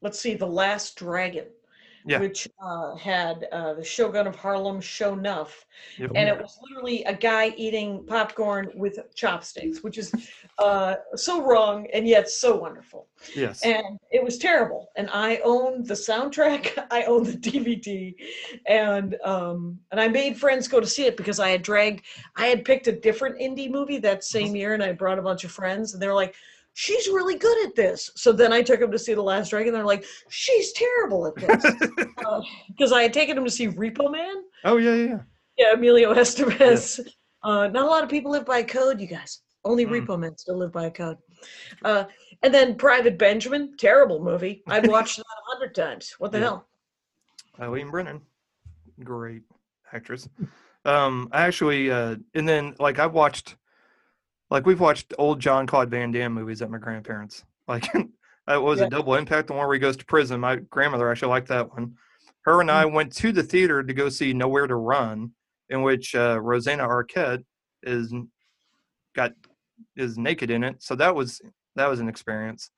let's 0.02 0.20
see, 0.20 0.34
The 0.36 0.48
Last 0.48 0.96
Dragon. 0.98 1.46
Yeah. 2.06 2.22
Which 2.22 2.48
uh, 2.64 2.96
had 2.96 3.48
uh, 3.52 3.74
the 3.74 3.84
Shogun 3.84 4.26
of 4.26 4.34
Harlem 4.34 4.80
Sho'nuff, 4.80 5.66
Yep. 5.98 6.12
and 6.16 6.30
it 6.30 6.38
was 6.42 6.58
literally 6.68 7.04
a 7.04 7.14
guy 7.14 7.54
eating 7.58 8.06
popcorn 8.08 8.72
with 8.74 8.98
chopsticks, 9.16 9.84
which 9.84 9.98
is 9.98 10.12
uh, 10.60 10.96
so 11.16 11.44
wrong 11.44 11.88
and 11.94 12.08
yet 12.08 12.30
so 12.30 12.56
wonderful. 12.56 13.08
Yes. 13.36 13.66
and 13.66 14.00
it 14.12 14.24
was 14.24 14.38
terrible 14.38 14.92
and 14.96 15.10
i 15.12 15.42
owned 15.44 15.86
the 15.86 15.94
soundtrack 15.94 16.86
i 16.92 17.04
owned 17.04 17.26
the 17.26 17.52
dvd 17.52 18.16
and 18.66 19.18
um 19.26 19.78
and 19.92 20.00
i 20.00 20.08
made 20.08 20.38
friends 20.38 20.70
go 20.70 20.80
to 20.80 20.88
see 20.88 21.04
it 21.06 21.18
because 21.18 21.38
i 21.38 21.50
had 21.50 21.62
dragged 21.62 22.06
i 22.38 22.46
had 22.46 22.64
picked 22.64 22.88
a 22.88 22.94
different 22.94 23.38
indie 23.38 23.70
movie 23.70 23.98
that 23.98 24.24
same 24.24 24.56
year 24.56 24.74
and 24.74 24.82
i 24.82 24.94
brought 24.94 25.20
a 25.20 25.22
bunch 25.22 25.44
of 25.44 25.52
friends 25.52 25.94
and 25.94 26.02
they 26.02 26.08
were 26.08 26.14
like 26.14 26.34
she's 26.80 27.10
really 27.10 27.36
good 27.36 27.68
at 27.68 27.76
this 27.76 28.10
so 28.16 28.32
then 28.32 28.54
i 28.54 28.62
took 28.62 28.80
them 28.80 28.90
to 28.92 28.98
see 28.98 29.14
the 29.14 29.22
last 29.22 29.50
dragon 29.50 29.74
they're 29.74 29.84
like 29.84 30.06
she's 30.30 30.72
terrible 30.72 31.28
at 31.28 31.36
this 31.36 31.66
because 32.70 32.94
i 32.94 33.02
had 33.02 33.12
taken 33.12 33.36
them 33.36 33.44
to 33.44 33.52
see 33.52 33.68
repo 33.68 34.10
man 34.10 34.36
oh 34.64 34.78
yeah, 34.78 34.94
yeah, 34.94 35.06
yeah. 35.06 35.20
yeah 35.58 35.74
emilio 35.74 36.14
estevez 36.14 37.00
uh 37.44 37.68
not 37.68 37.84
a 37.84 37.90
lot 37.90 38.02
of 38.04 38.10
people 38.10 38.32
live 38.32 38.46
by 38.46 38.64
code 38.64 39.02
you 39.02 39.08
guys 39.08 39.42
only 39.66 39.86
Mm. 39.86 40.06
repo 40.08 40.18
men 40.18 40.38
still 40.38 40.58
live 40.58 40.72
by 40.72 40.86
a 40.86 40.92
code 40.92 41.18
uh 41.84 42.06
and 42.44 42.54
then 42.54 42.76
Private 42.76 43.18
Benjamin, 43.18 43.76
terrible 43.78 44.24
movie. 44.24 44.64
I've 44.68 44.88
watched 44.96 45.18
that 45.18 45.26
a 45.26 45.52
hundred 45.54 45.76
times. 45.76 46.16
What 46.20 46.32
the 46.32 46.38
Yeah. 46.38 46.44
hell? 46.46 46.68
Eileen 47.60 47.92
Brennan, 47.92 48.22
great 49.04 49.42
actress. 49.92 50.30
Um, 50.86 51.28
I 51.34 51.42
actually, 51.42 51.92
uh, 51.92 52.16
and 52.34 52.48
then 52.48 52.76
like 52.80 52.98
I've 53.00 53.12
watched, 53.14 53.58
like 54.50 54.66
we've 54.66 54.80
watched 54.80 55.14
old 55.18 55.40
Jean-Claude 55.40 55.90
Van 55.90 56.12
Damme 56.12 56.34
movies 56.34 56.62
at 56.62 56.70
my 56.70 56.78
grandparents. 56.78 57.44
Like 57.68 57.88
that 58.48 58.62
was 58.62 58.80
Yeah. 58.80 58.86
a 58.88 58.90
double 58.90 59.16
impact. 59.16 59.48
The 59.48 59.54
one 59.54 59.66
where 59.68 59.74
he 59.76 59.80
goes 59.80 59.98
to 59.98 60.06
prison. 60.06 60.40
My 60.40 60.58
grandmother 60.58 61.10
actually 61.10 61.30
liked 61.30 61.50
that 61.50 61.70
one. 61.70 61.96
Her 62.46 62.62
and 62.62 62.72
I 62.72 62.86
went 62.86 63.14
to 63.18 63.32
the 63.32 63.44
theater 63.44 63.84
to 63.84 63.94
go 63.94 64.10
see 64.10 64.34
Nowhere 64.34 64.66
to 64.68 64.76
Run, 64.76 65.32
in 65.70 65.82
which 65.84 66.16
uh, 66.16 66.40
Rosanna 66.42 66.88
Arquette 66.88 67.44
is 67.84 68.14
got 69.16 69.34
is 69.96 70.18
naked 70.18 70.50
in 70.50 70.64
it. 70.64 70.82
So 70.82 70.96
that 70.96 71.14
was 71.14 71.42
that 71.76 71.88
was 71.88 72.00
an 72.00 72.10
experience. 72.10 72.72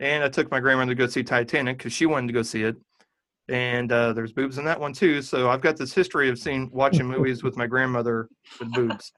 And 0.00 0.24
I 0.24 0.28
took 0.28 0.50
my 0.50 0.58
grandmother 0.60 0.92
to 0.92 0.94
go 0.96 1.06
see 1.06 1.22
Titanic 1.22 1.78
because 1.78 1.92
she 1.92 2.06
wanted 2.06 2.28
to 2.28 2.32
go 2.32 2.42
see 2.42 2.62
it. 2.64 2.76
And 3.52 3.92
uh, 3.92 4.14
there's 4.14 4.32
boobs 4.32 4.56
in 4.56 4.64
that 4.64 4.80
one 4.80 4.94
too. 4.94 5.20
So 5.20 5.50
I've 5.50 5.60
got 5.60 5.76
this 5.76 5.92
history 5.92 6.30
of 6.30 6.38
seeing 6.38 6.70
watching 6.72 7.06
movies 7.14 7.42
with 7.42 7.56
my 7.56 7.66
grandmother 7.66 8.28
with 8.58 8.72
boobs. 8.72 9.12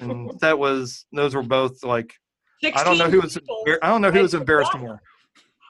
And 0.00 0.32
that 0.40 0.58
was 0.58 1.06
those 1.12 1.34
were 1.34 1.44
both 1.44 1.84
like 1.84 2.12
I 2.74 2.82
don't 2.82 2.98
know 2.98 3.08
who 3.08 3.20
was 3.20 3.38
I 3.82 3.88
don't 3.88 4.02
know 4.02 4.10
who 4.10 4.20
was 4.20 4.34
embarrassed 4.34 4.72
forgot. 4.72 4.84
more. 4.84 5.02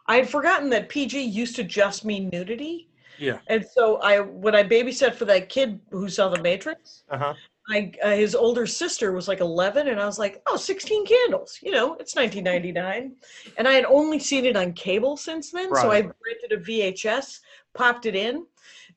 I 0.09 0.17
had 0.17 0.29
forgotten 0.29 0.71
that 0.71 0.89
PG 0.89 1.21
used 1.21 1.55
to 1.57 1.65
just 1.65 2.05
mean 2.05 2.31
nudity. 2.33 2.89
Yeah. 3.19 3.39
And 3.49 3.65
so 3.65 3.97
I, 3.97 4.21
when 4.21 4.55
I 4.55 4.63
babysat 4.63 5.15
for 5.15 5.25
that 5.27 5.49
kid 5.49 5.81
who 5.91 6.09
saw 6.09 6.29
The 6.29 6.41
Matrix, 6.43 7.05
Uh 7.11 7.19
huh. 7.19 7.35
I, 7.69 7.93
uh, 8.03 8.11
his 8.11 8.37
older 8.37 8.65
sister 8.65 9.13
was 9.13 9.27
like 9.27 9.41
11, 9.41 9.89
and 9.89 10.01
I 10.01 10.07
was 10.07 10.21
like, 10.21 10.41
oh, 10.47 10.57
16 10.57 11.05
candles. 11.05 11.59
You 11.63 11.73
know, 11.73 11.95
it's 11.95 12.15
1999. 12.15 13.17
And 13.59 13.67
I 13.67 13.73
had 13.73 13.85
only 13.87 14.21
seen 14.21 14.45
it 14.45 14.57
on 14.57 14.73
cable 14.73 15.17
since 15.17 15.51
then. 15.51 15.75
So 15.75 15.91
I 15.91 16.03
rented 16.03 16.53
a 16.53 16.59
VHS, 16.59 17.41
popped 17.77 18.07
it 18.07 18.17
in. 18.17 18.47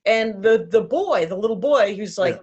And 0.05 0.41
the, 0.41 0.67
the 0.69 0.82
boy, 0.82 1.25
the 1.25 1.36
little 1.36 1.55
boy, 1.57 1.95
who's 1.95 2.17
like 2.17 2.36
uh, 2.38 2.41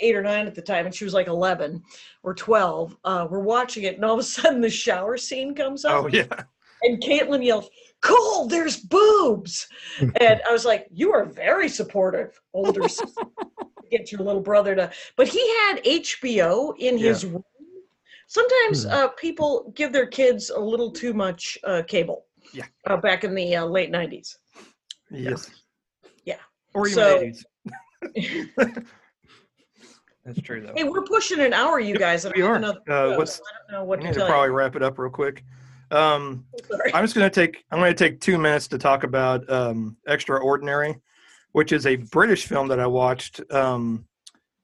eight 0.00 0.14
or 0.14 0.22
nine 0.22 0.46
at 0.46 0.54
the 0.54 0.62
time, 0.62 0.86
and 0.86 0.94
she 0.94 1.04
was 1.04 1.14
like 1.14 1.26
11 1.26 1.82
or 2.22 2.34
12, 2.34 2.96
uh, 3.04 3.26
we're 3.30 3.40
watching 3.40 3.84
it. 3.84 3.96
And 3.96 4.04
all 4.04 4.14
of 4.14 4.20
a 4.20 4.22
sudden, 4.22 4.60
the 4.60 4.70
shower 4.70 5.16
scene 5.16 5.54
comes 5.54 5.84
up 5.84 6.04
Oh 6.04 6.06
yeah. 6.08 6.26
and 6.82 7.02
Caitlin 7.02 7.44
yells, 7.44 7.70
Cole, 8.02 8.46
there's 8.46 8.76
boobs. 8.78 9.68
and 10.00 10.40
I 10.48 10.52
was 10.52 10.64
like, 10.64 10.86
You 10.92 11.12
are 11.12 11.24
very 11.24 11.68
supportive, 11.68 12.38
older 12.52 12.88
sister. 12.88 13.22
Get 13.90 14.10
your 14.10 14.22
little 14.22 14.40
brother 14.40 14.74
to 14.74 14.90
but 15.16 15.28
he 15.28 15.46
had 15.68 15.82
HBO 15.84 16.74
in 16.78 16.96
his 16.98 17.26
room. 17.26 17.44
Sometimes 18.26 18.84
Hmm. 18.84 18.90
uh, 18.90 19.08
people 19.08 19.70
give 19.76 19.92
their 19.92 20.06
kids 20.06 20.48
a 20.50 20.58
little 20.58 20.90
too 20.90 21.12
much 21.12 21.58
uh, 21.64 21.82
cable. 21.86 22.24
Yeah. 22.54 22.64
Uh, 22.86 22.96
back 22.96 23.22
in 23.24 23.34
the 23.34 23.54
uh, 23.56 23.64
late 23.66 23.90
nineties. 23.90 24.38
Yes. 25.10 25.50
Yeah. 26.74 26.80
Or 26.80 26.86
even 26.88 26.94
So- 26.94 27.32
80s. 28.16 28.86
That's 30.24 30.40
true 30.42 30.60
though. 30.64 30.72
hey, 30.76 30.84
we're 30.84 31.02
pushing 31.02 31.40
an 31.40 31.52
hour, 31.52 31.80
you 31.80 31.96
guys. 31.98 32.24
and 32.24 32.32
we 32.36 32.42
I 32.42 32.46
have 32.46 32.52
are. 32.54 32.56
another 32.58 32.78
Uh, 32.88 32.92
show, 33.12 33.18
what's- 33.18 33.36
so 33.36 33.42
I 33.42 33.72
don't 33.72 33.80
know 33.80 33.84
what 33.84 33.98
We 33.98 34.02
to 34.04 34.08
need 34.08 34.14
to 34.14 34.20
tell 34.20 34.28
probably 34.28 34.48
you. 34.48 34.52
wrap 34.54 34.76
it 34.76 34.82
up 34.82 34.98
real 34.98 35.10
quick. 35.10 35.44
Um, 35.90 36.46
Sorry. 36.70 36.94
I'm 36.94 37.02
just 37.04 37.14
going 37.14 37.28
to 37.28 37.34
take 37.34 37.64
I'm 37.70 37.78
going 37.80 37.92
to 37.94 37.98
take 38.04 38.20
two 38.20 38.38
minutes 38.38 38.68
to 38.68 38.78
talk 38.78 39.02
about 39.04 39.48
um, 39.50 39.96
Extraordinary, 40.06 40.96
which 41.52 41.72
is 41.72 41.86
a 41.86 41.96
British 41.96 42.46
film 42.46 42.68
that 42.68 42.78
I 42.80 42.86
watched 42.86 43.40
um, 43.52 44.06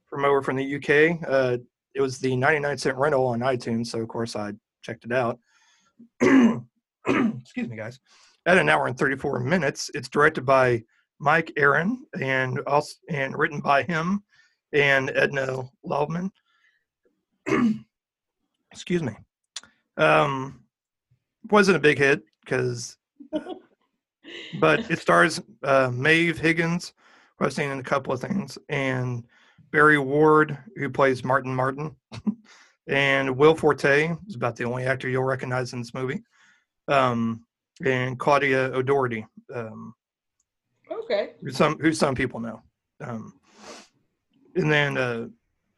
from 0.06 0.24
over 0.24 0.42
from 0.42 0.56
the 0.56 0.76
UK. 0.76 1.20
Uh, 1.28 1.58
it 1.94 2.00
was 2.00 2.18
the 2.20 2.36
99 2.36 2.78
cent 2.78 2.96
rental 2.96 3.26
on 3.26 3.40
iTunes, 3.40 3.88
so 3.88 3.98
of 4.00 4.06
course 4.08 4.36
I 4.36 4.52
checked 4.82 5.04
it 5.04 5.12
out. 5.12 5.38
Excuse 6.20 7.68
me, 7.68 7.76
guys. 7.76 7.98
At 8.46 8.58
an 8.58 8.68
hour 8.68 8.86
and 8.86 8.96
34 8.96 9.40
minutes, 9.40 9.90
it's 9.92 10.08
directed 10.08 10.46
by 10.46 10.84
Mike 11.18 11.52
Ahern 11.56 11.98
and 12.20 12.60
also 12.66 12.94
and 13.08 13.36
written 13.36 13.60
by 13.60 13.82
him 13.82 14.22
and 14.72 15.08
Enda 15.10 15.68
Loughman. 15.84 16.30
Excuse 18.72 19.02
me. 19.02 19.16
Um, 19.96 20.60
wasn't 21.50 21.76
a 21.76 21.80
big 21.80 21.98
hit 21.98 22.22
because 22.44 22.96
but 24.60 24.90
it 24.90 24.98
stars 24.98 25.40
uh, 25.62 25.90
Maeve 25.92 26.38
Higgins, 26.38 26.92
who 27.38 27.46
I've 27.46 27.52
seen 27.52 27.70
in 27.70 27.78
a 27.78 27.84
couple 27.84 28.12
of 28.12 28.20
things, 28.20 28.58
and 28.68 29.24
Barry 29.70 29.98
Ward, 29.98 30.56
who 30.76 30.88
plays 30.88 31.24
Martin 31.24 31.54
Martin, 31.54 31.94
and 32.88 33.36
Will 33.36 33.54
Forte 33.54 34.16
is 34.26 34.34
about 34.34 34.56
the 34.56 34.64
only 34.64 34.84
actor 34.84 35.08
you'll 35.08 35.24
recognize 35.24 35.72
in 35.72 35.80
this 35.80 35.94
movie, 35.94 36.22
um, 36.88 37.44
and 37.84 38.18
Claudia 38.18 38.70
O'Doherty, 38.72 39.26
um, 39.54 39.94
Okay. 40.90 41.30
who 41.42 41.50
some 41.50 41.78
who 41.78 41.92
some 41.92 42.14
people 42.14 42.40
know, 42.40 42.62
um, 43.00 43.32
and 44.54 44.70
then 44.70 44.96
uh, 44.96 45.28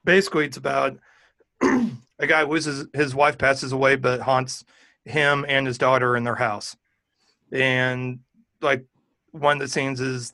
basically 0.04 0.46
it's 0.46 0.56
about 0.56 0.98
a 1.62 2.26
guy 2.26 2.44
who 2.44 2.54
his 2.54 2.86
his 2.92 3.14
wife 3.14 3.38
passes 3.38 3.72
away, 3.72 3.96
but 3.96 4.20
haunts 4.20 4.64
him 5.04 5.44
and 5.48 5.66
his 5.66 5.78
daughter 5.78 6.16
in 6.16 6.24
their 6.24 6.36
house, 6.36 6.76
and 7.52 8.20
like 8.60 8.84
one 9.32 9.56
of 9.56 9.60
the 9.60 9.68
scenes 9.68 10.00
is 10.00 10.32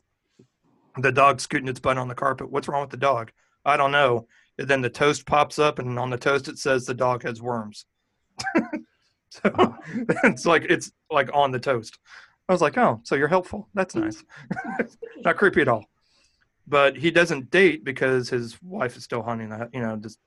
the 0.99 1.13
dog 1.13 1.41
scooting 1.41 1.69
its 1.69 1.81
butt 1.81 1.99
on 1.99 2.09
the 2.09 2.15
carpet. 2.15 2.51
What's 2.51 2.69
wrong 2.69 2.81
with 2.81 2.91
the 2.91 2.97
dog? 2.97 3.33
I 3.65 3.77
don't 3.77 3.93
know. 3.93 4.27
And 4.59 4.69
then 4.69 4.81
the 4.81 4.91
toast 4.91 5.27
pops 5.27 5.59
up, 5.59 5.79
and 5.79 5.99
on 5.99 6.11
the 6.11 6.17
toast 6.17 6.49
it 6.49 6.59
says 6.59 6.87
the 6.87 6.95
dog 6.95 7.23
has 7.25 7.43
worms. 7.43 7.85
so 9.31 9.77
it's 10.25 10.47
like 10.47 10.65
it's 10.65 10.93
like 11.11 11.31
on 11.35 11.51
the 11.51 11.61
toast. 11.61 11.99
I 12.49 12.53
was 12.53 12.61
like, 12.63 12.79
oh, 12.79 13.01
so 13.03 13.15
you're 13.17 13.29
helpful. 13.29 13.69
That's 13.75 13.95
nice. 13.95 14.23
Not 15.25 15.37
creepy 15.37 15.63
at 15.63 15.69
all. 15.69 15.85
But 16.69 16.97
he 16.97 17.11
doesn't 17.11 17.51
date 17.51 17.85
because 17.85 18.29
his 18.29 18.61
wife 18.63 18.97
is 18.97 19.05
still 19.05 19.23
hunting. 19.23 19.53
You 19.73 19.81
know, 19.81 19.97
just 19.97 20.19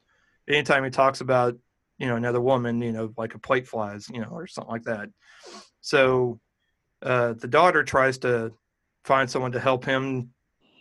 anytime 0.47 0.83
he 0.83 0.89
talks 0.89 1.21
about 1.21 1.57
you 1.97 2.07
know 2.07 2.15
another 2.15 2.39
woman, 2.41 2.81
you 2.81 2.91
know, 2.93 3.13
like 3.17 3.35
a 3.35 3.39
plate 3.39 3.67
flies, 3.67 4.07
you 4.11 4.21
know, 4.21 4.27
or 4.31 4.47
something 4.47 4.71
like 4.71 4.83
that. 4.83 5.09
So 5.81 6.39
uh, 7.01 7.33
the 7.33 7.47
daughter 7.47 7.83
tries 7.83 8.17
to 8.19 8.53
find 9.03 9.29
someone 9.29 9.51
to 9.53 9.59
help 9.59 9.83
him. 9.85 10.31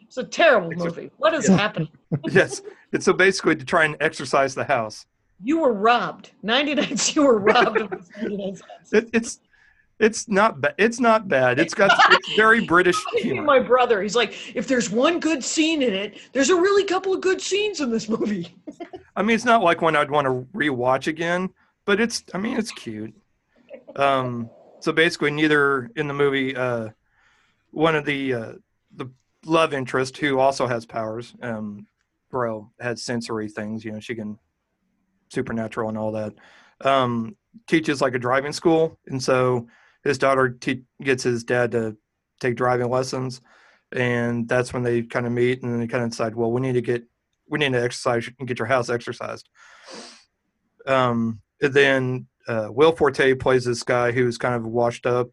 It's 0.06 0.16
a 0.16 0.24
terrible 0.24 0.70
Except- 0.70 0.96
movie. 0.96 1.10
What 1.18 1.34
is 1.34 1.48
Yeah. 1.48 1.56
happening? 1.56 1.88
yes, 2.30 2.62
and 2.92 3.02
so 3.02 3.12
basically 3.12 3.56
to 3.56 3.64
try 3.64 3.84
and 3.84 3.96
exercise 4.00 4.54
the 4.54 4.64
house. 4.64 5.06
You 5.42 5.58
were 5.60 5.72
robbed. 5.72 6.32
99 6.42 6.84
cents. 6.88 7.14
You 7.14 7.22
were 7.24 7.38
robbed 7.38 7.80
of 7.80 7.90
99 8.22 8.56
cents. 8.56 8.92
It, 8.92 9.10
it's 9.12 9.40
it's 9.98 10.28
not 10.28 10.60
bad. 10.60 10.74
It's 10.78 11.00
not 11.00 11.28
bad. 11.28 11.58
It's 11.58 11.74
got 11.74 11.90
it's 12.10 12.34
very 12.34 12.64
British 12.66 12.96
humor. 13.16 13.42
my 13.42 13.58
brother, 13.58 14.00
he's 14.00 14.14
like, 14.14 14.56
if 14.56 14.68
there's 14.68 14.90
one 14.90 15.18
good 15.18 15.42
scene 15.42 15.82
in 15.82 15.92
it, 15.92 16.18
there's 16.32 16.50
a 16.50 16.54
really 16.54 16.84
couple 16.84 17.12
of 17.12 17.20
good 17.20 17.40
scenes 17.40 17.80
in 17.80 17.90
this 17.90 18.08
movie. 18.08 18.54
I 19.16 19.22
mean, 19.22 19.34
it's 19.34 19.44
not 19.44 19.62
like 19.62 19.82
one 19.82 19.96
I'd 19.96 20.10
want 20.10 20.26
to 20.26 20.46
rewatch 20.56 21.08
again, 21.08 21.50
but 21.84 22.00
it's. 22.00 22.22
I 22.32 22.38
mean, 22.38 22.56
it's 22.56 22.70
cute. 22.70 23.14
Um, 23.96 24.50
so 24.80 24.92
basically, 24.92 25.32
neither 25.32 25.90
in 25.96 26.06
the 26.06 26.14
movie, 26.14 26.54
uh, 26.54 26.90
one 27.72 27.96
of 27.96 28.04
the 28.04 28.34
uh, 28.34 28.52
the 28.94 29.10
love 29.44 29.74
interest 29.74 30.16
who 30.18 30.38
also 30.38 30.68
has 30.68 30.86
powers, 30.86 31.34
um, 31.42 31.86
bro, 32.30 32.70
has 32.78 33.02
sensory 33.02 33.48
things. 33.48 33.84
You 33.84 33.92
know, 33.92 34.00
she 34.00 34.14
can 34.14 34.38
supernatural 35.30 35.88
and 35.88 35.98
all 35.98 36.12
that. 36.12 36.34
Um, 36.82 37.36
teaches 37.66 38.00
like 38.00 38.14
a 38.14 38.18
driving 38.20 38.52
school, 38.52 38.96
and 39.08 39.20
so 39.20 39.66
his 40.08 40.18
daughter 40.18 40.48
te- 40.50 40.84
gets 41.02 41.22
his 41.22 41.44
dad 41.44 41.72
to 41.72 41.96
take 42.40 42.56
driving 42.56 42.88
lessons, 42.88 43.40
and 43.92 44.48
that's 44.48 44.72
when 44.72 44.82
they 44.82 45.02
kind 45.02 45.26
of 45.26 45.32
meet, 45.32 45.62
and 45.62 45.80
they 45.80 45.86
kind 45.86 46.02
of 46.02 46.10
decide, 46.10 46.34
well, 46.34 46.50
we 46.50 46.60
need 46.60 46.74
to 46.74 46.80
get 46.80 47.04
we 47.50 47.58
need 47.58 47.72
to 47.72 47.82
exercise 47.82 48.28
and 48.38 48.48
get 48.48 48.58
your 48.58 48.66
house 48.66 48.90
exercised. 48.90 49.48
Um, 50.86 51.40
then 51.60 52.26
uh, 52.46 52.68
Will 52.70 52.92
Forte 52.92 53.34
plays 53.34 53.64
this 53.64 53.82
guy 53.82 54.12
who's 54.12 54.38
kind 54.38 54.54
of 54.54 54.66
washed 54.66 55.06
up 55.06 55.30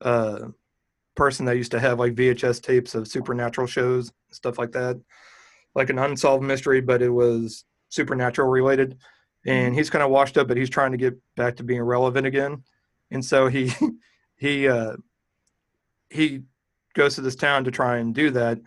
uh, 0.00 0.48
person 1.16 1.46
that 1.46 1.56
used 1.56 1.72
to 1.72 1.80
have 1.80 1.98
like 1.98 2.14
VHS 2.14 2.62
tapes 2.62 2.94
of 2.94 3.08
supernatural 3.08 3.66
shows, 3.66 4.12
stuff 4.32 4.58
like 4.58 4.72
that, 4.72 5.00
like 5.74 5.90
an 5.90 5.98
unsolved 5.98 6.44
mystery, 6.44 6.80
but 6.80 7.02
it 7.02 7.10
was 7.10 7.64
supernatural 7.88 8.48
related. 8.48 8.98
And 9.46 9.74
he's 9.74 9.90
kind 9.90 10.02
of 10.02 10.10
washed 10.10 10.38
up, 10.38 10.48
but 10.48 10.56
he's 10.56 10.70
trying 10.70 10.92
to 10.92 10.96
get 10.96 11.14
back 11.36 11.56
to 11.56 11.62
being 11.62 11.82
relevant 11.82 12.26
again. 12.26 12.62
And 13.10 13.24
so 13.24 13.48
he 13.48 13.72
he 14.36 14.68
uh, 14.68 14.96
he 16.10 16.42
goes 16.94 17.14
to 17.16 17.20
this 17.20 17.36
town 17.36 17.64
to 17.64 17.70
try 17.70 17.98
and 17.98 18.14
do 18.14 18.30
that 18.30 18.60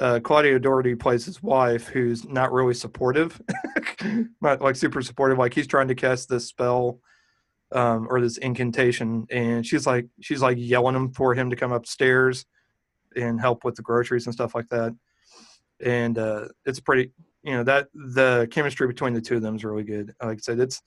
uh, 0.00 0.18
Claudia 0.18 0.58
Doherty 0.58 0.94
plays 0.94 1.26
his 1.26 1.42
wife, 1.42 1.86
who's 1.86 2.24
not 2.26 2.52
really 2.52 2.72
supportive, 2.72 3.40
not 4.40 4.62
like 4.62 4.74
super 4.74 5.02
supportive. 5.02 5.38
Like 5.38 5.52
he's 5.52 5.66
trying 5.66 5.88
to 5.88 5.94
cast 5.94 6.28
this 6.28 6.46
spell 6.46 7.00
um, 7.72 8.06
or 8.10 8.20
this 8.20 8.38
incantation, 8.38 9.26
and 9.30 9.64
she's 9.64 9.86
like 9.86 10.06
she's 10.20 10.40
like 10.40 10.56
yelling 10.58 10.96
him 10.96 11.12
for 11.12 11.34
him 11.34 11.50
to 11.50 11.56
come 11.56 11.72
upstairs 11.72 12.46
and 13.14 13.38
help 13.38 13.62
with 13.62 13.74
the 13.74 13.82
groceries 13.82 14.24
and 14.26 14.34
stuff 14.34 14.54
like 14.54 14.70
that. 14.70 14.94
And 15.84 16.16
uh, 16.16 16.48
it's 16.64 16.80
pretty, 16.80 17.12
you 17.42 17.52
know, 17.52 17.64
that 17.64 17.88
the 17.92 18.48
chemistry 18.50 18.86
between 18.86 19.12
the 19.12 19.20
two 19.20 19.36
of 19.36 19.42
them 19.42 19.56
is 19.56 19.64
really 19.64 19.84
good. 19.84 20.14
Like 20.22 20.38
I 20.38 20.40
said, 20.40 20.60
it's 20.60 20.80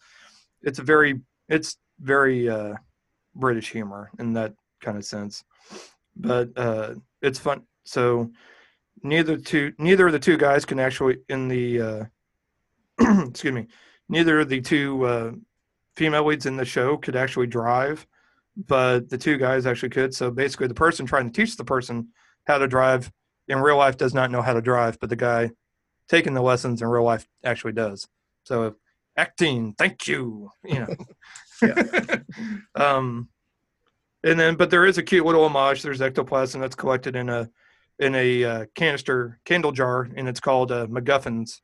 it's 0.63 0.79
a 0.79 0.83
very 0.83 1.21
it's 1.49 1.77
very 1.99 2.49
uh, 2.49 2.73
British 3.35 3.71
humor 3.71 4.09
in 4.19 4.33
that 4.33 4.53
kind 4.81 4.97
of 4.97 5.05
sense, 5.05 5.43
but 6.15 6.49
uh, 6.57 6.95
it's 7.21 7.39
fun. 7.39 7.63
So 7.83 8.31
neither 9.03 9.37
two 9.37 9.73
neither 9.77 10.07
of 10.07 10.13
the 10.13 10.19
two 10.19 10.37
guys 10.37 10.65
can 10.65 10.79
actually 10.79 11.17
in 11.29 11.47
the 11.47 11.81
uh, 11.81 12.03
excuse 13.27 13.53
me 13.53 13.67
neither 14.09 14.39
of 14.39 14.49
the 14.49 14.61
two 14.61 15.03
uh, 15.05 15.31
female 15.95 16.25
leads 16.25 16.45
in 16.45 16.55
the 16.55 16.65
show 16.65 16.97
could 16.97 17.15
actually 17.15 17.47
drive 17.47 18.05
but 18.55 19.09
the 19.09 19.17
two 19.17 19.37
guys 19.37 19.65
actually 19.65 19.89
could. 19.89 20.13
So 20.13 20.29
basically 20.29 20.67
the 20.67 20.75
person 20.75 21.07
trying 21.07 21.25
to 21.25 21.33
teach 21.33 21.57
the 21.57 21.63
person 21.63 22.09
how 22.45 22.59
to 22.59 22.67
drive 22.67 23.11
in 23.47 23.57
real 23.57 23.77
life 23.77 23.97
does 23.97 24.13
not 24.13 24.29
know 24.29 24.41
how 24.43 24.53
to 24.53 24.61
drive 24.61 24.99
but 24.99 25.09
the 25.09 25.15
guy 25.15 25.51
taking 26.07 26.33
the 26.33 26.41
lessons 26.41 26.81
in 26.81 26.87
real 26.87 27.03
life 27.03 27.27
actually 27.43 27.73
does. 27.73 28.07
So 28.45 28.75
acting 29.17 29.73
thank 29.77 30.07
you 30.07 30.49
you 30.63 30.79
know 30.79 30.87
um 32.75 33.27
and 34.23 34.39
then 34.39 34.55
but 34.55 34.69
there 34.69 34.85
is 34.85 34.97
a 34.97 35.03
cute 35.03 35.25
little 35.25 35.45
homage 35.45 35.81
there's 35.81 36.01
ectoplasm 36.01 36.61
that's 36.61 36.75
collected 36.75 37.15
in 37.15 37.29
a 37.29 37.49
in 37.99 38.15
a 38.15 38.43
uh, 38.43 38.65
canister 38.75 39.39
candle 39.45 39.71
jar 39.71 40.09
and 40.15 40.27
it's 40.27 40.39
called 40.39 40.71
uh, 40.71 40.87
MacGuffin's 40.87 41.61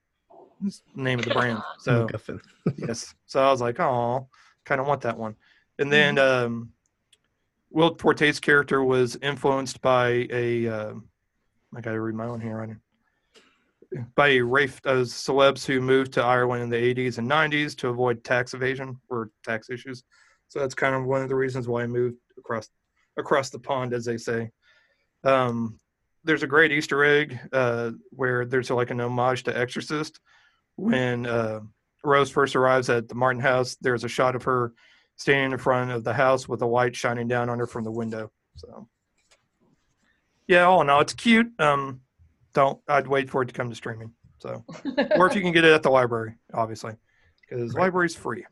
It's 0.65 0.81
the 0.95 1.01
name 1.01 1.19
of 1.19 1.25
the 1.25 1.31
brand. 1.31 1.61
So 1.79 2.05
MacGuffin. 2.05 2.39
yes, 2.77 3.13
so 3.25 3.43
I 3.43 3.51
was 3.51 3.61
like, 3.61 3.79
oh, 3.79 4.27
kind 4.65 4.81
of 4.81 4.87
want 4.87 5.01
that 5.01 5.17
one. 5.17 5.35
And 5.79 5.91
then 5.91 6.17
um, 6.17 6.71
Will 7.71 7.95
Forte's 7.95 8.39
character 8.39 8.83
was 8.83 9.17
influenced 9.21 9.81
by 9.81 10.27
a 10.31 10.67
uh, 10.67 10.93
I 11.75 11.81
got 11.81 11.91
to 11.91 12.01
read 12.01 12.15
my 12.15 12.25
own 12.25 12.41
here 12.41 12.57
right 12.57 12.69
now. 12.69 12.77
By 14.15 14.29
a 14.29 14.41
rafe 14.41 14.79
of 14.85 15.07
celebs 15.07 15.65
who 15.65 15.81
moved 15.81 16.13
to 16.13 16.23
Ireland 16.23 16.63
in 16.63 16.69
the 16.69 16.77
80s 16.77 17.17
and 17.17 17.29
90s 17.29 17.75
to 17.77 17.89
avoid 17.89 18.23
tax 18.23 18.53
evasion 18.53 18.99
or 19.09 19.31
tax 19.43 19.69
issues. 19.69 20.03
So 20.47 20.59
that's 20.59 20.75
kind 20.75 20.95
of 20.95 21.05
one 21.05 21.21
of 21.21 21.29
the 21.29 21.35
reasons 21.35 21.67
why 21.67 21.83
I 21.83 21.87
moved 21.87 22.17
across 22.37 22.69
across 23.17 23.49
the 23.49 23.59
pond, 23.59 23.93
as 23.93 24.05
they 24.05 24.17
say. 24.17 24.51
Um, 25.23 25.79
there's 26.23 26.43
a 26.43 26.47
great 26.47 26.71
Easter 26.71 27.03
egg 27.03 27.39
uh, 27.51 27.91
where 28.11 28.45
there's 28.45 28.69
like 28.69 28.91
an 28.91 29.01
homage 29.01 29.43
to 29.43 29.57
Exorcist. 29.57 30.19
When 30.75 31.25
uh, 31.25 31.61
Rose 32.03 32.31
first 32.31 32.55
arrives 32.55 32.89
at 32.89 33.07
the 33.07 33.15
Martin 33.15 33.41
house, 33.41 33.75
there's 33.81 34.03
a 34.03 34.09
shot 34.09 34.35
of 34.35 34.43
her 34.43 34.73
standing 35.17 35.51
in 35.51 35.57
front 35.57 35.91
of 35.91 36.03
the 36.03 36.13
house 36.13 36.47
with 36.47 36.61
a 36.61 36.65
light 36.65 36.95
shining 36.95 37.27
down 37.27 37.49
on 37.49 37.59
her 37.59 37.67
from 37.67 37.83
the 37.83 37.91
window. 37.91 38.31
So, 38.55 38.87
yeah, 40.47 40.63
all 40.63 40.81
in 40.81 40.89
all, 40.89 41.01
it's 41.01 41.13
cute. 41.13 41.51
Um, 41.59 42.01
don't 42.59 42.79
I'd 42.87 43.07
wait 43.07 43.29
for 43.29 43.41
it 43.41 43.47
to 43.47 43.53
come 43.53 43.69
to 43.69 43.75
streaming. 43.75 44.11
So, 44.39 44.63
or 45.15 45.27
if 45.27 45.35
you 45.35 45.41
can 45.41 45.51
get 45.51 45.63
it 45.65 45.71
at 45.73 45.83
the 45.83 45.89
library, 45.89 46.35
obviously, 46.53 46.93
because 47.41 47.73
Right. 47.73 47.83
library's 47.83 48.15
free. 48.15 48.45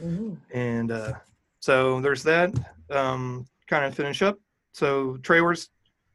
Mhm. 0.00 0.36
And 0.52 0.90
uh, 0.90 1.12
so 1.60 2.00
there's 2.00 2.22
that. 2.24 2.50
Um, 2.90 3.46
kind 3.68 3.84
of 3.84 3.94
finish 3.94 4.22
up. 4.22 4.38
So 4.72 5.16
trailers 5.18 5.68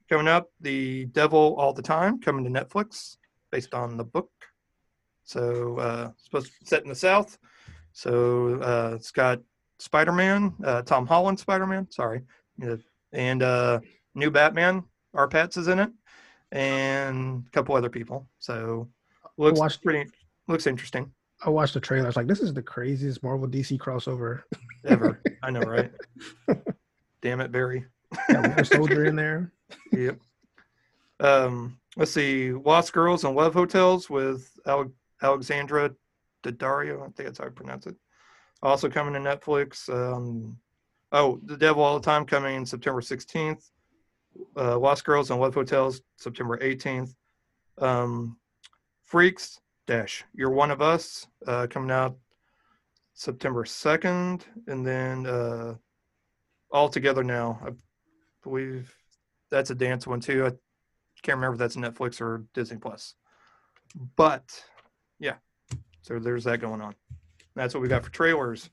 coming 0.09 0.27
up. 0.27 0.49
The 0.61 1.05
Devil 1.07 1.55
All 1.57 1.73
the 1.73 1.81
Time 1.81 2.19
coming 2.19 2.43
to 2.45 2.49
Netflix, 2.59 3.17
based 3.51 3.73
on 3.73 3.97
the 3.97 4.03
book. 4.03 4.29
So 5.23 5.77
uh, 5.77 6.11
supposed 6.17 6.47
to 6.61 6.67
set 6.67 6.83
in 6.83 6.89
the 6.89 6.95
South. 6.95 7.37
So 7.93 8.59
uh, 8.61 8.91
it's 8.95 9.11
got 9.11 9.39
Spider-Man, 9.79 10.53
uh, 10.63 10.81
Tom 10.83 11.05
Holland 11.07 11.39
Spider-Man. 11.39 11.89
Sorry, 11.91 12.21
and 13.13 13.43
uh, 13.43 13.79
new 14.15 14.31
Batman. 14.31 14.83
R-Patz 15.13 15.57
is 15.57 15.67
in 15.67 15.79
it, 15.79 15.89
and 16.51 17.45
a 17.45 17.49
couple 17.51 17.75
other 17.75 17.89
people. 17.89 18.27
So 18.39 18.87
looks 19.37 19.59
watched- 19.59 19.83
pretty. 19.83 20.09
Looks 20.47 20.67
interesting. 20.67 21.11
I 21.45 21.49
watched 21.49 21.73
the 21.75 21.79
trailer. 21.79 22.05
I 22.05 22.07
was 22.07 22.15
like, 22.15 22.25
this 22.27 22.39
is 22.39 22.53
the 22.53 22.63
craziest 22.63 23.21
Marvel 23.21 23.47
DC 23.47 23.77
crossover. 23.77 24.41
Ever. 24.85 25.21
I 25.43 25.51
know, 25.51 25.59
right? 25.61 25.91
Damn 27.21 27.41
it, 27.41 27.51
Barry. 27.51 27.85
Got 28.31 28.65
Soldier 28.67 29.05
in 29.05 29.15
there. 29.15 29.51
Yep. 29.91 30.19
Um, 31.19 31.77
let's 31.97 32.11
see, 32.11 32.53
Lost 32.53 32.93
Girls 32.93 33.25
and 33.25 33.35
Love 33.35 33.53
Hotels 33.53 34.09
with 34.09 34.49
Ale- 34.65 34.93
Alexandra 35.21 35.91
Daddario. 36.43 36.99
I 37.01 37.05
think 37.05 37.15
that's 37.17 37.39
how 37.39 37.45
I 37.47 37.49
pronounce 37.49 37.85
it. 37.85 37.95
Also 38.63 38.89
coming 38.89 39.13
to 39.13 39.19
Netflix. 39.19 39.89
Um, 39.89 40.57
oh, 41.11 41.39
The 41.43 41.57
Devil 41.57 41.83
All 41.83 41.99
the 41.99 42.05
Time 42.05 42.25
coming 42.25 42.65
September 42.65 43.01
16th. 43.01 43.69
Uh, 44.55 44.77
Lost 44.77 45.05
Girls 45.05 45.31
and 45.31 45.39
Love 45.39 45.53
Hotels 45.53 46.01
September 46.17 46.57
18th. 46.57 47.13
Um, 47.79 48.37
Freaks 49.05 49.59
Dash 49.85 50.23
You're 50.33 50.51
One 50.51 50.71
of 50.71 50.81
Us 50.81 51.27
uh, 51.47 51.67
coming 51.69 51.91
out 51.91 52.17
September 53.13 53.63
2nd. 53.63 54.41
And 54.67 54.85
then 54.85 55.25
uh, 55.25 55.75
All 56.71 56.89
Together 56.89 57.23
Now. 57.23 57.59
I 57.65 57.71
believe 58.43 58.93
that's 59.49 59.69
a 59.69 59.75
dance 59.75 60.05
one 60.05 60.19
too. 60.19 60.45
I 60.45 60.49
can't 61.23 61.37
remember 61.37 61.53
if 61.53 61.59
that's 61.59 61.75
Netflix 61.75 62.21
or 62.21 62.45
Disney 62.53 62.77
Plus. 62.77 63.15
But 64.15 64.63
yeah, 65.19 65.35
so 66.01 66.19
there's 66.19 66.43
that 66.43 66.59
going 66.59 66.81
on. 66.81 66.95
That's 67.55 67.73
what 67.73 67.81
we 67.81 67.87
got 67.87 68.03
for 68.03 68.11
trailers. 68.11 68.69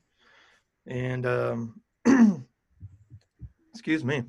And 0.85 1.25
um, 1.25 1.81
excuse 3.73 4.03
me. 4.03 4.23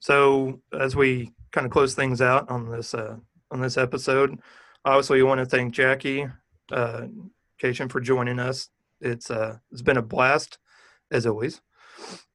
So 0.00 0.60
as 0.78 0.94
we 0.94 1.32
kind 1.52 1.64
of 1.64 1.72
close 1.72 1.94
things 1.94 2.20
out 2.20 2.48
on 2.50 2.70
this 2.70 2.94
uh, 2.94 3.16
on 3.50 3.60
this 3.60 3.76
episode, 3.76 4.38
obviously 4.84 5.18
we 5.18 5.24
want 5.24 5.40
to 5.40 5.46
thank 5.46 5.74
Jackie 5.74 6.26
uh, 6.70 7.06
Kashian 7.60 7.90
for 7.90 8.00
joining 8.00 8.38
us. 8.38 8.70
It's 9.00 9.30
uh, 9.30 9.58
it's 9.72 9.82
been 9.82 9.96
a 9.96 10.02
blast 10.02 10.58
as 11.10 11.26
always. 11.26 11.60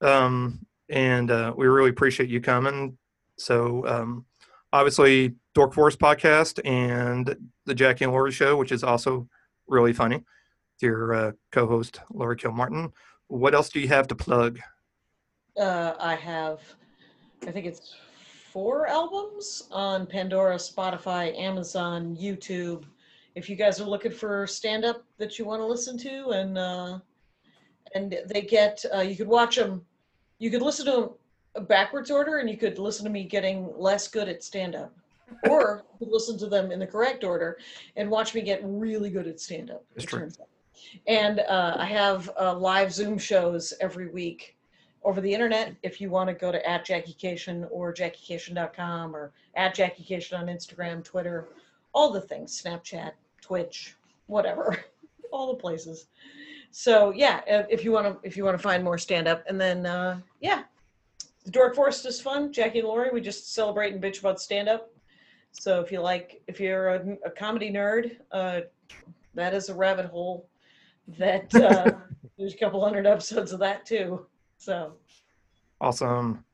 Um, 0.01 0.65
and 0.89 1.31
uh, 1.31 1.53
we 1.55 1.67
really 1.67 1.89
appreciate 1.89 2.29
you 2.29 2.41
coming. 2.41 2.97
So, 3.37 3.87
um, 3.87 4.25
obviously, 4.71 5.35
Dork 5.55 5.73
Forest 5.73 5.99
podcast 5.99 6.59
and 6.65 7.35
the 7.65 7.75
Jackie 7.75 8.03
and 8.03 8.13
Laurie 8.13 8.31
show, 8.31 8.57
which 8.57 8.71
is 8.71 8.83
also 8.83 9.27
really 9.67 9.93
funny. 9.93 10.23
Your 10.81 11.13
uh, 11.13 11.31
co-host 11.51 12.01
Laurie 12.11 12.35
Kilmartin. 12.35 12.91
What 13.27 13.55
else 13.55 13.69
do 13.69 13.79
you 13.79 13.87
have 13.87 14.07
to 14.09 14.15
plug? 14.15 14.59
Uh, 15.57 15.93
I 15.99 16.15
have, 16.15 16.59
I 17.47 17.51
think 17.51 17.65
it's 17.65 17.95
four 18.51 18.87
albums 18.87 19.63
on 19.71 20.05
Pandora, 20.05 20.55
Spotify, 20.55 21.37
Amazon, 21.37 22.15
YouTube. 22.15 22.83
If 23.35 23.49
you 23.49 23.55
guys 23.55 23.81
are 23.81 23.85
looking 23.85 24.11
for 24.11 24.47
stand 24.47 24.85
up 24.85 25.03
that 25.17 25.37
you 25.37 25.45
want 25.45 25.61
to 25.61 25.65
listen 25.65 25.97
to, 25.99 26.29
and 26.29 26.57
uh, 26.57 26.99
and 27.95 28.17
they 28.27 28.41
get, 28.41 28.83
uh, 28.93 29.01
you 29.01 29.15
could 29.15 29.27
watch 29.27 29.55
them, 29.55 29.85
you 30.39 30.49
could 30.49 30.61
listen 30.61 30.85
to 30.85 30.91
them 31.55 31.67
backwards 31.67 32.09
order, 32.09 32.37
and 32.37 32.49
you 32.49 32.57
could 32.57 32.79
listen 32.79 33.03
to 33.05 33.11
me 33.11 33.23
getting 33.23 33.71
less 33.77 34.07
good 34.07 34.29
at 34.29 34.43
stand 34.43 34.75
up, 34.75 34.95
or 35.49 35.83
you 35.99 36.05
could 36.05 36.13
listen 36.13 36.37
to 36.37 36.47
them 36.47 36.71
in 36.71 36.79
the 36.79 36.87
correct 36.87 37.23
order 37.23 37.57
and 37.97 38.09
watch 38.09 38.33
me 38.33 38.41
get 38.41 38.61
really 38.63 39.09
good 39.09 39.27
at 39.27 39.39
stand 39.39 39.69
up. 39.69 39.83
True. 39.99 40.29
And 41.07 41.39
uh, 41.41 41.75
I 41.77 41.85
have 41.85 42.29
uh, 42.39 42.55
live 42.55 42.93
Zoom 42.93 43.17
shows 43.17 43.73
every 43.81 44.09
week 44.09 44.55
over 45.03 45.21
the 45.21 45.33
internet 45.33 45.75
if 45.83 45.99
you 45.99 46.09
want 46.09 46.29
to 46.29 46.33
go 46.33 46.51
to 46.51 46.69
at 46.69 46.85
Jackie 46.85 47.15
Kashian 47.19 47.67
or 47.71 47.93
JackieKashian.com 47.93 49.15
or 49.15 49.31
at 49.55 49.75
Jackie 49.75 50.03
Kashian 50.03 50.39
on 50.39 50.47
Instagram, 50.47 51.03
Twitter, 51.03 51.49
all 51.93 52.11
the 52.11 52.21
things, 52.21 52.61
Snapchat, 52.61 53.11
Twitch, 53.41 53.95
whatever, 54.27 54.83
all 55.31 55.47
the 55.47 55.59
places. 55.59 56.07
So 56.71 57.11
yeah, 57.11 57.41
if 57.45 57.67
if 57.69 57.83
you 57.83 57.91
want 57.91 58.07
to 58.21 58.27
if 58.27 58.35
you 58.35 58.43
want 58.43 58.57
to 58.57 58.63
find 58.63 58.83
more 58.83 58.97
stand 58.97 59.27
up, 59.27 59.43
and 59.47 59.61
then 59.61 59.85
uh, 59.85 60.19
yeah, 60.39 60.63
the 61.45 61.51
Dork 61.51 61.75
Forest 61.75 62.05
is 62.05 62.19
fun. 62.19 62.51
Jackie 62.51 62.79
and 62.79 62.87
Laurie, 62.87 63.11
we 63.11 63.21
just 63.21 63.53
celebrate 63.53 63.93
and 63.93 64.01
bitch 64.01 64.19
about 64.19 64.41
stand 64.41 64.67
up. 64.67 64.89
So 65.51 65.81
if 65.81 65.91
you 65.91 66.01
like, 66.01 66.41
if 66.47 66.59
you're 66.59 66.89
a, 66.89 67.17
a 67.25 67.29
comedy 67.29 67.71
nerd, 67.71 68.17
uh, 68.31 68.61
that 69.35 69.53
is 69.53 69.69
a 69.69 69.75
rabbit 69.75 70.07
hole. 70.07 70.47
That 71.19 71.53
uh, 71.53 71.91
there's 72.37 72.55
a 72.55 72.57
couple 72.57 72.83
hundred 72.83 73.05
episodes 73.05 73.51
of 73.51 73.59
that 73.59 73.85
too. 73.85 74.25
So 74.63 74.93
Awesome. 75.81 76.45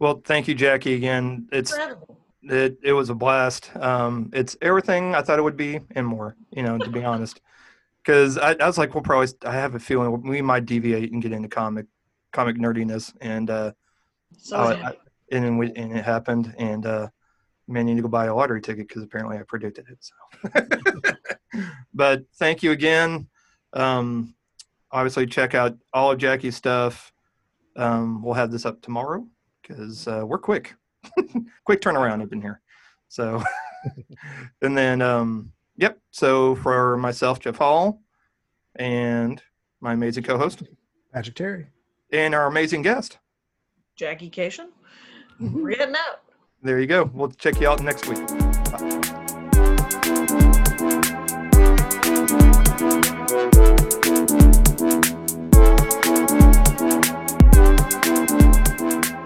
Well, 0.00 0.20
thank 0.24 0.48
you, 0.48 0.54
Jackie. 0.56 0.94
Again, 0.94 1.46
it's 1.52 1.70
hole. 1.76 2.18
it, 2.42 2.76
it 2.82 2.92
was 2.92 3.10
a 3.10 3.14
blast. 3.14 3.70
Um, 3.76 4.30
it's 4.32 4.56
everything 4.60 5.14
I 5.14 5.22
thought 5.22 5.38
it 5.38 5.42
would 5.42 5.56
be 5.56 5.78
and 5.92 6.04
more. 6.04 6.34
You 6.50 6.64
know, 6.64 6.78
to 6.78 6.90
be 6.90 7.04
honest, 7.04 7.40
because 8.02 8.36
I, 8.36 8.54
I 8.54 8.66
was 8.66 8.76
like, 8.76 8.92
we'll 8.94 9.04
probably. 9.04 9.28
I 9.44 9.52
have 9.52 9.76
a 9.76 9.78
feeling 9.78 10.20
we 10.22 10.42
might 10.42 10.66
deviate 10.66 11.12
and 11.12 11.22
get 11.22 11.30
into 11.30 11.48
comic 11.48 11.86
comic 12.32 12.56
nerdiness, 12.56 13.14
and 13.20 13.48
uh, 13.50 13.72
So 14.36 14.56
I- 14.56 14.88
I- 14.88 14.96
and 15.30 15.44
then 15.44 15.58
we, 15.58 15.70
and 15.74 15.96
it 15.96 16.04
happened, 16.04 16.54
and 16.58 16.86
uh, 16.86 17.08
man, 17.68 17.86
you 17.86 17.94
need 17.94 18.00
to 18.00 18.02
go 18.02 18.08
buy 18.08 18.26
a 18.26 18.34
lottery 18.34 18.62
ticket 18.62 18.88
because 18.88 19.04
apparently 19.04 19.36
I 19.38 19.42
predicted 19.42 19.84
it. 19.90 19.98
So, 20.00 21.62
but 21.94 22.22
thank 22.36 22.62
you 22.64 22.72
again. 22.72 23.28
Um, 23.74 24.34
obviously, 24.90 25.26
check 25.26 25.54
out 25.54 25.76
all 25.92 26.10
of 26.10 26.18
Jackie's 26.18 26.56
stuff. 26.56 27.12
Um, 27.78 28.22
we'll 28.22 28.34
have 28.34 28.50
this 28.50 28.66
up 28.66 28.82
tomorrow 28.82 29.26
because 29.62 30.08
uh, 30.08 30.24
we're 30.26 30.38
quick, 30.38 30.74
quick 31.64 31.80
turnaround 31.80 32.22
up 32.22 32.32
in 32.32 32.42
here. 32.42 32.60
So, 33.06 33.42
and 34.62 34.76
then, 34.76 35.00
um, 35.00 35.52
yep. 35.76 35.98
So 36.10 36.56
for 36.56 36.96
myself, 36.96 37.38
Jeff 37.38 37.56
Hall, 37.56 38.02
and 38.76 39.40
my 39.80 39.92
amazing 39.92 40.24
co-host, 40.24 40.64
Patrick 41.14 41.36
Terry, 41.36 41.68
and 42.12 42.34
our 42.34 42.48
amazing 42.48 42.82
guest, 42.82 43.18
Jackie 43.94 44.28
Kashian. 44.28 44.68
Mm-hmm. 45.40 45.62
We're 45.62 45.76
getting 45.76 45.94
out. 45.94 46.22
There 46.62 46.80
you 46.80 46.88
go. 46.88 47.08
We'll 47.14 47.30
check 47.30 47.60
you 47.60 47.68
out 47.68 47.80
next 47.80 48.08
week. 48.08 48.18
Thank 56.80 57.12
you. 57.12 57.17
Bye. 57.90 59.17